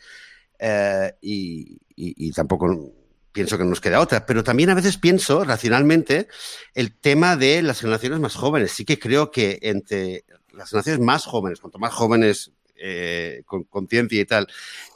eh, 0.59 1.13
y, 1.21 1.79
y- 1.95 2.29
y 2.29 2.33
tampoco 2.33 2.93
pienso 3.33 3.57
que 3.57 3.65
nos 3.65 3.81
queda 3.81 4.01
otra, 4.01 4.27
pero 4.27 4.43
también 4.43 4.71
a 4.71 4.75
veces 4.75 4.97
pienso 4.97 5.45
racionalmente 5.45 6.27
el 6.75 6.97
tema 6.99 7.37
de 7.37 7.63
las 7.63 7.81
generaciones 7.81 8.19
más 8.19 8.35
jóvenes. 8.35 8.73
Sí 8.73 8.85
que 8.85 8.99
creo 8.99 9.31
que 9.31 9.59
entre 9.63 10.25
las 10.53 10.71
generaciones 10.71 11.01
más 11.01 11.25
jóvenes, 11.25 11.61
cuanto 11.61 11.79
más 11.79 11.95
jóvenes 11.95 12.53
eh, 12.81 13.43
con 13.45 13.65
conciencia 13.65 14.21
y 14.21 14.25
tal, 14.25 14.47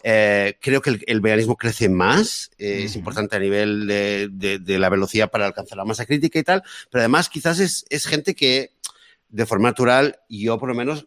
eh, 0.03 0.57
creo 0.61 0.81
que 0.81 1.01
el, 1.07 1.21
veganismo 1.21 1.57
crece 1.57 1.89
más, 1.89 2.51
eh, 2.59 2.83
es 2.85 2.97
importante 2.97 3.37
a 3.37 3.39
nivel 3.39 3.87
de, 3.87 4.79
la 4.79 4.89
velocidad 4.89 5.31
para 5.31 5.47
alcanzar 5.47 5.79
la 5.79 5.85
masa 5.85 6.07
crítica 6.07 6.39
y 6.39 6.43
tal, 6.43 6.63
pero 6.91 7.01
además 7.01 7.29
quizás 7.29 7.61
es, 7.61 8.07
gente 8.07 8.35
que 8.35 8.73
de 9.29 9.47
forma 9.47 9.69
natural, 9.69 10.17
yo 10.29 10.59
por 10.59 10.69
lo 10.69 10.75
menos 10.75 11.07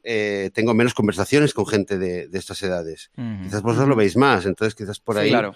tengo 0.53 0.73
menos 0.73 0.93
conversaciones 0.93 1.53
con 1.53 1.67
gente 1.67 1.97
de, 1.97 2.29
estas 2.33 2.61
edades. 2.63 3.11
Quizás 3.43 3.61
vosotros 3.61 3.89
lo 3.89 3.95
veis 3.95 4.17
más, 4.17 4.45
entonces 4.45 4.75
quizás 4.75 4.99
por 4.99 5.17
ahí... 5.17 5.29
claro. 5.29 5.55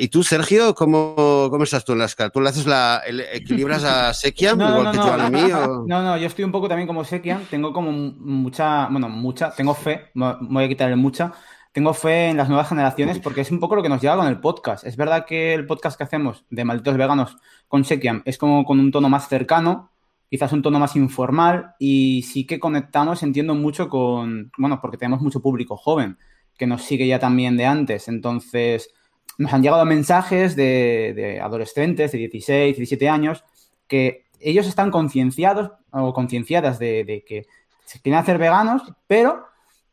¿Y 0.00 0.08
tú, 0.08 0.22
Sergio, 0.22 0.74
cómo, 0.74 1.48
cómo 1.50 1.64
estás 1.64 1.84
tú 1.84 1.92
en 1.92 1.98
la 1.98 2.04
escala? 2.04 2.30
¿Tú 2.30 2.40
le 2.40 2.50
haces 2.50 2.66
la, 2.66 3.02
equilibras 3.32 3.82
a 3.82 4.14
Sekian 4.14 4.60
igual 4.60 4.92
que 4.92 4.96
no, 4.96 5.04
a 5.04 5.30
mí? 5.30 5.40
No, 5.86 6.02
no, 6.02 6.16
yo 6.16 6.26
estoy 6.28 6.44
un 6.44 6.52
poco 6.52 6.68
también 6.68 6.86
como 6.86 7.04
Sekian. 7.04 7.46
Tengo 7.50 7.72
como 7.72 7.90
mucha, 7.90 8.86
bueno, 8.86 9.08
mucha, 9.08 9.50
tengo 9.50 9.74
fe, 9.74 10.10
voy 10.14 10.64
a 10.64 10.68
quitarle 10.68 10.96
mucha. 10.96 11.32
Tengo 11.72 11.94
fe 11.94 12.28
en 12.28 12.36
las 12.36 12.48
nuevas 12.48 12.68
generaciones 12.68 13.18
porque 13.18 13.40
es 13.40 13.50
un 13.50 13.58
poco 13.58 13.74
lo 13.76 13.82
que 13.82 13.88
nos 13.88 14.00
lleva 14.02 14.16
con 14.16 14.26
el 14.26 14.40
podcast. 14.40 14.86
Es 14.86 14.96
verdad 14.96 15.24
que 15.24 15.54
el 15.54 15.66
podcast 15.66 15.96
que 15.96 16.04
hacemos 16.04 16.44
de 16.50 16.64
Malditos 16.64 16.98
Veganos 16.98 17.38
con 17.66 17.84
Sekian 17.84 18.22
es 18.26 18.36
como 18.36 18.64
con 18.66 18.78
un 18.78 18.92
tono 18.92 19.08
más 19.08 19.26
cercano, 19.26 19.90
quizás 20.28 20.52
un 20.52 20.60
tono 20.60 20.78
más 20.78 20.96
informal 20.96 21.74
y 21.78 22.22
sí 22.22 22.46
que 22.46 22.60
conectamos, 22.60 23.22
entiendo 23.22 23.54
mucho 23.54 23.88
con, 23.88 24.52
bueno, 24.58 24.80
porque 24.82 24.98
tenemos 24.98 25.22
mucho 25.22 25.40
público 25.40 25.78
joven 25.78 26.18
que 26.58 26.66
nos 26.66 26.82
sigue 26.82 27.06
ya 27.06 27.18
también 27.18 27.56
de 27.56 27.64
antes. 27.64 28.06
Entonces 28.06 28.90
nos 29.38 29.52
han 29.52 29.62
llegado 29.62 29.84
mensajes 29.84 30.56
de, 30.56 31.40
adolescentes 31.42 32.12
de 32.12 32.18
16, 32.18 32.76
17 32.76 33.08
años 33.08 33.44
que 33.86 34.26
ellos 34.40 34.66
están 34.66 34.90
concienciados 34.90 35.70
o 35.90 36.12
concienciadas 36.12 36.78
de, 36.78 37.24
que 37.26 37.46
se 37.84 38.00
quieren 38.00 38.20
hacer 38.20 38.38
veganos, 38.38 38.82
pero 39.06 39.46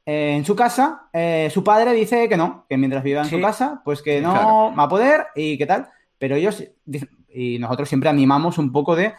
eh, 0.06 0.36
en 0.36 0.46
su 0.46 0.56
casa 0.56 1.10
eh, 1.14 1.50
su 1.54 1.64
padre 1.64 1.94
dice 1.94 2.30
que 2.30 2.38
no, 2.38 2.66
que 2.70 2.78
mientras 2.78 3.04
viva 3.04 3.22
en 3.22 3.30
su 3.30 3.40
casa, 3.42 3.82
pues 3.84 4.02
que 4.02 4.22
no 4.22 4.74
va 4.78 4.84
a 4.84 4.90
poder 4.90 5.28
y 5.36 5.58
qué 5.58 5.66
tal. 5.66 5.90
Pero 6.18 6.36
ellos, 6.36 6.64
y 7.34 7.60
nosotros 7.60 7.88
siempre 7.88 8.10
animamos 8.10 8.58
un 8.58 8.72
poco 8.72 8.96
de 8.96 9.14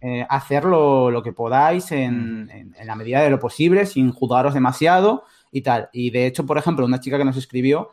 eh, 0.00 0.24
hacer 0.28 0.64
lo, 0.64 1.20
que 1.22 1.32
podáis 1.32 1.90
en, 1.92 2.48
en, 2.50 2.86
la 2.86 2.94
medida 2.94 3.20
de 3.20 3.30
lo 3.30 3.38
posible, 3.38 3.84
sin 3.84 4.12
juzgaros 4.12 4.54
demasiado 4.54 5.24
y 5.50 5.62
tal. 5.62 5.88
Y 5.92 6.10
de 6.10 6.26
hecho, 6.26 6.46
por 6.46 6.56
ejemplo, 6.56 6.86
una 6.86 7.00
chica 7.00 7.18
que 7.18 7.24
nos 7.24 7.36
escribió 7.36 7.90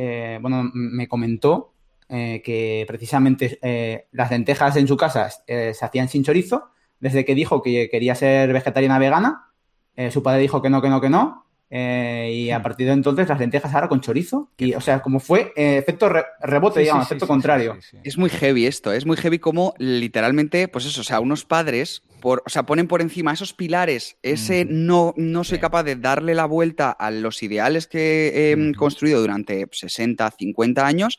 eh, 0.00 0.38
bueno, 0.40 0.70
me 0.72 1.08
comentó 1.08 1.72
eh, 2.08 2.40
que 2.44 2.84
precisamente 2.86 3.58
eh, 3.60 4.06
las 4.12 4.30
lentejas 4.30 4.76
en 4.76 4.86
su 4.86 4.96
casa 4.96 5.28
se 5.28 5.76
hacían 5.80 6.08
sin 6.08 6.22
chorizo. 6.22 6.70
Desde 7.00 7.24
que 7.24 7.34
dijo 7.34 7.62
que 7.62 7.88
quería 7.90 8.14
ser 8.14 8.52
vegetariana 8.52 9.00
vegana, 9.00 9.50
su 10.10 10.22
padre 10.22 10.42
dijo 10.42 10.62
que 10.62 10.70
no, 10.70 10.80
que 10.80 10.88
no, 10.88 11.00
que 11.00 11.10
no. 11.10 11.46
y 11.68 12.50
a 12.50 12.60
hmm. 12.60 12.62
partir 12.62 12.86
de 12.86 12.92
entonces 12.92 13.28
las 13.28 13.40
lentejas 13.40 13.74
ahora 13.74 13.88
con 13.88 14.00
chorizo. 14.00 14.52
Y, 14.56 14.72
o 14.74 14.80
sea, 14.80 15.00
como 15.00 15.18
fue 15.18 15.52
efecto 15.56 16.08
rebote, 16.40 16.78
digamos, 16.78 17.06
efecto 17.06 17.26
contrario. 17.26 17.76
Es 18.04 18.16
muy 18.16 18.30
heavy 18.30 18.66
esto, 18.66 18.92
es 18.92 19.04
muy 19.04 19.16
heavy 19.16 19.40
como 19.40 19.74
literalmente, 19.78 20.68
pues 20.68 20.86
eso, 20.86 21.00
o 21.00 21.04
sea, 21.04 21.18
unos 21.18 21.44
padres 21.44 22.04
por, 22.20 22.42
o 22.46 22.50
sea, 22.50 22.64
ponen 22.64 22.88
por 22.88 23.00
encima 23.00 23.32
esos 23.32 23.52
pilares, 23.52 24.16
ese 24.22 24.64
no, 24.64 25.14
no 25.16 25.44
soy 25.44 25.58
capaz 25.58 25.84
de 25.84 25.96
darle 25.96 26.34
la 26.34 26.46
vuelta 26.46 26.90
a 26.90 27.10
los 27.10 27.42
ideales 27.42 27.86
que 27.86 28.52
he 28.52 28.74
construido 28.74 29.20
durante 29.20 29.66
60, 29.70 30.30
50 30.30 30.86
años, 30.86 31.18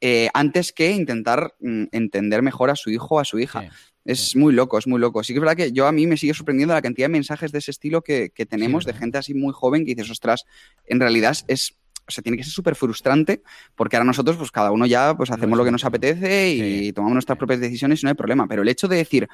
eh, 0.00 0.30
antes 0.32 0.72
que 0.72 0.92
intentar 0.92 1.54
mm, 1.60 1.84
entender 1.92 2.40
mejor 2.42 2.70
a 2.70 2.76
su 2.76 2.90
hijo 2.90 3.16
o 3.16 3.20
a 3.20 3.24
su 3.24 3.38
hija. 3.38 3.68
es 4.04 4.34
muy 4.34 4.54
loco, 4.54 4.78
es 4.78 4.86
muy 4.86 4.98
loco. 4.98 5.22
Sí 5.22 5.34
que 5.34 5.38
es 5.38 5.40
verdad 5.42 5.56
que 5.56 5.72
yo 5.72 5.86
a 5.86 5.92
mí 5.92 6.06
me 6.06 6.16
sigue 6.16 6.32
sorprendiendo 6.32 6.74
la 6.74 6.80
cantidad 6.82 7.04
de 7.04 7.12
mensajes 7.12 7.52
de 7.52 7.58
ese 7.58 7.70
estilo 7.70 8.02
que, 8.02 8.32
tenemos 8.48 8.84
de 8.86 8.94
gente 8.94 9.18
así 9.18 9.34
muy 9.34 9.52
joven 9.52 9.84
que 9.84 9.94
dices, 9.94 10.10
ostras, 10.10 10.46
en 10.86 11.00
realidad 11.00 11.36
es, 11.48 11.76
o 12.08 12.10
sea, 12.10 12.22
tiene 12.22 12.38
que 12.38 12.44
ser 12.44 12.52
súper 12.52 12.76
frustrante 12.76 13.42
porque 13.76 13.96
ahora 13.96 14.06
nosotros, 14.06 14.38
pues 14.38 14.50
cada 14.50 14.72
uno 14.72 14.86
ya 14.86 15.14
pues 15.16 15.30
hacemos 15.30 15.58
lo 15.58 15.64
que 15.64 15.70
nos 15.70 15.84
apetece 15.84 16.50
y 16.50 16.92
tomamos 16.92 17.14
nuestras 17.14 17.36
propias 17.36 17.60
decisiones 17.60 18.02
y 18.02 18.06
no 18.06 18.08
hay 18.08 18.16
problema. 18.16 18.48
Pero 18.48 18.62
el 18.62 18.68
hecho 18.68 18.88
de 18.88 18.96
decir, 18.96 19.28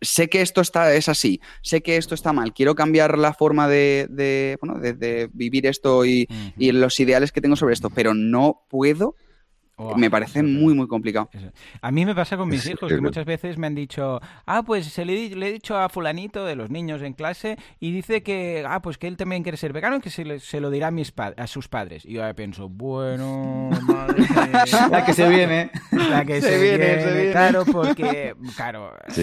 sé 0.00 0.28
que 0.28 0.40
esto 0.40 0.60
está, 0.60 0.94
es 0.94 1.08
así, 1.08 1.40
sé 1.62 1.82
que 1.82 1.96
esto 1.96 2.14
está 2.14 2.32
mal, 2.32 2.52
quiero 2.52 2.74
cambiar 2.74 3.18
la 3.18 3.34
forma 3.34 3.68
de, 3.68 4.56
bueno, 4.60 4.80
de, 4.80 5.28
vivir 5.32 5.66
esto 5.66 6.04
y, 6.04 6.28
y, 6.56 6.72
los 6.72 6.98
ideales 7.00 7.32
que 7.32 7.40
tengo 7.40 7.56
sobre 7.56 7.74
esto, 7.74 7.90
pero 7.90 8.14
no 8.14 8.62
puedo 8.68 9.16
me 9.96 10.10
parece 10.10 10.42
muy, 10.42 10.74
muy 10.74 10.88
complicado. 10.88 11.30
A 11.80 11.90
mí 11.90 12.04
me 12.04 12.14
pasa 12.14 12.36
con 12.36 12.48
mis 12.48 12.66
hijos, 12.66 12.88
que 12.88 13.00
muchas 13.00 13.24
veces 13.24 13.58
me 13.58 13.66
han 13.66 13.74
dicho, 13.74 14.20
ah, 14.46 14.62
pues 14.64 14.86
se 14.86 15.04
le, 15.04 15.26
he 15.26 15.52
dicho 15.52 15.76
a 15.76 15.88
fulanito 15.88 16.44
de 16.44 16.56
los 16.56 16.70
niños 16.70 17.02
en 17.02 17.12
clase 17.12 17.56
y 17.80 17.92
dice 17.92 18.22
que, 18.22 18.64
ah, 18.66 18.82
pues 18.82 18.98
que 18.98 19.06
él 19.06 19.16
también 19.16 19.42
quiere 19.42 19.56
ser 19.56 19.72
vegano 19.72 19.96
y 19.96 20.00
que 20.00 20.10
se, 20.10 20.60
lo 20.60 20.70
dirá 20.70 20.88
a, 20.88 20.90
mis 20.90 21.12
a 21.16 21.46
sus 21.46 21.68
padres. 21.68 22.04
Y 22.04 22.14
yo 22.14 22.34
pienso, 22.34 22.68
bueno, 22.68 23.70
madre 23.86 24.24
La 24.90 25.04
que 25.04 25.12
se 25.12 25.28
viene. 25.28 25.70
La 25.92 26.24
que 26.24 26.40
se, 26.40 26.60
viene, 26.60 27.30
claro, 27.30 27.64
porque, 27.64 28.34
claro, 28.56 28.94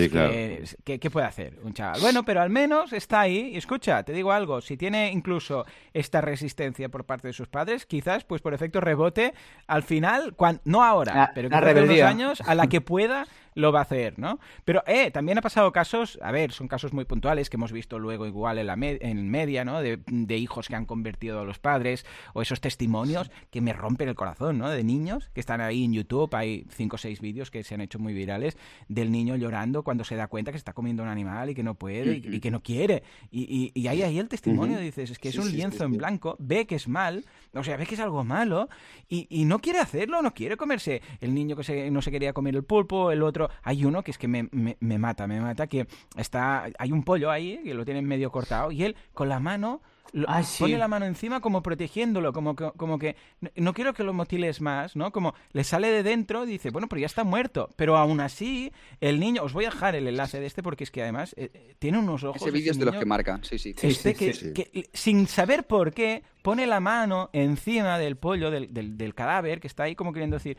¿qué, 0.84 1.10
puede 1.12 1.26
hacer 1.26 1.60
un 1.64 1.74
chaval? 1.74 2.02
Bueno, 2.02 2.24
pero 2.24 2.42
al 2.42 2.50
menos 2.50 2.94
está 2.94 3.22
ahí. 3.22 3.52
Y 3.54 3.58
escucha, 3.58 4.04
te 4.04 4.14
digo 4.14 4.32
algo, 4.32 4.62
si 4.62 4.78
tiene 4.78 5.12
incluso 5.12 5.66
esta 5.94 6.22
resistencia 6.22 6.90
por 6.90 7.06
parte 7.06 7.28
de 7.28 7.34
sus 7.34 7.48
padres, 7.48 7.86
quizás, 7.86 8.24
pues 8.24 8.42
por 8.42 8.54
efecto 8.54 8.82
rebote, 8.82 9.34
al 9.68 9.84
final 9.84 10.36
no 10.64 10.84
ahora, 10.84 11.32
pero 11.34 11.50
que 11.50 11.56
en 11.56 11.84
unos 11.84 12.02
años, 12.02 12.42
a 12.46 12.56
la 12.56 12.68
que 12.68 12.82
pueda, 12.82 13.28
lo 13.56 13.72
va 13.72 13.80
a 13.80 13.84
hacer, 13.84 14.20
¿no? 14.20 14.40
Pero, 14.66 14.84
eh, 14.86 15.12
también 15.12 15.38
ha 15.38 15.42
pasado 15.42 15.72
casos, 15.72 16.20
a 16.22 16.32
ver, 16.32 16.52
son 16.52 16.68
casos 16.68 16.94
muy 16.94 17.06
puntuales 17.06 17.50
que 17.50 17.56
hemos 17.56 17.72
visto 17.72 17.98
luego 17.98 18.28
igual 18.28 18.60
en 18.60 18.68
la 18.68 18.76
en 18.76 19.30
media, 19.30 19.64
¿no? 19.64 19.82
De, 19.82 20.36
hijos 20.36 20.68
que 20.68 20.76
han 20.76 20.86
convertido 20.86 21.40
a 21.40 21.46
los 21.46 21.60
padres, 21.60 22.06
o 22.34 22.42
esos 22.42 22.60
testimonios 22.60 23.32
que 23.50 23.62
me 23.62 23.72
rompen 23.72 24.10
el 24.10 24.16
corazón, 24.16 24.58
¿no? 24.58 24.70
De 24.70 24.84
niños 24.84 25.30
que 25.34 25.40
están 25.40 25.62
ahí 25.62 25.86
en 25.86 25.94
YouTube, 25.94 26.36
hay 26.36 26.68
cinco 26.70 26.96
o 26.96 27.00
seis 27.00 27.22
vídeos 27.22 27.50
que 27.50 27.64
se 27.64 27.74
han 27.74 27.82
hecho 27.82 27.98
muy 28.00 28.14
virales, 28.14 28.58
del 28.90 29.12
niño 29.12 29.38
llorando 29.38 29.84
cuando 29.84 30.04
se 30.04 30.16
da 30.16 30.28
cuenta 30.28 30.52
que 30.52 30.58
se 30.58 30.62
está 30.62 30.74
comiendo 30.74 31.04
un 31.04 31.10
animal 31.10 31.50
y 31.50 31.56
que 31.56 31.64
no 31.64 31.76
puede 31.76 32.18
y, 32.18 32.40
que 32.42 32.52
no 32.52 32.62
quiere. 32.62 33.04
Y, 33.32 33.72
y, 33.74 33.88
ahí, 33.88 34.04
ahí 34.04 34.20
el 34.20 34.28
testimonio, 34.28 34.78
dices, 34.80 35.12
es 35.12 35.20
que 35.20 35.30
es 35.30 35.38
un 35.38 35.50
lienzo 35.50 35.86
en 35.86 35.94
blanco, 35.94 36.36
ve 36.40 36.68
que 36.68 36.76
es 36.76 36.90
mal, 36.90 37.24
o 37.54 37.64
sea, 37.64 37.78
ve 37.78 37.86
que 37.86 37.96
es 37.96 38.02
algo 38.02 38.24
malo 38.26 38.68
y, 39.08 39.46
no 39.46 39.60
quiere 39.60 39.80
hacerlo, 39.80 40.22
no 40.22 40.34
quiere 40.34 40.58
comerse. 40.58 41.02
El 41.22 41.34
niño 41.34 41.56
que 41.56 41.92
no 41.92 42.02
se 42.02 42.12
quería 42.12 42.34
comer 42.34 42.56
el 42.56 42.64
pulpo, 42.64 43.12
el 43.12 43.24
otro 43.24 43.45
hay 43.64 43.86
uno 43.86 44.04
que 44.04 44.12
es 44.12 44.18
que 44.18 44.28
me, 44.28 44.50
me, 44.52 45.00
mata, 45.00 45.28
me 45.28 45.40
mata, 45.40 45.68
que 45.68 45.88
está, 46.18 46.66
hay 46.78 46.92
un 46.92 47.04
pollo 47.04 47.32
ahí, 47.32 47.62
que 47.64 47.74
lo 47.74 47.86
tienen 47.86 48.06
medio 48.06 48.32
cortado, 48.32 48.72
y 48.72 48.84
él 48.84 48.96
con 49.14 49.30
la 49.30 49.40
mano 49.40 49.82
ah, 50.28 50.42
pone 50.60 50.78
la 50.78 50.88
mano 50.88 51.06
encima 51.06 51.42
como 51.42 51.62
protegiéndolo, 51.62 52.34
como 52.34 52.56
que, 52.56 52.72
como 52.78 52.98
que 53.00 53.16
no 53.56 53.74
quiero 53.74 53.94
que 53.94 54.04
lo 54.04 54.14
motiles 54.14 54.62
más, 54.62 54.96
¿no? 54.96 55.12
Como 55.12 55.34
le 55.52 55.64
sale 55.64 55.90
de 55.90 56.04
dentro 56.04 56.46
y 56.46 56.48
dice, 56.48 56.70
bueno, 56.70 56.88
pero 56.88 57.00
ya 57.00 57.06
está 57.06 57.24
muerto. 57.24 57.70
Pero 57.76 57.98
aún 57.98 58.20
así, 58.20 58.72
el 59.02 59.20
niño, 59.20 59.44
os 59.44 59.54
voy 59.54 59.66
a 59.66 59.70
dejar 59.70 59.96
el 59.96 60.08
enlace 60.08 60.40
de 60.40 60.46
este 60.46 60.64
porque 60.64 60.84
es 60.84 60.92
que 60.92 61.02
además 61.02 61.34
eh, 61.38 61.52
eh, 61.54 61.76
tiene 61.80 62.00
unos 62.00 62.24
ojos. 62.24 62.42
Ese 62.42 62.52
vídeo 62.52 62.72
es 62.72 62.80
de 62.80 62.86
los 62.86 62.96
que 62.96 63.06
marcan, 63.06 63.44
sí, 63.44 63.58
sí. 63.58 63.76
Este 63.82 64.14
que, 64.14 64.90
sin 64.94 65.28
saber 65.28 65.68
por 65.68 65.94
qué 65.94 66.24
pone 66.42 66.66
la 66.68 66.80
mano 66.80 67.30
encima 67.34 67.98
del 67.98 68.18
pollo, 68.18 68.52
del, 68.52 68.74
del, 68.74 68.98
del 68.98 69.14
cadáver, 69.14 69.60
que 69.60 69.68
está 69.68 69.84
ahí 69.84 69.96
como 69.96 70.14
queriendo 70.14 70.38
decir, 70.38 70.58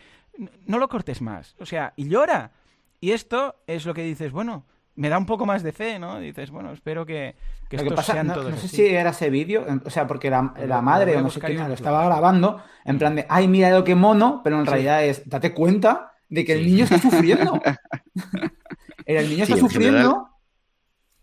no 0.67 0.79
lo 0.79 0.89
cortes 0.89 1.23
más. 1.23 1.55
O 1.59 1.67
sea, 1.67 1.93
y 1.97 2.09
llora. 2.09 2.53
Y 3.01 3.13
esto 3.13 3.57
es 3.67 3.87
lo 3.87 3.95
que 3.95 4.03
dices, 4.03 4.33
bueno, 4.33 4.65
me 4.95 5.09
da 5.09 5.19
un 5.19 5.27
poco 5.27 5.47
más 5.47 5.63
de 5.63 5.73
fe, 5.73 5.99
¿no? 5.99 6.19
Dices, 6.19 6.51
bueno, 6.51 6.73
espero 6.73 7.05
que, 7.05 7.37
que 7.69 7.77
esto 7.77 7.95
pasa, 7.95 8.23
no, 8.25 8.35
no 8.35 8.57
sé 8.57 8.69
si 8.69 8.87
era 8.87 9.11
ese 9.11 9.31
vídeo, 9.31 9.67
o 9.85 9.91
sea, 9.91 10.07
porque 10.07 10.31
la, 10.31 10.43
madre 10.83 11.17
o 11.17 11.21
no 11.21 11.31
sé 11.31 11.41
quién 11.41 11.69
lo 11.69 11.75
estaba 11.75 12.05
grabando, 12.05 12.63
en 12.85 12.99
plan 12.99 13.15
de, 13.15 13.27
ay, 13.29 13.47
mira 13.49 13.71
lo 13.71 13.85
que 13.85 13.95
mono, 13.95 14.41
pero 14.43 14.59
en 14.59 14.67
realidad 14.67 15.05
es, 15.05 15.29
date 15.29 15.53
cuenta 15.53 16.13
de 16.29 16.45
que 16.45 16.55
el 16.55 16.67
niño 16.67 16.85
está 16.85 16.99
sufriendo. 16.99 17.61
el 19.07 19.29
niño 19.29 19.45
está 19.45 19.57
sufriendo 19.57 20.31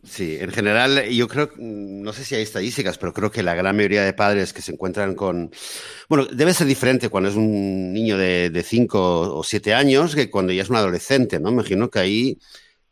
Sí, 0.06 0.38
en 0.38 0.52
general 0.52 1.10
yo 1.10 1.30
creo, 1.30 1.52
no 1.58 2.12
sé 2.12 2.26
si 2.26 2.36
hay 2.36 2.42
estadísticas, 2.42 2.98
pero 2.98 3.14
creo 3.14 3.32
que 3.32 3.42
la 3.42 3.56
gran 3.56 3.74
mayoría 3.76 4.04
de 4.04 4.12
padres 4.12 4.52
que 4.52 4.62
se 4.62 4.74
encuentran 4.74 5.16
con... 5.16 5.50
Bueno, 6.10 6.26
debe 6.26 6.54
ser 6.54 6.68
diferente 6.68 7.08
cuando 7.08 7.30
es 7.30 7.38
un 7.38 7.94
niño 7.94 8.18
de 8.18 8.66
5 8.66 9.38
o 9.38 9.44
7 9.44 9.74
años 9.74 10.14
que 10.14 10.30
cuando 10.30 10.52
ya 10.52 10.64
es 10.64 10.70
un 10.70 10.76
adolescente, 10.76 11.40
¿no? 11.40 11.50
Me 11.50 11.54
imagino 11.54 11.90
que 11.90 12.00
ahí... 12.00 12.40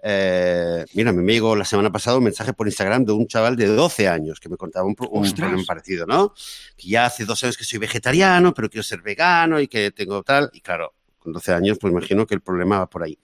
Eh, 0.04 0.86
mira, 0.94 1.12
me 1.12 1.34
llegó 1.34 1.56
la 1.56 1.66
semana 1.66 1.92
pasada 1.92 2.18
un 2.18 2.24
mensaje 2.24 2.54
por 2.54 2.68
Instagram 2.68 3.06
de 3.06 3.12
un 3.12 3.28
chaval 3.28 3.56
de 3.56 3.68
12 3.68 4.08
años 4.08 4.40
que 4.40 4.50
me 4.50 4.58
contaba 4.58 4.88
un, 4.88 4.96
problema 4.96 5.64
parecido, 5.68 6.08
¿no? 6.08 6.34
Que 6.78 6.88
ya 6.88 7.06
hace 7.06 7.26
dos 7.26 7.44
años 7.44 7.58
que 7.58 7.66
soy 7.66 7.78
vegetariano, 7.78 8.54
pero 8.54 8.70
quiero 8.70 8.84
ser 8.84 9.02
vegano 9.02 9.60
y 9.60 9.68
que 9.68 9.92
tengo 9.92 10.24
tal. 10.24 10.50
Y 10.54 10.62
claro, 10.62 10.94
con 11.20 11.34
12 11.34 11.54
años, 11.54 11.78
pues 11.80 11.92
imagino 11.92 12.26
que 12.26 12.36
el 12.36 12.42
problema 12.42 12.80
va 12.80 12.90
por 12.90 13.04
ahí. 13.04 13.20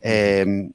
Eh, 0.00 0.70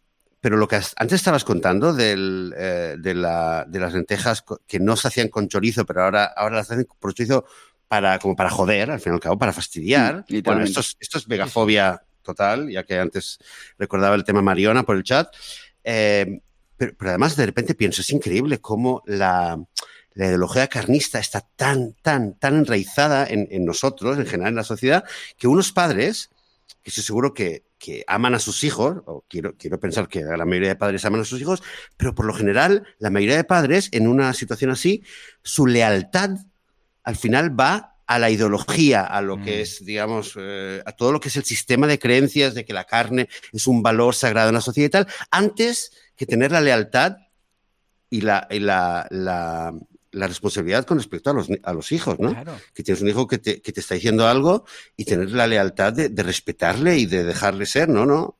pero 0.46 0.58
lo 0.58 0.68
que 0.68 0.76
antes 0.76 1.16
estabas 1.16 1.43
contando 1.43 1.91
del, 1.91 2.54
eh, 2.56 2.98
de, 3.00 3.16
la, 3.16 3.66
de, 3.68 3.80
las 3.80 3.93
lentejas 3.96 4.46
que 4.68 4.80
no 4.80 4.96
se 4.96 5.08
hacían 5.08 5.30
con 5.30 5.48
chorizo, 5.48 5.88
pero 5.88 6.04
ahora, 6.04 6.26
ahora 6.26 6.58
las 6.58 6.70
hacen 6.70 6.86
con 6.86 7.14
chorizo 7.14 7.46
para, 7.88 8.20
como 8.20 8.36
para 8.36 8.52
joder, 8.52 8.91
al 8.91 9.00
fin 9.00 9.14
y 9.14 9.16
al 9.16 9.20
cabo, 9.20 9.39
para 9.39 9.52
fastidiar. 9.52 10.24
Mm, 10.30 10.41
bueno, 10.43 10.64
esto 10.64 10.82
es, 10.82 10.98
esto 11.00 11.18
es 11.18 11.26
vegafobia 11.26 12.00
total, 12.22 12.70
ya 12.70 12.84
que 12.84 13.00
antes 13.00 13.39
recordaba 13.80 14.14
el 14.14 14.24
tema 14.24 14.43
Mariona 14.43 14.84
por 14.84 14.98
el 14.98 15.04
chat. 15.04 15.36
Eh, 15.84 16.41
pero, 16.78 16.93
además, 17.00 17.36
de 17.36 17.48
repente 17.48 17.74
pienso, 17.74 18.02
es 18.02 18.10
increíble 18.12 18.60
cómo 18.60 19.02
la, 19.08 19.60
la 20.14 20.28
ideología 20.28 20.68
carnista 20.68 21.18
está 21.18 21.41
tan, 21.56 21.93
tan, 22.04 22.36
tan 22.36 22.58
enraizada 22.58 23.26
en, 23.26 23.48
en 23.50 23.66
nosotros, 23.66 24.20
en 24.20 24.28
general 24.28 24.50
en 24.50 24.58
la 24.58 24.64
sociedad, 24.64 25.06
que 25.39 25.48
unos 25.48 25.72
padres, 25.72 26.30
que 26.82 26.89
estoy 26.89 27.03
seguro 27.03 27.34
que, 27.34 27.66
que 27.78 28.03
aman 28.07 28.36
a 28.36 28.39
sus 28.39 28.63
hijos, 28.63 28.97
o 29.05 29.26
quiero, 29.28 29.55
quiero 29.57 29.80
pensar 29.80 30.07
que 30.07 30.24
la 30.24 30.45
mayoría 30.45 30.70
de 30.70 30.76
padres 30.76 31.05
aman 31.05 31.22
a 31.22 31.26
sus 31.26 31.41
hijos, 31.41 31.63
pero 31.97 32.16
por 32.16 32.26
lo 32.26 32.34
general, 32.34 32.86
la 32.99 33.09
mayoría 33.09 33.38
de 33.38 33.43
padres, 33.43 33.89
en 33.91 34.07
una 34.07 34.34
situación 34.34 34.72
así, 34.72 35.03
su 35.43 35.68
lealtad 35.68 36.32
al 37.03 37.16
final 37.16 37.59
va 37.59 37.95
a 38.07 38.20
la 38.20 38.30
ideología, 38.30 39.01
a 39.01 39.22
lo 39.22 39.38
que 39.38 39.57
mm. 39.57 39.61
es, 39.61 39.86
digamos, 39.86 40.34
eh, 40.38 40.82
a 40.86 40.91
todo 40.91 41.11
lo 41.11 41.20
que 41.20 41.30
es 41.30 41.36
el 41.38 41.43
sistema 41.43 41.88
de 41.88 41.99
creencias 41.99 42.53
de 42.53 42.66
que 42.66 42.74
la 42.74 42.86
carne 42.86 43.30
es 43.51 43.68
un 43.68 43.82
valor 43.82 44.13
sagrado 44.13 44.49
en 44.49 44.55
la 44.55 44.61
sociedad 44.61 44.88
y 44.88 44.91
tal, 44.91 45.07
antes 45.32 45.91
que 46.16 46.26
tener 46.26 46.51
la 46.51 46.61
lealtad 46.61 47.17
y 48.09 48.21
la, 48.21 48.47
la, 48.51 49.08
la, 49.09 49.74
responsabilidad 50.16 50.86
con 50.86 50.97
respecto 50.97 51.29
a 51.29 51.33
los, 51.33 51.47
a 51.63 51.74
los 51.74 51.92
hijos, 51.92 52.20
¿no? 52.20 52.36
Que 52.74 52.83
tienes 52.83 53.01
un 53.01 53.09
hijo 53.09 53.28
que 53.28 53.37
te, 53.37 53.62
que 53.62 53.71
te, 53.71 53.79
está 53.79 53.96
diciendo 53.96 54.28
algo 54.28 54.66
y 54.96 55.05
tener 55.05 55.32
la 55.32 55.47
lealtad 55.47 55.93
de, 55.93 56.09
de 56.09 56.24
respetarle 56.24 56.97
y 56.97 57.05
de 57.05 57.24
dejarle 57.24 57.66
ser, 57.66 57.89
¿no? 57.89 58.05
¿No? 58.05 58.37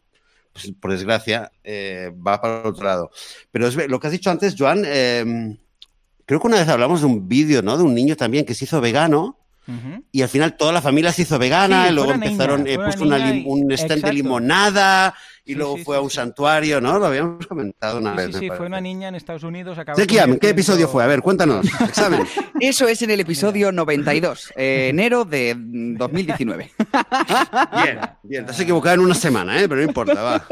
Pues, 0.56 0.72
por 0.80 0.92
desgracia, 0.92 1.52
eh, 1.66 2.14
va 2.16 2.42
para 2.42 2.62
el 2.62 2.68
otro 2.68 2.86
lado. 2.86 3.12
Pero 3.52 3.68
es, 3.68 3.76
lo 3.76 4.00
que 4.00 4.08
has 4.08 4.14
dicho 4.14 4.32
antes, 4.32 4.56
Joan, 4.58 4.84
eh, 4.86 5.58
creo 6.26 6.40
que 6.40 6.48
una 6.48 6.60
vez 6.60 6.70
hablamos 6.70 7.02
de 7.02 7.08
un 7.08 7.28
vídeo, 7.28 7.62
¿no? 7.62 7.78
De 7.78 7.84
un 7.84 7.94
niño 7.94 8.16
también 8.16 8.46
que 8.46 8.56
se 8.56 8.64
hizo 8.64 8.80
vegano 8.80 9.38
y 10.12 10.22
al 10.22 10.30
final 10.30 10.56
toda 10.56 10.72
la 10.72 10.82
familia 10.82 11.12
se 11.12 11.24
hizo 11.24 11.40
vegana, 11.40 11.90
y 11.90 11.94
luego 11.94 12.12
empezaron, 12.12 12.68
eh, 12.68 12.78
puso 12.78 13.04
un 13.04 13.72
stand 13.72 14.04
de 14.04 14.14
limonada, 14.14 15.16
y 15.48 15.54
luego 15.54 15.78
fue 15.78 15.96
a 15.96 16.02
un 16.02 16.10
santuario, 16.10 16.82
¿no? 16.82 16.98
Lo 16.98 17.06
habíamos 17.06 17.46
comentado 17.46 18.00
una 18.00 18.14
vez. 18.14 18.34
Sí, 18.34 18.40
sí, 18.40 18.50
fue 18.50 18.66
una 18.66 18.82
niña 18.82 19.10
en 19.10 19.16
Estados 19.16 19.44
Unidos. 19.44 19.78
¿qué 20.42 20.50
episodio 20.50 20.88
fue? 20.88 21.04
A 21.04 21.08
ver, 21.08 21.22
cuéntanos. 21.22 21.66
Examen. 21.82 22.26
Eso 22.60 22.88
es 22.88 23.02
en 23.04 23.12
el 23.12 23.20
episodio 23.20 23.72
92, 23.72 24.54
eh, 24.56 24.88
enero 24.90 25.24
de 25.24 25.56
2019. 25.56 26.72
Bien, 27.84 28.00
bien, 28.24 28.46
te 28.46 28.52
has 28.52 28.60
equivocado 28.60 28.96
en 28.96 29.02
una 29.02 29.14
semana, 29.14 29.60
¿eh? 29.60 29.68
Pero 29.68 29.82
no 29.82 29.84
importa, 29.84 30.22
va. 30.22 30.48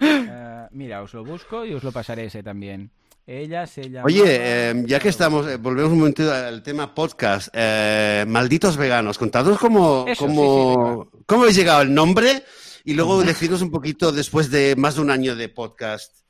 Eh, 0.00 0.66
mira, 0.72 1.02
os 1.02 1.12
lo 1.12 1.24
busco 1.24 1.64
y 1.64 1.74
os 1.74 1.82
lo 1.82 1.92
pasaré 1.92 2.24
ese 2.24 2.42
también. 2.42 2.90
Ella 3.26 3.66
se 3.66 3.88
llama. 3.88 4.06
Oye, 4.06 4.68
em, 4.70 4.86
ya 4.86 4.98
que 4.98 5.08
estamos, 5.08 5.46
eh, 5.46 5.56
volvemos 5.56 5.92
un 5.92 5.98
momento 5.98 6.32
al 6.32 6.62
tema 6.62 6.94
podcast. 6.94 7.48
Eh, 7.52 8.24
malditos 8.26 8.76
veganos, 8.76 9.18
contadnos 9.18 9.58
cómo, 9.58 10.06
cómo, 10.18 11.10
cómo 11.26 11.42
habéis 11.42 11.56
llegado 11.56 11.80
al 11.80 11.94
nombre 11.94 12.42
y 12.84 12.94
luego 12.94 13.22
decidnos 13.22 13.62
un 13.62 13.70
poquito 13.70 14.10
después 14.10 14.50
de 14.50 14.74
más 14.76 14.96
de 14.96 15.02
un 15.02 15.10
año 15.10 15.36
de 15.36 15.48
podcast 15.48 16.20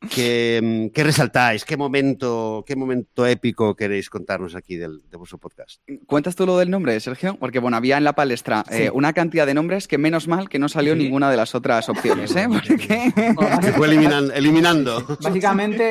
¿Qué, 0.00 0.90
resaltáis? 0.94 1.64
¿Qué 1.64 1.76
momento, 1.76 2.64
¿Qué 2.66 2.76
momento 2.76 3.26
épico 3.26 3.74
queréis 3.74 4.08
contarnos 4.08 4.54
aquí 4.54 4.76
del, 4.76 5.02
de 5.10 5.16
vuestro 5.16 5.38
podcast? 5.38 5.82
¿Cuentas 6.06 6.36
tú 6.36 6.46
lo 6.46 6.56
del 6.56 6.70
nombre, 6.70 6.98
Sergio? 7.00 7.36
Porque, 7.38 7.58
bueno, 7.58 7.76
había 7.76 7.98
en 7.98 8.04
la 8.04 8.12
palestra 8.12 8.64
eh, 8.70 8.90
una 8.92 9.12
cantidad 9.12 9.44
de 9.44 9.54
nombres 9.54 9.88
que 9.88 9.98
menos 9.98 10.28
mal 10.28 10.48
que 10.48 10.60
no 10.60 10.68
salió 10.68 10.94
ninguna 10.94 11.30
de 11.30 11.36
las 11.36 11.54
otras 11.56 11.88
opciones, 11.88 12.34
¿eh? 12.36 12.46
Se 13.62 13.72
fue 13.72 13.88
eliminando. 13.88 15.04
Básicamente, 15.20 15.82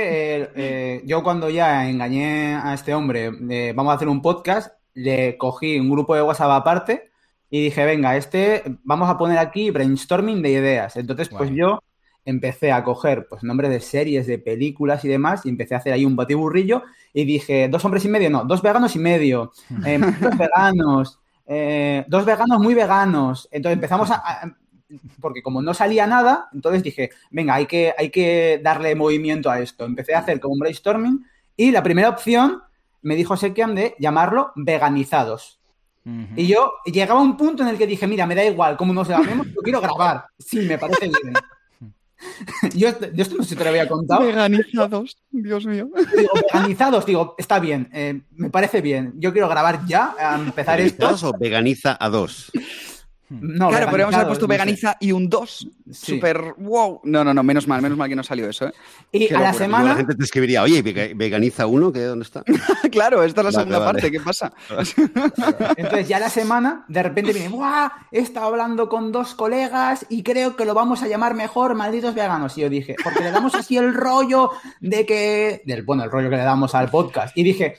eh, 0.42 0.50
eh, 0.56 1.02
yo 1.06 1.22
cuando 1.22 1.50
ya 1.50 1.90
engañé 1.90 2.56
a 2.56 2.74
este 2.74 2.94
hombre, 2.94 3.32
vamos 3.74 3.92
a 3.92 3.96
hacer 3.96 4.08
un 4.08 4.22
podcast, 4.22 4.74
le 4.94 5.38
cogí 5.38 5.80
un 5.80 5.90
grupo 5.90 6.16
de 6.16 6.22
WhatsApp 6.22 6.52
aparte 6.52 7.12
y 7.50 7.66
dije, 7.66 7.86
venga, 7.86 8.16
este, 8.16 8.64
vamos 8.84 9.10
a 9.10 9.18
poner 9.18 9.38
aquí 9.38 9.70
brainstorming 9.70 10.42
de 10.42 10.52
ideas. 10.52 10.96
Entonces, 10.96 11.28
pues 11.30 11.52
yo 11.54 11.82
empecé 12.28 12.74
a 12.74 12.84
coger 12.84 13.26
pues 13.28 13.41
nombres 13.41 13.72
de 13.72 13.80
series, 13.80 14.28
de 14.28 14.38
películas 14.38 15.04
y 15.06 15.08
demás, 15.08 15.45
y 15.45 15.49
empecé 15.49 15.76
a 15.76 15.78
hacer 15.78 15.94
ahí 15.94 16.04
un 16.04 16.16
batiburrillo 16.16 16.84
y 17.14 17.24
dije, 17.24 17.70
dos 17.70 17.84
hombres 17.86 18.04
y 18.04 18.10
medio, 18.10 18.30
no, 18.30 18.44
dos 18.44 18.62
veganos 18.62 18.95
y 18.95 18.99
medio, 18.99 19.54
eh, 19.86 19.98
dos 20.22 20.38
veganos, 20.38 21.20
eh, 21.48 22.04
dos 22.08 22.26
veganos 22.26 22.60
muy 22.60 22.74
veganos. 22.74 23.48
Entonces 23.49 23.76
empezamos 23.76 24.12
a, 24.12 24.56
porque 25.22 25.41
como 25.41 25.62
no 25.62 25.74
salía 25.74 26.06
nada, 26.06 26.49
entonces 26.54 26.84
dije, 26.84 27.12
venga, 27.32 27.56
hay 27.56 27.66
que, 27.66 27.94
hay 27.98 28.10
que 28.10 28.60
darle 28.62 28.94
movimiento 28.94 29.49
a 29.49 29.62
esto. 29.62 29.86
Empecé 29.86 30.14
a 30.14 30.20
hacer 30.20 30.41
como 30.41 30.54
un 30.54 30.60
brainstorming 30.60 31.26
y 31.56 31.72
la 31.72 31.82
primera 31.82 32.10
opción 32.10 32.62
me 33.04 33.16
dijo 33.16 33.38
Sekiam 33.38 33.74
de 33.74 33.95
llamarlo 33.99 34.52
veganizados. 34.56 35.62
Y 36.38 36.48
yo 36.48 36.72
llegaba 36.86 37.20
a 37.20 37.24
un 37.24 37.36
punto 37.36 37.64
en 37.64 37.70
el 37.70 37.78
que 37.78 37.86
dije, 37.86 38.08
mira, 38.08 38.26
me 38.26 38.34
da 38.34 38.45
igual 38.45 38.78
cómo 38.78 38.94
nos 38.94 39.10
llamemos, 39.10 39.45
yo 39.48 39.62
quiero 39.62 39.82
grabar. 39.82 40.24
Sí, 40.40 40.60
me 40.60 40.78
parece 40.78 41.10
bien. 41.10 41.34
yo, 42.76 42.90
esto 42.90 43.36
no 43.38 43.44
sé 43.44 43.49
si 43.49 43.56
te 43.56 43.64
lo 43.64 43.70
había 43.70 43.88
contado. 43.88 44.26
Veganizados, 44.26 45.18
Dios 45.30 45.66
mío. 45.66 45.90
Digo, 46.16 46.30
veganizados, 46.54 47.06
digo, 47.06 47.36
está 47.38 47.60
bien, 47.60 47.90
eh, 47.94 48.22
me 48.32 48.49
parece 48.49 48.82
bien. 48.82 49.14
Yo 49.18 49.32
quiero 49.32 49.49
grabar 49.49 49.86
ya, 49.86 50.16
a 50.20 50.36
empezar 50.36 50.80
esto. 50.80 51.10
o 51.24 51.38
veganiza 51.38 51.98
a 51.99 52.10
dos? 52.10 52.52
No, 53.30 53.68
claro, 53.70 53.88
podríamos 53.88 54.16
haber 54.16 54.28
puesto 54.28 54.48
veganiza 54.48 54.95
y 55.02 55.12
un 55.12 55.30
2. 55.30 55.70
Súper 55.91 56.54
wow. 56.58 57.02
No, 57.04 57.24
no, 57.26 57.34
no, 57.34 57.44
menos 57.44 57.68
mal, 57.68 57.82
menos 57.82 57.98
mal 57.98 58.08
que 58.08 58.16
no 58.16 58.24
salió 58.24 58.49
eso. 58.49 58.68
¿eh? 58.68 58.74
Y 59.12 59.34
a 59.34 59.40
la 59.40 59.54
semana. 59.54 59.90
La 59.90 59.95
gente 59.98 60.16
te 60.16 60.24
escribiría, 60.24 60.64
oye, 60.64 60.82
veganiza 60.82 61.68
uno, 61.68 61.91
¿qué, 61.91 62.04
¿dónde 62.04 62.24
está? 62.24 62.44
claro, 62.91 63.24
esta 63.24 63.41
es 63.41 63.45
la 63.45 63.52
segunda 63.52 63.84
parte, 63.84 64.10
¿qué 64.10 64.22
pasa? 64.22 64.54
Entonces, 65.78 66.08
ya 66.08 66.20
la 66.20 66.30
semana, 66.30 66.86
de 66.88 67.04
repente 67.04 67.34
viene, 67.34 67.49
¡buah! 67.49 67.90
He 68.12 68.20
estado 68.20 68.48
hablando 68.48 68.88
con 68.88 69.12
dos 69.12 69.36
colegas 69.36 70.06
y 70.10 70.24
creo 70.24 70.56
que 70.56 70.66
lo 70.66 70.74
vamos 70.74 71.04
a 71.04 71.08
llamar 71.08 71.34
mejor 71.34 71.76
malditos 71.76 72.16
veganos. 72.16 72.58
Y 72.58 72.62
yo 72.62 72.70
dije, 72.70 72.95
porque 73.04 73.24
le 73.24 73.32
damos 73.32 73.56
así 73.56 73.76
el 73.78 73.94
rollo 73.94 74.52
de 74.80 75.06
que. 75.06 75.62
Del, 75.66 75.84
bueno, 75.84 76.06
el 76.06 76.12
rollo 76.12 76.30
que 76.30 76.38
le 76.38 76.44
damos 76.44 76.74
al 76.76 76.90
podcast. 76.90 77.38
Y 77.38 77.44
dije, 77.44 77.76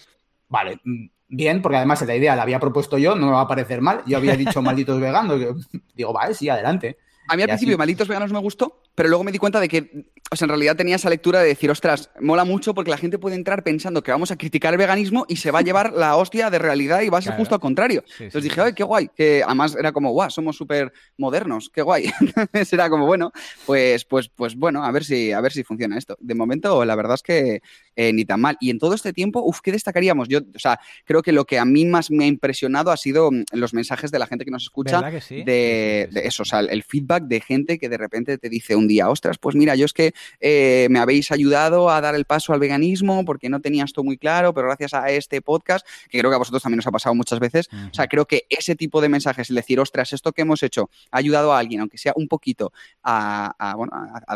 vale, 0.49 0.81
bien, 1.29 1.63
porque 1.63 1.77
además 1.77 2.03
la 2.03 2.17
idea 2.17 2.35
la 2.35 2.43
había 2.43 2.59
propuesto 2.59 2.99
yo, 2.99 3.15
no 3.15 3.27
me 3.27 3.33
va 3.33 3.43
a 3.43 3.49
parecer 3.49 3.81
mal. 3.81 4.03
Yo 4.07 4.17
había 4.17 4.37
dicho 4.37 4.63
malditos 4.63 5.01
veganos, 5.01 5.41
digo, 5.95 6.13
vale, 6.13 6.35
sí, 6.35 6.49
adelante. 6.49 6.99
A 7.29 7.37
mí 7.37 7.43
al 7.43 7.49
principio 7.49 7.77
Malditos 7.77 8.09
Veganos 8.09 8.33
me 8.33 8.39
gustó, 8.39 8.81
pero 8.99 9.11
luego 9.11 9.23
me 9.23 9.31
di 9.31 9.39
cuenta 9.39 9.61
de 9.61 9.69
que, 9.69 10.07
o 10.29 10.35
sea, 10.35 10.47
en 10.47 10.49
realidad 10.49 10.75
tenía 10.75 10.97
esa 10.97 11.09
lectura 11.09 11.39
de 11.39 11.47
decir, 11.47 11.71
ostras, 11.71 12.11
mola 12.19 12.45
mucho 12.45 12.75
porque 12.75 12.91
la 12.91 12.97
gente 12.97 13.17
puede 13.17 13.37
entrar 13.37 13.63
pensando 13.63 14.03
que 14.03 14.11
vamos 14.11 14.33
a 14.33 14.37
criticar 14.37 14.75
el 14.75 14.79
veganismo 14.79 15.25
y 15.29 15.37
se 15.37 15.53
va 15.53 15.61
a 15.61 15.63
llevar 15.69 15.93
la 15.93 16.17
hostia 16.17 16.51
de 16.51 16.59
realidad 16.59 17.03
y 17.03 17.09
va 17.09 17.19
a 17.19 17.23
ser 17.23 17.37
justo 17.37 17.55
al 17.55 17.61
contrario. 17.61 18.03
Entonces 18.19 18.43
dije, 18.43 18.61
ay, 18.61 18.73
qué 18.73 18.83
guay, 18.83 19.09
que 19.15 19.45
además 19.47 19.77
era 19.79 19.93
como, 19.93 20.11
guau, 20.11 20.29
somos 20.33 20.57
súper 20.57 20.93
modernos, 21.17 21.71
qué 21.73 21.83
guay. 21.83 22.11
Entonces 22.21 22.73
era 22.73 22.91
como, 22.91 23.07
bueno, 23.07 23.31
pues, 23.67 24.05
pues, 24.05 24.29
pues 24.31 24.57
bueno, 24.57 24.85
a 24.85 24.91
ver 24.91 25.05
si, 25.05 25.31
a 25.31 25.41
ver 25.41 25.53
si 25.53 25.63
funciona 25.63 25.97
esto. 25.97 26.17
De 26.19 26.35
momento, 26.35 26.85
la 26.85 26.97
verdad 26.97 27.15
es 27.15 27.23
que 27.23 27.63
eh, 27.95 28.13
ni 28.13 28.25
tan 28.25 28.41
mal. 28.41 28.57
Y 28.59 28.71
en 28.71 28.81
todo 28.81 28.95
este 28.95 29.13
tiempo, 29.13 29.43
uff, 29.45 29.61
¿qué 29.61 29.71
destacaríamos? 29.71 30.27
Yo, 30.27 30.41
o 30.41 30.59
sea, 30.59 30.81
creo 31.05 31.23
que 31.23 31.31
lo 31.31 31.45
que 31.45 31.61
a 31.61 31.65
mí 31.65 31.85
más 31.85 32.11
me 32.11 32.25
ha 32.25 32.27
impresionado 32.27 32.91
ha 32.91 32.97
sido 32.97 33.31
mm, 33.31 33.45
los 33.53 33.75
mensajes 33.75 34.11
de 34.11 34.19
la 34.19 34.27
gente 34.27 34.45
que 34.45 34.51
nos 34.51 34.65
escucha, 34.65 35.01
de, 35.01 36.09
eso, 36.25 36.43
o 36.43 36.47
sea, 36.47 36.61
el 36.61 36.83
feedback 36.83 37.29
de 37.29 37.41
gente 37.41 37.79
que 37.79 37.89
de 37.89 37.97
repente 37.97 38.39
te 38.39 38.49
dice 38.49 38.75
un 38.75 38.88
día, 38.89 39.09
ostras, 39.09 39.39
pues 39.39 39.55
mira, 39.55 39.75
yo 39.77 39.85
es 39.85 39.93
que 39.93 40.13
eh, 40.41 40.89
me 40.91 40.99
habéis 40.99 41.31
ayudado 41.31 41.91
a 41.91 42.01
dar 42.01 42.15
el 42.15 42.25
paso 42.25 42.53
al 42.53 42.61
veganismo 42.61 43.25
porque 43.25 43.49
no 43.49 43.61
tenía 43.61 43.85
esto 43.85 44.03
muy 44.03 44.19
claro, 44.19 44.53
pero 44.55 44.67
gracias 44.67 44.95
a 44.95 45.11
este 45.11 45.41
podcast, 45.43 45.87
que 46.09 46.19
creo 46.19 46.31
que 46.31 46.35
a 46.35 46.39
vosotros 46.39 46.63
también 46.63 46.81
os 46.81 46.87
ha 46.87 46.91
pasado 46.91 47.15
muchas 47.15 47.39
veces, 47.39 47.69
o 47.73 47.95
sea, 47.95 48.07
creo 48.09 48.27
que 48.27 48.47
ese 48.49 48.75
tipo 48.75 49.01
de 49.01 49.09
mensajes, 49.09 49.51
el 49.51 49.57
decir, 49.57 49.79
ostras, 49.79 50.13
esto 50.13 50.33
que 50.33 50.43
hemos 50.43 50.63
hecho 50.63 50.91
ha 51.11 51.19
ayudado 51.19 51.53
a 51.53 51.59
alguien, 51.59 51.81
aunque 51.81 51.99
sea 51.99 52.13
un 52.17 52.29
poquito, 52.29 52.73
a, 53.03 53.55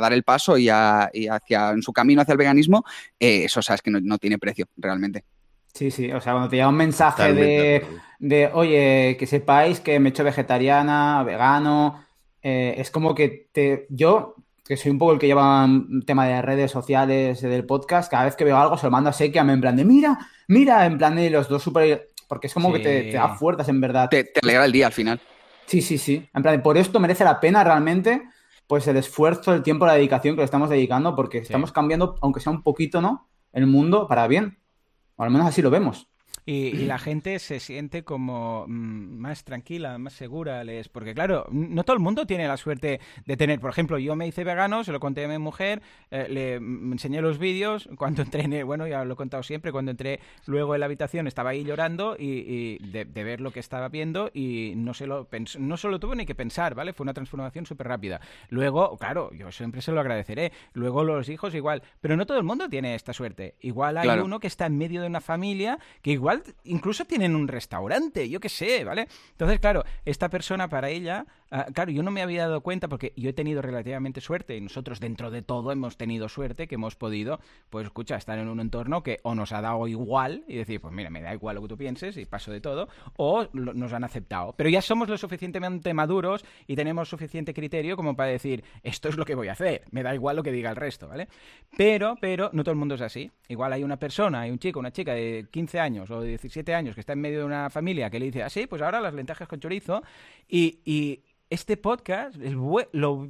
dar 0.01 0.13
el 0.13 0.23
paso 0.23 0.59
y, 0.59 0.69
hacia 0.69 1.71
en 1.71 1.83
su 1.83 1.93
camino 1.93 2.23
hacia 2.23 2.33
el 2.33 2.39
veganismo, 2.39 2.85
eh, 3.19 3.45
eso, 3.45 3.63
sabes 3.63 3.83
que 3.83 3.91
no, 3.91 4.19
tiene 4.19 4.39
precio 4.39 4.67
realmente. 4.77 5.25
Sí, 5.75 5.91
sí, 5.91 6.13
o 6.13 6.21
sea, 6.21 6.33
cuando 6.33 6.51
te 6.51 6.57
llega 6.57 6.69
un 6.69 6.77
mensaje 6.77 7.33
de, 7.33 7.87
de, 8.19 8.51
oye, 8.53 9.17
que 9.19 9.27
sepáis 9.27 9.81
que 9.81 9.99
me 9.99 10.09
he 10.09 10.11
hecho 10.11 10.23
vegetariana, 10.23 11.23
vegano, 11.25 12.05
eh, 12.43 12.75
es 12.77 12.91
como 12.91 13.15
que 13.15 13.49
te, 13.53 13.87
yo, 13.89 14.37
que 14.65 14.77
soy 14.77 14.91
un 14.91 14.99
poco 14.99 15.13
el 15.13 15.19
que 15.19 15.27
lleva 15.27 15.65
un 15.65 16.03
tema 16.07 16.27
de 16.27 16.43
redes 16.43 16.71
sociales, 16.71 17.41
del 17.43 17.67
podcast, 17.67 18.11
cada 18.11 18.25
vez 18.25 18.37
que 18.37 18.45
veo 18.45 18.57
algo 18.57 18.77
se 18.77 18.87
lo 18.87 18.91
mando 18.91 19.11
a 19.11 19.13
Sekia, 19.13 19.43
en 19.43 19.61
plan 19.61 19.77
de, 19.77 19.85
mira, 19.85 20.19
mira, 20.49 20.87
en 20.87 20.99
plan 20.99 21.17
de 21.17 21.31
los 21.31 21.49
dos 21.49 21.63
super... 21.63 22.09
Porque 22.29 22.47
es 22.47 22.55
como 22.55 22.73
que 22.73 22.79
te, 22.79 23.13
da 23.13 23.35
fuerzas, 23.35 23.69
en 23.69 23.81
verdad. 23.81 24.09
Te, 24.09 24.25
te 24.25 24.41
alegra 24.43 24.65
el 24.65 24.73
día 24.73 24.87
al 24.87 24.93
final. 24.93 25.21
Sí, 25.67 25.83
sí, 25.83 25.99
sí. 25.99 26.27
En 26.33 26.43
plan, 26.43 26.63
por 26.63 26.79
esto 26.79 26.99
merece 26.99 27.25
la 27.25 27.39
pena 27.39 27.63
realmente 27.63 28.23
pues 28.73 28.87
el 28.87 28.97
esfuerzo, 28.97 29.53
el 29.53 29.63
tiempo, 29.63 29.85
la 29.85 29.93
dedicación 29.93 30.35
que 30.35 30.41
le 30.41 30.47
estamos 30.47 30.71
dedicando, 30.71 31.15
porque 31.15 31.39
estamos 31.39 31.73
cambiando, 31.73 32.17
aunque 32.23 32.41
sea 32.41 32.53
un 32.53 32.63
poquito, 32.63 33.03
¿no? 33.03 33.29
El 33.53 33.67
mundo 33.67 34.09
para 34.09 34.27
bien. 34.27 34.59
O 35.17 35.25
al 35.25 35.31
menos 35.31 35.47
así 35.47 35.61
lo 35.61 35.69
vemos. 35.69 36.09
Y, 36.45 36.73
la 36.87 36.99
gente 36.99 37.39
se 37.39 37.61
siente 37.61 38.03
como 38.03 38.67
mm, 38.67 39.19
más 39.19 39.45
tranquila, 39.45 39.97
más 39.99 40.15
segura. 40.15 40.65
Les... 40.65 40.89
Porque 40.89 41.15
claro, 41.15 41.47
no 41.51 41.85
todo 41.85 41.95
el 41.95 42.03
mundo 42.03 42.27
tiene 42.27 42.49
la 42.49 42.57
suerte 42.57 43.01
de 43.25 43.37
tener, 43.37 43.61
por 43.61 43.71
ejemplo, 43.71 43.99
yo 43.99 44.17
me 44.17 44.27
hice 44.27 44.43
vegano, 44.45 44.83
se 44.83 44.93
lo 44.93 45.01
conté 45.01 45.25
a 45.25 45.29
mi 45.29 45.39
mujer, 45.39 45.83
eh, 46.11 46.27
le 46.29 46.55
enseñé 46.55 47.21
los 47.21 47.39
vídeos, 47.39 47.89
cuando 47.97 48.23
entré, 48.23 48.63
bueno, 48.65 48.87
ya 48.87 49.05
lo 49.05 49.15
he 49.15 49.17
contado 49.17 49.43
siempre, 49.43 49.73
cuando 49.73 49.93
entré 49.93 50.21
luego 50.47 50.75
en 50.75 50.81
la 50.81 50.87
habitación 50.87 51.27
estaba 51.27 51.51
ahí 51.51 51.65
llorando 51.65 52.17
y, 52.19 52.79
de, 52.79 53.05
ver 53.05 53.41
lo 53.41 53.53
que 53.53 53.61
estaba 53.61 53.89
viendo 53.89 54.31
y 54.35 54.73
no, 54.77 54.95
se 54.95 55.07
lo 55.07 55.29
no 55.59 55.77
solo 55.77 56.01
tuve 56.01 56.17
ni 56.17 56.27
que 56.27 56.35
pensar, 56.35 56.75
¿vale? 56.75 56.93
Fue 56.93 57.05
una 57.05 57.15
transformación 57.15 57.67
súper 57.67 57.87
rápida. 57.87 58.21
Luego, 58.49 58.97
claro, 58.97 59.33
yo 59.33 59.53
siempre 59.53 59.81
se 59.81 59.93
lo 59.93 60.01
agradeceré. 60.01 60.53
Luego 60.73 61.05
los 61.05 61.29
hijos 61.29 61.55
igual, 61.55 61.83
pero 62.01 62.17
no 62.17 62.27
todo 62.27 62.39
el 62.39 62.45
mundo 62.45 62.69
tiene 62.69 62.95
esta 62.95 63.13
suerte. 63.13 63.55
Igual 63.61 63.97
hay 63.97 64.09
uno 64.19 64.41
que 64.41 64.49
está 64.49 64.67
en 64.67 64.77
medio 64.77 65.01
de 65.03 65.07
una 65.07 65.21
familia 65.21 65.79
que 66.03 66.11
igual 66.11 66.32
incluso 66.65 67.05
tienen 67.05 67.35
un 67.35 67.49
restaurante, 67.49 68.29
yo 68.29 68.41
qué 68.41 68.49
sé, 68.49 68.85
¿vale? 68.85 69.09
Entonces, 69.33 69.61
claro, 69.61 69.85
esta 70.05 70.29
persona 70.29 70.69
para 70.69 70.91
ella, 70.91 71.27
ah, 71.51 71.67
claro, 71.73 71.91
yo 71.91 72.03
no 72.03 72.11
me 72.11 72.23
había 72.23 72.43
dado 72.43 72.61
cuenta 72.61 72.89
porque 72.89 73.13
yo 73.17 73.31
he 73.31 73.33
tenido 73.33 73.63
relativamente 73.63 74.21
suerte 74.21 74.57
y 74.57 74.61
nosotros 74.61 75.01
dentro 75.01 75.31
de 75.31 75.43
todo 75.43 75.73
hemos 75.73 75.97
tenido 75.97 76.29
suerte 76.29 76.67
que 76.67 76.77
hemos 76.77 76.97
podido, 76.97 77.41
pues 77.71 77.87
escucha, 77.87 78.17
estar 78.17 78.39
en 78.39 78.49
un 78.49 78.61
entorno 78.61 79.03
que 79.03 79.19
o 79.23 79.35
nos 79.35 79.53
ha 79.53 79.61
dado 79.61 79.87
igual 79.89 80.45
y 80.49 80.57
decir, 80.57 80.81
pues 80.81 80.95
mira, 80.95 81.11
me 81.11 81.23
da 81.23 81.35
igual 81.35 81.57
lo 81.57 81.63
que 81.63 81.69
tú 81.69 81.77
pienses 81.77 82.17
y 82.17 82.25
paso 82.25 82.53
de 82.53 82.61
todo, 82.61 82.89
o 83.17 83.49
nos 83.53 83.93
han 83.93 84.05
aceptado. 84.05 84.55
Pero 84.57 84.71
ya 84.71 84.83
somos 84.83 85.09
lo 85.09 85.19
suficientemente 85.19 85.95
maduros 85.95 86.45
y 86.67 86.77
tenemos 86.77 87.09
suficiente 87.09 87.55
criterio 87.55 87.97
como 87.97 88.17
para 88.17 88.31
decir, 88.31 88.65
esto 88.83 89.09
es 89.09 89.17
lo 89.17 89.25
que 89.25 89.35
voy 89.35 89.49
a 89.49 89.53
hacer, 89.53 89.85
me 89.91 90.03
da 90.03 90.15
igual 90.15 90.37
lo 90.37 90.43
que 90.43 90.53
diga 90.53 90.71
el 90.71 90.77
resto, 90.77 91.09
¿vale? 91.09 91.29
Pero, 91.77 92.17
pero 92.21 92.51
no 92.53 92.65
todo 92.65 92.73
el 92.73 92.79
mundo 92.79 92.95
es 92.95 93.01
así. 93.01 93.31
Igual 93.49 93.73
hay 93.73 93.85
una 93.85 93.99
persona, 93.99 94.43
hay 94.43 94.51
un 94.51 94.59
chico, 94.59 94.79
una 94.79 94.93
chica 94.93 95.13
de 95.15 95.47
15 95.51 95.81
años 95.81 96.11
o 96.11 96.22
de 96.23 96.31
17 96.31 96.75
años 96.75 96.95
que 96.95 97.01
está 97.01 97.13
en 97.13 97.21
medio 97.21 97.41
de 97.41 97.45
una 97.45 97.71
familia 97.71 98.11
que 98.11 98.19
le 98.19 98.27
dice, 98.27 98.43
así, 98.43 98.63
ah, 98.63 98.67
pues 98.69 98.83
ahora 98.83 99.01
las 99.01 99.15
lentejas 99.15 99.49
con 99.49 99.61
chorizo 99.61 100.03
y, 100.49 100.81
y 100.85 101.23
este 101.53 101.77
podcast, 101.77 102.35
lo, 102.37 103.29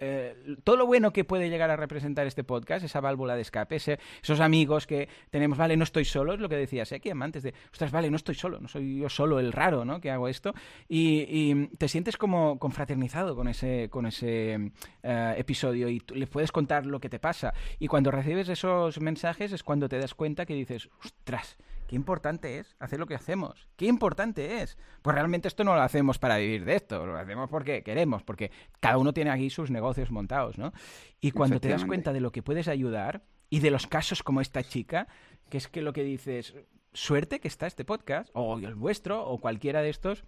eh, 0.00 0.56
todo 0.64 0.76
lo 0.78 0.86
bueno 0.86 1.12
que 1.12 1.24
puede 1.24 1.50
llegar 1.50 1.70
a 1.70 1.76
representar 1.76 2.26
este 2.26 2.42
podcast, 2.42 2.82
esa 2.82 3.02
válvula 3.02 3.36
de 3.36 3.42
escape, 3.42 3.76
esos 3.76 4.40
amigos 4.40 4.86
que 4.86 5.06
tenemos, 5.28 5.58
vale, 5.58 5.76
no 5.76 5.84
estoy 5.84 6.06
solo, 6.06 6.32
es 6.32 6.40
lo 6.40 6.48
que 6.48 6.56
decía 6.56 6.86
Sekiam 6.86 7.20
antes 7.20 7.42
de, 7.42 7.52
ostras, 7.70 7.92
vale, 7.92 8.08
no 8.08 8.16
estoy 8.16 8.36
solo, 8.36 8.58
no 8.58 8.68
soy 8.68 9.00
yo 9.00 9.10
solo 9.10 9.38
el 9.38 9.52
raro, 9.52 9.84
¿no? 9.84 10.00
Que 10.00 10.10
hago 10.10 10.28
esto. 10.28 10.54
Y, 10.88 11.66
te 11.76 11.88
sientes 11.88 12.16
como 12.16 12.58
confraternizado 12.58 13.36
con 13.36 13.48
ese, 13.48 13.90
con 13.90 14.06
ese 14.06 14.72
eh, 15.02 15.34
episodio 15.36 15.90
y 15.90 16.02
le 16.14 16.26
puedes 16.26 16.52
contar 16.52 16.86
lo 16.86 17.00
que 17.00 17.10
te 17.10 17.18
pasa. 17.18 17.52
Y 17.78 17.86
cuando 17.86 18.10
recibes 18.10 18.48
esos 18.48 18.98
mensajes 18.98 19.52
es 19.52 19.62
cuando 19.62 19.90
te 19.90 19.98
das 19.98 20.14
cuenta 20.14 20.46
que 20.46 20.54
dices, 20.54 20.88
ostras, 21.04 21.58
qué 21.88 21.96
importante 21.96 22.58
es 22.58 22.76
hacer 22.78 23.00
lo 23.00 23.06
que 23.06 23.16
hacemos. 23.16 23.66
Qué 23.76 23.86
importante 23.86 24.60
es. 24.62 24.78
Pues 25.02 25.14
realmente 25.14 25.48
esto 25.48 25.64
no 25.64 25.74
lo 25.74 25.80
hacemos 25.80 26.18
para 26.18 26.36
vivir 26.36 26.64
de 26.64 26.76
esto, 26.76 27.04
lo 27.04 27.16
hacemos 27.16 27.48
porque 27.48 27.82
queremos, 27.82 28.22
porque 28.22 28.52
cada 28.78 28.98
uno 28.98 29.12
tiene 29.12 29.30
aquí 29.30 29.50
sus 29.50 29.70
negocios 29.70 30.10
montados, 30.10 30.58
¿no? 30.58 30.72
Y 31.20 31.32
cuando 31.32 31.58
te 31.58 31.68
das 31.68 31.84
cuenta 31.84 32.12
de 32.12 32.20
lo 32.20 32.30
que 32.30 32.42
puedes 32.42 32.68
ayudar 32.68 33.24
y 33.50 33.60
de 33.60 33.70
los 33.70 33.86
casos 33.86 34.22
como 34.22 34.42
esta 34.42 34.62
chica, 34.62 35.08
que 35.48 35.56
es 35.56 35.66
que 35.66 35.80
lo 35.80 35.94
que 35.94 36.04
dices, 36.04 36.54
suerte 36.92 37.40
que 37.40 37.48
está 37.48 37.66
este 37.66 37.86
podcast, 37.86 38.28
o 38.34 38.58
el 38.58 38.74
vuestro, 38.74 39.26
o 39.26 39.38
cualquiera 39.38 39.80
de 39.80 39.88
estos, 39.88 40.24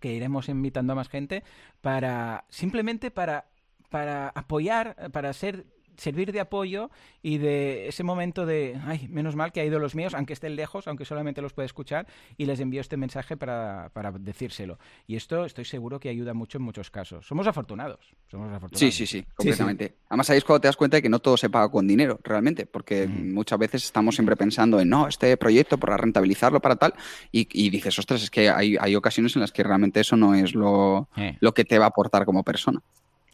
que 0.00 0.12
iremos 0.12 0.48
invitando 0.48 0.92
a 0.92 0.96
más 0.96 1.08
gente, 1.08 1.44
para 1.80 2.46
simplemente 2.48 3.12
para, 3.12 3.46
para 3.90 4.28
apoyar, 4.30 5.10
para 5.12 5.32
ser 5.32 5.66
servir 6.00 6.32
de 6.32 6.40
apoyo 6.40 6.90
y 7.22 7.38
de 7.38 7.88
ese 7.88 8.02
momento 8.02 8.46
de, 8.46 8.80
ay, 8.86 9.06
menos 9.08 9.36
mal 9.36 9.52
que 9.52 9.60
ha 9.60 9.64
ido 9.64 9.78
los 9.78 9.94
míos, 9.94 10.14
aunque 10.14 10.32
estén 10.32 10.56
lejos, 10.56 10.88
aunque 10.88 11.04
solamente 11.04 11.42
los 11.42 11.52
pueda 11.52 11.66
escuchar, 11.66 12.06
y 12.36 12.46
les 12.46 12.58
envío 12.60 12.80
este 12.80 12.96
mensaje 12.96 13.36
para, 13.36 13.90
para 13.92 14.10
decírselo. 14.12 14.78
Y 15.06 15.16
esto 15.16 15.44
estoy 15.44 15.64
seguro 15.64 16.00
que 16.00 16.08
ayuda 16.08 16.34
mucho 16.34 16.58
en 16.58 16.64
muchos 16.64 16.90
casos. 16.90 17.26
Somos 17.26 17.46
afortunados. 17.46 18.14
Somos 18.30 18.48
afortunados. 18.48 18.78
Sí, 18.78 18.90
sí, 18.90 19.06
sí, 19.06 19.24
completamente. 19.34 19.94
Además, 20.08 20.30
ahí 20.30 20.38
es 20.38 20.44
cuando 20.44 20.62
te 20.62 20.68
das 20.68 20.76
cuenta 20.76 20.96
de 20.96 21.02
que 21.02 21.08
no 21.08 21.18
todo 21.18 21.36
se 21.36 21.50
paga 21.50 21.70
con 21.70 21.86
dinero, 21.86 22.18
realmente, 22.24 22.66
porque 22.66 23.06
muchas 23.06 23.58
veces 23.58 23.84
estamos 23.84 24.14
siempre 24.14 24.36
pensando 24.36 24.80
en, 24.80 24.88
no, 24.88 25.06
este 25.06 25.36
proyecto 25.36 25.78
para 25.78 25.96
rentabilizarlo, 25.96 26.60
para 26.60 26.76
tal, 26.76 26.94
y, 27.30 27.70
dices, 27.70 27.98
ostras, 27.98 28.22
es 28.22 28.30
que 28.30 28.48
hay, 28.48 28.76
hay, 28.80 28.96
ocasiones 28.96 29.36
en 29.36 29.40
las 29.40 29.52
que 29.52 29.62
realmente 29.62 30.00
eso 30.00 30.16
no 30.16 30.34
es 30.34 30.54
lo, 30.54 31.08
eh. 31.16 31.36
lo 31.40 31.52
que 31.52 31.64
te 31.64 31.78
va 31.78 31.86
a 31.86 31.88
aportar 31.88 32.24
como 32.24 32.42
persona. 32.42 32.80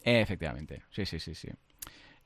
Efectivamente, 0.02 0.82
sí, 0.90 1.04
sí, 1.04 1.18
sí, 1.18 1.34
sí. 1.34 1.48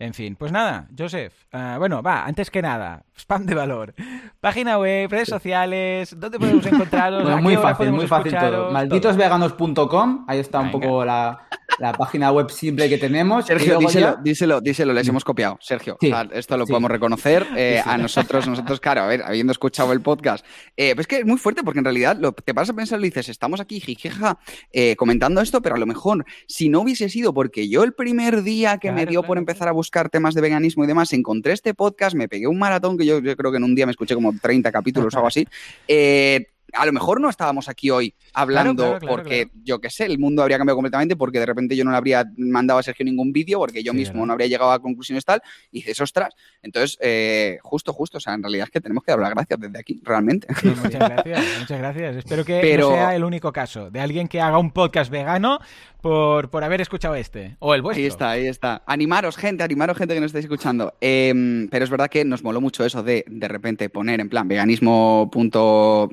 En 0.01 0.15
fin, 0.15 0.35
pues 0.35 0.51
nada, 0.51 0.89
Joseph. 0.99 1.35
Ah, 1.53 1.77
bueno, 1.79 2.03
va, 2.03 2.25
antes 2.25 2.51
que 2.51 2.63
nada, 2.63 3.05
spam 3.15 3.45
de 3.45 3.55
valor. 3.55 3.95
Página 4.41 4.79
web, 4.79 5.11
redes 5.11 5.29
sociales, 5.29 6.19
¿dónde 6.19 6.39
podemos 6.39 6.65
encontrarlos? 6.65 7.39
muy 7.43 7.55
fácil, 7.59 7.93
muy 7.93 8.07
fácil 8.07 8.35
todo. 8.35 8.71
Malditosveganos.com, 8.73 10.25
ahí 10.27 10.39
está 10.39 10.61
un 10.61 10.71
poco 10.71 11.05
la, 11.05 11.47
la 11.79 11.93
página 11.93 12.33
web 12.33 12.51
simple 12.51 12.89
que 12.89 12.97
tenemos. 12.97 13.45
Sergio, 13.45 13.79
díselo, 13.79 14.17
díselo, 14.23 14.61
díselo, 14.63 14.93
les 14.95 15.07
hemos 15.07 15.23
copiado. 15.23 15.59
Sergio, 15.61 15.99
esto 16.33 16.57
lo 16.57 16.67
podemos 16.67 16.91
reconocer. 16.91 17.47
Eh, 17.57 17.83
a 17.85 17.99
nosotros, 17.99 18.47
nosotros, 18.49 18.81
claro, 18.81 19.03
a 19.03 19.07
ver, 19.07 19.23
habiendo 19.23 19.51
escuchado 19.51 19.93
el 19.93 20.01
podcast, 20.01 20.47
eh, 20.79 20.95
pues 20.95 21.07
que 21.07 21.19
es 21.19 21.27
muy 21.27 21.37
fuerte 21.37 21.63
porque 21.63 21.79
en 21.79 21.85
realidad 21.85 22.17
lo, 22.19 22.33
te 22.33 22.55
vas 22.55 22.71
a 22.71 22.73
pensar 22.73 23.01
y 23.01 23.05
dices, 23.05 23.29
estamos 23.29 23.61
aquí, 23.61 23.81
jijeja, 23.81 24.39
eh, 24.73 24.97
comentando 24.97 25.43
esto, 25.43 25.61
pero 25.61 25.75
a 25.75 25.79
lo 25.79 25.87
mejor 25.87 26.25
si 26.47 26.71
no 26.71 26.81
hubiese 26.81 27.11
sido 27.11 27.35
porque 27.35 27.69
yo 27.69 27.83
el 27.83 27.93
primer 27.93 28.43
día 28.43 28.79
que 28.79 28.93
me 28.93 29.05
dio 29.05 29.23
por 29.23 29.37
empezar 29.37 29.69
a 29.69 29.73
buscar 29.73 29.90
temas 30.11 30.35
de 30.35 30.41
veganismo 30.41 30.85
y 30.85 30.87
demás, 30.87 31.13
encontré 31.13 31.53
este 31.53 31.75
podcast, 31.75 32.17
me 32.17 32.29
pegué 32.29 32.47
un 32.47 32.59
maratón 32.59 32.97
que 32.97 33.07
yo, 33.07 33.21
yo 33.21 33.37
creo 33.37 33.51
que 33.51 33.59
en 33.59 33.65
un 33.65 33.75
día 33.75 33.87
me 33.87 33.93
escuché 33.93 34.15
como 34.15 34.33
30 34.33 34.71
capítulos 34.73 35.15
o 35.15 35.19
algo 35.19 35.29
así. 35.29 35.47
Eh, 35.93 36.47
a 36.73 36.87
lo 36.87 36.93
mejor 36.93 37.21
no 37.21 37.29
estábamos 37.29 37.69
aquí 37.69 37.91
hoy 37.91 38.15
hablando 38.33 38.99
porque, 39.01 39.51
yo 39.65 39.81
qué 39.81 39.91
sé, 39.91 40.07
el 40.07 40.19
mundo 40.19 40.43
habría 40.43 40.59
cambiado 40.59 40.77
completamente 40.77 41.17
porque 41.17 41.39
de 41.39 41.47
repente 41.47 41.77
yo 41.77 41.85
no 41.85 41.91
le 41.91 41.97
habría 41.97 42.25
mandado 42.37 42.79
a 42.79 42.83
Sergio 42.83 43.05
ningún 43.05 43.33
vídeo 43.33 43.59
porque 43.59 43.83
yo 43.83 43.93
mismo 43.93 44.25
no 44.25 44.33
habría 44.33 44.49
llegado 44.49 44.73
a 44.73 44.81
conclusiones 44.81 45.25
tal 45.25 45.43
y 45.71 45.79
dices, 45.79 46.01
ostras. 46.01 46.35
Entonces, 46.63 46.99
eh, 47.01 47.59
justo, 47.63 47.93
justo, 47.93 48.19
o 48.19 48.21
sea, 48.21 48.35
en 48.35 48.43
realidad 48.43 48.67
es 48.67 48.71
que 48.71 48.81
tenemos 48.81 49.05
que 49.05 49.13
dar 49.13 49.21
las 49.21 49.31
gracias 49.31 49.61
desde 49.61 49.79
aquí, 49.79 50.01
realmente. 50.05 50.47
muchas 50.63 51.09
gracias, 51.09 51.45
muchas 51.61 51.79
gracias. 51.79 52.17
Espero 52.17 52.45
que 52.45 52.77
no 52.79 52.91
sea 52.93 53.17
el 53.17 53.25
único 53.25 53.53
caso 53.53 53.91
de 53.91 54.01
alguien 54.01 54.29
que 54.29 54.41
haga 54.41 54.59
un 54.59 54.71
podcast 54.71 55.11
vegano 55.11 55.59
por, 56.01 56.51
por 56.51 56.65
haber 56.65 56.81
escuchado 56.81 57.15
este 57.15 57.57
o 57.59 57.75
el 57.75 57.83
vuestro. 57.83 58.03
Ahí 58.03 58.07
está, 58.07 58.31
ahí 58.31 58.47
está. 58.47 58.83
Animaros, 58.87 59.37
gente, 59.37 59.63
animaros, 59.63 59.97
gente 59.97 60.15
que 60.15 60.21
nos 60.21 60.29
estáis 60.29 60.45
escuchando. 60.45 60.95
Em, 61.01 61.69
pero 61.69 61.85
es 61.85 61.91
verdad 61.91 62.09
que 62.09 62.25
nos 62.25 62.43
moló 62.43 62.61
mucho 62.61 62.85
eso 62.85 63.03
de 63.03 63.25
de 63.29 63.49
repente 63.49 63.89
poner 63.89 64.21
en 64.21 64.29
plan 64.29 64.49
veganismo.com 64.49 66.11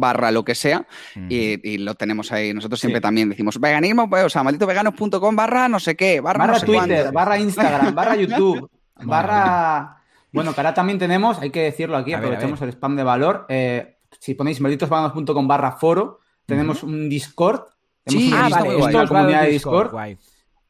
barra 0.00 0.30
lo 0.30 0.44
que 0.44 0.54
sea 0.54 0.86
y, 1.28 1.78
lo 1.78 1.94
tenemos 1.94 2.30
ahí. 2.32 2.52
Nosotros 2.54 2.80
siempre 2.80 3.00
también 3.00 3.30
decimos 3.30 3.58
veganismo, 3.58 4.08
pues, 4.08 4.24
o 4.24 4.28
sea, 4.28 4.42
malditoveganos.com 4.42 5.36
barra 5.36 5.68
no 5.68 5.80
sé 5.80 5.96
qué, 5.96 6.20
barra, 6.20 6.60
Twitter, 6.60 7.12
barra 7.12 7.38
Instagram, 7.38 7.94
barra 7.94 8.16
YouTube, 8.20 8.70
barra... 9.02 9.96
Bueno, 10.32 10.54
que 10.54 10.60
ahora 10.60 10.74
también 10.74 10.98
tenemos, 10.98 11.40
hay 11.40 11.50
que 11.50 11.62
decirlo 11.62 11.96
aquí, 11.96 12.12
aprovechamos 12.12 12.62
el 12.62 12.68
spam 12.68 12.94
de 12.94 13.02
valor. 13.02 13.46
Eh, 13.48 13.96
si 14.18 14.34
ponéis 14.34 14.60
malditosveganos.com 14.60 15.48
barra 15.48 15.72
foro, 15.72 16.20
tenemos 16.46 16.82
un 16.82 17.08
Discord 17.08 17.62
Sí, 18.10 18.30
ah, 18.34 18.48
vale, 18.50 18.92
la 18.92 19.06
comunidad 19.06 19.42
de 19.42 19.50
Discord. 19.50 19.94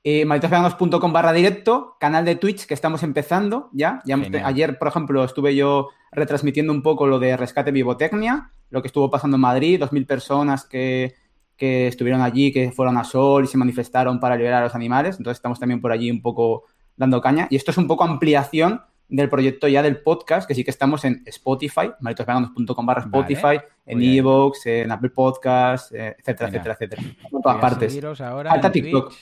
Eh, 0.03 0.25
barra 0.25 1.33
directo, 1.33 1.97
canal 2.01 2.25
de 2.25 2.37
Twitch 2.37 2.67
que 2.67 2.75
estamos 2.75 3.03
empezando 3.03 3.69
ya. 3.73 4.01
ya 4.07 4.17
ayer, 4.45 4.79
por 4.79 4.89
ejemplo, 4.89 5.25
estuve 5.25 5.55
yo 5.55 5.89
retransmitiendo 6.13 6.73
un 6.73 6.83
poco 6.83 7.07
lo 7.07 7.19
de 7.19 7.37
Rescate 7.37 7.71
Vivotecnia, 7.71 8.51
lo 8.71 8.81
que 8.81 8.89
estuvo 8.89 9.11
pasando 9.11 9.37
en 9.37 9.43
Madrid, 9.43 9.81
2.000 9.81 10.07
personas 10.07 10.65
que, 10.65 11.15
que 11.57 11.89
estuvieron 11.89 12.23
allí, 12.23 12.53
que 12.53 12.73
fueron 12.73 12.97
a 12.97 13.05
Sol 13.05 13.45
y 13.45 13.47
se 13.47 13.59
manifestaron 13.59 14.19
para 14.21 14.37
liberar 14.37 14.63
a 14.63 14.65
los 14.65 14.75
animales. 14.75 15.19
Entonces 15.19 15.39
estamos 15.39 15.61
también 15.61 15.81
por 15.81 15.93
allí 15.93 16.11
un 16.11 16.23
poco 16.23 16.65
dando 16.97 17.21
caña. 17.21 17.47
Y 17.51 17.57
esto 17.57 17.71
es 17.71 17.77
un 17.79 17.87
poco 17.87 18.05
ampliación 18.05 18.81
del 19.11 19.29
proyecto 19.29 19.69
ya 19.69 19.83
del 19.83 20.03
podcast, 20.03 20.47
que 20.47 20.55
sí 20.55 20.65
que 20.65 20.71
estamos 20.71 21.05
en 21.05 21.23
Spotify, 21.27 21.91
malitosveganos.com 22.01 22.87
barra 22.87 23.03
Spotify, 23.03 23.61
en 23.87 24.03
Evox, 24.03 24.67
en 24.67 24.91
Apple 24.91 25.11
Podcasts, 25.11 25.93
eh, 25.93 26.17
etcétera, 26.19 26.49
etcétera, 26.49 26.75
etcétera, 26.75 27.03
En 27.03 27.43
todas 27.43 27.59
partes. 27.59 28.01
Falta 28.49 28.73
TikTok. 28.73 29.13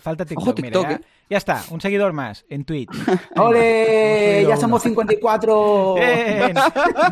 Falta 0.00 0.24
TikTok. 0.24 0.60
Mira, 0.60 0.92
¿eh? 0.92 1.00
Ya 1.30 1.36
está, 1.36 1.62
un 1.70 1.80
seguidor 1.80 2.14
más 2.14 2.46
en 2.48 2.64
Twitch. 2.64 2.90
¡Ole! 3.36 4.46
¡Ya 4.48 4.56
somos 4.56 4.82
54! 4.82 5.96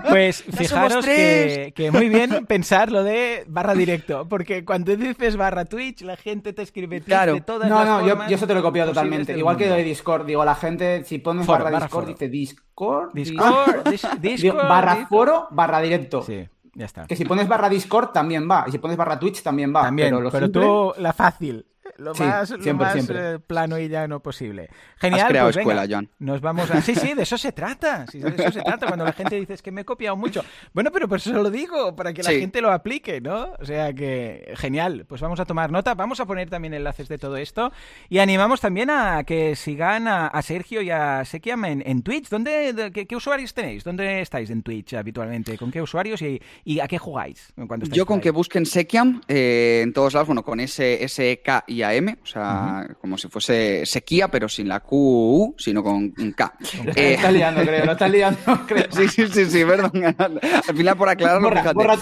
Pues 0.08 0.42
fijaros 0.56 1.04
que, 1.04 1.90
muy 1.92 2.08
bien 2.08 2.46
pensar 2.48 2.90
lo 2.90 3.04
de 3.04 3.44
barra 3.46 3.74
directo, 3.74 4.26
porque 4.26 4.64
cuando 4.64 4.96
dices 4.96 5.36
barra 5.36 5.66
Twitch, 5.66 6.00
la 6.00 6.16
gente 6.16 6.54
te 6.54 6.62
escribe 6.62 7.02
claro. 7.02 7.34
de 7.34 7.40
todas 7.42 7.68
no, 7.68 7.76
las 7.76 7.86
No, 7.86 8.06
yo, 8.06 8.28
yo, 8.28 8.36
eso 8.36 8.46
te 8.46 8.54
lo 8.54 8.60
he 8.60 8.62
copiado 8.62 8.90
totalmente. 8.90 9.36
Igual 9.36 9.58
que 9.58 9.68
de 9.68 9.84
Discord, 9.84 10.24
digo, 10.24 10.44
la 10.44 10.54
gente, 10.54 11.04
si 11.04 11.18
pones 11.18 11.46
barra, 11.46 11.78
Discord, 11.78 12.06
dice 12.06 12.28
Discord. 12.28 13.12
Discord, 13.12 13.88
Discord. 14.20 14.68
barra 14.68 15.06
foro, 15.06 15.48
barra 15.50 15.80
directo. 15.80 16.22
Sí. 16.22 16.48
Ya 16.74 16.84
está. 16.84 17.06
Que 17.06 17.16
si 17.16 17.24
pones 17.24 17.48
barra 17.48 17.68
Discord 17.68 18.12
también 18.12 18.48
va. 18.50 18.64
Y 18.66 18.72
si 18.72 18.78
pones 18.78 18.96
barra 18.96 19.18
Twitch 19.18 19.42
también 19.42 19.74
va. 19.74 19.82
También, 19.82 20.14
pero, 20.14 20.30
pero 20.30 20.50
tú 20.50 20.94
la 20.98 21.12
fácil. 21.12 21.64
Lo 21.98 22.14
más, 22.14 22.50
eh, 22.50 23.38
plano 23.46 23.78
y 23.78 23.88
llano 23.88 24.20
posible. 24.20 24.68
Genial. 24.98 25.20
Has 25.20 25.28
creado 25.28 25.46
pues 25.48 25.56
escuela, 25.56 25.86
John. 25.88 26.10
Nos 26.18 26.40
vamos 26.40 26.70
a. 26.70 26.80
Sí, 26.82 26.94
sí, 26.94 27.14
de 27.14 27.22
eso 27.22 27.38
se 27.38 27.52
trata. 27.52 28.06
de 28.12 28.28
eso 28.28 28.52
se 28.52 28.62
trata. 28.62 28.86
Cuando 28.86 29.04
la 29.04 29.12
gente 29.12 29.36
dice 29.36 29.54
es 29.54 29.62
que 29.62 29.70
me 29.70 29.82
he 29.82 29.84
copiado 29.84 30.16
mucho. 30.16 30.44
Bueno, 30.72 30.90
pero 30.92 31.08
por 31.08 31.18
eso 31.18 31.32
lo 31.32 31.50
digo, 31.50 31.96
para 31.96 32.12
que 32.12 32.22
la 32.22 32.30
gente 32.30 32.60
lo 32.60 32.70
aplique, 32.70 33.20
¿no? 33.20 33.54
O 33.58 33.64
sea 33.64 33.92
que, 33.92 34.52
genial. 34.56 35.06
Pues 35.08 35.20
vamos 35.20 35.40
a 35.40 35.44
tomar 35.44 35.70
nota. 35.70 35.94
Vamos 35.94 36.20
a 36.20 36.26
poner 36.26 36.50
también 36.50 36.74
enlaces 36.74 37.08
de 37.08 37.18
todo 37.18 37.36
esto. 37.36 37.72
Y 38.08 38.18
animamos 38.18 38.60
también 38.60 38.90
a 38.90 39.24
que 39.24 39.56
sigan 39.56 40.08
a, 40.08 40.30
Sergio 40.42 40.82
y 40.82 40.90
a 40.90 41.24
Sekiam 41.24 41.64
en, 41.64 42.02
Twitch. 42.02 42.28
¿Dónde, 42.28 42.92
qué, 42.92 43.16
usuarios 43.16 43.54
tenéis? 43.54 43.84
¿Dónde 43.84 44.20
estáis 44.20 44.50
en 44.50 44.62
Twitch 44.62 44.94
habitualmente? 44.94 45.56
¿Con 45.56 45.70
qué 45.70 45.80
usuarios 45.80 46.20
y, 46.22 46.80
a 46.80 46.86
qué 46.86 46.98
jugáis? 46.98 47.52
Cuando 47.66 47.86
Yo 47.86 48.06
con 48.06 48.20
que 48.20 48.30
busquen 48.30 48.66
Sekiam 48.66 49.20
eh, 49.28 49.80
en 49.82 49.92
todos 49.92 50.14
lados, 50.14 50.28
bueno, 50.28 50.44
con 50.44 50.60
S, 50.60 51.02
S, 51.02 51.40
K 51.44 51.64
y 51.66 51.85
M, 51.94 52.16
o 52.22 52.26
sea, 52.26 52.88
como 53.00 53.18
si 53.18 53.28
fuese 53.28 53.84
Sequía, 53.86 54.28
pero 54.28 54.48
sin 54.48 54.68
la 54.68 54.80
Q, 54.80 55.54
sino 55.58 55.82
con 55.82 56.10
K. 56.10 56.54
Eh, 56.94 57.14
está 57.14 57.30
liando, 57.30 57.62
creo, 57.62 57.84
lo 57.84 57.92
está 57.92 58.08
liando, 58.08 58.38
creo. 58.66 58.84
Sí, 58.90 59.08
sí, 59.08 59.26
sí, 59.28 59.46
sí, 59.46 59.64
perdón. 59.64 59.92
Al 60.18 60.76
final, 60.76 60.96
por 60.96 61.08
aclararlo, 61.08 61.48
borra, 61.48 61.72
borra 61.72 61.98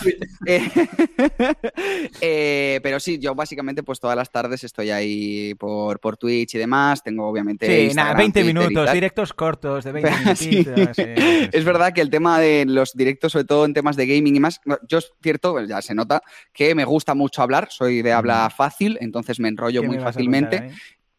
eh, 0.46 0.70
eh, 2.20 2.80
pero 2.82 3.00
sí, 3.00 3.18
yo 3.18 3.34
básicamente, 3.34 3.82
pues 3.82 4.00
todas 4.00 4.16
las 4.16 4.30
tardes 4.30 4.64
estoy 4.64 4.90
ahí 4.90 5.54
por, 5.54 6.00
por 6.00 6.16
Twitch 6.16 6.54
y 6.54 6.58
demás. 6.58 7.02
Tengo, 7.02 7.26
obviamente. 7.28 7.90
Sí, 7.90 7.94
nada, 7.94 8.14
20 8.14 8.44
minutos, 8.44 8.92
directos 8.92 9.32
cortos 9.32 9.84
de 9.84 9.92
20 9.92 10.10
minutos. 10.50 10.98
Es 10.98 11.64
verdad 11.64 11.92
que 11.92 12.00
el 12.00 12.10
tema 12.10 12.40
de 12.40 12.64
los 12.66 12.94
directos, 12.94 13.32
sobre 13.32 13.44
todo 13.44 13.64
en 13.64 13.74
temas 13.74 13.96
de 13.96 14.06
gaming 14.06 14.36
y 14.36 14.40
más, 14.40 14.60
yo 14.88 14.98
es 14.98 15.12
cierto, 15.22 15.60
ya 15.64 15.82
se 15.82 15.94
nota 15.94 16.22
que 16.52 16.74
me 16.74 16.84
gusta 16.84 17.14
mucho 17.14 17.42
hablar, 17.42 17.68
soy 17.70 18.02
de 18.02 18.12
habla 18.12 18.50
fácil, 18.50 18.98
entonces 19.00 19.40
me 19.40 19.48
enrollo 19.48 19.73
muy 19.82 19.98
fácilmente. 19.98 20.70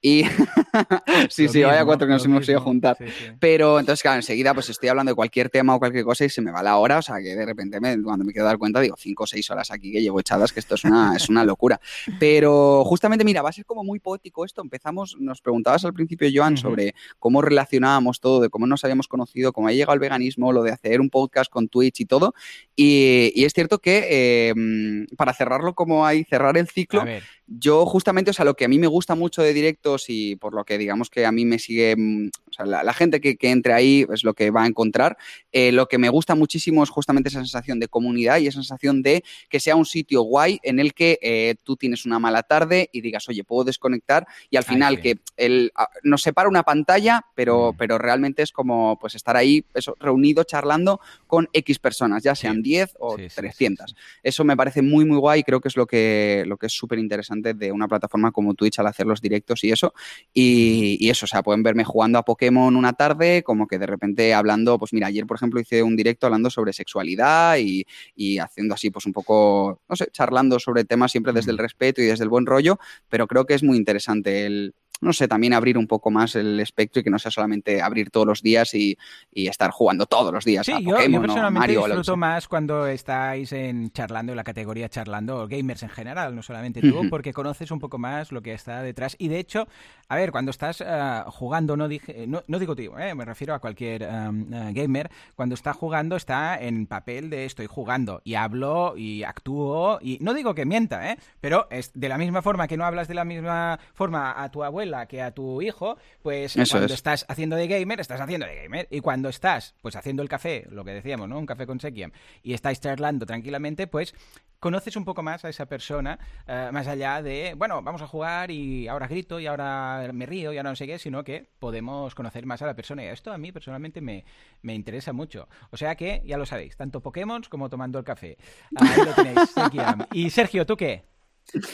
Y 0.05 0.23
sí, 1.31 1.47
sí, 1.47 1.63
vaya 1.63 1.83
cuatro 1.83 2.05
que 2.05 2.13
nos 2.13 2.23
hemos 2.23 2.47
ido 2.47 2.59
a 2.59 2.61
juntar. 2.61 2.95
Pero 3.39 3.79
entonces, 3.79 4.03
claro, 4.03 4.17
enseguida 4.17 4.53
pues 4.53 4.69
estoy 4.69 4.87
hablando 4.89 5.09
de 5.09 5.15
cualquier 5.15 5.49
tema 5.49 5.73
o 5.73 5.79
cualquier 5.79 6.03
cosa 6.03 6.25
y 6.25 6.29
se 6.29 6.43
me 6.43 6.51
va 6.51 6.61
la 6.61 6.77
hora, 6.77 6.99
o 6.99 7.01
sea 7.01 7.15
que 7.17 7.35
de 7.35 7.43
repente 7.43 7.79
me, 7.79 7.99
cuando 8.03 8.23
me 8.23 8.31
quiero 8.31 8.45
dar 8.45 8.59
cuenta 8.59 8.79
digo 8.81 8.95
cinco 8.99 9.23
o 9.23 9.27
seis 9.27 9.49
horas 9.49 9.71
aquí 9.71 9.91
que 9.91 10.03
llevo 10.03 10.19
echadas, 10.19 10.53
que 10.53 10.59
esto 10.59 10.75
es 10.75 10.83
una, 10.83 11.15
es 11.15 11.27
una 11.27 11.43
locura. 11.43 11.81
Pero 12.19 12.83
justamente, 12.85 13.25
mira, 13.25 13.41
va 13.41 13.49
a 13.49 13.53
ser 13.53 13.65
como 13.65 13.83
muy 13.83 13.99
poético 13.99 14.45
esto. 14.45 14.61
Empezamos, 14.61 15.17
nos 15.19 15.41
preguntabas 15.41 15.85
al 15.85 15.93
principio, 15.95 16.29
Joan, 16.31 16.55
sobre 16.55 16.93
cómo 17.17 17.41
relacionábamos 17.41 18.19
todo, 18.19 18.41
de 18.41 18.49
cómo 18.49 18.67
nos 18.67 18.83
habíamos 18.83 19.07
conocido, 19.07 19.53
cómo 19.53 19.69
ha 19.69 19.71
llegado 19.71 19.95
el 19.95 19.99
veganismo, 19.99 20.53
lo 20.53 20.61
de 20.61 20.71
hacer 20.71 21.01
un 21.01 21.09
podcast 21.09 21.49
con 21.49 21.67
Twitch 21.67 22.01
y 22.01 22.05
todo. 22.05 22.35
Y, 22.75 23.43
es 23.43 23.53
cierto 23.53 23.79
que 23.79 24.49
em, 24.49 25.07
para 25.17 25.33
cerrarlo 25.33 25.73
como 25.73 26.05
hay, 26.05 26.25
cerrar 26.25 26.57
el 26.57 26.67
ciclo, 26.67 27.03
yo 27.47 27.85
justamente, 27.85 28.31
o 28.31 28.33
sea, 28.33 28.45
lo 28.45 28.55
que 28.55 28.65
a 28.65 28.67
mí 28.67 28.79
me 28.79 28.87
gusta 28.87 29.15
mucho 29.15 29.41
de 29.41 29.53
directos 29.53 30.05
y 30.07 30.35
por 30.35 30.53
lo 30.53 30.63
que 30.65 30.77
digamos 30.77 31.09
que 31.09 31.25
a 31.25 31.31
mí 31.31 31.45
me 31.45 31.59
sigue, 31.59 31.95
mm, 31.95 32.29
sea, 32.55 32.65
la, 32.65 32.93
gente 32.93 33.21
que, 33.21 33.37
entre 33.41 33.73
ahí 33.73 34.05
es 34.13 34.23
lo 34.23 34.33
que 34.33 34.51
va 34.51 34.63
a 34.63 34.67
encontrar, 34.67 35.17
eh, 35.51 35.71
lo 35.71 35.87
que 35.87 35.97
me 35.97 36.09
gusta 36.09 36.35
muchísimo 36.35 36.83
es 36.83 36.89
justamente 36.89 37.29
esa 37.29 37.39
sensación 37.39 37.79
de 37.79 37.87
comunidad 37.87 38.39
y 38.39 38.47
esa 38.47 38.59
sensación 38.59 39.01
de 39.01 39.23
que 39.49 39.59
sea 39.59 39.75
un 39.75 39.85
sitio 39.85 40.21
guay 40.21 40.59
en 40.63 40.79
el 40.79 40.93
que 40.93 41.19
eh, 41.21 41.55
tú 41.63 41.75
tienes 41.75 42.05
una 42.05 42.19
mala 42.19 42.43
tarde 42.43 42.89
y 42.91 43.01
digas, 43.01 43.27
oye, 43.29 43.43
puedo 43.43 43.63
desconectar 43.63 44.25
y 44.49 44.57
al 44.57 44.63
final 44.63 45.01
que 45.01 45.19
el, 45.37 45.71
nos 46.03 46.21
separa 46.21 46.49
una 46.49 46.63
pantalla, 46.63 47.25
pero, 47.35 47.73
mm. 47.73 47.77
pero 47.77 47.97
realmente 47.97 48.43
es 48.43 48.51
como 48.51 48.97
pues 48.99 49.15
estar 49.15 49.35
ahí 49.35 49.65
eso, 49.73 49.95
reunido 49.99 50.43
charlando 50.43 50.99
con 51.27 51.49
X 51.53 51.79
personas, 51.79 52.23
ya 52.23 52.35
sean 52.35 52.61
10 52.61 52.95
o 52.99 53.17
300. 53.17 53.95
Eso 54.23 54.43
me 54.43 54.55
parece 54.55 54.81
muy, 54.81 55.05
muy 55.05 55.17
guay 55.17 55.41
y 55.41 55.43
creo 55.43 55.61
que 55.61 55.67
es 55.67 55.77
lo 55.77 55.85
que, 55.85 56.43
lo 56.45 56.57
que 56.57 56.67
es 56.67 56.73
súper 56.73 56.99
interesante 56.99 57.53
de 57.53 57.71
una 57.71 57.87
plataforma 57.87 58.31
como 58.31 58.53
Twitch 58.53 58.79
al 58.79 58.87
hacer 58.87 59.05
los 59.05 59.21
directos 59.21 59.63
y 59.63 59.71
eso. 59.71 59.93
Y, 60.33 61.09
eso, 61.09 61.25
o 61.25 61.27
sea, 61.27 61.43
pueden 61.43 61.63
verme 61.63 61.83
jugando 61.83 62.17
a 62.19 62.23
Pokémon 62.23 62.44
una 62.49 62.93
tarde, 62.93 63.43
como 63.43 63.67
que 63.67 63.79
de 63.79 63.85
repente 63.85 64.33
hablando, 64.33 64.77
pues 64.77 64.93
mira, 64.93 65.07
ayer 65.07 65.25
por 65.25 65.37
ejemplo 65.37 65.59
hice 65.59 65.83
un 65.83 65.95
directo 65.95 66.27
hablando 66.27 66.49
sobre 66.49 66.73
sexualidad 66.73 67.57
y, 67.57 67.85
y 68.15 68.39
haciendo 68.39 68.73
así, 68.73 68.89
pues 68.89 69.05
un 69.05 69.13
poco, 69.13 69.81
no 69.87 69.95
sé, 69.95 70.07
charlando 70.11 70.59
sobre 70.59 70.85
temas 70.85 71.11
siempre 71.11 71.33
desde 71.33 71.51
el 71.51 71.57
respeto 71.57 72.01
y 72.01 72.05
desde 72.05 72.23
el 72.23 72.29
buen 72.29 72.45
rollo, 72.45 72.79
pero 73.09 73.27
creo 73.27 73.45
que 73.45 73.53
es 73.53 73.63
muy 73.63 73.77
interesante 73.77 74.45
el, 74.45 74.73
no 75.01 75.13
sé, 75.13 75.27
también 75.27 75.53
abrir 75.53 75.77
un 75.77 75.87
poco 75.87 76.11
más 76.11 76.35
el 76.35 76.59
espectro 76.59 77.01
y 77.01 77.03
que 77.03 77.09
no 77.09 77.19
sea 77.19 77.31
solamente 77.31 77.81
abrir 77.81 78.09
todos 78.09 78.27
los 78.27 78.41
días 78.41 78.73
y, 78.73 78.97
estar 79.31 79.71
jugando 79.71 80.05
todos 80.05 80.33
los 80.33 80.43
días. 80.43 80.65
Sí, 80.65 80.71
a 80.71 80.79
yo, 80.79 80.97
yo, 80.99 81.21
personalmente 81.21 81.73
disfruto 81.73 82.17
más 82.17 82.47
cuando 82.47 82.87
estáis 82.87 83.51
en 83.51 83.91
charlando, 83.91 84.31
en 84.31 84.37
la 84.37 84.43
categoría 84.43 84.89
charlando, 84.89 85.47
gamers 85.47 85.83
en 85.83 85.89
general, 85.89 86.35
no 86.35 86.41
solamente 86.41 86.81
tú, 86.81 87.09
porque 87.09 87.31
conoces 87.31 87.71
un 87.71 87.79
poco 87.79 87.97
más 87.97 88.31
lo 88.31 88.41
que 88.41 88.53
está 88.53 88.81
detrás. 88.81 89.15
Y 89.19 89.27
de 89.27 89.39
hecho, 89.39 89.67
a 90.07 90.15
ver, 90.15 90.31
cuando 90.31 90.51
estás 90.51 90.83
eh, 90.85 91.23
jugando, 91.27 91.77
no, 91.77 91.87
dije, 91.87 92.25
no, 92.27 92.59
digo 92.59 92.75
tú, 92.75 92.81
eh, 92.97 93.13
me 93.13 93.25
refiero 93.25 93.53
a 93.53 93.59
cualquier 93.59 94.03
um, 94.03 94.53
eh, 94.53 94.71
gamer, 94.73 95.11
cuando 95.35 95.55
está 95.55 95.73
jugando 95.73 96.15
está 96.15 96.59
en 96.59 96.87
papel 96.87 97.29
de 97.29 97.45
estoy 97.45 97.67
jugando 97.67 98.21
y 98.23 98.35
hablo 98.35 98.95
y 98.97 99.23
actúo 99.23 99.99
y 100.01 100.17
no 100.21 100.33
digo 100.33 100.55
que 100.55 100.65
mienta, 100.65 101.11
¿eh? 101.11 101.17
pero 101.41 101.67
es 101.69 101.91
de 101.93 102.09
la 102.09 102.17
misma 102.17 102.41
forma 102.41 102.67
que 102.67 102.77
no 102.77 102.85
hablas 102.85 103.07
de 103.07 103.13
la 103.13 103.25
misma 103.25 103.79
forma 103.93 104.41
a 104.41 104.49
tu 104.49 104.63
abuelo 104.63 104.84
que 105.07 105.21
a 105.21 105.31
tu 105.31 105.61
hijo, 105.61 105.97
pues 106.21 106.55
cuando 106.69 106.93
estás 106.93 107.25
haciendo 107.27 107.55
de 107.55 107.67
gamer, 107.67 107.99
estás 107.99 108.21
haciendo 108.21 108.45
de 108.45 108.55
gamer. 108.55 108.87
Y 108.89 109.01
cuando 109.01 109.29
estás, 109.29 109.75
pues 109.81 109.95
haciendo 109.95 110.23
el 110.23 110.29
café, 110.29 110.67
lo 110.69 110.83
que 110.85 110.91
decíamos, 110.91 111.27
¿no? 111.27 111.37
Un 111.37 111.45
café 111.45 111.65
con 111.65 111.79
Sekiam, 111.79 112.11
y 112.43 112.53
estáis 112.53 112.79
charlando 112.79 113.25
tranquilamente, 113.25 113.87
pues 113.87 114.13
conoces 114.59 114.95
un 114.95 115.05
poco 115.05 115.21
más 115.21 115.45
a 115.45 115.49
esa 115.49 115.67
persona, 115.67 116.17
eh, 116.47 116.69
más 116.71 116.87
allá 116.87 117.21
de, 117.21 117.53
bueno, 117.55 117.81
vamos 117.81 118.01
a 118.01 118.07
jugar 118.07 118.49
y 118.49 118.87
ahora 118.87 119.07
grito 119.07 119.39
y 119.39 119.45
ahora 119.45 120.09
me 120.13 120.25
río 120.25 120.53
y 120.53 120.57
ahora 120.57 120.71
no 120.71 120.75
sé 120.75 120.87
qué, 120.87 120.97
sino 120.97 121.23
que 121.23 121.47
podemos 121.59 122.15
conocer 122.15 122.45
más 122.45 122.61
a 122.61 122.65
la 122.65 122.73
persona. 122.75 123.03
Y 123.03 123.07
esto 123.07 123.31
a 123.31 123.37
mí 123.37 123.51
personalmente 123.51 124.01
me, 124.01 124.25
me 124.61 124.73
interesa 124.73 125.13
mucho. 125.13 125.47
O 125.71 125.77
sea 125.77 125.95
que, 125.95 126.21
ya 126.25 126.37
lo 126.37 126.45
sabéis, 126.45 126.75
tanto 126.77 127.01
Pokémon 127.01 127.43
como 127.49 127.69
tomando 127.69 127.99
el 127.99 128.05
café. 128.05 128.37
Ahí 128.75 129.05
lo 129.05 129.13
tenéis, 129.13 129.49
Sekiam. 129.53 130.05
Y 130.13 130.29
Sergio, 130.29 130.65
¿tú 130.65 130.75
qué? 130.75 131.14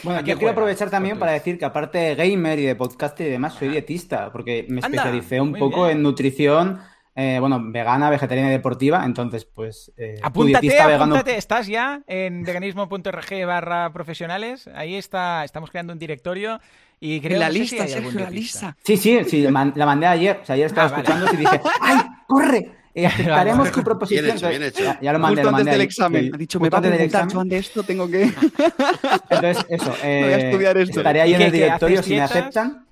Bueno, 0.03 0.21
yo 0.21 0.37
quiero 0.37 0.51
aprovechar 0.51 0.89
también 0.89 1.17
para 1.17 1.31
decir 1.31 1.57
que 1.57 1.65
aparte 1.65 1.97
de 1.97 2.15
gamer 2.15 2.59
y 2.59 2.65
de 2.65 2.75
podcaster 2.75 3.27
y 3.27 3.31
demás, 3.31 3.53
soy 3.53 3.69
dietista, 3.69 4.31
porque 4.31 4.65
me 4.69 4.79
especialicé 4.79 5.39
un 5.41 5.53
poco 5.53 5.89
en 5.89 6.03
nutrición, 6.03 6.79
eh, 7.15 7.37
bueno, 7.39 7.59
vegana, 7.71 8.09
vegetariana 8.09 8.49
y 8.49 8.53
deportiva, 8.53 9.03
entonces 9.05 9.45
pues... 9.45 9.91
Eh, 9.97 10.19
apúntate, 10.21 10.79
apúntate, 10.79 11.37
estás 11.37 11.67
ya 11.67 12.03
en 12.07 12.43
veganismo.org 12.43 13.45
barra 13.45 13.91
profesionales, 13.93 14.69
ahí 14.75 14.95
está, 14.95 15.43
estamos 15.43 15.71
creando 15.71 15.93
un 15.93 15.99
directorio 15.99 16.59
y 16.99 17.19
creo 17.19 17.39
la 17.39 17.49
lista, 17.49 17.85
la 18.13 18.29
lista. 18.29 18.77
Sí, 18.83 18.97
sí, 18.97 19.23
sí, 19.23 19.41
la 19.41 19.51
mandé 19.51 20.05
ayer, 20.05 20.39
o 20.43 20.45
sea, 20.45 20.53
ayer 20.53 20.67
estaba 20.67 20.87
ah, 20.87 20.99
escuchando 20.99 21.33
y 21.33 21.37
dije, 21.37 21.61
¡ay, 21.81 21.97
corre! 22.27 22.80
Eh, 22.95 23.05
aceptaremos 23.05 23.71
tu 23.71 23.83
proposición. 23.83 24.25
Bien 24.25 24.63
hecho, 24.63 24.83
bien 24.83 24.99
Ya, 25.01 25.13
lo 25.13 25.19
mandé, 25.19 25.43
lo 25.43 25.51
mandé 25.51 25.61
antes 25.61 25.73
del 25.73 25.81
examen. 25.81 26.31
Ha 26.33 26.37
dicho, 26.37 26.59
me 26.59 26.69
va 26.69 26.79
a 26.79 26.81
preguntar 26.81 27.31
Joan 27.31 27.47
de 27.47 27.57
esto, 27.57 27.83
tengo 27.83 28.09
que... 28.09 28.23
Entonces, 29.29 29.65
eso. 29.69 29.93
Eh, 30.03 30.21
Voy 30.23 30.33
a 30.33 30.37
estudiar 30.37 30.77
esto. 30.77 30.99
Estaré 30.99 31.21
ahí 31.21 31.33
en 31.33 31.41
el 31.41 31.51
directorio 31.51 32.03
si 32.03 32.15
me 32.15 32.21
aceptan. 32.21 32.85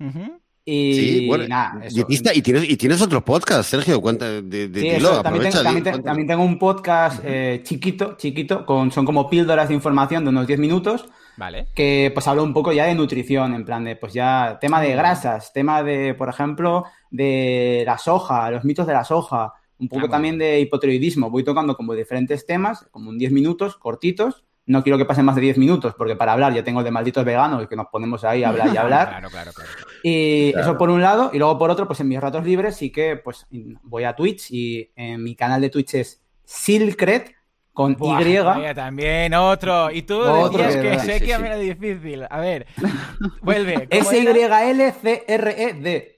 Y 0.64 0.94
sí, 0.94 1.26
bueno, 1.26 1.48
nada, 1.48 1.80
y, 1.88 2.42
tienes, 2.42 2.68
y 2.68 2.76
tienes 2.76 3.00
otro 3.00 3.24
podcast, 3.24 3.68
Sergio, 3.68 4.00
cuenta 4.00 4.26
de, 4.26 4.68
de 4.68 4.98
sí, 4.98 5.04
también, 5.22 5.50
tengo, 5.82 6.02
también, 6.02 6.28
tengo, 6.28 6.44
un 6.44 6.58
podcast 6.58 7.22
eh, 7.24 7.62
chiquito, 7.64 8.14
chiquito, 8.16 8.66
con, 8.66 8.92
son 8.92 9.06
como 9.06 9.28
píldoras 9.28 9.68
de 9.68 9.74
información 9.74 10.22
de 10.22 10.30
unos 10.30 10.46
10 10.46 10.60
minutos. 10.60 11.06
Vale. 11.38 11.68
Que 11.74 12.10
pues 12.12 12.28
hablo 12.28 12.44
un 12.44 12.52
poco 12.52 12.72
ya 12.72 12.84
de 12.84 12.94
nutrición, 12.94 13.54
en 13.54 13.64
plan 13.64 13.84
de, 13.84 13.96
pues 13.96 14.12
ya, 14.12 14.58
tema 14.60 14.82
de 14.82 14.94
grasas, 14.94 15.52
tema 15.54 15.82
de, 15.82 16.14
por 16.14 16.28
ejemplo, 16.28 16.84
de 17.10 17.82
la 17.86 17.96
soja, 17.96 18.50
los 18.50 18.64
mitos 18.64 18.86
de 18.86 18.92
la 18.92 19.04
soja, 19.04 19.54
un 19.80 19.88
poco 19.88 20.06
ah, 20.06 20.10
también 20.10 20.38
de 20.38 20.60
hipotiroidismo. 20.60 21.30
Voy 21.30 21.42
tocando 21.42 21.76
como 21.76 21.94
diferentes 21.94 22.46
temas, 22.46 22.86
como 22.90 23.10
en 23.10 23.18
10 23.18 23.32
minutos, 23.32 23.76
cortitos. 23.76 24.44
No 24.66 24.82
quiero 24.82 24.98
que 24.98 25.04
pasen 25.04 25.24
más 25.24 25.34
de 25.34 25.40
10 25.40 25.58
minutos, 25.58 25.94
porque 25.96 26.14
para 26.14 26.32
hablar 26.32 26.54
ya 26.54 26.62
tengo 26.62 26.80
el 26.80 26.84
de 26.84 26.90
malditos 26.90 27.24
veganos, 27.24 27.66
que 27.66 27.76
nos 27.76 27.86
ponemos 27.86 28.22
ahí 28.22 28.44
a 28.44 28.50
hablar 28.50 28.68
y 28.72 28.76
hablar. 28.76 29.08
claro, 29.08 29.30
claro, 29.30 29.52
claro. 29.52 29.70
Y 30.02 30.50
eso 30.56 30.78
por 30.78 30.90
un 30.90 31.00
lado, 31.00 31.30
y 31.32 31.38
luego 31.38 31.58
por 31.58 31.70
otro, 31.70 31.86
pues 31.86 32.00
en 32.00 32.08
mis 32.08 32.20
ratos 32.20 32.44
libres 32.44 32.76
sí 32.76 32.90
que 32.92 33.16
pues 33.16 33.46
voy 33.82 34.04
a 34.04 34.14
Twitch 34.14 34.50
y 34.50 34.90
en 34.94 35.22
mi 35.22 35.34
canal 35.34 35.60
de 35.60 35.70
Twitch 35.70 35.94
es 35.94 36.22
Silcret, 36.44 37.34
con 37.72 37.92
Y. 37.92 38.74
también 38.74 39.32
otro. 39.34 39.90
Y 39.90 40.02
tú 40.02 40.20
decías 40.22 40.76
que, 40.76 40.98
sé 40.98 41.20
que 41.20 41.32
era 41.32 41.56
difícil. 41.56 42.26
A 42.28 42.40
ver, 42.40 42.66
vuelve. 43.42 43.86
S-Y-L-C-R-E-D. 43.90 45.36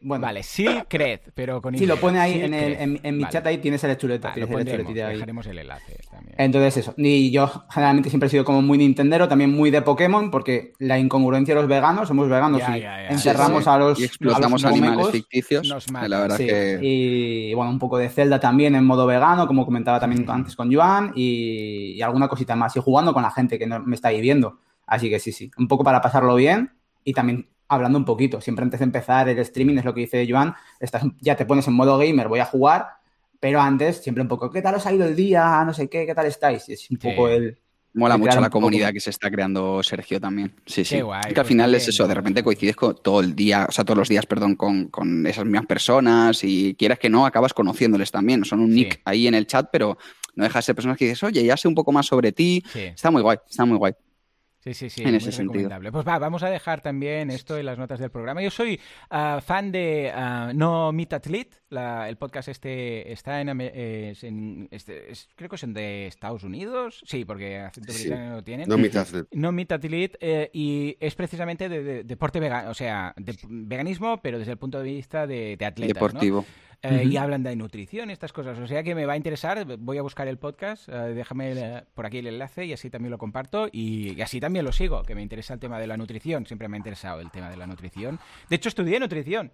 Bueno. 0.01 0.23
Vale, 0.23 0.43
Silcred, 0.43 1.21
pero 1.35 1.61
con 1.61 1.75
Y. 1.75 1.79
Sí, 1.79 1.87
lo 1.87 1.99
pone 1.99 2.19
ahí 2.19 2.41
en, 2.43 2.55
el, 2.55 3.01
en, 3.03 3.17
mi 3.17 3.29
chat, 3.29 3.47
ahí 3.47 3.59
tienes 3.59 3.85
el 3.85 3.97
chuleta. 3.97 4.33
lo 4.37 4.49
pondremos, 4.49 4.95
dejaremos 4.95 5.47
el 5.47 5.59
enlace 5.59 5.99
también. 6.11 6.35
Entonces 6.39 6.79
eso. 6.79 6.95
Y 6.97 7.31
yo 7.31 7.65
generalmente 7.71 8.09
siempre 8.11 8.29
he 8.29 8.31
sido 8.31 8.45
como 8.45 8.63
muy 8.63 8.79
nintendero, 8.79 9.29
también 9.29 9.53
muy 9.53 9.71
de 9.71 9.83
Pokémon, 9.83 10.31
porque 10.31 10.73
la 10.79 10.99
incongruencia 10.99 11.55
de 11.55 11.61
los 11.61 11.69
veganos, 11.69 12.09
somos 12.09 12.29
veganos 12.29 12.63
y 12.75 12.83
encerramos 13.13 13.67
a 13.67 13.79
los 13.79 14.01
Y 14.01 14.05
explotamos 14.05 14.65
animales 14.65 15.11
ficticios. 15.11 15.87
La 15.93 16.21
verdad 16.21 16.39
que... 16.39 16.79
Y 16.81 17.55
bueno, 17.55 17.71
un 17.71 17.79
poco 17.79 17.99
de 17.99 18.09
Zelda 18.09 18.41
también 18.41 18.75
en 18.75 18.85
modo 18.85 19.07
vegano, 19.07 19.47
como 19.47 19.65
comentaba 19.65 20.01
también 20.01 20.29
antes 20.29 20.57
con 20.57 20.73
Joan, 20.73 21.13
y 21.15 21.42
y, 21.97 22.03
alguna 22.03 22.29
cosita 22.29 22.57
más. 22.57 22.77
Y 22.77 22.81
jugando 22.81 23.13
con 23.13 23.23
la 23.23 23.31
gente 23.31 23.59
que 23.59 23.67
no 23.67 23.81
me 23.81 23.95
está 23.95 24.11
viviendo. 24.11 24.59
Así 24.87 25.09
que 25.09 25.19
sí, 25.19 25.33
sí. 25.33 25.51
Un 25.59 25.69
poco 25.69 25.85
para 25.85 26.01
pasarlo 26.01 26.35
bien 26.35 26.73
y 27.05 27.13
también 27.13 27.49
hablando 27.69 27.99
un 27.99 28.05
poquito. 28.05 28.41
Siempre 28.41 28.65
antes 28.65 28.81
de 28.81 28.85
empezar 28.85 29.29
el 29.29 29.39
streaming, 29.39 29.79
es 29.79 29.85
lo 29.85 29.95
que 29.95 30.01
dice 30.01 30.27
Joan, 30.29 30.55
estás, 30.81 31.03
ya 31.21 31.37
te 31.37 31.47
pones 31.47 31.67
en 31.69 31.75
modo 31.75 31.99
gamer, 31.99 32.29
voy 32.29 32.41
a 32.41 32.45
jugar, 32.45 32.87
pero 33.41 33.61
antes 33.61 34.03
siempre 34.03 34.23
un 34.23 34.29
poco, 34.29 34.51
¿qué 34.51 34.63
tal 34.63 34.75
os 34.75 34.87
ha 34.87 34.93
ido 34.93 35.05
el 35.05 35.17
día? 35.17 35.65
No 35.65 35.73
sé 35.73 35.89
qué, 35.89 36.07
¿qué 36.07 36.15
tal 36.15 36.27
estáis? 36.27 36.69
es 36.69 36.91
un 36.91 36.99
poco 36.99 37.29
el... 37.29 37.59
Mola 37.95 38.17
mucho 38.17 38.41
la 38.41 38.49
comunidad 38.49 38.91
que 38.91 39.01
se 39.01 39.11
está 39.11 39.31
creando 39.31 39.83
Sergio 39.83 40.19
también. 40.19 40.55
Sí, 40.65 40.83
sí. 40.83 40.99
que 41.35 41.41
al 41.41 41.47
final 41.47 41.75
es 41.75 41.89
eso, 41.89 42.09
de 42.09 42.15
repente 42.15 42.43
coincides 42.43 42.75
con 42.75 42.97
todo 43.03 43.21
el 43.21 43.35
día, 43.37 43.67
o 43.69 43.73
sea, 43.73 43.85
todos 43.85 43.99
los 43.99 44.09
días, 44.09 44.25
perdón, 44.25 44.57
con, 44.57 44.87
con 44.87 45.27
esas 45.27 45.45
mismas 45.45 45.67
personas 45.67 46.43
y 46.43 46.75
quieras 46.75 46.99
que 46.99 47.11
no, 47.11 47.27
acabas 47.27 47.53
conociéndoles 47.53 48.11
también. 48.11 48.47
Son 48.47 48.61
un 48.61 48.73
nick 48.75 49.03
ahí 49.05 49.27
en 49.27 49.35
el 49.35 49.47
chat, 49.47 49.69
pero 49.71 49.99
no 50.35 50.45
dejas 50.45 50.65
de 50.65 50.67
ser 50.67 50.75
personas 50.75 50.99
que 50.99 51.05
dices, 51.07 51.23
oye, 51.23 51.45
ya 51.45 51.57
sé 51.57 51.69
un 51.69 51.75
poco 51.75 51.93
más 51.93 52.07
sobre 52.07 52.33
ti. 52.33 52.63
Está 52.75 53.11
muy 53.11 53.23
guay, 53.23 53.39
está 53.49 53.65
muy 53.65 53.79
guay. 53.79 53.95
Sí, 54.63 54.75
sí, 54.75 54.91
sí. 54.91 55.03
En 55.03 55.17
ese 55.17 55.33
sentido. 55.33 55.69
Pues 55.91 56.07
va, 56.07 56.21
vamos 56.21 56.45
a 56.45 56.49
dejar 56.49 56.83
también 56.83 57.33
esto 57.33 57.59
en 57.59 57.67
las 57.67 57.79
notas 57.79 57.99
del 57.99 58.11
programa. 58.11 58.43
Yo 58.43 58.51
soy 58.51 58.79
ah, 59.11 59.41
fan 59.45 59.73
de 59.73 60.13
uh, 60.15 60.57
No 60.57 60.93
Meet 60.93 61.15
Athlete. 61.15 61.57
el 62.07 62.17
podcast 62.17 62.47
este 62.49 63.11
está 63.11 63.41
en, 63.41 63.49
en 63.49 64.69
este, 64.71 65.09
creo 65.35 65.51
que 65.51 65.57
es 65.57 65.65
en 65.65 65.75
de 65.75 66.07
Estados 66.07 66.45
Unidos. 66.45 67.03
Sí, 67.05 67.25
porque 67.25 67.59
acento 67.59 67.93
británico 67.93 68.37
lo 68.37 68.45
tienen. 68.45 68.69
No 68.69 68.79
Meet 68.79 68.95
Athlete. 68.95 69.29
No 69.33 69.51
Meet 69.51 69.73
Athlete 69.73 70.19
eh, 70.21 70.51
y 70.53 70.97
es 71.01 71.17
precisamente 71.17 71.69
de, 71.69 72.05
deporte 72.05 72.39
vegano, 72.39 72.71
o 72.71 72.75
sea, 72.75 73.15
de 73.17 73.37
veganismo, 73.43 74.23
pero 74.23 74.39
desde 74.39 74.53
el 74.53 74.59
punto 74.59 74.79
de 74.79 74.85
vista 74.85 75.27
de, 75.27 75.57
de 75.57 75.67
atletas. 75.67 75.95
Deportivo. 75.95 76.47
Eh, 76.83 77.05
y 77.05 77.17
hablan 77.17 77.45
de 77.45 77.55
nutrición 77.55 78.11
y 78.11 78.13
estas 78.13 78.33
cosas. 78.33 78.59
O 78.59 78.67
sea 78.67 78.83
que 78.83 78.95
me 78.95 79.07
va 79.07 79.13
a 79.13 79.17
interesar, 79.17 79.65
voy 79.79 79.99
a 79.99 80.03
buscar 80.03 80.27
el 80.27 80.39
podcast, 80.39 80.89
eh, 80.89 81.15
déjame 81.15 81.85
por 81.95 82.07
aquí 82.07 82.19
el 82.19 82.27
enlace 82.27 82.65
y 82.67 82.73
así 82.73 82.91
también 82.91 83.13
lo 83.13 83.19
comparto 83.19 83.69
y, 83.71 84.21
así 84.21 84.41
también 84.41 84.65
lo 84.65 84.73
sigo, 84.73 85.03
que 85.05 85.15
me 85.15 85.23
interesa 85.23 85.55
el 85.55 85.61
tema 85.61 85.79
de 85.79 85.87
la 85.87 85.97
nutrición, 85.97 86.45
siempre 86.45 86.67
me 86.67 86.77
ha 86.77 86.79
interesado 86.79 87.21
el 87.21 87.31
tema 87.31 87.51
de 87.51 87.57
la 87.57 87.69
nutrición. 87.69 88.19
De 88.49 88.57
hecho, 88.57 88.69
estudié 88.69 88.99
nutrición 88.99 89.53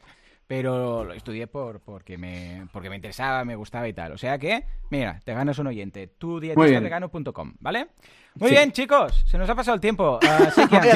pero 0.48 1.04
lo 1.04 1.12
estudié 1.12 1.46
por, 1.46 1.80
porque, 1.80 2.16
me, 2.16 2.66
porque 2.72 2.88
me 2.88 2.96
interesaba, 2.96 3.44
me 3.44 3.54
gustaba 3.54 3.86
y 3.86 3.92
tal. 3.92 4.12
O 4.12 4.18
sea 4.18 4.38
que, 4.38 4.64
mira, 4.88 5.20
te 5.22 5.34
ganas 5.34 5.58
un 5.58 5.66
oyente, 5.66 6.06
tudietistavegano.com, 6.06 7.52
¿vale? 7.60 7.88
Muy 8.34 8.52
bien, 8.52 8.72
chicos, 8.72 9.24
se 9.26 9.36
nos 9.36 9.50
ha 9.50 9.54
pasado 9.54 9.74
el 9.74 9.80
tiempo. 9.80 10.18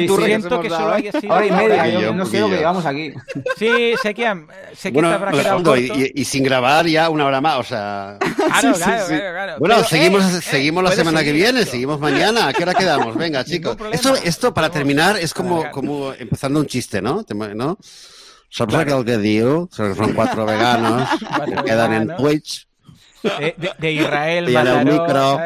Uh, 0.02 0.20
siento 0.24 0.60
que 0.60 0.68
solo 0.68 0.92
haya 0.92 1.12
sido... 1.12 1.32
Ahora 1.32 1.46
y 1.46 1.50
media, 1.50 2.12
no 2.12 2.24
sé 2.26 2.40
lo 2.40 2.48
que 2.48 2.56
llevamos 2.56 2.84
aquí. 2.86 3.12
Sí, 3.56 3.94
Sekian, 4.02 4.46
sé 4.74 4.90
que 4.90 4.94
bueno, 4.94 5.08
habrá 5.08 5.30
quedado. 5.30 5.76
Y, 5.76 6.12
y, 6.14 6.24
sin 6.24 6.42
grabar 6.44 6.86
ya 6.86 7.10
una 7.10 7.26
hora 7.26 7.40
más, 7.40 7.58
o 7.58 7.62
sea... 7.62 8.18
Claro, 8.20 8.74
claro, 8.76 9.06
claro, 9.06 9.56
Bueno, 9.58 9.84
seguimos, 9.84 10.24
eh, 10.24 10.40
seguimos 10.40 10.84
la 10.84 10.92
semana 10.92 11.22
que 11.22 11.32
viene, 11.32 11.64
seguimos 11.64 12.00
mañana. 12.00 12.48
¿A 12.48 12.52
qué 12.52 12.62
hora 12.62 12.74
quedamos? 12.74 13.16
Venga, 13.16 13.44
chicos. 13.44 13.76
Esto, 13.92 14.14
esto, 14.16 14.54
para 14.54 14.70
terminar, 14.70 15.16
es 15.16 15.34
como, 15.34 15.70
como 15.70 16.12
empezando 16.14 16.60
un 16.60 16.66
chiste, 16.66 17.02
¿no? 17.02 17.24
¿No? 17.54 17.78
¿Sabes 18.52 18.74
claro. 18.74 19.02
que 19.02 19.16
digo? 19.16 19.66
Son 19.72 20.12
cuatro 20.14 20.44
veganos 20.44 21.08
que 21.46 21.64
quedan 21.64 21.94
en 21.94 22.16
Twitch. 22.16 22.68
De, 23.78 23.92
Israel, 23.92 24.48
y 24.50 24.54
el 24.54 24.84
micro, 24.84 25.38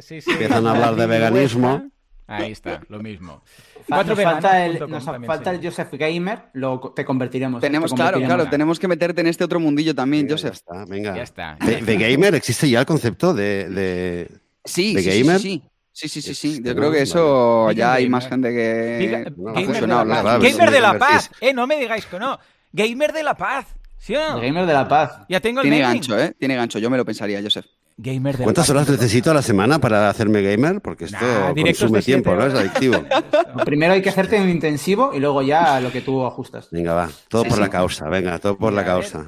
Sí, 0.00 0.20
sí, 0.20 0.30
empiezan 0.30 0.66
a 0.66 0.72
hablar 0.72 0.96
de 0.96 1.06
veganismo. 1.06 1.88
Ahí 2.26 2.52
está, 2.52 2.80
lo 2.88 2.98
mismo. 2.98 3.42
Cuatro 3.86 4.16
nos 4.16 4.24
falta 4.24 4.66
el, 4.66 4.90
nos 4.90 5.04
falta 5.04 5.50
el 5.52 5.64
Joseph 5.64 5.92
Gamer, 5.92 6.46
lo, 6.54 6.92
te 6.94 7.04
convertiremos. 7.04 7.60
Tenemos, 7.60 7.94
claro, 7.94 8.20
claro, 8.20 8.50
tenemos 8.50 8.78
que 8.78 8.88
meterte 8.88 9.20
en 9.20 9.28
este 9.28 9.44
otro 9.44 9.60
mundillo 9.60 9.94
también, 9.94 10.28
Joseph. 10.28 10.54
Ya 10.54 10.74
está, 10.74 10.84
venga. 10.84 11.16
Ya 11.16 11.22
está. 11.22 11.56
De, 11.60 11.96
gamer 11.96 12.34
existe 12.34 12.68
ya 12.68 12.80
el 12.80 12.86
concepto 12.86 13.34
de, 13.34 13.68
de, 13.68 14.30
sí, 14.64 14.94
de 14.94 15.02
sí, 15.02 15.22
gamer. 15.22 15.40
Sí, 15.40 15.62
sí, 15.62 15.70
sí. 16.06 16.22
Sí, 16.22 16.34
sí, 16.34 16.62
Yo 16.62 16.76
creo 16.76 16.92
que 16.92 17.02
eso 17.02 17.72
ya 17.72 17.94
hay 17.94 18.08
más 18.08 18.28
gente 18.28 18.52
que 18.52 19.26
ha 19.26 19.60
funcionado. 19.60 20.40
Gamer 20.40 20.70
de 20.70 20.80
la 20.80 20.98
paz. 20.98 21.30
Eh, 21.40 21.52
no 21.52 21.66
me 21.66 21.78
digáis 21.78 22.06
que 22.06 22.18
no. 22.18 22.38
Gamer 22.72 23.12
de 23.12 23.22
la 23.22 23.34
paz. 23.34 23.66
¿Sí 23.98 24.12
Gamer 24.14 24.66
de 24.66 24.72
la 24.72 24.86
paz. 24.86 25.26
Ya 25.28 25.40
tengo 25.40 25.60
el 25.60 25.62
Tiene 25.62 25.80
gancho, 25.80 26.18
¿eh? 26.18 26.34
Tiene 26.38 26.54
gancho. 26.54 26.78
Yo 26.78 26.88
me 26.88 26.96
lo 26.96 27.04
pensaría, 27.04 27.42
Joseph. 27.42 27.66
Gamer 28.00 28.38
de 28.38 28.44
¿Cuántas 28.44 28.70
horas 28.70 28.88
necesito 28.88 29.32
a 29.32 29.34
la 29.34 29.42
semana 29.42 29.80
para 29.80 30.08
hacerme 30.08 30.40
gamer? 30.40 30.80
Porque 30.80 31.06
esto 31.06 31.18
consume 31.52 32.00
tiempo, 32.00 32.32
¿no? 32.32 32.46
Es 32.46 32.54
adictivo. 32.54 33.04
Primero 33.64 33.94
hay 33.94 34.02
que 34.02 34.08
hacerte 34.08 34.40
un 34.40 34.48
intensivo 34.48 35.10
y 35.12 35.18
luego 35.18 35.42
ya 35.42 35.80
lo 35.80 35.90
que 35.90 36.00
tú 36.00 36.24
ajustas. 36.24 36.68
Venga, 36.70 36.94
va. 36.94 37.10
Todo 37.26 37.42
por 37.42 37.58
la 37.58 37.68
causa. 37.68 38.08
Venga, 38.08 38.38
todo 38.38 38.56
por 38.56 38.72
la 38.72 38.84
causa. 38.84 39.26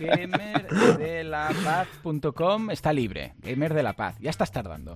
Gamerdelapaz.com 0.00 2.70
está 2.70 2.94
libre. 2.94 3.34
Gamer 3.42 3.74
de 3.74 3.82
la 3.82 3.92
Paz. 3.92 4.16
Ya 4.20 4.30
estás 4.30 4.52
tardando. 4.52 4.94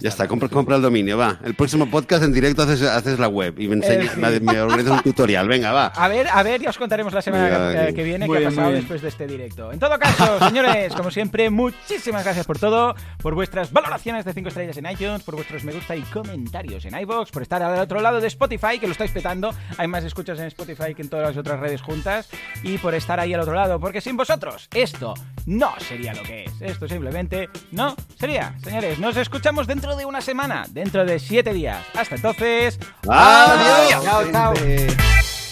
Ya 0.00 0.08
está, 0.08 0.28
compra, 0.28 0.76
el 0.76 0.82
dominio, 0.82 1.18
va. 1.18 1.40
El 1.44 1.54
próximo 1.54 1.90
podcast 1.90 2.22
en 2.22 2.32
directo 2.32 2.62
haces, 2.62 3.18
la 3.18 3.28
web 3.28 3.58
y 3.58 3.66
me, 3.66 3.74
enseñas, 3.74 4.16
me, 4.16 4.60
organizas 4.60 4.92
un 4.92 5.02
tutorial. 5.02 5.48
Venga, 5.48 5.72
va. 5.72 5.88
A 5.88 6.08
ver, 6.08 6.28
a 6.28 6.42
ver, 6.44 6.62
ya 6.62 6.70
os 6.70 6.78
contaremos 6.78 7.12
la 7.12 7.20
semana 7.20 7.92
que, 7.92 8.04
viene 8.04 8.26
qué 8.26 8.38
ha 8.38 8.48
pasado 8.48 8.70
después 8.70 9.02
de 9.02 9.08
este 9.08 9.26
directo. 9.26 9.72
En 9.72 9.80
todo 9.80 9.98
caso, 9.98 10.38
señores, 10.46 10.94
como 10.94 11.10
siempre, 11.10 11.50
muchísimas 11.50 12.03
gracias 12.12 12.46
por 12.46 12.58
todo, 12.58 12.94
por 13.22 13.34
vuestras 13.34 13.72
valoraciones 13.72 14.24
de 14.24 14.32
5 14.32 14.48
estrellas 14.48 14.76
en 14.76 14.90
iTunes, 14.90 15.22
por 15.22 15.34
vuestros 15.34 15.64
me 15.64 15.72
gusta 15.72 15.96
y 15.96 16.02
comentarios 16.02 16.84
en 16.84 16.98
iVoox, 17.00 17.30
por 17.30 17.42
estar 17.42 17.62
al 17.62 17.78
otro 17.78 18.00
lado 18.00 18.20
de 18.20 18.28
Spotify, 18.28 18.78
que 18.78 18.86
lo 18.86 18.92
estáis 18.92 19.10
petando. 19.10 19.54
Hay 19.78 19.88
más 19.88 20.04
escuchas 20.04 20.38
en 20.38 20.46
Spotify 20.46 20.94
que 20.94 21.02
en 21.02 21.08
todas 21.08 21.28
las 21.28 21.36
otras 21.36 21.60
redes 21.60 21.80
juntas. 21.80 22.28
Y 22.62 22.78
por 22.78 22.94
estar 22.94 23.18
ahí 23.20 23.32
al 23.32 23.40
otro 23.40 23.54
lado, 23.54 23.80
porque 23.80 24.00
sin 24.00 24.16
vosotros 24.16 24.68
esto 24.74 25.14
no 25.46 25.74
sería 25.78 26.14
lo 26.14 26.22
que 26.22 26.44
es. 26.44 26.60
Esto 26.60 26.88
simplemente 26.88 27.48
no 27.72 27.96
sería. 28.18 28.54
Señores, 28.62 28.98
nos 28.98 29.16
escuchamos 29.16 29.66
dentro 29.66 29.96
de 29.96 30.04
una 30.04 30.20
semana, 30.20 30.66
dentro 30.70 31.04
de 31.04 31.18
siete 31.18 31.52
días. 31.52 31.84
Hasta 31.94 32.16
entonces. 32.16 32.78
Adiós. 33.08 34.04
Chao, 34.04 34.30
chao. 34.30 35.43